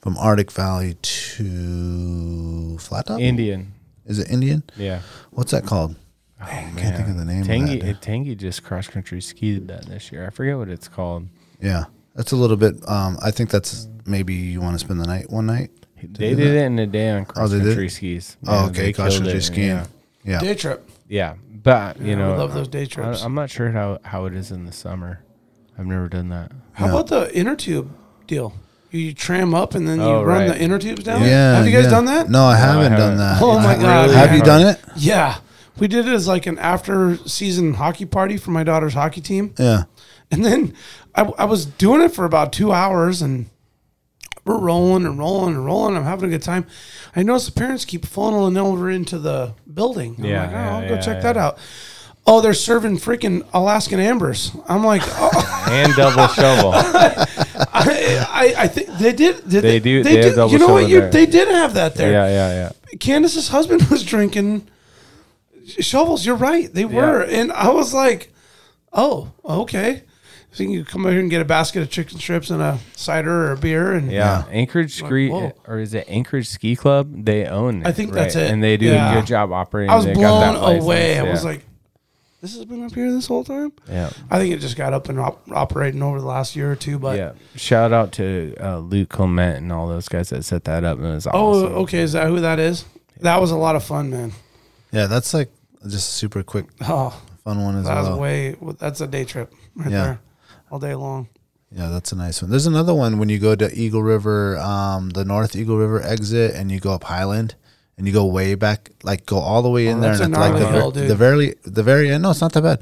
from 0.00 0.16
Arctic 0.18 0.50
Valley 0.50 0.94
to 1.00 2.78
Flat 2.78 3.06
Top. 3.06 3.20
Indian. 3.20 3.72
Is 4.04 4.18
it 4.18 4.30
Indian? 4.30 4.62
Yeah. 4.76 5.00
What's 5.30 5.52
that 5.52 5.64
called? 5.64 5.96
Oh, 6.40 6.44
I 6.44 6.72
can't 6.76 6.96
think 6.96 7.08
of 7.08 7.16
the 7.16 7.24
name 7.24 7.40
of 7.42 7.46
Tangy, 7.46 7.80
that. 7.80 8.02
Tangy 8.02 8.34
just 8.34 8.62
cross 8.62 8.88
country 8.88 9.20
skied 9.20 9.68
that 9.68 9.86
this 9.86 10.12
year. 10.12 10.26
I 10.26 10.30
forget 10.30 10.58
what 10.58 10.68
it's 10.68 10.86
called. 10.86 11.26
Yeah, 11.60 11.84
that's 12.14 12.32
a 12.32 12.36
little 12.36 12.56
bit. 12.56 12.76
Um, 12.88 13.18
I 13.22 13.30
think 13.30 13.50
that's 13.50 13.88
maybe 14.04 14.34
you 14.34 14.60
want 14.60 14.78
to 14.78 14.84
spend 14.84 15.00
the 15.00 15.06
night 15.06 15.30
one 15.30 15.46
night. 15.46 15.70
They 16.06 16.30
do 16.30 16.36
did 16.36 16.48
that? 16.54 16.56
it 16.62 16.64
in 16.66 16.78
a 16.78 16.86
day 16.86 17.10
on 17.10 17.24
cross 17.24 17.50
they 17.50 17.58
did? 17.58 17.66
country 17.66 17.88
skis. 17.88 18.36
Oh, 18.46 18.52
Yeah, 18.52 18.66
okay, 18.66 18.82
they 18.82 18.92
cross 18.92 19.10
killed 19.12 19.22
country 19.24 19.38
it, 19.38 19.42
skiing. 19.42 19.66
Yeah. 19.68 19.86
Yeah, 20.24 20.40
Day 20.40 20.54
trip. 20.54 20.88
Yeah, 21.08 21.34
but 21.62 22.00
you 22.00 22.08
Yeah, 22.10 22.14
know, 22.16 22.34
I 22.34 22.36
love 22.38 22.52
those 22.54 22.68
day 22.68 22.86
trips. 22.86 23.22
I, 23.22 23.24
am 23.26 23.34
not 23.34 23.48
sure 23.50 23.70
how 23.70 23.98
how 24.02 24.24
it 24.26 24.34
is 24.34 24.50
in 24.50 24.64
the 24.66 24.72
summer. 24.72 25.20
I've 25.78 25.86
never 25.86 26.08
done 26.08 26.28
that. 26.30 26.50
How 26.72 26.86
No. 26.86 26.92
about 26.98 27.06
the 27.08 27.36
inner 27.36 27.54
tube 27.54 27.90
deal? 28.26 28.52
You 28.90 29.12
tram 29.12 29.54
up 29.54 29.74
and 29.74 29.86
then 29.86 29.98
you 29.98 30.04
Oh, 30.04 30.22
run 30.24 30.42
right. 30.42 30.48
the 30.48 30.60
inner 30.60 30.78
tubes 30.78 31.04
down. 31.04 31.20
yeah. 31.22 31.56
Have 31.56 31.66
you 31.66 31.72
guys 31.72 31.84
yeah. 31.84 31.90
done 31.90 32.04
that? 32.06 32.30
No, 32.30 32.44
I 32.44 32.52
I 32.52 32.56
haven't 32.56 32.92
done 32.92 33.00
haven't. 33.00 33.18
that. 33.18 33.42
Oh 33.42 33.58
my 33.58 33.74
God. 33.76 34.06
really 34.06 34.16
Have 34.16 34.32
you 34.34 34.42
done 34.42 34.62
it? 34.66 34.80
Yeah, 34.96 35.38
we 35.78 35.86
did 35.86 36.08
it 36.08 36.12
as 36.14 36.26
like 36.26 36.46
an 36.46 36.58
after 36.58 37.16
season 37.28 37.74
hockey 37.74 38.06
party 38.06 38.36
for 38.38 38.50
my 38.52 38.64
daughter's 38.64 38.94
hockey 38.94 39.20
team, 39.20 39.52
Yeah. 39.58 39.84
And 40.30 40.44
then 40.44 40.72
I, 41.14 41.22
I 41.38 41.44
was 41.44 41.66
doing 41.66 42.00
it 42.00 42.12
for 42.12 42.24
about 42.24 42.52
two 42.52 42.72
hours 42.72 43.22
and 43.22 43.46
we're 44.46 44.58
rolling 44.58 45.04
and 45.04 45.18
rolling 45.18 45.56
and 45.56 45.64
rolling. 45.66 45.96
I'm 45.96 46.04
having 46.04 46.28
a 46.28 46.32
good 46.32 46.42
time. 46.42 46.66
I 47.16 47.22
notice 47.24 47.46
the 47.46 47.52
parents 47.52 47.84
keep 47.84 48.06
funneling 48.06 48.56
over 48.56 48.88
into 48.90 49.18
the 49.18 49.54
building. 49.72 50.14
I'm 50.18 50.24
Yeah, 50.24 50.40
like, 50.42 50.50
oh, 50.50 50.52
yeah, 50.54 50.74
I'll 50.76 50.88
go 50.88 50.94
yeah, 50.94 51.00
check 51.00 51.16
yeah. 51.16 51.20
that 51.32 51.36
out. 51.36 51.58
Oh, 52.28 52.40
they're 52.40 52.54
serving 52.54 52.98
freaking 52.98 53.46
Alaskan 53.52 53.98
Ambers. 54.00 54.52
I'm 54.68 54.84
like, 54.84 55.02
oh, 55.06 55.66
and 55.70 55.92
double 55.94 56.28
shovel. 56.28 56.72
I, 56.74 58.26
I, 58.30 58.54
I 58.64 58.68
think 58.68 58.88
they 58.98 59.12
did. 59.12 59.48
did 59.48 59.62
They 59.62 59.80
do- 59.80 60.02
They 60.04 60.20
they 60.20 60.34
double 60.34 60.52
You 60.52 60.58
know 60.58 60.68
what? 60.68 60.88
You, 60.88 61.08
they 61.10 61.26
did 61.26 61.48
have 61.48 61.74
that 61.74 61.94
there. 61.96 62.12
Yeah, 62.12 62.28
yeah, 62.28 62.70
yeah. 62.92 62.96
Candace's 62.98 63.48
husband 63.48 63.82
was 63.90 64.04
drinking 64.04 64.66
shovels. 65.80 66.24
You're 66.24 66.36
right. 66.36 66.72
They 66.72 66.84
were. 66.84 67.22
And 67.22 67.52
I 67.52 67.70
was 67.70 67.92
like, 67.92 68.32
oh, 68.92 69.32
okay. 69.44 70.02
So 70.52 70.62
you 70.62 70.84
can 70.84 70.90
come 70.90 71.02
over 71.04 71.12
here 71.12 71.20
and 71.20 71.28
get 71.30 71.42
a 71.42 71.44
basket 71.44 71.82
of 71.82 71.90
chicken 71.90 72.18
strips 72.18 72.48
and 72.48 72.62
a 72.62 72.78
cider 72.94 73.48
or 73.48 73.52
a 73.52 73.56
beer. 73.58 73.92
And 73.92 74.10
Yeah, 74.10 74.44
Anchorage 74.50 74.94
Ski, 74.94 75.28
whoa. 75.28 75.52
or 75.66 75.78
is 75.80 75.92
it 75.92 76.06
Anchorage 76.08 76.48
Ski 76.48 76.74
Club? 76.76 77.24
They 77.26 77.44
own. 77.46 77.82
It, 77.82 77.88
I 77.88 77.92
think 77.92 78.12
that's 78.12 78.36
it. 78.36 78.50
and 78.50 78.62
they 78.62 78.76
do 78.78 78.86
Yeah. 78.86 79.12
a 79.12 79.14
good 79.20 79.26
job 79.26 79.52
operating. 79.52 79.90
I 79.90 79.96
was 79.96 80.06
They 80.06 80.14
got 80.14 80.40
that 80.40 80.52
blown 80.52 80.62
license, 80.62 80.84
away. 80.84 81.18
I 81.18 81.24
yeah. 81.24 81.30
was 81.30 81.44
like, 81.44 81.62
this 82.40 82.54
has 82.54 82.64
been 82.64 82.84
up 82.84 82.94
here 82.94 83.12
this 83.12 83.26
whole 83.26 83.44
time? 83.44 83.72
yeah, 83.90 84.08
I 84.30 84.38
think 84.38 84.54
it 84.54 84.60
just 84.60 84.76
got 84.76 84.92
up 84.94 85.08
and 85.10 85.18
op- 85.20 85.42
operating 85.50 86.02
over 86.02 86.20
the 86.20 86.26
last 86.26 86.54
year 86.56 86.70
or 86.72 86.76
two. 86.76 86.98
But 86.98 87.18
yeah. 87.18 87.32
Shout 87.56 87.92
out 87.92 88.12
to 88.12 88.54
uh, 88.60 88.78
Luke 88.78 89.08
Clement 89.10 89.58
and 89.58 89.72
all 89.72 89.88
those 89.88 90.08
guys 90.08 90.30
that 90.30 90.44
set 90.44 90.64
that 90.64 90.84
up. 90.84 90.98
It 90.98 91.02
was 91.02 91.26
oh, 91.26 91.30
awesome. 91.64 91.72
okay. 91.82 91.98
Is 92.00 92.12
that 92.12 92.28
who 92.28 92.40
that 92.40 92.58
is? 92.58 92.84
That 93.20 93.40
was 93.42 93.50
a 93.50 93.56
lot 93.56 93.76
of 93.76 93.84
fun, 93.84 94.10
man. 94.10 94.32
Yeah, 94.92 95.06
that's 95.06 95.34
like 95.34 95.50
just 95.82 95.94
a 96.08 96.12
super 96.12 96.42
quick, 96.42 96.66
Oh, 96.82 97.20
fun 97.44 97.62
one 97.62 97.76
as 97.76 97.84
that 97.86 97.98
was 97.98 98.08
well. 98.10 98.18
way. 98.20 98.56
That's 98.78 99.00
a 99.02 99.06
day 99.06 99.24
trip 99.24 99.52
right 99.74 99.90
Yeah. 99.90 100.02
there, 100.04 100.20
all 100.70 100.78
day 100.78 100.94
long. 100.94 101.28
Yeah, 101.70 101.88
that's 101.88 102.12
a 102.12 102.16
nice 102.16 102.40
one. 102.42 102.50
There's 102.50 102.66
another 102.66 102.94
one 102.94 103.18
when 103.18 103.28
you 103.28 103.38
go 103.38 103.54
to 103.56 103.72
Eagle 103.74 104.02
River, 104.02 104.56
um, 104.58 105.10
the 105.10 105.24
North 105.24 105.56
Eagle 105.56 105.76
River 105.76 106.00
exit, 106.02 106.54
and 106.54 106.70
you 106.70 106.78
go 106.80 106.92
up 106.92 107.04
Hiland, 107.04 107.54
and 107.98 108.06
you 108.06 108.12
go 108.12 108.24
way 108.26 108.54
back, 108.54 108.90
like 109.02 109.26
go 109.26 109.38
all 109.38 109.62
the 109.62 109.70
way 109.70 109.88
in 109.88 109.98
Oh, 109.98 110.00
there, 110.02 110.22
and 110.22 110.34
a 110.34 110.38
like 110.38 110.52
the, 110.54 110.60
gnarly 110.70 110.90
ver- 111.02 111.08
the 111.08 111.16
very, 111.16 111.54
the 111.64 111.82
very 111.82 112.10
end. 112.10 112.22
No, 112.22 112.30
it's 112.30 112.40
not 112.40 112.52
that 112.52 112.62
bad. 112.62 112.80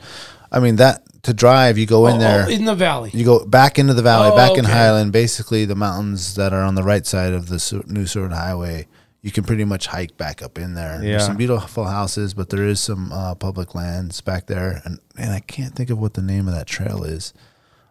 I 0.52 0.60
mean 0.60 0.76
that 0.76 1.02
to 1.22 1.32
drive, 1.32 1.78
you 1.78 1.86
go 1.86 2.06
in 2.08 2.16
Oh, 2.16 2.18
there, 2.18 2.44
oh, 2.46 2.50
in 2.50 2.66
the 2.66 2.74
valley. 2.74 3.10
you 3.14 3.24
go 3.24 3.44
back 3.46 3.78
into 3.78 3.94
the 3.94 4.02
valley, 4.02 4.28
Oh, 4.32 4.36
back 4.36 4.58
in. 4.58 4.64
Hiland. 4.66 5.12
Basically, 5.12 5.64
the 5.64 5.74
mountains 5.74 6.34
that 6.34 6.52
are 6.52 6.62
on 6.62 6.74
the 6.74 6.82
right 6.82 7.06
side 7.06 7.32
of 7.32 7.48
the 7.48 7.58
Su- 7.58 7.82
New 7.86 8.04
Seward 8.06 8.32
Highway, 8.32 8.86
you 9.22 9.32
can 9.32 9.44
pretty 9.44 9.64
much 9.64 9.86
hike 9.86 10.18
back 10.18 10.42
up 10.42 10.58
in 10.58 10.74
there. 10.74 10.96
Yeah. 11.02 11.12
There's 11.12 11.24
some 11.26 11.38
beautiful 11.38 11.84
houses, 11.86 12.34
but 12.34 12.50
there 12.50 12.66
is 12.66 12.80
some 12.80 13.10
uh, 13.12 13.34
public 13.34 13.74
lands 13.74 14.20
back 14.20 14.46
there, 14.46 14.82
and 14.84 14.98
and 15.16 15.32
I 15.32 15.40
can't 15.40 15.74
think 15.74 15.88
of 15.88 15.98
what 15.98 16.12
the 16.12 16.22
name 16.22 16.46
of 16.46 16.54
that 16.54 16.66
trail 16.66 17.02
is. 17.02 17.32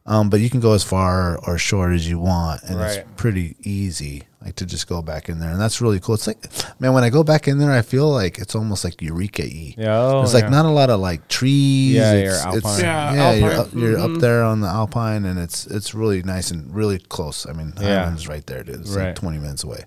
Um, 0.06 0.30
but 0.30 0.42
you 0.42 0.50
can 0.50 0.60
go 0.60 0.74
as 0.74 0.84
far 0.84 1.38
or 1.48 1.58
short 1.58 1.94
as 1.94 2.10
you 2.10 2.20
want, 2.20 2.62
and 2.64 2.78
Right. 2.78 2.98
it's 3.00 3.08
pretty 3.16 3.56
easy, 3.64 4.24
like 4.44 4.56
to 4.58 4.66
just 4.66 4.86
go 4.90 5.02
back 5.02 5.30
in 5.30 5.40
there, 5.40 5.50
and 5.50 5.62
that's 5.62 5.80
really 5.80 6.02
cool. 6.02 6.16
It's 6.16 6.28
like, 6.28 6.46
man, 6.82 6.92
when 6.92 7.06
I 7.06 7.10
go 7.10 7.24
back 7.24 7.48
in 7.48 7.58
there, 7.58 7.72
I 7.72 7.82
feel 7.82 8.10
like 8.10 8.38
it's 8.38 8.54
almost 8.54 8.84
like 8.84 9.02
Eureka 9.02 9.44
y. 9.44 9.76
Yeah, 9.78 9.98
oh, 9.98 10.18
There's 10.20 10.34
like 10.34 10.44
yeah. 10.44 10.50
not 10.50 10.66
a 10.66 10.70
lot 10.72 10.90
of 10.90 11.00
like 11.00 11.30
trees. 11.30 11.96
Yeah, 11.96 12.12
it's, 12.12 12.44
you're 12.44 12.58
it's 12.58 12.66
alpine. 12.66 12.80
Yeah, 12.82 13.14
yeah, 13.14 13.32
you're, 13.32 13.52
alpine. 13.52 13.66
up, 13.68 13.74
you're 13.74 14.00
up 14.00 14.20
there 14.20 14.44
on 14.44 14.60
the 14.60 14.68
alpine, 14.68 15.24
and 15.24 15.40
it's 15.40 15.66
it's 15.68 15.94
really 15.94 16.22
nice 16.22 16.52
and 16.52 16.76
really 16.76 17.00
close. 17.00 17.46
I 17.46 17.54
mean, 17.54 17.72
Yeah. 17.80 18.00
Hiland's 18.02 18.28
right 18.28 18.46
there, 18.46 18.62
dude. 18.64 18.82
It's 18.82 18.90
Right. 18.94 19.06
like 19.08 19.16
20 19.16 19.38
minutes 19.38 19.64
away. 19.64 19.86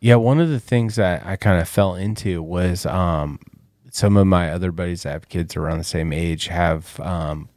Yeah, 0.00 0.16
one 0.16 0.38
of 0.38 0.50
the 0.50 0.60
things 0.60 0.96
that 0.96 1.24
I 1.24 1.36
kind 1.36 1.58
of 1.62 1.66
fell 1.66 1.94
into 1.94 2.42
was 2.42 2.84
um, 2.84 3.40
some 3.90 4.18
of 4.18 4.26
my 4.26 4.52
other 4.52 4.70
buddies 4.70 5.04
that 5.04 5.12
have 5.12 5.30
kids 5.30 5.56
around 5.56 5.78
the 5.78 5.84
same 5.84 6.12
age 6.12 6.48
have 6.48 7.00
um, 7.00 7.48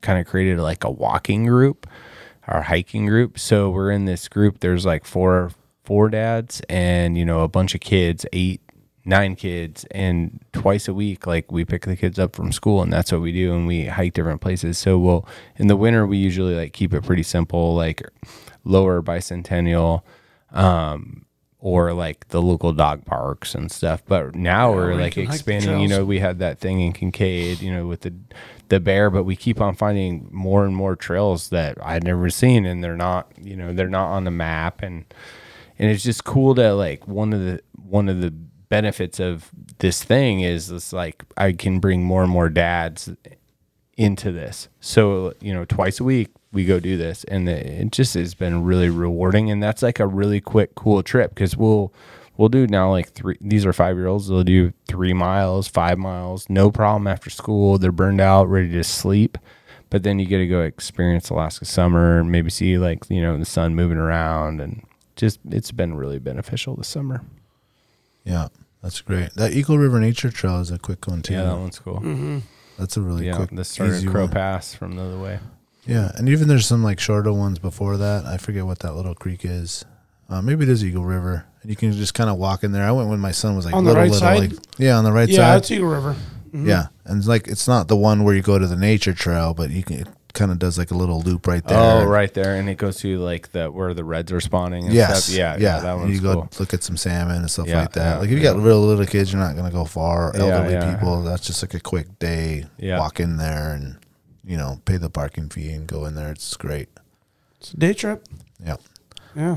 kind 0.00 0.18
of 0.18 0.26
created 0.26 0.58
like 0.58 0.84
a 0.84 0.90
walking 0.90 1.46
group 1.46 1.86
our 2.48 2.62
hiking 2.62 3.06
group. 3.06 3.38
So 3.38 3.70
we're 3.70 3.90
in 3.90 4.04
this 4.04 4.28
group. 4.28 4.60
There's 4.60 4.86
like 4.86 5.04
four 5.04 5.50
four 5.84 6.08
dads 6.08 6.60
and 6.68 7.16
you 7.16 7.24
know 7.24 7.42
a 7.42 7.48
bunch 7.48 7.74
of 7.74 7.80
kids, 7.80 8.26
eight 8.32 8.60
nine 9.04 9.36
kids, 9.36 9.84
and 9.92 10.44
twice 10.52 10.88
a 10.88 10.94
week 10.94 11.26
like 11.26 11.50
we 11.52 11.64
pick 11.64 11.82
the 11.82 11.96
kids 11.96 12.18
up 12.18 12.34
from 12.34 12.52
school 12.52 12.82
and 12.82 12.92
that's 12.92 13.12
what 13.12 13.20
we 13.20 13.32
do 13.32 13.54
and 13.54 13.66
we 13.66 13.86
hike 13.86 14.14
different 14.14 14.40
places. 14.40 14.78
So 14.78 14.98
we'll 14.98 15.26
in 15.56 15.66
the 15.68 15.76
winter 15.76 16.06
we 16.06 16.18
usually 16.18 16.54
like 16.54 16.72
keep 16.72 16.94
it 16.94 17.04
pretty 17.04 17.22
simple, 17.22 17.74
like 17.74 18.02
lower 18.64 19.02
bicentennial. 19.02 20.02
Um, 20.52 21.26
or 21.58 21.92
like 21.92 22.28
the 22.28 22.40
local 22.40 22.72
dog 22.72 23.04
parks 23.04 23.54
and 23.54 23.72
stuff. 23.72 24.00
But 24.06 24.36
now 24.36 24.70
we're 24.70 24.86
where 24.86 24.92
you 24.92 25.00
like 25.00 25.14
can 25.14 25.26
hike 25.26 25.44
the 25.44 25.54
expanding. 25.56 25.80
You 25.80 25.88
know, 25.88 26.04
we 26.04 26.20
had 26.20 26.38
that 26.38 26.60
thing 26.60 26.80
in 26.80 26.92
Kincaid, 26.92 27.60
you 27.60 27.72
know, 27.72 27.86
with 27.86 28.02
the 28.02 28.14
the 28.68 28.80
bear, 28.80 29.10
but 29.10 29.24
we 29.24 29.36
keep 29.36 29.60
on 29.60 29.74
finding 29.74 30.28
more 30.32 30.64
and 30.64 30.74
more 30.74 30.96
trails 30.96 31.50
that 31.50 31.78
I'd 31.84 32.04
never 32.04 32.30
seen, 32.30 32.66
and 32.66 32.82
they're 32.82 32.96
not, 32.96 33.30
you 33.40 33.56
know, 33.56 33.72
they're 33.72 33.88
not 33.88 34.08
on 34.08 34.24
the 34.24 34.30
map, 34.30 34.82
and 34.82 35.04
and 35.78 35.90
it's 35.90 36.02
just 36.02 36.24
cool 36.24 36.54
to 36.54 36.74
like 36.74 37.06
one 37.06 37.32
of 37.32 37.40
the 37.40 37.60
one 37.88 38.08
of 38.08 38.20
the 38.20 38.30
benefits 38.68 39.20
of 39.20 39.50
this 39.78 40.02
thing 40.02 40.40
is 40.40 40.68
this 40.68 40.92
like 40.92 41.24
I 41.36 41.52
can 41.52 41.78
bring 41.78 42.02
more 42.02 42.22
and 42.22 42.30
more 42.30 42.48
dads 42.48 43.10
into 43.96 44.32
this. 44.32 44.68
So, 44.80 45.34
you 45.40 45.54
know, 45.54 45.64
twice 45.64 46.00
a 46.00 46.04
week 46.04 46.30
we 46.52 46.64
go 46.64 46.80
do 46.80 46.96
this 46.96 47.24
and 47.24 47.48
it 47.48 47.92
just 47.92 48.14
has 48.14 48.34
been 48.34 48.64
really 48.64 48.88
rewarding 48.88 49.50
and 49.50 49.62
that's 49.62 49.82
like 49.82 50.00
a 50.00 50.06
really 50.06 50.40
quick 50.40 50.74
cool 50.74 51.02
trip 51.02 51.34
cuz 51.34 51.56
we'll 51.56 51.92
we'll 52.36 52.48
do 52.48 52.66
now 52.66 52.90
like 52.90 53.10
three 53.10 53.36
these 53.40 53.64
are 53.66 53.72
5-year-olds 53.72 54.28
they'll 54.28 54.44
do 54.44 54.72
3 54.88 55.12
miles, 55.12 55.68
5 55.68 55.98
miles, 55.98 56.48
no 56.48 56.70
problem 56.70 57.06
after 57.06 57.30
school. 57.30 57.78
They're 57.78 57.92
burned 57.92 58.20
out, 58.20 58.48
ready 58.48 58.70
to 58.72 58.84
sleep. 58.84 59.38
But 59.88 60.02
then 60.02 60.18
you 60.18 60.26
get 60.26 60.38
to 60.38 60.48
go 60.48 60.62
experience 60.62 61.30
Alaska 61.30 61.64
summer 61.64 62.18
and 62.18 62.30
maybe 62.30 62.50
see 62.50 62.76
like, 62.76 63.08
you 63.08 63.22
know, 63.22 63.38
the 63.38 63.44
sun 63.44 63.76
moving 63.76 63.98
around 63.98 64.60
and 64.60 64.84
just 65.14 65.38
it's 65.48 65.70
been 65.70 65.94
really 65.94 66.18
beneficial 66.18 66.74
this 66.74 66.88
summer. 66.88 67.22
Yeah, 68.24 68.48
that's 68.82 69.00
great. 69.00 69.32
That 69.34 69.52
Eagle 69.52 69.78
River 69.78 70.00
Nature 70.00 70.30
Trail 70.30 70.60
is 70.60 70.72
a 70.72 70.78
quick 70.78 71.06
one 71.06 71.22
too. 71.22 71.34
Yeah, 71.34 71.44
that 71.44 71.56
one's 71.56 71.78
cool. 71.78 72.00
Mm-hmm. 72.00 72.38
That's 72.78 72.96
a 72.96 73.00
really 73.00 73.26
Yeah, 73.26 73.36
quick, 73.36 73.50
the 73.50 73.64
start 73.64 73.90
easy 73.90 74.06
of 74.06 74.12
Crow 74.12 74.24
one. 74.24 74.32
Pass 74.32 74.74
from 74.74 74.96
the 74.96 75.02
other 75.02 75.18
way. 75.18 75.38
Yeah, 75.86 76.10
and 76.16 76.28
even 76.28 76.48
there's 76.48 76.66
some 76.66 76.82
like 76.82 76.98
shorter 76.98 77.32
ones 77.32 77.60
before 77.60 77.96
that. 77.96 78.26
I 78.26 78.38
forget 78.38 78.66
what 78.66 78.80
that 78.80 78.94
little 78.94 79.14
creek 79.14 79.44
is. 79.44 79.84
Uh, 80.28 80.42
maybe 80.42 80.64
it 80.64 80.68
is 80.68 80.84
Eagle 80.84 81.04
River, 81.04 81.44
and 81.62 81.70
you 81.70 81.76
can 81.76 81.92
just 81.92 82.14
kind 82.14 82.28
of 82.28 82.36
walk 82.36 82.64
in 82.64 82.72
there. 82.72 82.84
I 82.84 82.90
went 82.92 83.08
when 83.08 83.20
my 83.20 83.30
son 83.30 83.54
was 83.56 83.64
like 83.64 83.74
On 83.74 83.84
the 83.84 83.90
little, 83.90 84.02
right 84.02 84.10
little, 84.10 84.20
side? 84.28 84.52
like 84.52 84.60
yeah, 84.78 84.96
on 84.98 85.04
the 85.04 85.12
right 85.12 85.28
yeah, 85.28 85.36
side. 85.36 85.42
Yeah, 85.52 85.56
it's 85.56 85.70
Eagle 85.70 85.88
River. 85.88 86.16
Mhm. 86.52 86.66
Yeah, 86.66 86.86
and 87.04 87.18
it's 87.18 87.28
like 87.28 87.46
it's 87.48 87.68
not 87.68 87.88
the 87.88 87.96
one 87.96 88.24
where 88.24 88.34
you 88.34 88.42
go 88.42 88.58
to 88.58 88.66
the 88.66 88.76
nature 88.76 89.12
trail, 89.12 89.54
but 89.54 89.70
you 89.70 89.82
can 89.84 90.00
it 90.00 90.08
kind 90.32 90.50
of 90.50 90.58
does 90.58 90.76
like 90.78 90.90
a 90.90 90.94
little 90.96 91.20
loop 91.22 91.46
right 91.46 91.64
there. 91.64 91.78
Oh, 91.78 92.04
right 92.04 92.32
there, 92.34 92.56
and 92.56 92.68
it 92.68 92.74
goes 92.76 92.96
to 92.98 93.18
like 93.18 93.52
the 93.52 93.70
where 93.70 93.94
the 93.94 94.04
reds 94.04 94.32
are 94.32 94.40
spawning. 94.40 94.84
And 94.86 94.92
Yes. 94.94 95.24
stuff. 95.26 95.36
Yeah, 95.36 95.52
yeah. 95.56 95.58
yeah, 95.76 95.80
that 95.80 95.92
And 95.92 96.00
one's 96.02 96.14
you 96.16 96.20
go 96.22 96.34
cool. 96.34 96.48
look 96.58 96.74
at 96.74 96.82
some 96.82 96.96
salmon 96.96 97.36
and 97.36 97.50
stuff 97.50 97.68
Yeah, 97.68 97.80
like 97.82 97.92
that. 97.92 98.04
yeah, 98.04 98.16
like 98.18 98.24
if 98.26 98.30
you 98.32 98.36
yeah. 98.38 98.52
got 98.52 98.60
real 98.62 98.80
little 98.80 99.06
kids, 99.06 99.32
you're 99.32 99.40
not 99.40 99.54
gonna 99.56 99.70
go 99.70 99.84
far. 99.84 100.32
Yeah, 100.34 100.40
Elderly 100.42 100.72
yeah. 100.74 100.94
people, 100.94 101.22
that's 101.22 101.46
just 101.46 101.62
like 101.62 101.74
a 101.74 101.80
quick 101.80 102.18
day. 102.18 102.66
Yeah. 102.78 102.98
Walk 102.98 103.20
in 103.20 103.36
there 103.36 103.72
and 103.74 103.96
you 104.44 104.56
know 104.56 104.80
pay 104.84 104.96
the 104.96 105.08
parking 105.10 105.48
fee 105.50 105.70
and 105.70 105.86
go 105.86 106.04
in 106.04 106.14
there. 106.16 106.30
It's 106.32 106.54
great. 106.56 106.88
It's 107.60 107.72
a 107.72 107.76
day 107.76 107.94
trip. 107.94 108.26
Yeah. 108.64 108.76
Yeah. 109.34 109.56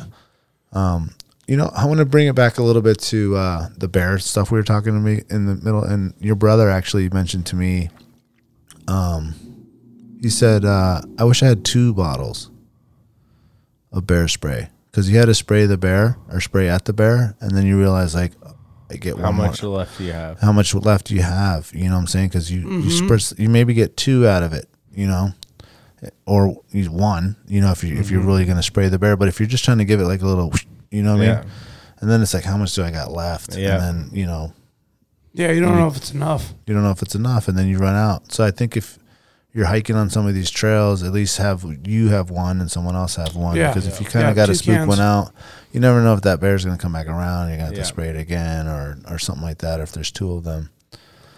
You 0.73 1.57
know, 1.57 1.71
I 1.75 1.85
want 1.85 1.97
to 1.97 2.05
bring 2.05 2.27
it 2.27 2.35
back 2.35 2.59
a 2.59 2.63
little 2.63 2.83
bit 2.83 2.99
to 2.99 3.35
uh, 3.35 3.69
the 3.75 3.87
bear 3.87 4.19
stuff 4.19 4.51
we 4.51 4.59
were 4.59 4.63
talking 4.63 4.93
to 4.93 4.99
me 4.99 5.23
in 5.31 5.47
the 5.47 5.55
middle, 5.55 5.83
and 5.83 6.13
your 6.19 6.35
brother 6.35 6.69
actually 6.69 7.09
mentioned 7.09 7.47
to 7.47 7.55
me. 7.55 7.89
Um, 8.87 9.33
he 10.21 10.29
said, 10.29 10.63
uh, 10.63 11.01
"I 11.17 11.23
wish 11.23 11.41
I 11.41 11.47
had 11.47 11.65
two 11.65 11.93
bottles 11.95 12.51
of 13.91 14.05
bear 14.05 14.27
spray 14.27 14.69
because 14.91 15.09
you 15.09 15.17
had 15.17 15.25
to 15.25 15.33
spray 15.33 15.65
the 15.65 15.77
bear 15.77 16.17
or 16.31 16.39
spray 16.39 16.69
at 16.69 16.85
the 16.85 16.93
bear, 16.93 17.35
and 17.39 17.57
then 17.57 17.65
you 17.65 17.79
realize 17.79 18.13
like, 18.13 18.33
I 18.91 18.97
get 18.97 19.17
How 19.17 19.23
one 19.25 19.35
much 19.37 19.63
more. 19.63 19.77
left 19.77 19.97
do 19.97 20.03
you 20.03 20.11
have? 20.11 20.39
How 20.39 20.51
much 20.51 20.75
left 20.75 21.07
do 21.07 21.15
you 21.15 21.23
have? 21.23 21.71
You 21.73 21.85
know 21.89 21.95
what 21.95 22.01
I'm 22.01 22.07
saying? 22.07 22.27
Because 22.27 22.51
you 22.51 22.61
you 22.61 22.91
spritz, 22.91 23.37
you 23.39 23.49
maybe 23.49 23.73
get 23.73 23.97
two 23.97 24.27
out 24.27 24.43
of 24.43 24.53
it. 24.53 24.69
You 24.93 25.07
know." 25.07 25.31
Or 26.25 26.61
use 26.69 26.89
one, 26.89 27.35
you 27.47 27.59
know, 27.61 27.71
if 27.71 27.83
you 27.83 27.97
if 27.97 28.09
you're 28.09 28.19
mm-hmm. 28.21 28.29
really 28.29 28.45
gonna 28.45 28.63
spray 28.63 28.87
the 28.87 28.99
bear, 28.99 29.17
but 29.17 29.27
if 29.27 29.39
you're 29.39 29.49
just 29.49 29.65
trying 29.65 29.79
to 29.79 29.85
give 29.85 29.99
it 29.99 30.05
like 30.05 30.21
a 30.21 30.25
little, 30.25 30.53
you 30.91 31.03
know 31.03 31.17
what 31.17 31.27
I 31.27 31.35
mean? 31.41 31.45
And 32.01 32.09
then 32.09 32.21
it's 32.21 32.33
like, 32.33 32.45
how 32.45 32.55
much 32.57 32.73
do 32.73 32.83
I 32.83 32.91
got 32.91 33.11
left? 33.11 33.57
Yeah. 33.57 33.73
And 33.73 33.81
then, 33.83 34.09
you 34.13 34.25
know, 34.25 34.53
Yeah, 35.33 35.51
you 35.51 35.59
don't 35.59 35.75
know 35.75 35.87
if 35.87 35.97
it's 35.97 36.11
enough. 36.13 36.53
you 36.65 36.73
don't 36.73 36.83
know 36.83 36.91
if 36.91 37.01
it's 37.01 37.15
enough 37.15 37.47
and 37.49 37.57
then 37.57 37.67
you 37.67 37.77
run 37.77 37.95
out. 37.95 38.31
So 38.31 38.43
I 38.45 38.51
think 38.51 38.77
if 38.77 38.97
you're 39.51 39.65
hiking 39.65 39.95
on 39.97 40.09
some 40.09 40.25
of 40.27 40.33
these 40.33 40.49
trails, 40.49 41.03
at 41.03 41.11
least 41.11 41.37
have 41.37 41.65
you 41.85 42.07
have 42.09 42.29
one 42.29 42.61
and 42.61 42.71
someone 42.71 42.95
else 42.95 43.15
have 43.15 43.35
one. 43.35 43.57
Yeah. 43.57 43.69
Because 43.69 43.87
if 43.87 43.99
you 43.99 44.05
kind 44.05 44.27
of 44.27 44.37
Yeah, 44.37 44.43
got 44.43 44.45
to 44.45 44.55
spook 44.55 44.75
cans. 44.75 44.87
one 44.87 44.99
out, 45.01 45.33
you 45.73 45.79
never 45.81 46.01
know 46.01 46.13
if 46.13 46.21
that 46.21 46.39
bear's 46.39 46.63
going 46.63 46.77
to 46.77 46.81
come 46.81 46.93
back 46.93 47.07
around. 47.07 47.49
You're 47.49 47.57
going 47.57 47.59
to 47.59 47.65
have 47.65 47.73
Yeah. 47.73 47.79
to 47.79 47.85
spray 47.85 48.09
it 48.09 48.15
again 48.15 48.67
or, 48.67 48.97
or 49.09 49.19
something 49.19 49.43
like 49.43 49.57
that 49.57 49.81
if 49.81 49.91
there's 49.91 50.11
two 50.11 50.31
of 50.31 50.43
them. 50.45 50.69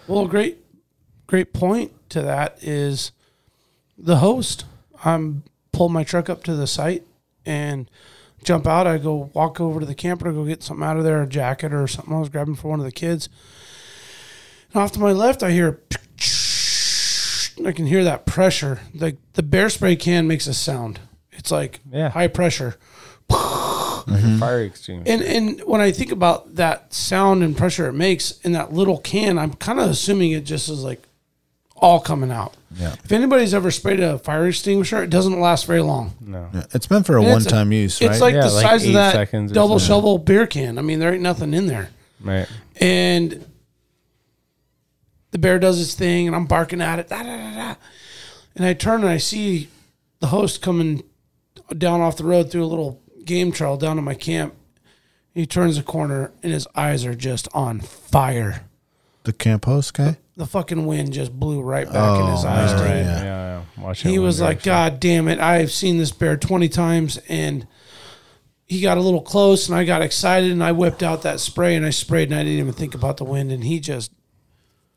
Well, 0.06 0.26
great, 0.28 0.58
great 1.26 1.52
point 1.52 1.92
to 2.10 2.22
that 2.22 2.58
is 2.62 3.10
the 3.96 4.16
host. 4.16 4.64
I'm 5.04 5.44
pull 5.72 5.88
my 5.88 6.04
truck 6.04 6.28
up 6.28 6.44
to 6.44 6.54
the 6.54 6.66
site 6.66 7.04
and 7.44 7.90
jump 8.44 8.66
out. 8.66 8.86
I 8.86 8.98
go 8.98 9.30
walk 9.32 9.60
over 9.60 9.80
to 9.80 9.86
the 9.86 9.94
camper 9.94 10.26
to 10.26 10.32
go 10.32 10.44
get 10.44 10.62
something 10.62 10.84
out 10.84 10.96
of 10.96 11.04
there, 11.04 11.22
a 11.22 11.26
jacket 11.26 11.72
or 11.72 11.86
something 11.86 12.14
I 12.14 12.20
was 12.20 12.28
grabbing 12.28 12.56
for 12.56 12.68
one 12.68 12.78
of 12.78 12.84
the 12.84 12.92
kids. 12.92 13.28
And 14.72 14.82
off 14.82 14.92
to 14.92 15.00
my 15.00 15.12
left, 15.12 15.42
I 15.42 15.50
hear 15.50 15.80
I 17.66 17.72
can 17.72 17.86
hear 17.86 18.04
that 18.04 18.26
pressure. 18.26 18.80
Like 18.94 19.16
the 19.34 19.42
bear 19.42 19.68
spray 19.68 19.96
can 19.96 20.26
makes 20.26 20.46
a 20.46 20.54
sound. 20.54 21.00
It's 21.32 21.50
like 21.50 21.80
Yeah. 21.90 22.10
high 22.10 22.28
pressure. 22.28 22.76
Like 24.04 24.18
a 24.18 24.24
mm-hmm. 24.24 24.38
fire 24.40 24.62
extinguisher. 24.62 25.12
And 25.12 25.22
and 25.22 25.60
when 25.60 25.80
I 25.80 25.92
think 25.92 26.10
about 26.10 26.56
that 26.56 26.92
sound 26.92 27.42
and 27.42 27.56
pressure 27.56 27.86
it 27.86 27.92
makes 27.92 28.32
in 28.40 28.52
that 28.52 28.72
little 28.72 28.98
can, 28.98 29.38
I'm 29.38 29.54
kind 29.54 29.78
of 29.78 29.88
assuming 29.90 30.32
it 30.32 30.44
just 30.44 30.68
is 30.68 30.82
like 30.82 31.06
all 31.82 32.00
coming 32.00 32.30
out. 32.30 32.54
Yeah. 32.74 32.94
If 33.04 33.12
anybody's 33.12 33.52
ever 33.52 33.70
sprayed 33.70 34.00
a 34.00 34.18
fire 34.18 34.46
extinguisher, 34.46 35.02
it 35.02 35.10
doesn't 35.10 35.38
last 35.40 35.66
very 35.66 35.82
long. 35.82 36.14
no. 36.20 36.48
Yeah, 36.54 36.64
It's 36.72 36.88
meant 36.88 37.04
for 37.04 37.16
a 37.16 37.20
And 37.20 37.26
it's- 37.28 37.44
one-time 37.44 37.72
use, 37.72 38.00
right? 38.00 38.10
It's 38.12 38.20
like 38.20 38.34
Yeah, 38.34 38.46
the 38.46 38.50
like 38.54 38.62
size 38.64 38.84
of 38.84 38.90
eight 38.90 38.94
that 38.94 39.12
seconds 39.12 39.50
or 39.50 39.54
double 39.54 39.78
something. 39.78 39.88
shovel 39.96 40.18
beer 40.18 40.46
can. 40.46 40.78
I 40.78 40.82
mean, 40.82 40.98
there 41.00 41.12
ain't 41.12 41.22
nothing 41.22 41.52
in 41.52 41.66
there. 41.66 41.90
Right. 42.22 42.46
And 42.80 43.44
the 45.32 45.38
bear 45.38 45.58
does 45.58 45.80
its 45.80 45.94
thing, 45.94 46.26
and 46.26 46.36
I'm 46.36 46.46
barking 46.46 46.80
at 46.80 46.98
it. 46.98 47.08
Da, 47.08 47.22
da, 47.22 47.36
da, 47.36 47.54
da. 47.54 47.74
And 48.54 48.64
I 48.64 48.74
turn 48.74 49.00
and 49.00 49.10
I 49.10 49.16
see 49.18 49.68
the 50.20 50.28
host 50.28 50.62
coming 50.62 51.02
down 51.76 52.00
off 52.00 52.16
the 52.16 52.24
road 52.24 52.50
through 52.50 52.64
a 52.64 52.66
little 52.66 53.00
game 53.24 53.50
trail 53.52 53.76
down 53.76 53.96
to 53.96 54.02
my 54.02 54.14
camp. 54.14 54.54
He 55.34 55.46
turns 55.46 55.76
the 55.76 55.82
corner, 55.82 56.30
and 56.42 56.52
his 56.52 56.66
eyes 56.76 57.04
are 57.06 57.14
just 57.14 57.48
on 57.54 57.80
fire. 57.80 58.64
The 59.24 59.32
camp 59.32 59.64
host 59.66 59.94
guy. 59.94 60.18
The 60.36 60.46
fucking 60.46 60.86
wind 60.86 61.12
just 61.12 61.32
blew 61.38 61.60
right 61.60 61.86
back 61.86 62.20
in 62.20 62.26
his 62.32 62.44
Oh, 62.44 62.48
eyes. 62.48 62.72
right, 62.74 62.88
Yeah. 62.88 63.02
yeah. 63.02 63.22
Yeah. 63.22 63.62
yeah. 63.76 63.82
Watch 63.82 64.02
He 64.02 64.18
was 64.18 64.40
like. 64.40 64.62
God 64.62 64.98
damn 65.00 65.28
it. 65.28 65.38
I've 65.38 65.70
seen 65.72 65.98
this 65.98 66.10
bear 66.10 66.36
20 66.36 66.68
times 66.68 67.18
and 67.28 67.66
he 68.64 68.80
got 68.80 68.96
a 68.96 69.02
little 69.02 69.20
close 69.20 69.68
and 69.68 69.76
I 69.76 69.84
got 69.84 70.00
excited 70.02 70.50
and 70.50 70.64
I 70.64 70.72
whipped 70.72 71.02
out 71.02 71.22
that 71.22 71.40
spray 71.40 71.76
and 71.76 71.84
I 71.84 71.90
sprayed 71.90 72.30
and 72.30 72.38
I 72.38 72.42
didn't 72.44 72.58
even 72.60 72.72
think 72.72 72.94
about 72.94 73.18
the 73.18 73.24
wind 73.24 73.52
and 73.52 73.62
he 73.64 73.78
just, 73.80 74.10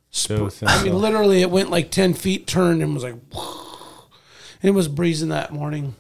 So 0.10 0.49
I 0.65 0.84
mean, 0.84 0.93
literally 0.93 1.41
it 1.41 1.52
went 1.52 1.69
like 1.69 1.91
10 1.91 2.14
feet, 2.14 2.47
turned 2.47 2.81
and 2.81 2.93
was 2.93 3.03
like, 3.03 3.15
and 3.34 4.69
it 4.69 4.72
was 4.72 4.88
breezing 4.88 5.30
that 5.30 5.52
morning. 5.52 5.95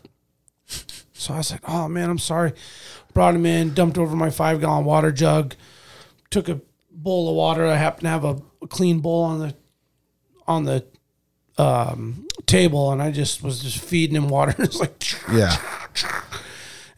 So 1.13 1.33
I 1.33 1.37
was 1.37 1.51
like, 1.51 1.67
oh 1.67 1.87
man, 1.89 2.09
I'm 2.09 2.19
sorry. 2.19 2.53
Brought 3.13 3.35
him 3.35 3.45
in, 3.45 3.73
dumped 3.73 3.97
over 3.97 4.15
my 4.15 4.29
five 4.29 4.61
gallon 4.61 4.85
water 4.85 5.11
jug, 5.11 5.55
took 6.29 6.47
a 6.49 6.61
bowl 6.95 7.29
of 7.29 7.35
water. 7.35 7.65
I 7.65 7.75
happened 7.75 8.03
to 8.03 8.09
have 8.09 8.25
a, 8.25 8.41
a 8.61 8.67
clean 8.67 8.99
bowl 8.99 9.23
on 9.23 9.39
the, 9.39 9.55
on 10.47 10.63
the, 10.65 10.85
um, 11.57 12.27
table 12.47 12.91
and 12.91 13.01
I 13.01 13.11
just 13.11 13.41
was 13.41 13.61
just 13.61 13.77
feeding 13.79 14.15
him 14.15 14.27
water. 14.29 14.53
it's 14.59 14.79
like, 14.79 15.01
Yeah. 15.31 15.55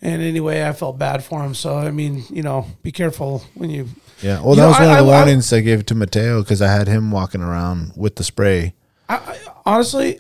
and 0.02 0.22
anyway, 0.22 0.64
I 0.64 0.72
felt 0.74 0.98
bad 0.98 1.24
for 1.24 1.44
him. 1.44 1.54
So, 1.54 1.78
I 1.78 1.92
mean, 1.92 2.24
you 2.30 2.42
know, 2.44 2.66
be 2.84 2.92
careful 2.92 3.44
when 3.54 3.70
you, 3.70 3.88
Yeah. 4.22 4.40
Well, 4.42 4.52
You 4.52 4.56
that 4.58 4.62
know, 4.64 4.68
was 4.70 4.80
one 4.80 4.88
I- 4.90 5.00
of 5.00 5.06
the 5.06 5.12
I- 5.12 5.16
I- 5.16 5.18
warnings 5.20 5.54
I, 5.54 5.62
gave 5.62 5.86
to 5.88 5.96
Mateo 5.96 6.42
because 6.42 6.62
I 6.62 6.72
had 6.72 6.88
him 6.88 7.12
walking 7.12 7.42
around 7.42 7.94
with 7.96 8.16
the 8.16 8.24
spray. 8.24 8.74
I, 9.10 9.16
I, 9.16 9.38
honestly, 9.66 10.20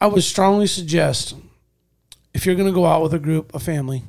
I 0.00 0.06
would 0.06 0.22
strongly 0.24 0.66
suggest 0.66 1.34
if 2.34 2.44
you're 2.46 2.54
going 2.54 2.68
to 2.68 2.74
go 2.74 2.86
out 2.86 3.02
with 3.02 3.14
a 3.14 3.18
group, 3.18 3.54
a 3.54 3.58
family, 3.58 4.04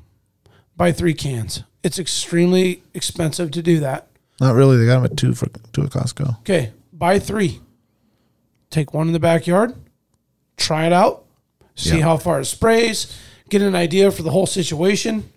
buy 0.75 0.91
three 0.91 1.13
cans. 1.13 1.63
It's 1.83 1.99
extremely 1.99 2.83
expensive 2.93 3.51
to 3.51 3.61
do 3.61 3.79
that. 3.81 4.07
Not 4.39 4.55
really. 4.55 4.77
They 4.77 4.85
got 4.85 5.01
them 5.01 5.05
at 5.11 5.17
two 5.17 5.33
for 5.33 5.47
two 5.73 5.83
at 5.83 5.89
Costco. 5.89 6.39
Okay, 6.39 6.71
buy 6.93 7.19
three. 7.19 7.59
Take 8.69 8.93
one 8.93 9.07
in 9.07 9.13
the 9.13 9.19
backyard, 9.19 9.73
try 10.57 10.85
it 10.85 10.93
out, 10.93 11.23
see 11.75 11.97
Yeah. 11.97 12.03
how 12.03 12.17
far 12.17 12.41
it 12.41 12.45
sprays, 12.45 13.07
get 13.49 13.61
an 13.61 13.75
idea 13.75 14.11
for 14.11 14.23
the 14.23 14.31
whole 14.31 14.45
situation. 14.45 15.29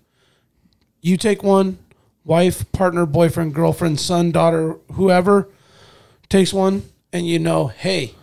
You 1.00 1.16
take 1.16 1.42
one, 1.42 1.78
wife, 2.24 2.70
partner, 2.72 3.06
boyfriend, 3.06 3.54
girlfriend, 3.54 4.00
son, 4.00 4.32
daughter, 4.32 4.76
whoever 4.92 5.48
takes 6.28 6.52
one, 6.52 6.82
and 7.12 7.26
you 7.26 7.38
know, 7.38 7.68
hey, 7.68 8.14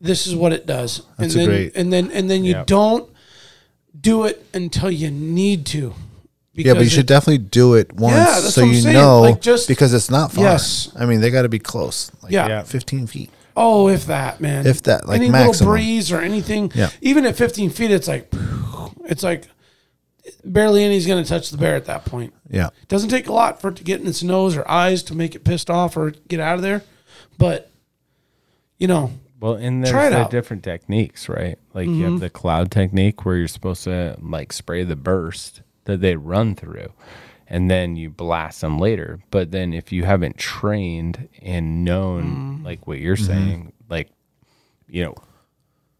this 0.00 0.26
is 0.26 0.34
what 0.36 0.52
it 0.52 0.66
does. 0.66 1.02
That's 1.18 1.34
and 1.34 1.40
then 1.42 1.48
great- 1.48 1.72
and 1.76 1.92
then 1.92 2.10
and 2.12 2.30
then 2.30 2.44
you 2.44 2.52
Yep. 2.52 2.66
don't 2.66 3.10
do 3.98 4.24
it 4.24 4.46
until 4.54 4.90
you 4.90 5.10
need 5.10 5.64
to. 5.66 5.94
Yeah, 6.64 6.72
but 6.72 6.78
you 6.80 6.84
because 6.84 6.92
should 6.92 7.06
definitely 7.06 7.38
do 7.38 7.74
it 7.74 7.92
once 7.92 8.14
that's 8.14 8.54
so 8.54 8.64
you 8.64 8.80
saying. 8.80 8.94
know 8.94 9.20
Like, 9.22 9.40
just- 9.40 9.68
because 9.68 9.92
it's 9.94 10.10
not 10.10 10.32
far. 10.32 10.44
Yes. 10.44 10.92
I 10.96 11.06
mean, 11.06 11.20
they 11.20 11.30
got 11.30 11.42
to 11.42 11.48
be 11.48 11.58
close. 11.58 12.10
Like 12.22 12.32
Yeah. 12.32 12.48
Yeah. 12.48 12.62
15 12.62 13.06
feet. 13.06 13.30
Oh, 13.56 13.88
if 13.88 14.06
that, 14.06 14.40
man. 14.40 14.66
If 14.66 14.82
that, 14.84 15.06
like 15.06 15.16
any 15.16 15.28
maximum. 15.28 15.50
little 15.50 15.66
breeze 15.72 16.12
or 16.12 16.20
anything. 16.20 16.72
Yeah. 16.74 16.90
Even 17.00 17.26
at 17.26 17.36
15 17.36 17.70
feet, 17.70 17.90
it's 17.90 18.08
like, 18.08 18.32
it's 19.04 19.22
like 19.22 19.48
barely 20.44 20.84
anything's 20.84 21.06
going 21.06 21.22
to 21.22 21.28
touch 21.28 21.50
the 21.50 21.58
bear 21.58 21.76
at 21.76 21.86
that 21.86 22.04
point. 22.04 22.32
Yeah. 22.48 22.68
It 22.68 22.88
doesn't 22.88 23.10
take 23.10 23.26
a 23.26 23.32
lot 23.32 23.60
for 23.60 23.68
it 23.68 23.76
to 23.76 23.84
get 23.84 24.00
in 24.00 24.06
its 24.06 24.22
nose 24.22 24.56
or 24.56 24.68
eyes 24.70 25.02
to 25.04 25.14
make 25.14 25.34
it 25.34 25.44
pissed 25.44 25.70
off 25.70 25.96
or 25.96 26.12
get 26.28 26.40
out 26.40 26.56
of 26.56 26.62
there. 26.62 26.82
But, 27.38 27.70
you 28.78 28.86
know, 28.86 29.12
Well, 29.40 29.54
and 29.54 29.84
Try 29.84 30.10
there's 30.10 30.26
the 30.26 30.30
different 30.30 30.62
techniques, 30.62 31.28
right? 31.28 31.58
Like 31.74 31.86
you 31.86 32.04
have 32.04 32.12
mm-hmm. 32.12 32.18
the 32.20 32.30
cloud 32.30 32.70
technique 32.70 33.24
where 33.24 33.36
you're 33.36 33.48
supposed 33.48 33.84
to 33.84 34.16
like 34.20 34.52
spray 34.52 34.84
the 34.84 34.96
burst 34.96 35.62
that 35.90 36.00
they 36.00 36.16
run 36.16 36.54
through, 36.54 36.92
and 37.46 37.70
then 37.70 37.96
you 37.96 38.10
blast 38.10 38.60
them 38.60 38.78
later. 38.78 39.20
But 39.30 39.50
then 39.50 39.72
if 39.72 39.92
you 39.92 40.04
haven't 40.04 40.38
trained 40.38 41.28
and 41.42 41.84
known 41.84 42.60
mm. 42.60 42.64
like 42.64 42.86
what 42.86 42.98
you're 43.00 43.16
mm-hmm. 43.16 43.26
saying, 43.26 43.72
like 43.88 44.10
you 44.88 45.04
know 45.04 45.14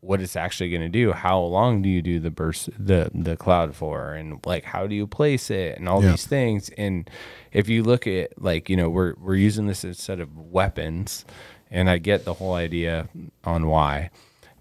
what 0.01 0.23
it's 0.23 0.37
actually 0.37 0.71
going 0.71 0.81
to 0.81 0.89
do, 0.89 1.13
how 1.13 1.39
long 1.39 1.83
do 1.83 1.89
you 1.89 2.01
do 2.01 2.19
the 2.19 2.31
burst 2.31 2.71
the 2.79 3.11
the 3.15 3.37
cloud 3.37 3.77
for, 3.77 4.13
and 4.15 4.41
like 4.47 4.65
how 4.65 4.87
do 4.87 4.95
you 4.95 5.07
place 5.07 5.51
it, 5.51 5.79
and 5.79 5.89
all 5.89 6.03
Yeah. 6.03 6.13
these 6.13 6.27
things. 6.27 6.71
And 6.79 7.09
if 7.53 7.69
you 7.69 7.83
look 7.83 8.07
at 8.07 8.41
like 8.43 8.71
you 8.71 8.77
know 8.77 8.89
we're 8.89 9.15
we're 9.19 9.35
using 9.35 9.67
this 9.67 9.85
instead 9.85 10.21
of 10.21 10.37
weapons, 10.39 11.25
and 11.71 11.91
I 11.91 11.99
get 11.99 12.25
the 12.25 12.35
whole 12.35 12.55
idea 12.55 13.09
on 13.45 13.67
why, 13.67 14.11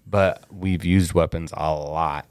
but 0.06 0.44
we've 0.50 0.84
used 0.84 1.14
weapons 1.14 1.52
a 1.56 1.72
lot. 1.74 2.26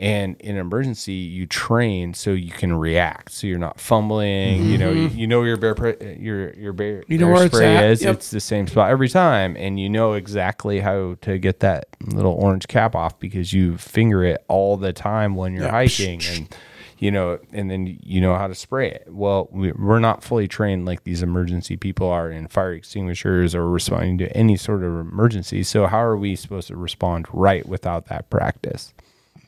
And 0.00 0.40
in 0.40 0.54
an 0.56 0.60
emergency, 0.62 1.12
you 1.12 1.46
train 1.46 2.14
so 2.14 2.30
you 2.30 2.50
can 2.52 2.72
react, 2.72 3.32
so 3.32 3.46
you're 3.46 3.58
not 3.58 3.78
fumbling. 3.78 4.64
You 4.64 4.78
know, 4.78 4.90
you, 4.90 5.08
you 5.08 5.26
know 5.26 5.40
where 5.40 5.48
your 5.48 5.56
bear 5.58 5.74
pre- 5.74 6.16
your 6.18 6.54
your 6.54 6.72
bear, 6.72 7.00
Mm-hmm. 7.02 7.12
You 7.12 7.18
know 7.18 7.26
bear 7.26 7.34
where 7.34 7.44
it's 7.44 7.54
spray 7.54 7.76
at. 7.76 7.84
is. 7.90 8.02
Yep. 8.02 8.14
It's 8.16 8.30
the 8.30 8.40
same 8.40 8.66
spot 8.66 8.88
every 8.90 9.10
time, 9.10 9.56
and 9.58 9.78
you 9.78 9.90
know 9.90 10.14
exactly 10.14 10.80
how 10.80 11.16
to 11.20 11.38
get 11.38 11.60
that 11.60 11.86
little 12.06 12.32
orange 12.32 12.66
cap 12.66 12.94
off 12.96 13.18
because 13.20 13.52
you 13.52 13.76
finger 13.76 14.24
it 14.24 14.42
all 14.48 14.78
the 14.78 14.94
time 14.94 15.34
when 15.36 15.52
you're 15.52 15.64
Yeah. 15.64 15.70
hiking, 15.70 16.22
and 16.32 16.56
you 16.98 17.10
know, 17.10 17.38
and 17.52 17.70
then 17.70 17.98
you 18.02 18.22
know 18.22 18.34
how 18.36 18.46
to 18.46 18.54
spray 18.54 18.90
it. 18.90 19.06
Well, 19.10 19.50
we, 19.52 19.72
we're 19.72 19.98
not 20.00 20.24
fully 20.24 20.48
trained 20.48 20.86
like 20.86 21.04
these 21.04 21.22
emergency 21.22 21.76
people 21.76 22.08
are 22.08 22.30
in 22.30 22.48
fire 22.48 22.72
extinguishers 22.72 23.54
or 23.54 23.68
responding 23.68 24.16
to 24.16 24.34
any 24.34 24.56
sort 24.56 24.82
of 24.82 24.98
emergency. 24.98 25.62
So 25.62 25.86
how 25.88 26.00
are 26.02 26.16
we 26.16 26.36
supposed 26.36 26.68
to 26.68 26.76
respond 26.76 27.26
right 27.34 27.66
without 27.68 28.06
that 28.06 28.30
practice? 28.30 28.94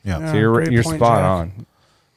Yeah. 0.03 0.19
Yeah. 0.19 0.31
So 0.31 0.37
you're 0.37 0.71
you're 0.71 0.83
point, 0.83 0.97
spot 0.99 1.19
Jack. 1.19 1.25
on. 1.57 1.65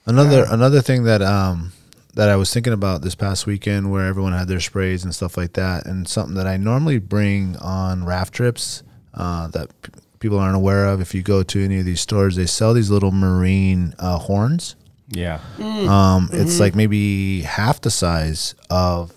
Another 0.06 0.46
another 0.48 0.80
thing 0.80 1.04
that 1.04 1.22
um 1.22 1.72
that 2.14 2.28
I 2.30 2.36
was 2.36 2.52
thinking 2.52 2.72
about 2.72 3.02
this 3.02 3.14
past 3.14 3.46
weekend 3.46 3.90
where 3.90 4.06
everyone 4.06 4.32
had 4.32 4.48
their 4.48 4.60
sprays 4.60 5.04
and 5.04 5.14
stuff 5.14 5.36
like 5.36 5.52
that 5.54 5.84
and 5.86 6.08
something 6.08 6.34
that 6.36 6.46
I 6.46 6.56
normally 6.56 6.98
bring 6.98 7.56
on 7.58 8.04
raft 8.06 8.32
trips 8.32 8.82
uh, 9.12 9.48
that 9.48 9.68
p- 9.82 9.92
people 10.18 10.38
aren't 10.38 10.56
aware 10.56 10.86
of 10.86 11.02
if 11.02 11.14
you 11.14 11.22
go 11.22 11.42
to 11.42 11.62
any 11.62 11.78
of 11.78 11.84
these 11.84 12.00
stores 12.00 12.34
they 12.36 12.46
sell 12.46 12.72
these 12.72 12.90
little 12.90 13.12
marine 13.12 13.94
uh, 13.98 14.16
horns 14.18 14.76
Yeah, 15.10 15.40
um, 15.58 16.30
it's 16.32 16.58
like 16.58 16.74
maybe 16.74 17.42
half 17.42 17.82
the 17.82 17.90
size 17.90 18.54
of 18.70 19.12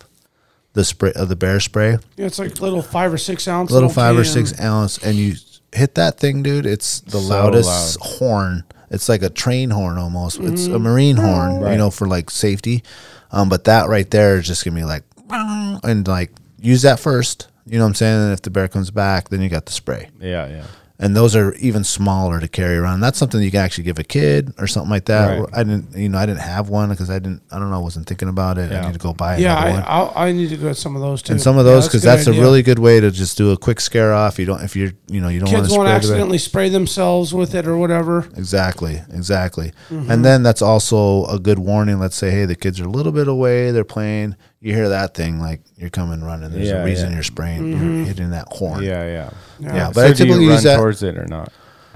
the 0.73 0.83
spray 0.83 1.13
of 1.15 1.29
the 1.29 1.35
bear 1.37 1.61
spray 1.61 1.99
yeah, 2.17 2.25
it's 2.25 2.37
like 2.37 2.59
little 2.59 2.81
five 2.81 3.13
or 3.13 3.17
six 3.17 3.47
ounce. 3.47 3.71
little 3.71 3.87
five 3.89 4.17
or 4.17 4.25
six 4.25 4.59
ounce, 4.59 4.97
and 4.97 5.15
you 5.15 5.35
hit 5.73 5.95
that 5.95 6.19
thing, 6.19 6.43
dude. 6.43 6.65
It's 6.65 7.01
the 7.01 7.19
So 7.19 7.19
loudest 7.19 7.97
horn. 8.01 8.63
It's 8.91 9.07
like 9.07 9.21
a 9.21 9.29
train 9.29 9.69
horn 9.69 9.97
almost. 9.97 10.39
It's 10.39 10.65
a 10.65 10.79
marine 10.79 11.17
horn, 11.17 11.59
Right. 11.61 11.71
you 11.73 11.77
know, 11.77 11.91
for 11.91 12.07
like 12.07 12.29
safety. 12.31 12.83
Um, 13.31 13.47
but 13.49 13.65
that 13.65 13.87
right 13.87 14.09
there 14.09 14.37
is 14.37 14.47
just 14.47 14.65
gonna 14.65 14.75
be 14.75 14.83
like, 14.83 15.03
and 15.29 16.07
like 16.07 16.31
use 16.59 16.81
that 16.81 16.99
first. 16.99 17.47
You 17.67 17.77
know 17.77 17.83
what 17.83 17.89
I'm 17.89 17.95
saying? 17.95 18.19
And 18.23 18.33
if 18.33 18.41
the 18.41 18.49
bear 18.49 18.67
comes 18.67 18.89
back, 18.89 19.29
then 19.29 19.41
you 19.41 19.49
got 19.49 19.67
the 19.67 19.71
spray. 19.71 20.09
yeah, 20.19 20.47
yeah. 20.47 20.63
And 21.01 21.15
those 21.15 21.33
are 21.33 21.53
even 21.53 21.85
smaller 21.85 22.41
to 22.41 22.47
carry 22.49 22.75
around. 22.75 22.99
That's 22.99 23.17
something 23.17 23.41
you 23.41 23.51
can 23.51 23.61
actually 23.61 23.85
give 23.85 23.99
a 23.99 24.03
kid 24.03 24.53
or 24.59 24.67
something 24.67 24.89
like 24.89 25.05
that. 25.05 25.39
Right. 25.39 25.49
I 25.53 25.63
didn't, 25.63 25.95
you 25.95 26.09
know, 26.09 26.17
I 26.17 26.25
didn't 26.25 26.41
have 26.41 26.67
one 26.67 26.89
because 26.89 27.09
I 27.09 27.19
didn't, 27.19 27.41
I 27.49 27.57
don't 27.57 27.69
know, 27.69 27.77
I 27.77 27.79
wasn't 27.79 28.05
thinking 28.05 28.27
about 28.27 28.57
it. 28.57 28.69
Yeah. 28.69 28.83
I 28.83 28.87
need 28.87 28.93
to 28.93 28.99
go 28.99 29.13
buy 29.13 29.35
it. 29.35 29.39
Yeah, 29.39 29.57
another 29.57 29.69
I, 29.69 29.73
one 29.73 29.83
I'll, 29.87 30.13
I 30.13 30.31
need 30.33 30.49
to 30.49 30.57
go 30.57 30.73
some 30.73 30.97
of 30.97 31.01
those 31.01 31.21
too. 31.21 31.31
and 31.31 31.41
some 31.41 31.57
of 31.57 31.63
those 31.63 31.87
because 31.87 32.01
good 32.01 32.09
that's, 32.09 32.27
a 32.27 32.33
really 32.33 32.63
good 32.63 32.79
way 32.79 32.99
to 32.99 33.11
just 33.11 33.37
do 33.37 33.51
a 33.51 33.57
quick 33.57 33.79
scare 33.79 34.13
off. 34.13 34.37
You 34.37 34.45
don't 34.45 34.61
if 34.61 34.75
you're 34.75 34.91
you 35.07 35.21
know 35.21 35.29
you 35.29 35.39
don't 35.39 35.53
want 35.53 35.87
to 35.87 35.93
accidentally 35.93 36.37
spray 36.37 36.67
themselves 36.67 37.33
with 37.33 37.55
it 37.55 37.65
or 37.65 37.77
whatever. 37.77 38.27
Exactly, 38.35 39.01
exactly. 39.13 39.71
Mm-hmm. 39.89 40.11
And 40.11 40.25
then 40.25 40.43
that's 40.43 40.61
also 40.61 41.25
a 41.27 41.39
good 41.39 41.59
warning. 41.59 41.99
Let's 41.99 42.17
say, 42.17 42.29
hey, 42.29 42.43
the 42.43 42.57
kids 42.57 42.81
are 42.81 42.85
a 42.85 42.89
little 42.89 43.13
bit 43.13 43.29
away. 43.29 43.71
They're 43.71 43.85
playing. 43.85 44.35
You 44.61 44.73
hear 44.75 44.89
that 44.89 45.13
thing 45.13 45.39
like 45.39 45.61
you're 45.77 45.89
coming 45.89 46.21
running. 46.21 46.51
There's 46.51 46.67
Yeah, 46.67 46.81
a 46.83 46.85
reason 46.85 47.09
yeah. 47.09 47.15
you're 47.15 47.23
spraying. 47.23 47.61
Mm-hmm. 47.61 47.95
You're 47.97 48.05
hitting 48.05 48.29
that 48.31 48.47
horn. 48.49 48.83
Yeah, 48.83 49.05
yeah. 49.05 49.29
yeah. 49.59 49.87
So 49.87 49.93
But 49.93 50.05
I 50.05 50.07
so 50.09 50.13
do 50.13 50.17
typically 50.25 50.43
you 50.43 50.49
run 50.49 50.55
use 50.57 50.63
that. 50.63 50.77
towards 50.77 51.03
it 51.03 51.17
or 51.17 51.25
not? 51.27 51.51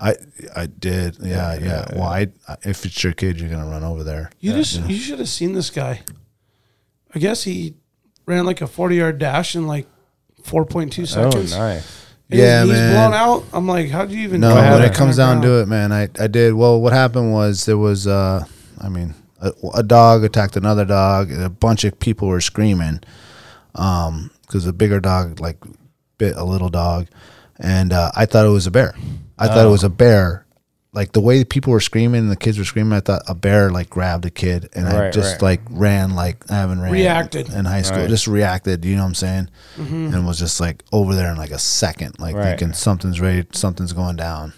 I 0.00 0.14
I 0.54 0.66
did. 0.66 1.16
Yeah, 1.20 1.54
yeah. 1.54 1.60
yeah, 1.64 1.86
Well, 1.94 2.04
I, 2.04 2.28
I 2.48 2.56
if 2.64 2.84
it's 2.84 3.02
your 3.02 3.12
kid, 3.12 3.40
you're 3.40 3.48
gonna 3.50 3.68
run 3.68 3.82
over 3.82 4.04
there. 4.04 4.30
You 4.40 4.52
just 4.52 4.80
you 4.88 4.96
should 4.98 5.18
have 5.18 5.28
seen 5.28 5.52
this 5.54 5.70
guy. 5.70 6.02
I 7.14 7.18
guess 7.18 7.44
he 7.44 7.74
ran 8.26 8.44
like 8.46 8.60
a 8.60 8.66
forty 8.66 8.96
yard 8.96 9.18
dash 9.18 9.54
in 9.56 9.66
like 9.66 9.86
4.2 10.44 11.08
seconds. 11.08 11.52
Oh, 11.54 11.58
nice. 11.58 12.06
And 12.30 12.38
Yeah, 12.38 12.60
he's, 12.62 12.70
knees 12.72 12.78
man. 12.80 13.10
blown 13.10 13.14
out. 13.14 13.44
I'm 13.52 13.66
like, 13.66 13.90
how 13.90 14.04
do 14.04 14.16
you 14.16 14.22
even? 14.24 14.40
No, 14.40 14.50
do 14.50 14.54
when 14.74 14.82
it 14.84 14.94
comes 14.94 15.16
down 15.16 15.42
to 15.42 15.60
it, 15.60 15.66
man, 15.66 15.90
I, 15.92 16.08
I 16.20 16.28
did. 16.28 16.54
Well, 16.54 16.80
what 16.80 16.92
happened 16.92 17.32
was 17.32 17.64
there 17.64 17.76
was, 17.78 18.06
uh, 18.06 18.44
I 18.80 18.88
mean, 18.88 19.14
a, 19.40 19.52
a 19.74 19.82
dog 19.82 20.24
attacked 20.24 20.56
another 20.56 20.84
dog. 20.84 21.30
And 21.30 21.42
a 21.42 21.50
bunch 21.50 21.84
of 21.84 21.98
people 21.98 22.28
were 22.28 22.40
screaming 22.40 23.00
because 23.72 24.66
a 24.66 24.72
bigger 24.72 25.00
dog 25.00 25.40
like 25.40 25.58
bit 26.18 26.36
a 26.36 26.44
little 26.44 26.68
dog, 26.68 27.08
and 27.58 27.92
uh, 27.92 28.10
I 28.14 28.26
thought 28.26 28.46
it 28.46 28.50
was 28.50 28.66
a 28.66 28.70
bear. 28.70 28.94
I 29.38 29.48
thought 29.48 29.66
it 29.66 29.70
was 29.70 29.84
a 29.84 29.90
bear. 29.90 30.44
Like 30.92 31.12
the 31.12 31.20
way 31.20 31.44
people 31.44 31.72
were 31.72 31.80
screaming 31.80 32.20
and 32.22 32.30
the 32.30 32.36
kids 32.36 32.58
were 32.58 32.64
screaming, 32.64 32.94
I 32.94 33.00
thought 33.00 33.20
a 33.28 33.34
bear 33.34 33.68
like 33.70 33.90
grabbed 33.90 34.24
a 34.24 34.30
kid, 34.30 34.70
and 34.74 34.88
I 34.88 35.10
just 35.10 35.34
right. 35.34 35.42
like 35.42 35.60
ran 35.68 36.14
like 36.14 36.50
I 36.50 36.54
haven't 36.54 36.80
ran 36.80 36.90
Reacted. 36.90 37.50
in 37.50 37.66
high 37.66 37.82
school. 37.82 37.98
Right. 37.98 38.08
Just 38.08 38.26
reacted. 38.26 38.82
You 38.82 38.96
know 38.96 39.02
what 39.02 39.08
I'm 39.08 39.14
saying? 39.14 39.50
And 39.76 40.26
was 40.26 40.38
just 40.38 40.58
like 40.58 40.82
over 40.92 41.14
there 41.14 41.30
in 41.30 41.36
like 41.36 41.50
a 41.50 41.58
second, 41.58 42.18
like 42.18 42.34
Right. 42.34 42.58
thinking 42.58 42.72
something's 42.72 43.20
ready, 43.20 43.46
something's 43.52 43.92
going 43.92 44.16
down. 44.16 44.54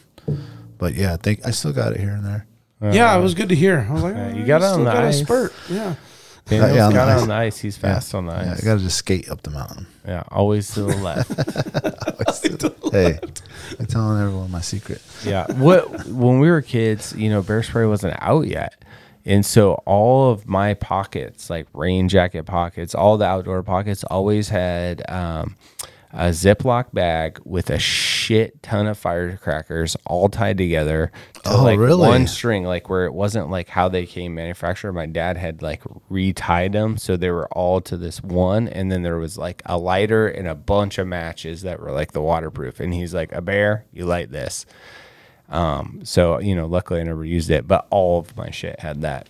But 0.78 0.94
yeah, 0.94 1.14
I 1.14 1.16
think 1.16 1.44
I 1.44 1.50
still 1.50 1.72
got 1.72 1.92
it 1.92 1.98
here 1.98 2.10
and 2.10 2.24
there. 2.24 2.46
Yeah, 2.80 3.16
it 3.18 3.22
was 3.22 3.34
good 3.34 3.48
to 3.48 3.54
hear. 3.54 3.86
I 3.88 3.92
was 3.92 4.02
like, 4.02 4.14
oh, 4.16 4.28
you 4.28 4.44
got 4.44 4.62
on 4.62 4.84
the 4.84 4.90
got 4.92 5.04
a 5.04 5.08
ice. 5.08 5.20
spurt. 5.20 5.52
Yeah. 5.68 5.94
Daniel's 6.46 6.76
yeah, 6.76 6.86
on 6.86 6.92
got 6.94 7.06
the 7.16 7.22
on 7.22 7.28
the 7.28 7.34
ice. 7.34 7.58
He's 7.58 7.76
fast 7.76 8.14
on 8.14 8.24
the 8.26 8.32
Yeah, 8.32 8.52
ice. 8.52 8.62
I 8.62 8.64
got 8.64 8.74
to 8.76 8.80
just 8.80 8.96
skate 8.98 9.28
up 9.28 9.42
the 9.42 9.50
mountain. 9.50 9.86
Yeah, 10.06 10.22
always 10.30 10.70
to 10.74 10.82
the 10.84 10.96
left. 10.96 11.30
hey, 12.92 13.18
I'm 13.78 13.86
telling 13.86 14.20
everyone 14.22 14.50
my 14.50 14.60
secret. 14.62 15.02
yeah. 15.24 15.46
What 15.52 16.06
when 16.06 16.38
we 16.40 16.48
were 16.50 16.62
kids, 16.62 17.14
you 17.16 17.28
know, 17.28 17.42
bear 17.42 17.62
spray 17.62 17.84
wasn't 17.86 18.16
out 18.20 18.46
yet. 18.46 18.82
And 19.26 19.44
so 19.44 19.74
all 19.84 20.30
of 20.30 20.46
my 20.48 20.72
pockets, 20.74 21.50
like 21.50 21.66
rain 21.74 22.08
jacket 22.08 22.46
pockets, 22.46 22.94
all 22.94 23.18
the 23.18 23.26
outdoor 23.26 23.62
pockets 23.62 24.02
always 24.04 24.48
had 24.48 25.02
um, 25.10 25.54
a 26.14 26.28
Ziploc 26.30 26.94
bag 26.94 27.38
with 27.44 27.68
a 27.68 27.78
shit 28.28 28.62
ton 28.62 28.86
of 28.86 28.98
firecrackers 28.98 29.96
all 30.04 30.28
tied 30.28 30.58
together 30.58 31.10
to 31.44 31.50
Oh, 31.50 31.64
like 31.64 31.78
really? 31.78 32.06
one 32.06 32.26
string, 32.26 32.64
like 32.64 32.90
where 32.90 33.06
it 33.06 33.14
wasn't 33.14 33.48
like 33.50 33.68
how 33.68 33.88
they 33.88 34.04
came 34.04 34.34
manufactured. 34.34 34.92
My 34.92 35.06
dad 35.06 35.36
had 35.38 35.62
like 35.62 35.82
retied 36.10 36.72
them. 36.72 36.98
So 36.98 37.16
they 37.16 37.30
were 37.30 37.48
all 37.48 37.80
to 37.82 37.96
this 37.96 38.22
one. 38.22 38.68
And 38.68 38.92
then 38.92 39.02
there 39.02 39.16
was 39.16 39.38
like 39.38 39.62
a 39.64 39.78
lighter 39.78 40.28
and 40.28 40.46
a 40.46 40.54
bunch 40.54 40.98
of 40.98 41.06
matches 41.06 41.62
that 41.62 41.80
were 41.80 41.90
like 41.92 42.12
the 42.12 42.20
waterproof. 42.22 42.80
And 42.80 42.92
he's 42.92 43.14
like, 43.14 43.32
a 43.32 43.40
bear, 43.40 43.86
you 43.92 44.04
light 44.04 44.30
this. 44.30 44.66
Um, 45.48 46.00
so 46.04 46.38
you 46.40 46.54
know, 46.54 46.66
luckily 46.66 47.00
I 47.00 47.04
never 47.04 47.24
used 47.24 47.50
it, 47.50 47.66
but 47.66 47.86
all 47.90 48.18
of 48.18 48.36
my 48.36 48.50
shit 48.50 48.80
had 48.80 49.00
that. 49.00 49.28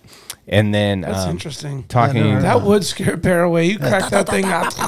And 0.48 0.74
then 0.74 1.02
That's 1.02 1.24
um, 1.24 1.30
interesting. 1.30 1.84
talking, 1.84 2.38
That 2.38 2.62
would 2.62 2.82
scare 2.82 3.14
a 3.14 3.16
bear 3.18 3.42
away. 3.42 3.66
You 3.66 3.78
crack 3.78 4.10
that 4.10 4.28
thing 4.28 4.46
up. 4.46 4.72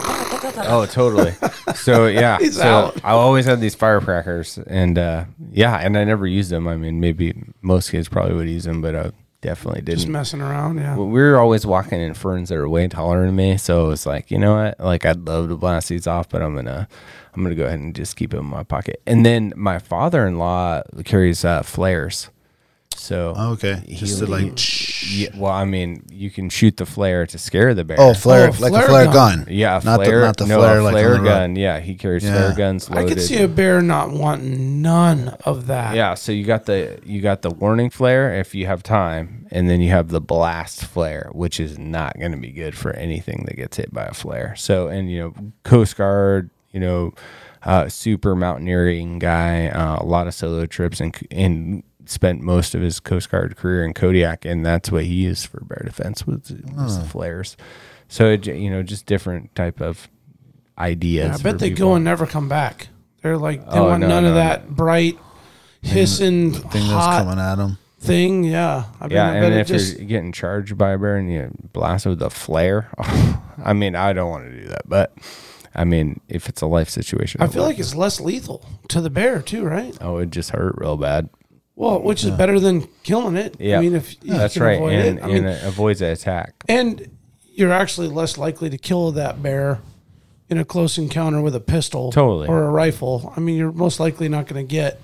oh, 0.69 0.87
totally. 0.87 1.35
So 1.75 2.07
yeah, 2.07 2.39
so 2.51 2.63
out. 2.63 3.05
I 3.05 3.11
always 3.11 3.45
had 3.45 3.61
these 3.61 3.75
firecrackers, 3.75 4.59
and 4.59 4.99
uh, 4.99 5.25
yeah, 5.51 5.77
and 5.77 5.99
I 5.99 6.05
never 6.05 6.27
used 6.27 6.51
them. 6.51 6.67
I 6.67 6.77
mean, 6.77 6.99
maybe 6.99 7.35
most 7.61 7.91
kids 7.91 8.09
probably 8.09 8.35
would 8.35 8.49
use 8.49 8.65
them, 8.65 8.81
but 8.81 8.97
I 8.97 9.13
definitely 9.43 9.83
didn't. 9.83 9.99
Just 9.99 10.09
messing 10.09 10.41
around. 10.41 10.79
Yeah. 10.79 10.97
Well, 10.97 11.09
we 11.09 11.21
were 11.21 11.39
always 11.39 11.67
walking 11.67 12.01
in 12.01 12.15
ferns 12.15 12.49
that 12.49 12.57
are 12.57 12.69
way 12.69 12.89
taller 12.89 13.27
than 13.27 13.37
me, 13.37 13.59
so 13.59 13.87
it 13.87 13.89
was 13.89 14.07
like, 14.07 14.31
you 14.31 14.39
know 14.39 14.57
what? 14.57 14.81
Like 14.81 15.05
I'd 15.05 15.27
love 15.27 15.49
to 15.49 15.57
blast 15.57 15.91
these 15.91 16.07
off, 16.07 16.29
but 16.29 16.41
I'm 16.43 16.55
gonna, 16.55 16.89
I'm 17.35 17.43
gonna 17.43 17.55
go 17.55 17.67
ahead 17.67 17.81
and 17.81 17.95
just 17.95 18.17
keep 18.17 18.33
it 18.33 18.39
in 18.39 18.47
my 18.47 18.63
pocket. 18.63 19.03
And 19.07 19.27
then 19.27 19.53
my 19.57 19.79
father-in-law 19.79 20.83
carries 21.05 21.45
uh, 21.45 21.63
flares, 21.63 22.31
so 22.95 23.35
Okay, 23.37 23.83
just 23.89 24.19
to 24.19 24.27
like, 24.27 24.53
yeah, 25.11 25.29
well, 25.37 25.53
I 25.53 25.65
mean, 25.65 26.05
you 26.11 26.31
can 26.31 26.51
shoot 26.51 26.77
the 26.77 26.85
flare 26.85 27.25
to 27.27 27.39
scare 27.39 27.73
the 27.73 27.85
bear. 27.85 27.97
oh, 27.99 28.13
flare, 28.15 28.49
Oh, 28.49 28.57
like 28.61 28.71
flare 28.73 28.85
a 28.85 28.89
flare 28.89 29.05
gun. 29.07 29.39
gun. 29.45 29.47
yeah, 29.49 29.81
a 29.81 29.85
not 29.85 29.97
flare, 30.05 30.21
the 30.21 30.27
not 30.27 30.37
the 30.37 30.47
no, 30.47 30.59
flare 30.59 30.79
a 30.79 30.83
like 30.85 30.93
flare 30.93 31.07
on 31.15 31.25
the 31.25 31.31
road. 31.31 31.35
gun. 31.37 31.57
Yeah, 31.57 31.81
he 31.81 31.95
carries 31.95 32.25
Yeah. 32.25 32.33
flare 32.35 32.55
guns 32.57 32.91
I 32.91 32.95
loaded. 32.97 33.09
could 33.15 33.23
see 33.23 33.43
a 33.43 33.49
bear 33.49 33.81
not 33.81 34.11
wanting 34.11 34.83
none 34.83 35.29
of 35.45 35.67
that. 35.69 35.95
Yeah, 35.95 36.15
so 36.15 36.31
you 36.33 36.45
got 36.45 36.67
the 36.67 36.99
you 37.05 37.21
got 37.21 37.43
the 37.43 37.51
warning 37.51 37.91
flare 37.91 38.35
if 38.39 38.55
you 38.55 38.67
have 38.67 38.83
time, 38.83 39.47
and 39.51 39.71
then 39.71 39.81
you 39.81 39.91
have 39.91 40.09
the 40.09 40.21
blast 40.21 40.85
flare, 40.85 41.31
which 41.33 41.59
is 41.59 41.79
not 41.79 42.19
going 42.19 42.33
to 42.33 42.39
be 42.39 42.51
good 42.53 42.77
for 42.77 42.93
anything 42.93 43.45
that 43.47 43.57
gets 43.57 43.77
hit 43.79 43.93
by 43.95 44.05
a 44.05 44.13
flare. 44.15 44.55
So, 44.57 44.89
and 44.89 45.11
you 45.11 45.19
know, 45.21 45.35
Coast 45.65 45.97
Guard, 45.97 46.51
you 46.73 46.81
know, 46.81 47.15
uh, 47.63 47.89
super 47.89 48.37
mountaineering 48.37 49.19
guy, 49.19 49.69
uh, 49.69 50.03
a 50.03 50.05
lot 50.05 50.27
of 50.27 50.35
solo 50.35 50.67
trips, 50.67 51.01
and 51.01 51.17
and 51.31 51.83
spent 52.11 52.41
most 52.43 52.75
of 52.75 52.81
his 52.81 52.99
Coast 53.01 53.31
Guard 53.31 53.57
career 53.57 53.85
in 53.85 53.95
Kodiak, 53.95 54.45
and 54.45 54.67
that's 54.67 54.91
what 54.91 55.05
he 55.05 55.15
used 55.15 55.47
for 55.47 55.61
bear 55.65 55.83
defense 55.85 56.27
was, 56.27 56.53
was 56.75 56.99
the 56.99 57.05
flares. 57.07 57.57
So, 58.09 58.31
it, 58.31 58.47
you 58.47 58.69
know, 58.71 58.83
just 58.83 59.07
different 59.07 59.55
type 59.55 59.81
of 59.81 60.09
ideas. 60.79 61.29
Yeah, 61.29 61.35
I 61.35 61.53
bet 61.53 61.61
they 61.61 61.71
people. 61.71 61.89
go 61.91 61.95
and 61.95 62.05
never 62.05 62.27
come 62.27 62.49
back. 62.49 62.89
They're 63.23 63.39
like, 63.39 63.61
they 63.71 63.79
Oh, 63.79 63.85
want 63.89 64.01
no, 64.01 64.09
none 64.09 64.23
no, 64.25 64.29
of 64.31 64.35
no. 64.35 64.41
that 64.41 64.69
bright, 64.71 65.19
hissing, 65.83 66.53
Thing 66.53 66.63
that's 66.73 66.87
hot 66.89 67.25
coming 67.25 67.39
at 67.39 67.57
them. 67.57 67.79
thing. 68.01 68.45
Yeah. 68.45 68.85
I 69.01 69.05
mean, 69.07 69.17
Yeah, 69.17 69.31
I 69.31 69.35
and 69.37 69.55
if 69.55 69.69
just, 69.69 69.99
you're 69.99 70.07
getting 70.09 70.33
charged 70.33 70.77
by 70.77 70.91
a 70.91 70.99
bear 70.99 71.17
and 71.17 71.31
you 71.33 71.51
blast 71.73 72.07
it 72.07 72.11
with 72.11 72.23
a 72.23 72.31
flare, 72.31 72.91
I 73.63 73.73
mean, 73.73 73.95
I 73.95 74.13
don't 74.13 74.31
want 74.31 74.51
to 74.51 74.61
do 74.63 74.69
that, 74.69 74.89
but 74.89 75.13
I 75.75 75.85
mean, 75.85 76.21
if 76.29 76.49
it's 76.49 76.63
a 76.63 76.67
life 76.67 76.89
situation, 76.89 77.41
I 77.43 77.47
feel 77.47 77.63
like 77.63 77.79
it's 77.79 77.95
less 77.95 78.19
lethal 78.21 78.65
to 78.89 79.01
the 79.01 79.11
bear 79.11 79.41
too, 79.43 79.65
right? 79.65 79.97
oh, 80.01 80.17
it 80.19 80.31
just 80.31 80.51
hurt 80.51 80.75
real 80.79 80.97
bad. 80.97 81.29
Well, 81.81 82.03
which 82.03 82.25
is 82.25 82.31
better 82.33 82.61
than 82.61 82.87
killing 83.05 83.37
it. 83.37 83.57
Yeah, 83.59 83.79
I 83.79 83.81
mean, 83.81 83.95
if 83.95 84.23
you 84.23 84.35
that's 84.35 84.53
can 84.53 84.63
right, 84.63 84.77
avoid 84.77 84.93
and, 84.93 85.19
it, 85.19 85.23
I 85.23 85.25
and 85.25 85.33
mean, 85.33 85.45
it 85.47 85.63
avoids 85.65 86.01
the 86.01 86.13
attack. 86.13 86.53
and 86.69 87.11
you're 87.55 87.73
actually 87.73 88.09
less 88.09 88.37
likely 88.37 88.69
to 88.69 88.77
kill 88.77 89.13
that 89.13 89.43
bear 89.43 89.81
in 90.51 90.59
a 90.59 90.65
close 90.65 90.99
encounter 90.99 91.41
with 91.41 91.55
a 91.55 91.61
pistol 91.61 92.13
Totally. 92.13 92.49
or 92.49 92.65
a 92.65 92.71
rifle. 92.71 93.33
I 93.35 93.41
mean, 93.41 93.57
you're 93.57 93.73
most 93.73 93.99
likely 93.99 94.29
not 94.29 94.47
going 94.47 94.67
to 94.67 94.71
get 94.71 95.01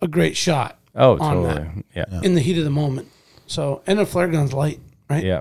a 0.00 0.08
great 0.08 0.34
shot 0.36 0.78
Oh, 0.94 1.18
on 1.18 1.18
totally. 1.44 1.84
Yeah, 1.94 2.04
yeah, 2.10 2.20
in 2.22 2.34
the 2.34 2.40
heat 2.40 2.56
of 2.56 2.64
the 2.64 2.70
moment. 2.70 3.08
So, 3.46 3.82
and 3.86 3.98
a 4.00 4.06
flare 4.06 4.28
gun's 4.28 4.52
light, 4.54 4.80
right? 5.10 5.22
Yeah. 5.24 5.40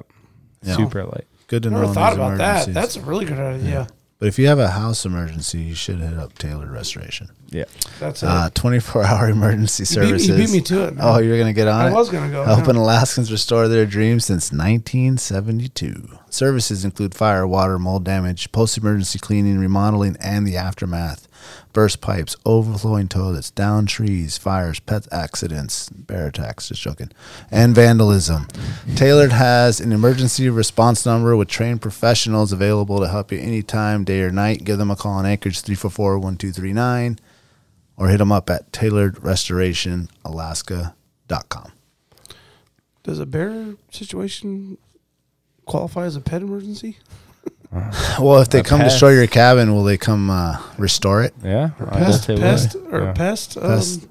Super 0.64 1.06
light. 1.06 1.26
Good 1.48 1.64
to 1.64 1.70
know. 1.70 1.78
Never 1.78 1.88
in 1.90 1.94
thought 1.94 2.10
these 2.12 2.18
about 2.18 2.38
that. 2.40 2.74
That's 2.74 2.98
a 2.98 3.02
really 3.02 3.24
good 3.26 3.40
idea. 3.40 3.88
But 4.20 4.28
if 4.30 4.40
you 4.40 4.48
have 4.48 4.58
a 4.58 4.70
house 4.70 5.06
emergency, 5.06 5.60
you 5.60 5.76
should 5.76 6.00
hit 6.00 6.18
up 6.18 6.36
Tailored 6.40 6.72
Restoration. 6.72 7.30
Yeah, 7.50 7.66
That's 8.00 8.24
it. 8.24 8.30
Uh, 8.30 8.50
24 8.54 9.04
hour 9.06 9.30
emergency 9.30 9.84
You 9.84 10.02
beat- 10.02 10.10
you 10.12 10.20
services. 10.20 10.38
beat 10.52 10.58
me 10.58 10.62
to 10.64 10.88
it, 10.88 10.96
man. 10.96 11.06
Oh, 11.06 11.20
you're 11.20 11.38
going 11.38 11.48
to 11.48 11.54
get 11.54 11.68
on 11.68 11.82
it? 11.86 11.90
I 11.90 11.92
it? 11.92 11.94
was 11.94 12.10
gonna 12.10 12.32
go, 12.32 12.44
Helping 12.44 12.76
yeah. 12.76 12.82
Alaskans 12.82 13.32
restore 13.32 13.68
their 13.68 13.86
dreams 13.86 14.26
since 14.26 14.52
1972. 14.52 16.10
Services 16.30 16.84
include 16.84 17.14
fire, 17.16 17.48
water, 17.48 17.78
mold 17.80 18.04
damage, 18.04 18.52
post 18.52 18.78
emergency 18.78 19.20
cleaning, 19.20 19.60
remodeling, 19.60 20.18
and 20.20 20.48
the 20.48 20.58
aftermath. 20.58 21.28
Burst 21.74 22.02
pipes, 22.02 22.36
overflowing 22.46 23.08
toilets, 23.08 23.52
down 23.52 23.86
trees, 23.86 24.38
fires, 24.38 24.80
pet 24.80 25.08
accidents, 25.12 25.90
bear 25.90 26.28
attacks, 26.28 26.70
just 26.70 26.82
joking, 26.82 27.12
and 27.52 27.76
vandalism. 27.76 28.48
Tailored 28.96 29.32
has 29.32 29.80
an 29.80 29.92
emergency 29.92 30.50
response 30.50 31.06
number 31.06 31.36
with 31.36 31.48
trained 31.48 31.82
professionals 31.82 32.52
available 32.52 33.00
to 33.00 33.08
help 33.08 33.32
you 33.32 33.40
anytime, 33.40 34.04
day 34.04 34.22
or 34.22 34.32
night. 34.32 34.64
Give 34.64 34.78
them 34.78 34.92
a 34.92 34.96
call 34.96 35.14
on 35.14 35.26
Anchorage 35.26 35.62
344 35.62 36.20
1239 36.20 37.20
or 37.98 38.08
hit 38.08 38.18
them 38.18 38.32
up 38.32 38.50
at 38.50 38.72
tailoredrestorationalaska.com. 38.72 41.72
Does 43.04 43.20
a 43.20 43.26
bear 43.26 43.76
situation 43.92 44.78
qualify 45.66 46.06
as 46.06 46.16
a 46.16 46.22
pet 46.22 46.42
emergency? 46.42 46.98
Well, 47.72 48.42
if 48.42 48.50
they 48.50 48.60
A 48.60 48.64
come 48.64 48.80
pest. 48.80 48.94
destroy 48.96 49.12
your 49.12 49.28
cabin, 49.28 49.74
will 49.74 49.84
they 49.84 49.98
come 49.98 50.30
uh, 50.30 50.58
restore 50.78 51.24
it? 51.24 51.34
yeah. 51.44 51.72
I 51.80 52.00
Pest, 52.00 52.28
bet 52.28 52.40
pest, 52.40 52.76
or 52.92 53.02
Yeah. 53.02 53.12
pest, 53.14 53.58
um, 53.58 53.64
Pest. 53.64 54.08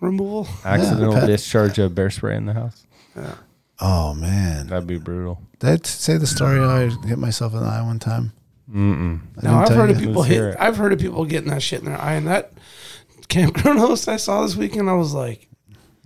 removal? 0.00 0.48
accidental 0.64 1.12
pet. 1.14 1.26
discharge 1.26 1.78
of 1.78 1.94
bear 1.94 2.10
spray 2.10 2.36
in 2.36 2.46
the 2.46 2.54
house. 2.54 2.86
Yeah. 3.16 3.34
Oh 3.80 4.14
man, 4.14 4.68
That'd 4.68 4.86
be 4.86 4.98
brutal. 4.98 5.42
did 5.58 5.70
I 5.70 5.76
t- 5.76 5.82
say 5.84 6.16
the 6.16 6.26
story? 6.26 6.58
How 6.58 6.70
I 6.76 6.88
hit 7.06 7.18
myself 7.18 7.52
in 7.54 7.60
the 7.60 7.66
eye 7.66 7.82
one 7.82 7.98
time. 7.98 8.32
Mm-mm. 8.72 9.20
No, 9.42 9.54
I've 9.56 9.68
heard 9.68 9.90
you? 9.90 9.96
of 9.96 10.00
people 10.00 10.22
Let's 10.22 10.34
hit. 10.34 10.56
I've 10.58 10.76
heard 10.78 10.92
of 10.92 10.98
people 10.98 11.24
getting 11.26 11.50
that 11.50 11.62
shit 11.62 11.80
in 11.80 11.84
their 11.86 12.00
eye, 12.00 12.14
and 12.14 12.26
that 12.26 12.52
campground 13.28 13.78
host 13.80 14.08
I 14.08 14.16
saw 14.16 14.42
this 14.42 14.56
weekend, 14.56 14.88
I 14.88 14.94
was 14.94 15.12
like, 15.12 15.48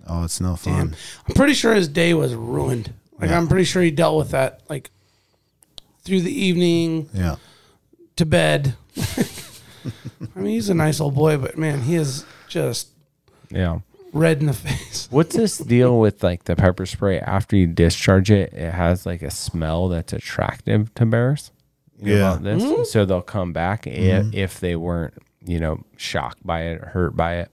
Oh, 0.08 0.24
it's 0.24 0.40
no 0.40 0.56
fun. 0.56 0.72
damn. 0.74 0.94
I'm 1.28 1.34
pretty 1.34 1.52
sure 1.54 1.74
his 1.74 1.86
day 1.88 2.14
was 2.14 2.34
ruined. 2.34 2.92
Like 3.20 3.30
I'm 3.30 3.46
pretty 3.46 3.64
sure 3.64 3.82
he 3.82 3.90
dealt 3.90 4.16
with 4.16 4.30
that 4.30 4.62
like 4.68 4.90
through 6.08 6.22
the 6.22 6.32
evening 6.44 7.08
Yeah, 7.12 7.36
to 8.16 8.26
bed. 8.26 8.74
I 8.96 10.38
mean, 10.40 10.46
he's 10.54 10.68
a 10.68 10.74
nice 10.74 11.00
old 11.00 11.14
boy, 11.14 11.36
but 11.36 11.56
man, 11.56 11.82
he 11.82 11.94
is 11.94 12.24
just 12.48 12.88
Yeah. 13.50 13.80
red 14.12 14.40
in 14.40 14.46
the 14.46 14.52
face. 14.68 15.06
What's 15.10 15.36
this 15.36 15.58
deal 15.58 16.00
with 16.00 16.22
like 16.22 16.44
the 16.44 16.56
pepper 16.56 16.86
spray? 16.86 17.20
After 17.20 17.56
you 17.56 17.66
discharge 17.66 18.30
it, 18.30 18.52
it 18.52 18.72
has 18.72 19.06
like 19.06 19.22
a 19.22 19.30
smell 19.30 19.88
that's 19.88 20.12
attractive 20.12 20.92
to 20.94 21.06
bears. 21.06 21.50
You 22.00 22.06
know 22.06 22.18
Yeah. 22.18 22.30
about 22.32 22.42
this, 22.44 22.62
mm-hmm. 22.62 22.84
so 22.84 23.04
they'll 23.04 23.22
come 23.22 23.52
back 23.52 23.86
if, 23.86 23.94
mm-hmm. 24.24 24.30
if 24.32 24.60
they 24.60 24.76
weren't, 24.76 25.14
you 25.44 25.60
know, 25.60 25.84
shocked 25.96 26.44
by 26.46 26.62
it, 26.62 26.80
or 26.82 26.86
hurt 26.86 27.16
by 27.16 27.34
it. 27.36 27.50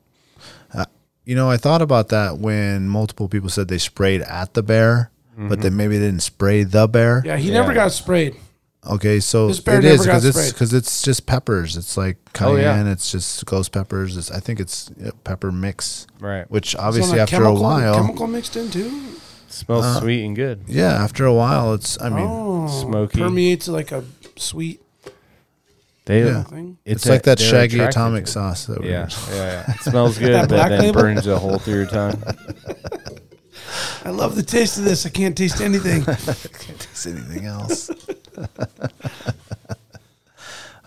Uh, 0.74 0.86
you 1.26 1.36
know, 1.36 1.50
I 1.50 1.58
thought 1.58 1.82
about 1.82 2.10
that 2.10 2.38
when 2.38 2.88
multiple 2.88 3.28
people 3.28 3.50
said 3.50 3.68
they 3.68 3.80
sprayed 3.80 4.22
at 4.22 4.54
the 4.54 4.62
bear, 4.64 5.12
but 5.38 5.62
then 5.62 5.76
maybe 5.76 5.98
they 5.98 6.06
didn't 6.06 6.24
spray 6.24 6.64
the 6.64 6.88
bear. 6.88 7.22
Yeah, 7.26 7.38
he 7.38 7.52
never 7.52 7.74
got 7.74 7.92
sprayed. 7.92 8.36
Okay, 8.88 9.20
so 9.20 9.48
This 9.48 9.60
bear 9.62 9.80
it 9.80 9.84
never 9.84 9.96
is 9.96 10.06
because 10.06 10.26
it's 10.26 10.52
because 10.52 10.72
it's 10.74 11.02
just 11.02 11.26
peppers. 11.26 11.76
It's 11.76 11.98
like 11.98 12.18
Oh, 12.40 12.54
cayenne. 12.56 12.86
yeah. 12.86 12.92
It's 12.92 13.12
just 13.12 13.44
ghost 13.46 13.72
peppers. 13.72 14.16
It's, 14.16 14.30
I 14.30 14.40
think 14.40 14.60
it's 14.60 14.92
yeah, 15.02 15.10
pepper 15.24 15.52
mix, 15.52 16.06
Right. 16.20 16.50
which 16.52 16.74
Some 16.74 16.86
obviously 16.86 17.14
of 17.18 17.24
after 17.24 17.38
chemical, 17.38 17.58
a 17.58 17.62
while, 17.62 17.96
chemical 17.96 18.28
mixed 18.28 18.56
in 18.56 18.70
too. 18.70 19.02
Smells 19.48 19.86
Uh, 19.86 20.00
sweet 20.02 20.24
and 20.24 20.36
good. 20.36 20.62
yeah, 20.68 20.92
after 21.04 21.26
a 21.26 21.34
while, 21.34 21.74
it's. 21.74 22.00
I 22.00 22.10
mean, 22.10 22.28
oh, 22.30 22.68
smoky. 22.68 23.20
permeates 23.20 23.68
like 23.68 23.92
a 23.92 24.04
sweet 24.36 24.82
They, 26.06 26.24
Yeah. 26.26 26.44
thing. 26.44 26.78
it's, 26.86 27.08
a- 27.08 27.10
like 27.10 27.24
that 27.24 27.40
shaggy 27.40 27.80
atomic 27.80 28.28
sauce. 28.28 28.66
That 28.66 28.84
Yeah, 28.84 29.08
yeah, 29.32 29.36
yeah. 29.68 29.72
It 29.74 29.82
smells 29.82 30.18
good, 30.20 30.48
but 30.48 30.70
then 30.70 30.80
label? 30.80 31.02
burns 31.02 31.26
a 31.26 31.40
hole 31.40 31.58
through 31.58 31.74
your 31.76 31.86
tongue. 31.88 32.22
I 34.04 34.10
love 34.10 34.36
the 34.36 34.44
taste 34.44 34.78
of 34.78 34.84
this. 34.84 35.06
I 35.06 35.10
can't 35.10 35.38
taste 35.38 35.62
anything. 35.62 36.04
Can't 36.06 36.80
taste 36.80 37.08
anything 37.08 37.46
else. 37.46 37.90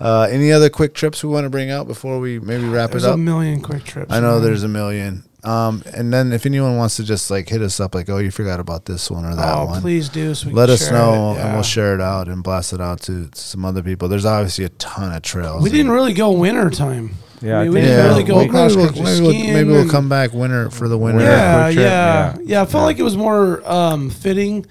uh, 0.00 0.28
any 0.30 0.52
other 0.52 0.70
quick 0.70 0.94
trips 0.94 1.22
we 1.24 1.30
want 1.30 1.44
to 1.44 1.50
bring 1.50 1.70
out 1.70 1.86
before 1.86 2.18
we 2.20 2.38
maybe 2.38 2.64
wrap 2.64 2.90
There's 2.90 3.04
it 3.04 3.08
up? 3.08 3.14
a 3.14 3.18
million 3.18 3.60
quick 3.60 3.84
trips. 3.84 4.12
I 4.12 4.20
know 4.20 4.34
man. 4.34 4.42
there's 4.42 4.62
a 4.62 4.68
million. 4.68 5.24
Um, 5.44 5.82
and 5.94 6.12
then 6.12 6.32
if 6.32 6.46
anyone 6.46 6.76
wants 6.76 6.96
to 6.96 7.04
just 7.04 7.30
like 7.30 7.48
hit 7.48 7.62
us 7.62 7.78
up, 7.80 7.94
like, 7.94 8.08
oh, 8.10 8.18
you 8.18 8.30
forgot 8.30 8.58
about 8.60 8.84
this 8.86 9.10
one 9.10 9.24
or 9.24 9.34
that 9.36 9.56
Oh, 9.56 9.66
one, 9.66 9.80
please 9.80 10.08
do. 10.08 10.34
So 10.34 10.50
let 10.50 10.68
us 10.68 10.90
know 10.90 11.32
it. 11.34 11.38
and 11.38 11.54
we'll 11.54 11.62
share 11.62 11.94
it 11.94 12.00
out 12.00 12.28
and 12.28 12.42
blast 12.42 12.72
it 12.72 12.80
out 12.80 13.00
to 13.02 13.28
some 13.34 13.64
other 13.64 13.82
people. 13.82 14.08
There's 14.08 14.24
obviously 14.24 14.64
a 14.64 14.68
ton 14.70 15.12
of 15.12 15.22
trails. 15.22 15.62
We 15.62 15.70
didn't 15.70 15.92
really 15.92 16.12
go 16.12 16.32
winter 16.32 16.70
time. 16.70 17.14
Yeah, 17.40 17.60
I 17.60 17.64
mean, 17.64 17.72
we 17.72 17.80
didn't 17.82 18.06
really 18.06 18.24
go 18.24 18.36
well, 18.36 18.48
cross 18.48 18.70
maybe, 18.70 18.76
we'll, 18.76 18.86
country 18.86 19.04
maybe, 19.04 19.20
we'll, 19.22 19.30
skiing 19.32 19.52
maybe 19.54 19.70
we'll 19.70 19.80
and- 19.82 19.90
come 19.90 20.08
back 20.08 20.32
winter 20.32 20.70
for 20.70 20.88
the 20.88 20.98
winter. 20.98 21.18
Winter 21.18 21.32
Yeah, 21.32 21.62
quick 21.64 21.74
trip, 21.74 21.84
yeah, 21.84 22.34
yeah. 22.36 22.42
yeah, 22.44 22.62
I 22.62 22.66
felt 22.66 22.84
like 22.84 22.98
it 22.98 23.02
was 23.04 23.16
more 23.16 23.62
um, 23.70 24.10
fitting 24.10 24.66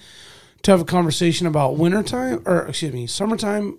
to 0.64 0.72
have 0.72 0.82
a 0.82 0.86
conversation 0.86 1.48
about 1.48 1.78
wintertime 1.78 2.42
or 2.46 2.66
excuse 2.68 2.94
me, 2.94 3.08
summertime 3.08 3.78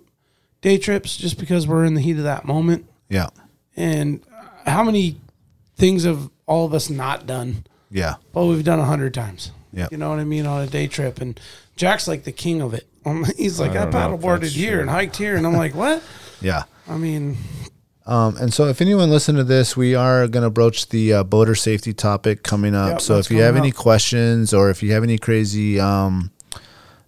day 0.61 0.77
trips, 0.77 1.15
just 1.17 1.37
because 1.39 1.67
we're 1.67 1.85
in 1.85 1.93
the 1.93 2.01
heat 2.01 2.17
of 2.17 2.23
that 2.23 2.45
moment. 2.45 2.85
Yeah, 3.09 3.27
And 3.75 4.21
how 4.65 4.83
many 4.83 5.17
things 5.77 6.03
have 6.03 6.29
all 6.45 6.65
of 6.65 6.73
us 6.73 6.89
not 6.89 7.25
done? 7.25 7.65
yeah, 7.91 8.15
Well, 8.33 8.47
we've 8.49 8.63
done 8.63 8.79
a 8.79 8.85
hundred 8.85 9.13
times. 9.13 9.51
Yeah. 9.71 9.87
You 9.91 9.97
know 9.97 10.09
what 10.09 10.19
I 10.19 10.23
mean 10.23 10.45
on 10.47 10.61
a 10.61 10.67
day 10.67 10.87
trip, 10.87 11.21
and 11.21 11.39
Jack's 11.75 12.07
like 12.07 12.23
the 12.23 12.31
king 12.31 12.61
of 12.61 12.73
it. 12.73 12.87
Um, 13.05 13.23
He's 13.37 13.59
like, 13.59 13.71
I 13.71 13.83
I, 13.83 13.85
don't 13.85 13.93
know 13.93 14.13
if 14.15 14.21
paddleboarded 14.21 14.41
that's 14.41 14.53
here 14.53 14.81
and 14.81 14.89
hiked 14.89 15.15
here, 15.15 15.35
and 15.35 15.45
I'm 15.45 15.53
like, 15.53 15.75
what? 15.75 16.01
yeah. 16.41 16.63
I 16.87 16.97
mean, 16.97 17.37
Um, 18.09 18.37
and 18.37 18.51
so, 18.51 18.65
if 18.65 18.81
anyone 18.81 19.11
listened 19.11 19.37
to 19.37 19.43
this, 19.43 19.77
we 19.77 19.93
are 19.93 20.27
going 20.27 20.41
to 20.41 20.49
broach 20.49 20.89
the 20.89 21.13
uh, 21.13 21.23
boater 21.23 21.53
safety 21.53 21.93
topic 21.93 22.41
coming 22.41 22.73
up. 22.73 22.89
Yep, 22.93 23.01
so, 23.01 23.17
if 23.19 23.29
you 23.29 23.37
have 23.43 23.53
coming 23.53 23.65
any 23.65 23.71
questions 23.71 24.51
or 24.51 24.71
if 24.71 24.81
you 24.81 24.93
have 24.93 25.03
any 25.03 25.19
crazy 25.19 25.79
um, 25.79 26.31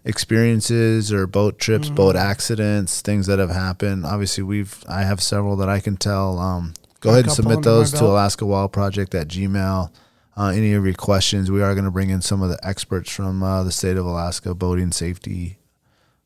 experiences 0.05 1.11
or 1.11 1.25
boat 1.25 1.57
trips, 1.57 1.87
Mm-hmm. 1.87 1.95
boat 1.95 2.15
accidents, 2.15 3.01
things 3.01 3.25
that 3.25 3.39
have 3.39 3.49
happened, 3.49 4.05
obviously, 4.05 4.43
we've 4.43 4.83
I 4.87 5.01
have 5.01 5.21
several 5.23 5.55
that 5.55 5.69
I 5.69 5.79
can 5.79 5.97
tell. 5.97 6.37
Um, 6.37 6.75
go 6.99 7.09
Got 7.09 7.13
ahead 7.13 7.25
and 7.25 7.33
submit 7.33 7.63
those 7.63 7.91
to. 7.93 8.05
Alaska 8.05 8.45
Wild 8.45 8.71
Project 8.71 9.15
at 9.15 9.27
Gmail. 9.27 9.91
Uh, 10.37 10.47
any 10.49 10.73
of 10.73 10.85
your 10.85 10.93
questions, 10.93 11.49
we 11.49 11.63
are 11.63 11.73
going 11.73 11.85
to 11.85 11.91
bring 11.91 12.11
in 12.11 12.21
some 12.21 12.43
of 12.43 12.49
the 12.49 12.59
experts 12.65 13.11
from 13.11 13.41
uh, 13.41 13.63
the 13.63 13.71
state 13.71 13.97
of 13.97 14.05
Alaska 14.05 14.53
boating 14.53 14.91
safety 14.91 15.57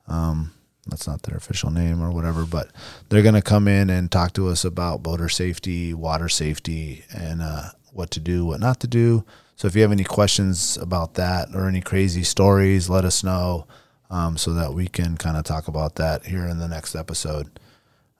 um, 0.07 0.51
that's 0.87 1.07
not 1.07 1.23
their 1.23 1.37
official 1.37 1.71
name 1.71 2.01
or 2.01 2.11
whatever, 2.11 2.45
but 2.45 2.69
they're 3.09 3.23
going 3.23 3.35
to 3.35 3.41
come 3.41 3.67
in 3.67 3.89
and 3.89 4.11
talk 4.11 4.33
to 4.33 4.47
us 4.47 4.63
about 4.63 5.01
boater 5.03 5.29
safety, 5.29 5.93
water 5.93 6.29
safety, 6.29 7.03
and 7.11 7.41
uh, 7.41 7.69
what 7.91 8.11
to 8.11 8.19
do, 8.19 8.45
what 8.45 8.59
not 8.59 8.79
to 8.81 8.87
do. 8.87 9.25
So 9.55 9.67
if 9.67 9.75
you 9.75 9.81
have 9.81 9.91
any 9.91 10.03
questions 10.03 10.77
about 10.77 11.13
that 11.15 11.49
or 11.55 11.67
any 11.67 11.81
crazy 11.81 12.23
stories, 12.23 12.89
let 12.89 13.05
us 13.05 13.23
know 13.23 13.67
um, 14.09 14.37
so 14.37 14.53
that 14.53 14.73
we 14.73 14.87
can 14.87 15.17
kind 15.17 15.37
of 15.37 15.43
talk 15.43 15.67
about 15.67 15.95
that 15.95 16.25
here 16.25 16.45
in 16.45 16.59
the 16.59 16.67
next 16.67 16.93
episode. 16.95 17.59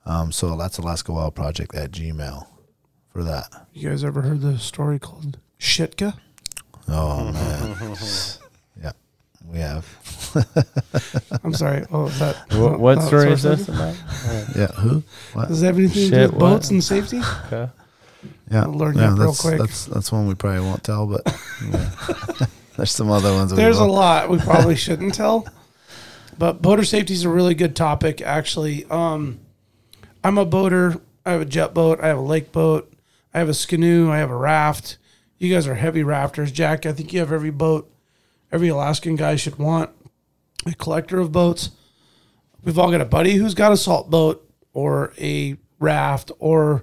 Um, 0.04 0.32
so 0.32 0.56
that's 0.56 0.78
Alaska 0.78 1.12
Wild 1.12 1.34
Project 1.34 1.74
at 1.74 1.90
Gmail 1.90 2.46
for 3.12 3.22
that. 3.24 3.66
you 3.72 3.88
guys 3.88 4.04
ever 4.04 4.22
heard 4.22 4.40
the 4.40 4.58
story 4.58 4.98
called 4.98 5.38
Shitka? 5.58 6.18
Oh 6.88 7.32
man, 7.32 7.96
we 9.50 9.58
have. 9.58 9.86
I'm 11.44 11.54
sorry. 11.54 11.84
Oh, 11.90 12.06
is 12.06 12.18
that 12.18 12.36
What, 12.54 12.78
what 12.80 12.98
not 12.98 13.06
story 13.06 13.30
is 13.32 13.42
this 13.42 13.68
of 13.68 13.74
it? 13.74 13.74
about? 13.74 13.96
Yeah, 14.56 14.66
who? 14.68 15.02
What? 15.32 15.48
Does 15.48 15.60
that 15.60 15.68
have 15.68 15.78
anything 15.78 16.10
to 16.10 16.10
do 16.10 16.16
Shit, 16.16 16.30
with 16.30 16.40
boats 16.40 16.70
and 16.70 16.82
safety? 16.82 17.20
Okay. 17.46 17.70
Yeah, 18.50 18.62
I'll 18.62 18.72
learn 18.72 18.96
yeah, 18.96 19.10
that 19.10 19.18
real 19.18 19.26
that's, 19.26 19.40
quick. 19.40 19.58
That's 19.58 19.86
that's 19.86 20.12
one 20.12 20.26
we 20.26 20.34
probably 20.34 20.60
won't 20.60 20.82
tell, 20.82 21.06
but 21.06 21.22
yeah. 21.70 21.90
there's 22.76 22.90
some 22.90 23.10
other 23.10 23.32
ones. 23.32 23.52
we 23.52 23.56
There's 23.56 23.78
a 23.78 23.84
lot 23.84 24.28
we 24.28 24.38
probably 24.38 24.76
shouldn't 24.76 25.14
tell, 25.14 25.46
but 26.38 26.62
boater 26.62 26.84
safety 26.84 27.14
is 27.14 27.24
a 27.24 27.28
really 27.28 27.54
good 27.54 27.76
topic. 27.76 28.20
Actually, 28.20 28.84
um, 28.86 29.40
I'm 30.24 30.38
a 30.38 30.44
boater. 30.44 31.00
I 31.24 31.32
have 31.32 31.40
a 31.40 31.46
jet 31.46 31.74
boat. 31.74 32.00
I 32.00 32.08
have 32.08 32.18
a 32.18 32.22
lake 32.22 32.52
boat. 32.52 32.92
I 33.34 33.38
have 33.38 33.48
a 33.48 33.54
skidoo. 33.54 34.10
I 34.10 34.18
have 34.18 34.30
a 34.30 34.36
raft. 34.36 34.98
You 35.38 35.52
guys 35.52 35.66
are 35.66 35.74
heavy 35.74 36.02
rafters, 36.02 36.50
Jack. 36.50 36.86
I 36.86 36.92
think 36.92 37.12
you 37.12 37.20
have 37.20 37.32
every 37.32 37.50
boat 37.50 37.90
every 38.56 38.68
Alaskan 38.68 39.16
guy 39.16 39.36
should 39.36 39.58
want. 39.58 39.90
A 40.64 40.72
collector 40.72 41.20
of 41.20 41.30
boats. 41.30 41.72
We've 42.64 42.78
all 42.78 42.90
got 42.90 43.02
a 43.02 43.04
buddy 43.04 43.34
who's 43.34 43.52
got 43.52 43.70
a 43.70 43.76
salt 43.76 44.08
boat 44.10 44.50
or 44.72 45.12
a 45.20 45.58
raft 45.78 46.32
or 46.38 46.82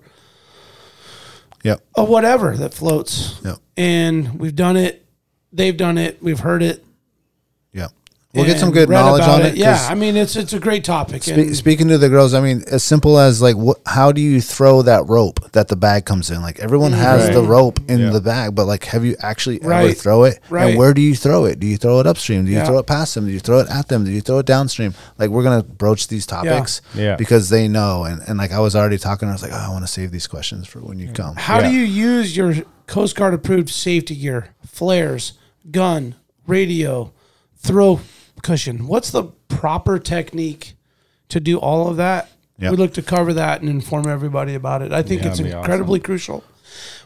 Yep. 1.64 1.84
a 1.96 2.04
whatever 2.04 2.56
that 2.58 2.76
floats. 2.76 3.42
Yep. 3.44 3.58
And 3.76 4.40
we've 4.40 4.56
done 4.56 4.78
it. 4.78 5.04
They've 5.52 5.76
done 5.76 5.98
it. 5.98 6.22
We've 6.22 6.42
heard 6.42 6.62
it. 6.62 6.86
Yep. 8.34 8.40
We'll 8.48 8.52
get 8.52 8.60
some 8.60 8.72
good 8.72 8.90
knowledge 8.90 9.22
on 9.28 9.44
it. 9.44 9.56
Yeah, 9.56 9.78
I 9.88 9.94
mean 9.94 10.18
it's 10.18 10.36
it's 10.36 10.54
a 10.54 10.60
great 10.60 10.84
topic. 10.84 11.22
spe- 11.22 11.34
and 11.34 11.56
speaking 11.56 11.88
to 11.90 12.00
the 12.00 12.10
girls, 12.10 12.34
I 12.34 12.42
mean, 12.42 12.64
as 12.66 12.84
simple 12.84 13.20
as 13.20 13.44
like, 13.44 13.56
wh- 13.56 13.78
how 13.86 14.12
do 14.12 14.22
you 14.22 14.42
throw 14.42 14.82
that 14.82 15.08
rope 15.08 15.52
that 15.52 15.68
the 15.68 15.76
bag 15.76 16.06
comes 16.06 16.32
in? 16.32 16.42
Like 16.42 16.58
everyone 16.60 16.94
mm, 16.94 16.98
has 16.98 17.26
Right. 17.26 17.34
the 17.36 17.44
rope 17.44 17.80
in 17.88 18.00
Yeah. 18.00 18.10
the 18.10 18.22
bag, 18.22 18.56
but 18.56 18.66
like, 18.66 18.86
have 18.86 19.06
you 19.06 19.16
actually 19.22 19.62
ever 19.62 19.94
throw 19.94 20.24
it? 20.24 20.40
Right. 20.50 20.70
And 20.72 20.80
where 20.80 20.96
do 20.96 21.02
you 21.02 21.16
throw 21.16 21.46
it? 21.46 21.60
Do 21.60 21.68
you 21.68 21.78
throw 21.78 22.00
it 22.00 22.08
upstream? 22.08 22.46
Do 22.46 22.50
you 22.52 22.58
Yeah. 22.58 22.66
throw 22.66 22.80
it 22.80 22.88
past 22.88 23.14
them? 23.14 23.28
Do 23.28 23.32
you 23.32 23.40
throw 23.40 23.60
it 23.60 23.68
at 23.70 23.88
them? 23.90 24.04
Do 24.04 24.10
you 24.10 24.22
throw 24.22 24.40
it 24.40 24.48
downstream? 24.48 24.96
Like 25.20 25.30
we're 25.30 25.44
gonna 25.44 25.62
broach 25.62 26.08
these 26.08 26.26
topics, 26.26 26.82
Yeah. 26.96 27.16
because 27.18 27.50
they 27.50 27.68
know. 27.68 28.04
And 28.06 28.20
and 28.28 28.40
like 28.40 28.52
I 28.52 28.58
was 28.60 28.76
already 28.76 28.98
talking, 28.98 29.30
I 29.30 29.34
was 29.34 29.44
like, 29.44 29.54
oh, 29.54 29.64
I 29.68 29.70
want 29.70 29.86
to 29.86 29.92
save 29.92 30.10
these 30.12 30.26
questions 30.26 30.66
for 30.68 30.80
when 30.80 30.98
you 30.98 31.10
come. 31.14 31.36
how 31.36 31.60
Yeah. 31.60 31.70
do 31.70 31.76
you 31.76 31.84
use 31.84 32.36
your 32.36 32.56
Coast 32.88 33.16
Guard 33.16 33.36
approved 33.36 33.70
safety 33.70 34.16
gear, 34.16 34.48
flares, 34.66 35.34
gun, 35.70 36.16
radio, 36.48 37.12
throw 37.62 38.00
cushion? 38.44 38.86
What's 38.88 39.10
the 39.10 39.24
proper 39.48 39.98
technique 39.98 40.74
to 41.30 41.40
do 41.40 41.58
all 41.58 41.88
of 41.90 41.98
that? 41.98 42.30
Yep. 42.60 42.72
We 42.72 42.78
look 42.78 42.94
to 42.94 43.02
cover 43.02 43.34
that 43.34 43.62
and 43.62 43.70
inform 43.70 44.08
everybody 44.08 44.54
about 44.54 44.84
it. 44.84 44.92
I 44.92 45.02
think 45.02 45.24
Yeah, 45.24 45.30
it's 45.32 45.40
incredibly 45.40 46.00
crucial. 46.00 46.44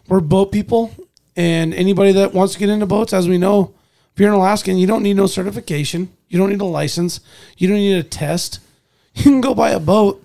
We're 0.10 0.20
boat 0.20 0.52
people, 0.52 0.92
and 1.38 1.74
anybody 1.74 2.12
that 2.14 2.34
wants 2.34 2.54
to 2.54 2.60
get 2.60 2.68
into 2.70 2.86
boats, 2.86 3.14
as 3.14 3.30
we 3.30 3.38
know, 3.38 3.74
if 4.14 4.20
you're 4.20 4.30
an 4.30 4.36
Alaskan, 4.36 4.78
you 4.78 4.88
don't 4.88 5.04
need 5.04 5.16
no 5.16 5.28
certification. 5.28 6.12
You 6.28 6.38
don't 6.38 6.50
need 6.50 6.60
a 6.62 6.66
license. 6.66 7.22
You 7.58 7.68
don't 7.70 7.78
need 7.78 7.96
a 7.98 8.04
test. 8.04 8.60
You 9.16 9.24
can 9.24 9.42
go 9.42 9.56
buy 9.56 9.72
a 9.72 9.80
boat 9.80 10.24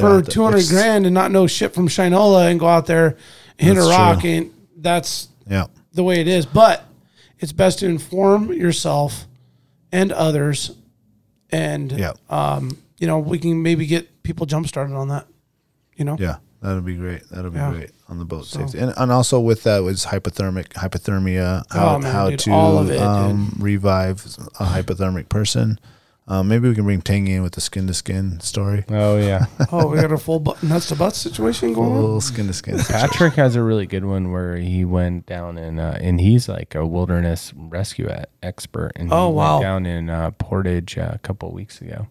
for 0.00 0.22
two 0.22 0.44
hundred 0.44 0.68
grand 0.68 1.04
and 1.04 1.12
not 1.12 1.32
know 1.32 1.48
shit 1.48 1.74
from 1.74 1.88
Shinola 1.88 2.48
and 2.48 2.60
go 2.60 2.68
out 2.68 2.86
there, 2.86 3.16
hit 3.56 3.76
a 3.76 3.80
rock, 3.80 4.20
true. 4.20 4.30
and 4.30 4.50
that's 4.76 5.26
Yeah. 5.48 5.66
the 5.94 6.04
way 6.04 6.20
it 6.20 6.28
is. 6.28 6.46
But 6.46 6.84
it's 7.40 7.50
best 7.50 7.80
to 7.80 7.86
inform 7.88 8.52
yourself 8.52 9.26
and 9.92 10.12
others, 10.12 10.70
and 11.50 11.92
Yeah. 11.92 12.12
um, 12.28 12.76
you 12.98 13.06
know 13.06 13.18
we 13.18 13.38
can 13.38 13.62
maybe 13.62 13.86
get 13.86 14.22
people 14.22 14.46
jump 14.46 14.66
started 14.68 14.94
on 14.94 15.08
that. 15.08 15.26
You 15.96 16.04
know, 16.04 16.16
Yeah, 16.18 16.36
that'll 16.62 16.80
be 16.80 16.96
great. 16.96 17.28
That'll 17.30 17.50
be 17.50 17.58
Yeah. 17.58 17.72
great 17.72 17.90
on 18.08 18.18
the 18.18 18.24
boat 18.24 18.46
safety, 18.46 18.78
and 18.78 18.92
and 18.96 19.10
also 19.12 19.38
with 19.40 19.62
that 19.64 19.82
was 19.82 20.06
hypothermic 20.06 20.68
hypothermia. 20.74 21.64
Oh, 21.72 21.78
How, 21.78 21.98
man, 21.98 22.12
how 22.12 22.30
dude, 22.30 22.38
to 22.40 22.50
it, 22.90 23.00
um, 23.02 23.56
revive 23.58 24.24
a 24.58 24.64
hypothermic 24.66 25.28
person. 25.28 25.78
Um, 26.30 26.46
maybe 26.46 26.68
we 26.68 26.76
can 26.76 26.84
bring 26.84 27.02
Tangy 27.02 27.34
in 27.34 27.42
with 27.42 27.54
the 27.54 27.60
skin 27.60 27.88
to 27.88 27.92
skin 27.94 28.38
story. 28.38 28.84
Oh 28.88 29.18
yeah. 29.18 29.46
oh, 29.72 29.88
we 29.88 29.96
got 30.00 30.12
a 30.12 30.16
full 30.16 30.38
butt, 30.38 30.62
nuts 30.62 30.86
to 30.90 30.94
butts 30.96 31.18
situation 31.18 31.72
going 31.72 31.90
on. 31.90 32.00
Full 32.02 32.20
skin 32.20 32.46
to 32.46 32.52
skin. 32.52 32.78
Patrick 32.88 33.34
has 33.34 33.56
a 33.56 33.62
really 33.64 33.84
good 33.86 34.04
one 34.04 34.30
where 34.30 34.54
he 34.56 34.84
went 34.84 35.26
down 35.26 35.58
and 35.58 35.80
uh, 35.80 35.98
and 36.00 36.20
he's 36.20 36.48
like 36.48 36.76
a 36.76 36.86
wilderness 36.86 37.52
rescue 37.56 38.08
expert. 38.44 38.92
And 38.94 39.08
he 39.08 39.14
Oh, 39.14 39.26
went 39.26 39.36
wow. 39.36 39.60
down 39.60 39.86
in 39.86 40.08
uh, 40.08 40.30
Portage 40.32 40.96
uh, 40.96 41.10
a 41.12 41.18
couple 41.18 41.50
weeks 41.52 41.80
ago. 41.80 42.06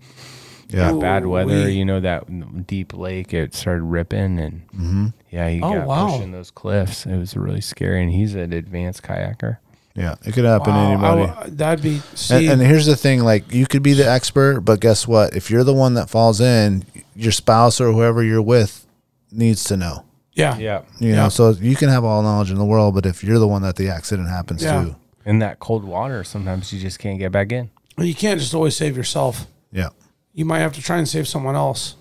Yeah. 0.68 0.92
Ooh. 0.92 1.00
Bad 1.00 1.26
weather, 1.26 1.66
wee. 1.66 1.72
you 1.72 1.86
know 1.86 2.02
that 2.02 2.68
deep 2.68 2.94
lake. 2.94 3.34
It 3.34 3.56
started 3.56 3.84
ripping, 3.84 4.38
and 4.38 4.62
hmm 4.72 5.08
yeah, 5.32 5.48
he 5.50 5.62
Oh, 5.62 5.74
got 5.76 5.88
wow. 5.88 6.12
pushing 6.12 6.32
those 6.34 6.52
cliffs. 6.52 7.06
It 7.06 7.18
was 7.18 7.38
really 7.38 7.62
scary. 7.62 8.04
And 8.04 8.12
he's 8.12 8.36
an 8.36 8.52
advanced 8.52 9.02
kayaker. 9.02 9.60
Yeah, 10.00 10.16
it 10.26 10.34
could 10.34 10.46
happen 10.46 10.68
to 10.68 10.72
Wow, 10.72 10.88
I 10.88 10.92
anybody. 10.94 11.28
w- 11.34 11.56
that'd 11.58 11.84
be 11.84 11.96
and, 11.96 12.04
see, 12.18 12.48
and 12.48 12.62
here's 12.62 12.86
the 12.86 12.96
thing: 12.96 13.22
like 13.22 13.54
you 13.54 13.68
could 13.68 13.84
be 13.84 13.94
the 13.94 14.10
expert, 14.10 14.62
but 14.62 14.80
guess 14.80 15.08
what? 15.08 15.36
If 15.36 15.52
you're 15.52 15.64
the 15.66 15.74
one 15.74 15.96
that 15.96 16.10
falls 16.10 16.40
in, 16.40 16.86
your 17.16 17.32
spouse 17.34 17.82
or 17.82 17.92
whoever 17.92 18.24
you're 18.24 18.42
with 18.42 18.86
needs 19.32 19.64
to 19.66 19.76
know. 19.78 20.06
yeah, 20.34 20.58
Yeah, 20.58 20.82
You 21.00 21.10
Yeah. 21.10 21.16
know, 21.24 21.30
so 21.30 21.50
you 21.52 21.76
can 21.76 21.90
have 21.90 22.06
all 22.06 22.24
knowledge 22.24 22.50
in 22.50 22.58
the 22.58 22.64
world, 22.66 22.96
but 22.96 23.06
if 23.06 23.24
you're 23.24 23.40
the 23.40 23.48
one 23.48 23.62
that 23.64 23.76
the 23.76 23.90
accident 23.90 24.30
happens 24.30 24.64
Yeah. 24.64 24.84
to, 24.84 24.96
in 25.26 25.40
that 25.40 25.60
cold 25.60 25.84
water, 25.84 26.24
sometimes 26.24 26.72
you 26.72 26.80
just 26.80 26.98
can't 26.98 27.20
get 27.20 27.32
back 27.34 27.52
in. 27.52 27.70
You 27.98 28.16
can't 28.16 28.40
just 28.40 28.54
always 28.54 28.78
save 28.78 28.96
yourself. 28.96 29.48
yeah, 29.72 29.90
you 30.34 30.46
might 30.46 30.60
have 30.60 30.72
to 30.74 30.82
try 30.82 30.98
and 30.98 31.08
save 31.10 31.28
someone 31.28 31.56
else. 31.56 31.96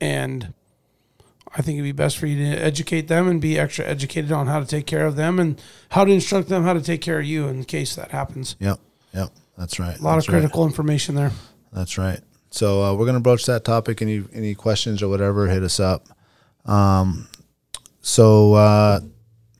And 0.00 0.54
I 1.54 1.60
think 1.62 1.76
it'd 1.76 1.84
be 1.84 1.92
best 1.92 2.18
for 2.18 2.26
you 2.26 2.50
to 2.50 2.56
educate 2.56 3.08
them 3.08 3.28
and 3.28 3.40
be 3.40 3.58
extra 3.58 3.84
educated 3.84 4.32
on 4.32 4.46
how 4.46 4.60
to 4.60 4.66
take 4.66 4.86
care 4.86 5.06
of 5.06 5.16
them 5.16 5.38
and 5.38 5.60
how 5.90 6.04
to 6.04 6.10
instruct 6.10 6.48
them 6.48 6.64
how 6.64 6.72
to 6.72 6.80
take 6.80 7.00
care 7.02 7.18
of 7.18 7.26
you 7.26 7.46
in 7.48 7.64
case 7.64 7.94
that 7.96 8.10
happens. 8.10 8.56
Yep. 8.58 8.80
Yep. 9.12 9.28
That's 9.58 9.78
right. 9.78 9.98
A 9.98 10.02
lot 10.02 10.14
That's 10.14 10.26
of 10.26 10.32
critical 10.32 10.64
information 10.64 11.14
there. 11.14 11.30
That's 11.72 11.98
right. 11.98 12.20
So 12.50 12.82
uh, 12.82 12.94
we're 12.94 13.06
gonna 13.06 13.20
broach 13.20 13.46
that 13.46 13.64
topic. 13.64 14.02
Any 14.02 14.24
any 14.32 14.54
questions 14.54 15.02
or 15.02 15.08
whatever, 15.08 15.46
hit 15.46 15.62
us 15.62 15.78
up. 15.80 16.06
Um, 16.64 17.28
so 18.00 18.54
uh, 18.54 19.00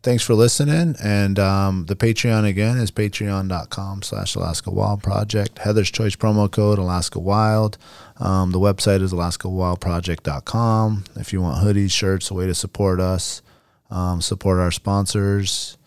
thanks 0.03 0.23
for 0.23 0.35
listening. 0.35 0.97
And 1.03 1.39
um, 1.39 1.87
the 1.87 1.97
Patreon 1.97 2.47
again 2.47 2.77
is 2.79 2.91
patreon.com 2.91 4.03
slash 4.03 4.35
Alaska 4.35 4.71
Wild 4.71 5.03
Project. 5.03 5.59
Heather's 5.59 5.91
Choice 5.91 6.17
promo 6.17 6.51
code 6.51 6.79
Alaska 6.79 7.19
Wild. 7.19 7.79
Um, 8.19 8.53
the 8.53 8.59
website 8.59 9.03
is 9.03 9.13
alaskawildproject.com. 9.13 11.05
If 11.17 11.33
you 11.33 11.41
want 11.41 11.65
hoodies, 11.65 11.93
shirts, 11.93 12.31
a 12.31 12.35
way 12.35 12.47
to 12.47 12.55
support 12.55 13.01
us, 13.01 13.43
um, 13.91 14.21
support 14.21 14.59
our 14.59 14.71
sponsors. 14.71 15.79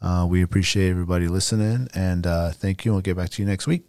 Uh, 0.00 0.26
we 0.28 0.42
appreciate 0.42 0.90
everybody 0.90 1.28
listening 1.28 1.88
and 1.94 2.26
uh, 2.26 2.50
thank 2.50 2.84
you. 2.84 2.92
We'll 2.92 3.02
get 3.02 3.16
back 3.16 3.30
to 3.30 3.42
you 3.42 3.46
next 3.46 3.66
week. 3.66 3.84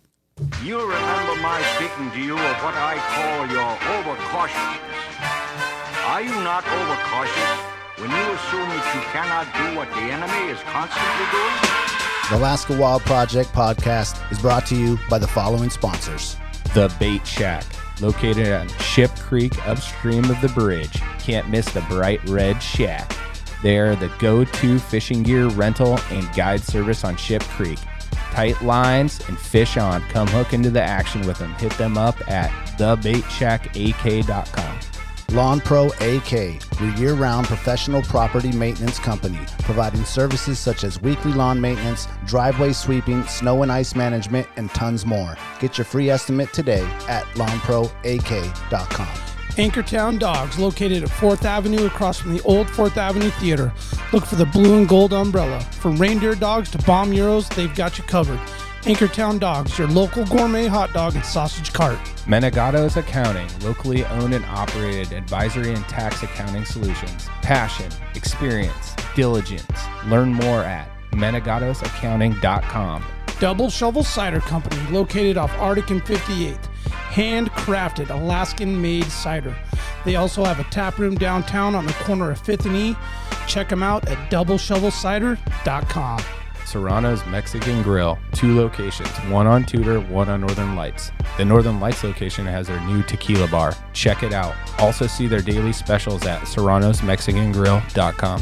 You 0.63 0.79
remember 0.79 1.35
my 1.41 1.61
speaking 1.75 2.09
to 2.11 2.19
you 2.19 2.33
of 2.33 2.63
what 2.63 2.73
I 2.75 2.97
call 3.13 3.47
your 3.47 3.77
overcautiousness. 4.01 6.07
Are 6.07 6.21
you 6.21 6.35
not 6.43 6.65
overcautious 6.67 7.72
when 7.97 8.09
you 8.09 8.15
assume 8.15 8.69
that 8.69 8.95
you 8.95 9.01
cannot 9.11 9.45
do 9.53 9.75
what 9.77 9.87
the 9.89 10.01
enemy 10.01 10.49
is 10.51 10.59
constantly 10.63 11.25
doing? 11.31 11.53
The 12.29 12.37
Alaska 12.37 12.75
Wild 12.75 13.03
Project 13.03 13.51
podcast 13.53 14.19
is 14.31 14.39
brought 14.39 14.65
to 14.67 14.75
you 14.75 14.97
by 15.09 15.19
the 15.19 15.27
following 15.27 15.69
sponsors. 15.69 16.37
The 16.73 16.91
Bait 16.99 17.25
Shack, 17.27 17.63
located 18.01 18.51
on 18.51 18.67
Ship 18.79 19.11
Creek 19.17 19.63
upstream 19.67 20.23
of 20.25 20.41
the 20.41 20.49
bridge. 20.49 20.99
Can't 21.19 21.47
miss 21.49 21.71
the 21.71 21.81
bright 21.81 22.27
red 22.27 22.63
shack. 22.63 23.15
They 23.61 23.77
are 23.77 23.95
the 23.95 24.11
go 24.19 24.43
to 24.43 24.79
fishing 24.79 25.21
gear 25.21 25.47
rental 25.49 25.99
and 26.09 26.33
guide 26.35 26.61
service 26.61 27.03
on 27.03 27.15
Ship 27.17 27.43
Creek. 27.43 27.77
Tight 28.31 28.59
lines 28.63 29.21
and 29.27 29.37
fish 29.37 29.77
on. 29.77 30.01
Come 30.09 30.27
hook 30.27 30.53
into 30.53 30.71
the 30.71 30.81
action 30.81 31.21
with 31.27 31.37
them. 31.37 31.53
Hit 31.55 31.73
them 31.73 31.95
up 31.97 32.27
at 32.27 32.49
thebaitshackak.com. 32.77 34.79
Lawn 35.33 35.61
Pro 35.61 35.87
AK, 35.99 36.31
your 36.79 36.93
year 36.95 37.13
round 37.15 37.47
professional 37.47 38.03
property 38.03 38.51
maintenance 38.51 38.99
company, 38.99 39.39
providing 39.63 40.05
services 40.05 40.59
such 40.59 40.83
as 40.83 41.01
weekly 41.01 41.33
lawn 41.33 41.59
maintenance, 41.59 42.07
driveway 42.27 42.71
sweeping, 42.71 43.23
snow 43.23 43.63
and 43.63 43.71
ice 43.71 43.95
management, 43.95 44.47
and 44.57 44.69
tons 44.75 45.07
more. 45.07 45.35
Get 45.59 45.75
your 45.75 45.85
free 45.85 46.11
estimate 46.11 46.53
today 46.53 46.87
at 47.09 47.23
lawnproak.com. 47.33 49.07
Anchortown 49.57 50.19
Dogs, 50.19 50.59
located 50.59 51.01
at 51.03 51.09
4th 51.09 51.45
Avenue 51.45 51.87
across 51.87 52.19
from 52.19 52.35
the 52.35 52.41
old 52.43 52.67
4th 52.67 52.97
Avenue 52.97 53.31
Theater. 53.31 53.73
Look 54.11 54.25
for 54.25 54.35
the 54.35 54.45
blue 54.45 54.77
and 54.77 54.87
gold 54.87 55.13
umbrella. 55.13 55.61
From 55.61 55.97
reindeer 55.97 56.35
dogs 56.35 56.69
to 56.71 56.77
bomb 56.79 57.11
euros, 57.11 57.51
they've 57.55 57.73
got 57.73 57.97
you 57.97 58.03
covered. 58.03 58.39
Anchortown 58.85 59.39
Dogs, 59.39 59.79
your 59.79 59.87
local 59.87 60.25
gourmet 60.25 60.65
hot 60.65 60.91
dog 60.91 61.15
and 61.15 61.23
sausage 61.23 61.71
cart. 61.71 61.97
Menegato's 62.25 62.97
Accounting, 62.97 63.47
locally 63.61 64.03
owned 64.07 64.33
and 64.33 64.43
operated 64.43 65.13
advisory 65.13 65.73
and 65.73 65.85
tax 65.85 66.21
accounting 66.21 66.65
solutions. 66.65 67.29
Passion, 67.41 67.89
experience, 68.13 68.93
diligence. 69.15 69.71
Learn 70.07 70.33
more 70.33 70.63
at 70.63 70.89
menegatosaccounting.com. 71.11 73.05
Double 73.39 73.69
Shovel 73.69 74.03
Cider 74.03 74.41
Company, 74.41 74.81
located 74.91 75.37
off 75.37 75.53
Arctic 75.59 75.89
and 75.89 76.03
58th. 76.03 76.65
Handcrafted 77.13 78.09
Alaskan 78.09 78.81
made 78.81 79.05
cider. 79.05 79.55
They 80.03 80.17
also 80.17 80.43
have 80.43 80.59
a 80.59 80.65
tap 80.65 80.97
room 80.97 81.15
downtown 81.15 81.73
on 81.73 81.85
the 81.85 81.93
corner 81.93 82.31
of 82.31 82.43
5th 82.43 82.65
and 82.65 82.75
E. 82.75 82.97
Check 83.47 83.69
them 83.69 83.81
out 83.81 84.09
at 84.09 84.29
doubleshovelcider.com. 84.29 86.42
Serrano's 86.73 87.23
Mexican 87.27 87.83
Grill, 87.83 88.17
two 88.31 88.57
locations, 88.57 89.11
one 89.29 89.45
on 89.45 89.63
Tudor, 89.63 89.99
one 89.99 90.27
on 90.27 90.41
Northern 90.41 90.75
Lights. 90.75 91.11
The 91.37 91.45
Northern 91.45 91.79
Lights 91.79 92.03
location 92.03 92.47
has 92.47 92.65
their 92.65 92.81
new 92.87 93.03
tequila 93.03 93.47
bar. 93.47 93.75
Check 93.93 94.23
it 94.23 94.33
out. 94.33 94.55
Also 94.79 95.05
see 95.05 95.27
their 95.27 95.41
daily 95.41 95.71
specials 95.71 96.25
at 96.25 96.41
serranosmexicangrill.com. 96.41 98.41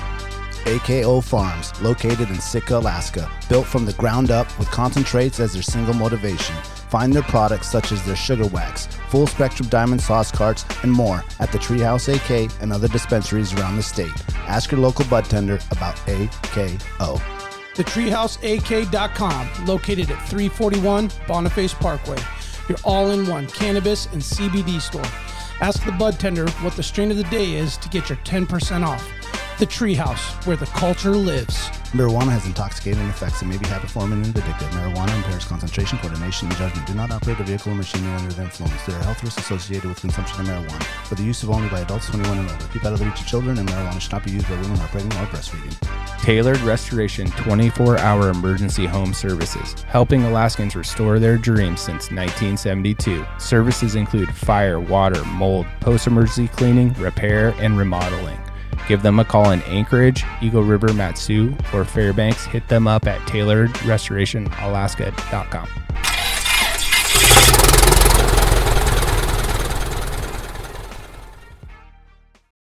AKO 0.63 1.21
Farms, 1.21 1.81
located 1.81 2.29
in 2.29 2.39
Sitka, 2.39 2.77
Alaska, 2.77 3.29
built 3.49 3.67
from 3.67 3.85
the 3.85 3.93
ground 3.93 4.31
up 4.31 4.47
with 4.57 4.71
concentrates 4.71 5.41
as 5.41 5.51
their 5.51 5.61
single 5.61 5.93
motivation. 5.93 6.55
Find 6.89 7.11
their 7.11 7.23
products 7.23 7.69
such 7.69 7.91
as 7.91 8.05
their 8.05 8.15
sugar 8.15 8.47
wax, 8.47 8.85
full 9.09 9.27
spectrum 9.27 9.67
diamond 9.67 10.01
sauce 10.01 10.31
carts, 10.31 10.63
and 10.83 10.91
more 10.91 11.25
at 11.39 11.51
the 11.51 11.57
Treehouse 11.57 12.07
AK 12.07 12.49
and 12.61 12.71
other 12.71 12.87
dispensaries 12.87 13.53
around 13.53 13.75
the 13.75 13.83
state. 13.83 14.13
Ask 14.47 14.71
your 14.71 14.79
local 14.79 15.03
bud 15.05 15.25
tender 15.25 15.59
about 15.71 15.95
AKO. 16.05 17.40
TheTreehouseAK.com, 17.83 19.65
located 19.65 20.11
at 20.11 20.29
341 20.29 21.09
Boniface 21.27 21.73
Parkway. 21.73 22.17
Your 22.69 22.77
all 22.83 23.09
in 23.09 23.27
one 23.27 23.47
cannabis 23.47 24.05
and 24.07 24.21
CBD 24.21 24.79
store. 24.79 25.01
Ask 25.61 25.83
the 25.83 25.91
bud 25.91 26.19
tender 26.19 26.47
what 26.61 26.75
the 26.75 26.83
strain 26.83 27.09
of 27.09 27.17
the 27.17 27.23
day 27.25 27.53
is 27.55 27.77
to 27.77 27.89
get 27.89 28.07
your 28.07 28.19
10% 28.19 28.85
off. 28.85 29.07
The 29.61 29.67
Treehouse, 29.67 30.43
where 30.47 30.57
the 30.57 30.65
culture 30.65 31.11
lives. 31.11 31.69
Marijuana 31.93 32.31
has 32.31 32.47
intoxicating 32.47 33.07
effects 33.09 33.43
and 33.43 33.51
may 33.51 33.59
be 33.59 33.67
habit-forming 33.67 34.25
and 34.25 34.33
addictive. 34.33 34.67
Marijuana 34.71 35.15
impairs 35.17 35.45
concentration, 35.45 35.99
coordination, 35.99 36.47
and 36.47 36.57
judgment. 36.57 36.87
Do 36.87 36.95
not 36.95 37.11
operate 37.11 37.39
a 37.39 37.43
vehicle 37.43 37.71
or 37.71 37.75
machinery 37.75 38.11
under 38.13 38.33
the 38.33 38.41
influence. 38.41 38.83
There 38.87 38.95
are 38.95 39.03
health 39.03 39.23
risks 39.23 39.39
associated 39.39 39.87
with 39.87 40.01
consumption 40.01 40.41
of 40.41 40.47
marijuana. 40.47 40.81
For 41.05 41.13
the 41.13 41.21
use 41.21 41.43
of 41.43 41.51
only 41.51 41.69
by 41.69 41.81
adults 41.81 42.09
21 42.09 42.39
and 42.39 42.49
older. 42.49 42.65
Keep 42.73 42.85
out 42.85 42.93
of 42.93 42.97
the 42.97 43.05
reach 43.05 43.21
of 43.21 43.27
children, 43.27 43.59
and 43.59 43.69
marijuana 43.69 44.01
should 44.01 44.13
not 44.13 44.23
be 44.25 44.31
used 44.31 44.49
by 44.49 44.55
women 44.55 44.77
who 44.77 44.83
are 44.83 44.87
pregnant 44.87 45.13
or 45.13 45.25
breastfeeding. 45.27 46.23
Tailored 46.23 46.59
Restoration 46.61 47.27
24 47.27 47.99
hour 47.99 48.29
emergency 48.29 48.87
home 48.87 49.13
services, 49.13 49.83
helping 49.83 50.23
Alaskans 50.23 50.75
restore 50.75 51.19
their 51.19 51.37
dreams 51.37 51.81
since 51.81 52.09
1972. 52.09 53.23
Services 53.37 53.93
include 53.93 54.33
fire, 54.33 54.79
water, 54.79 55.23
mold, 55.25 55.67
post 55.81 56.07
emergency 56.07 56.47
cleaning, 56.47 56.93
repair, 56.93 57.53
and 57.59 57.77
remodeling. 57.77 58.39
Give 58.87 59.01
them 59.01 59.19
a 59.19 59.25
call 59.25 59.49
in 59.51 59.61
Anchorage, 59.63 60.23
Eagle 60.41 60.63
River, 60.63 60.93
Mat-Su, 60.93 61.55
or 61.73 61.83
Fairbanks. 61.85 62.45
Hit 62.45 62.67
them 62.67 62.87
up 62.87 63.07
at 63.07 63.19
tailoredrestorationalaska.com. 63.21 65.67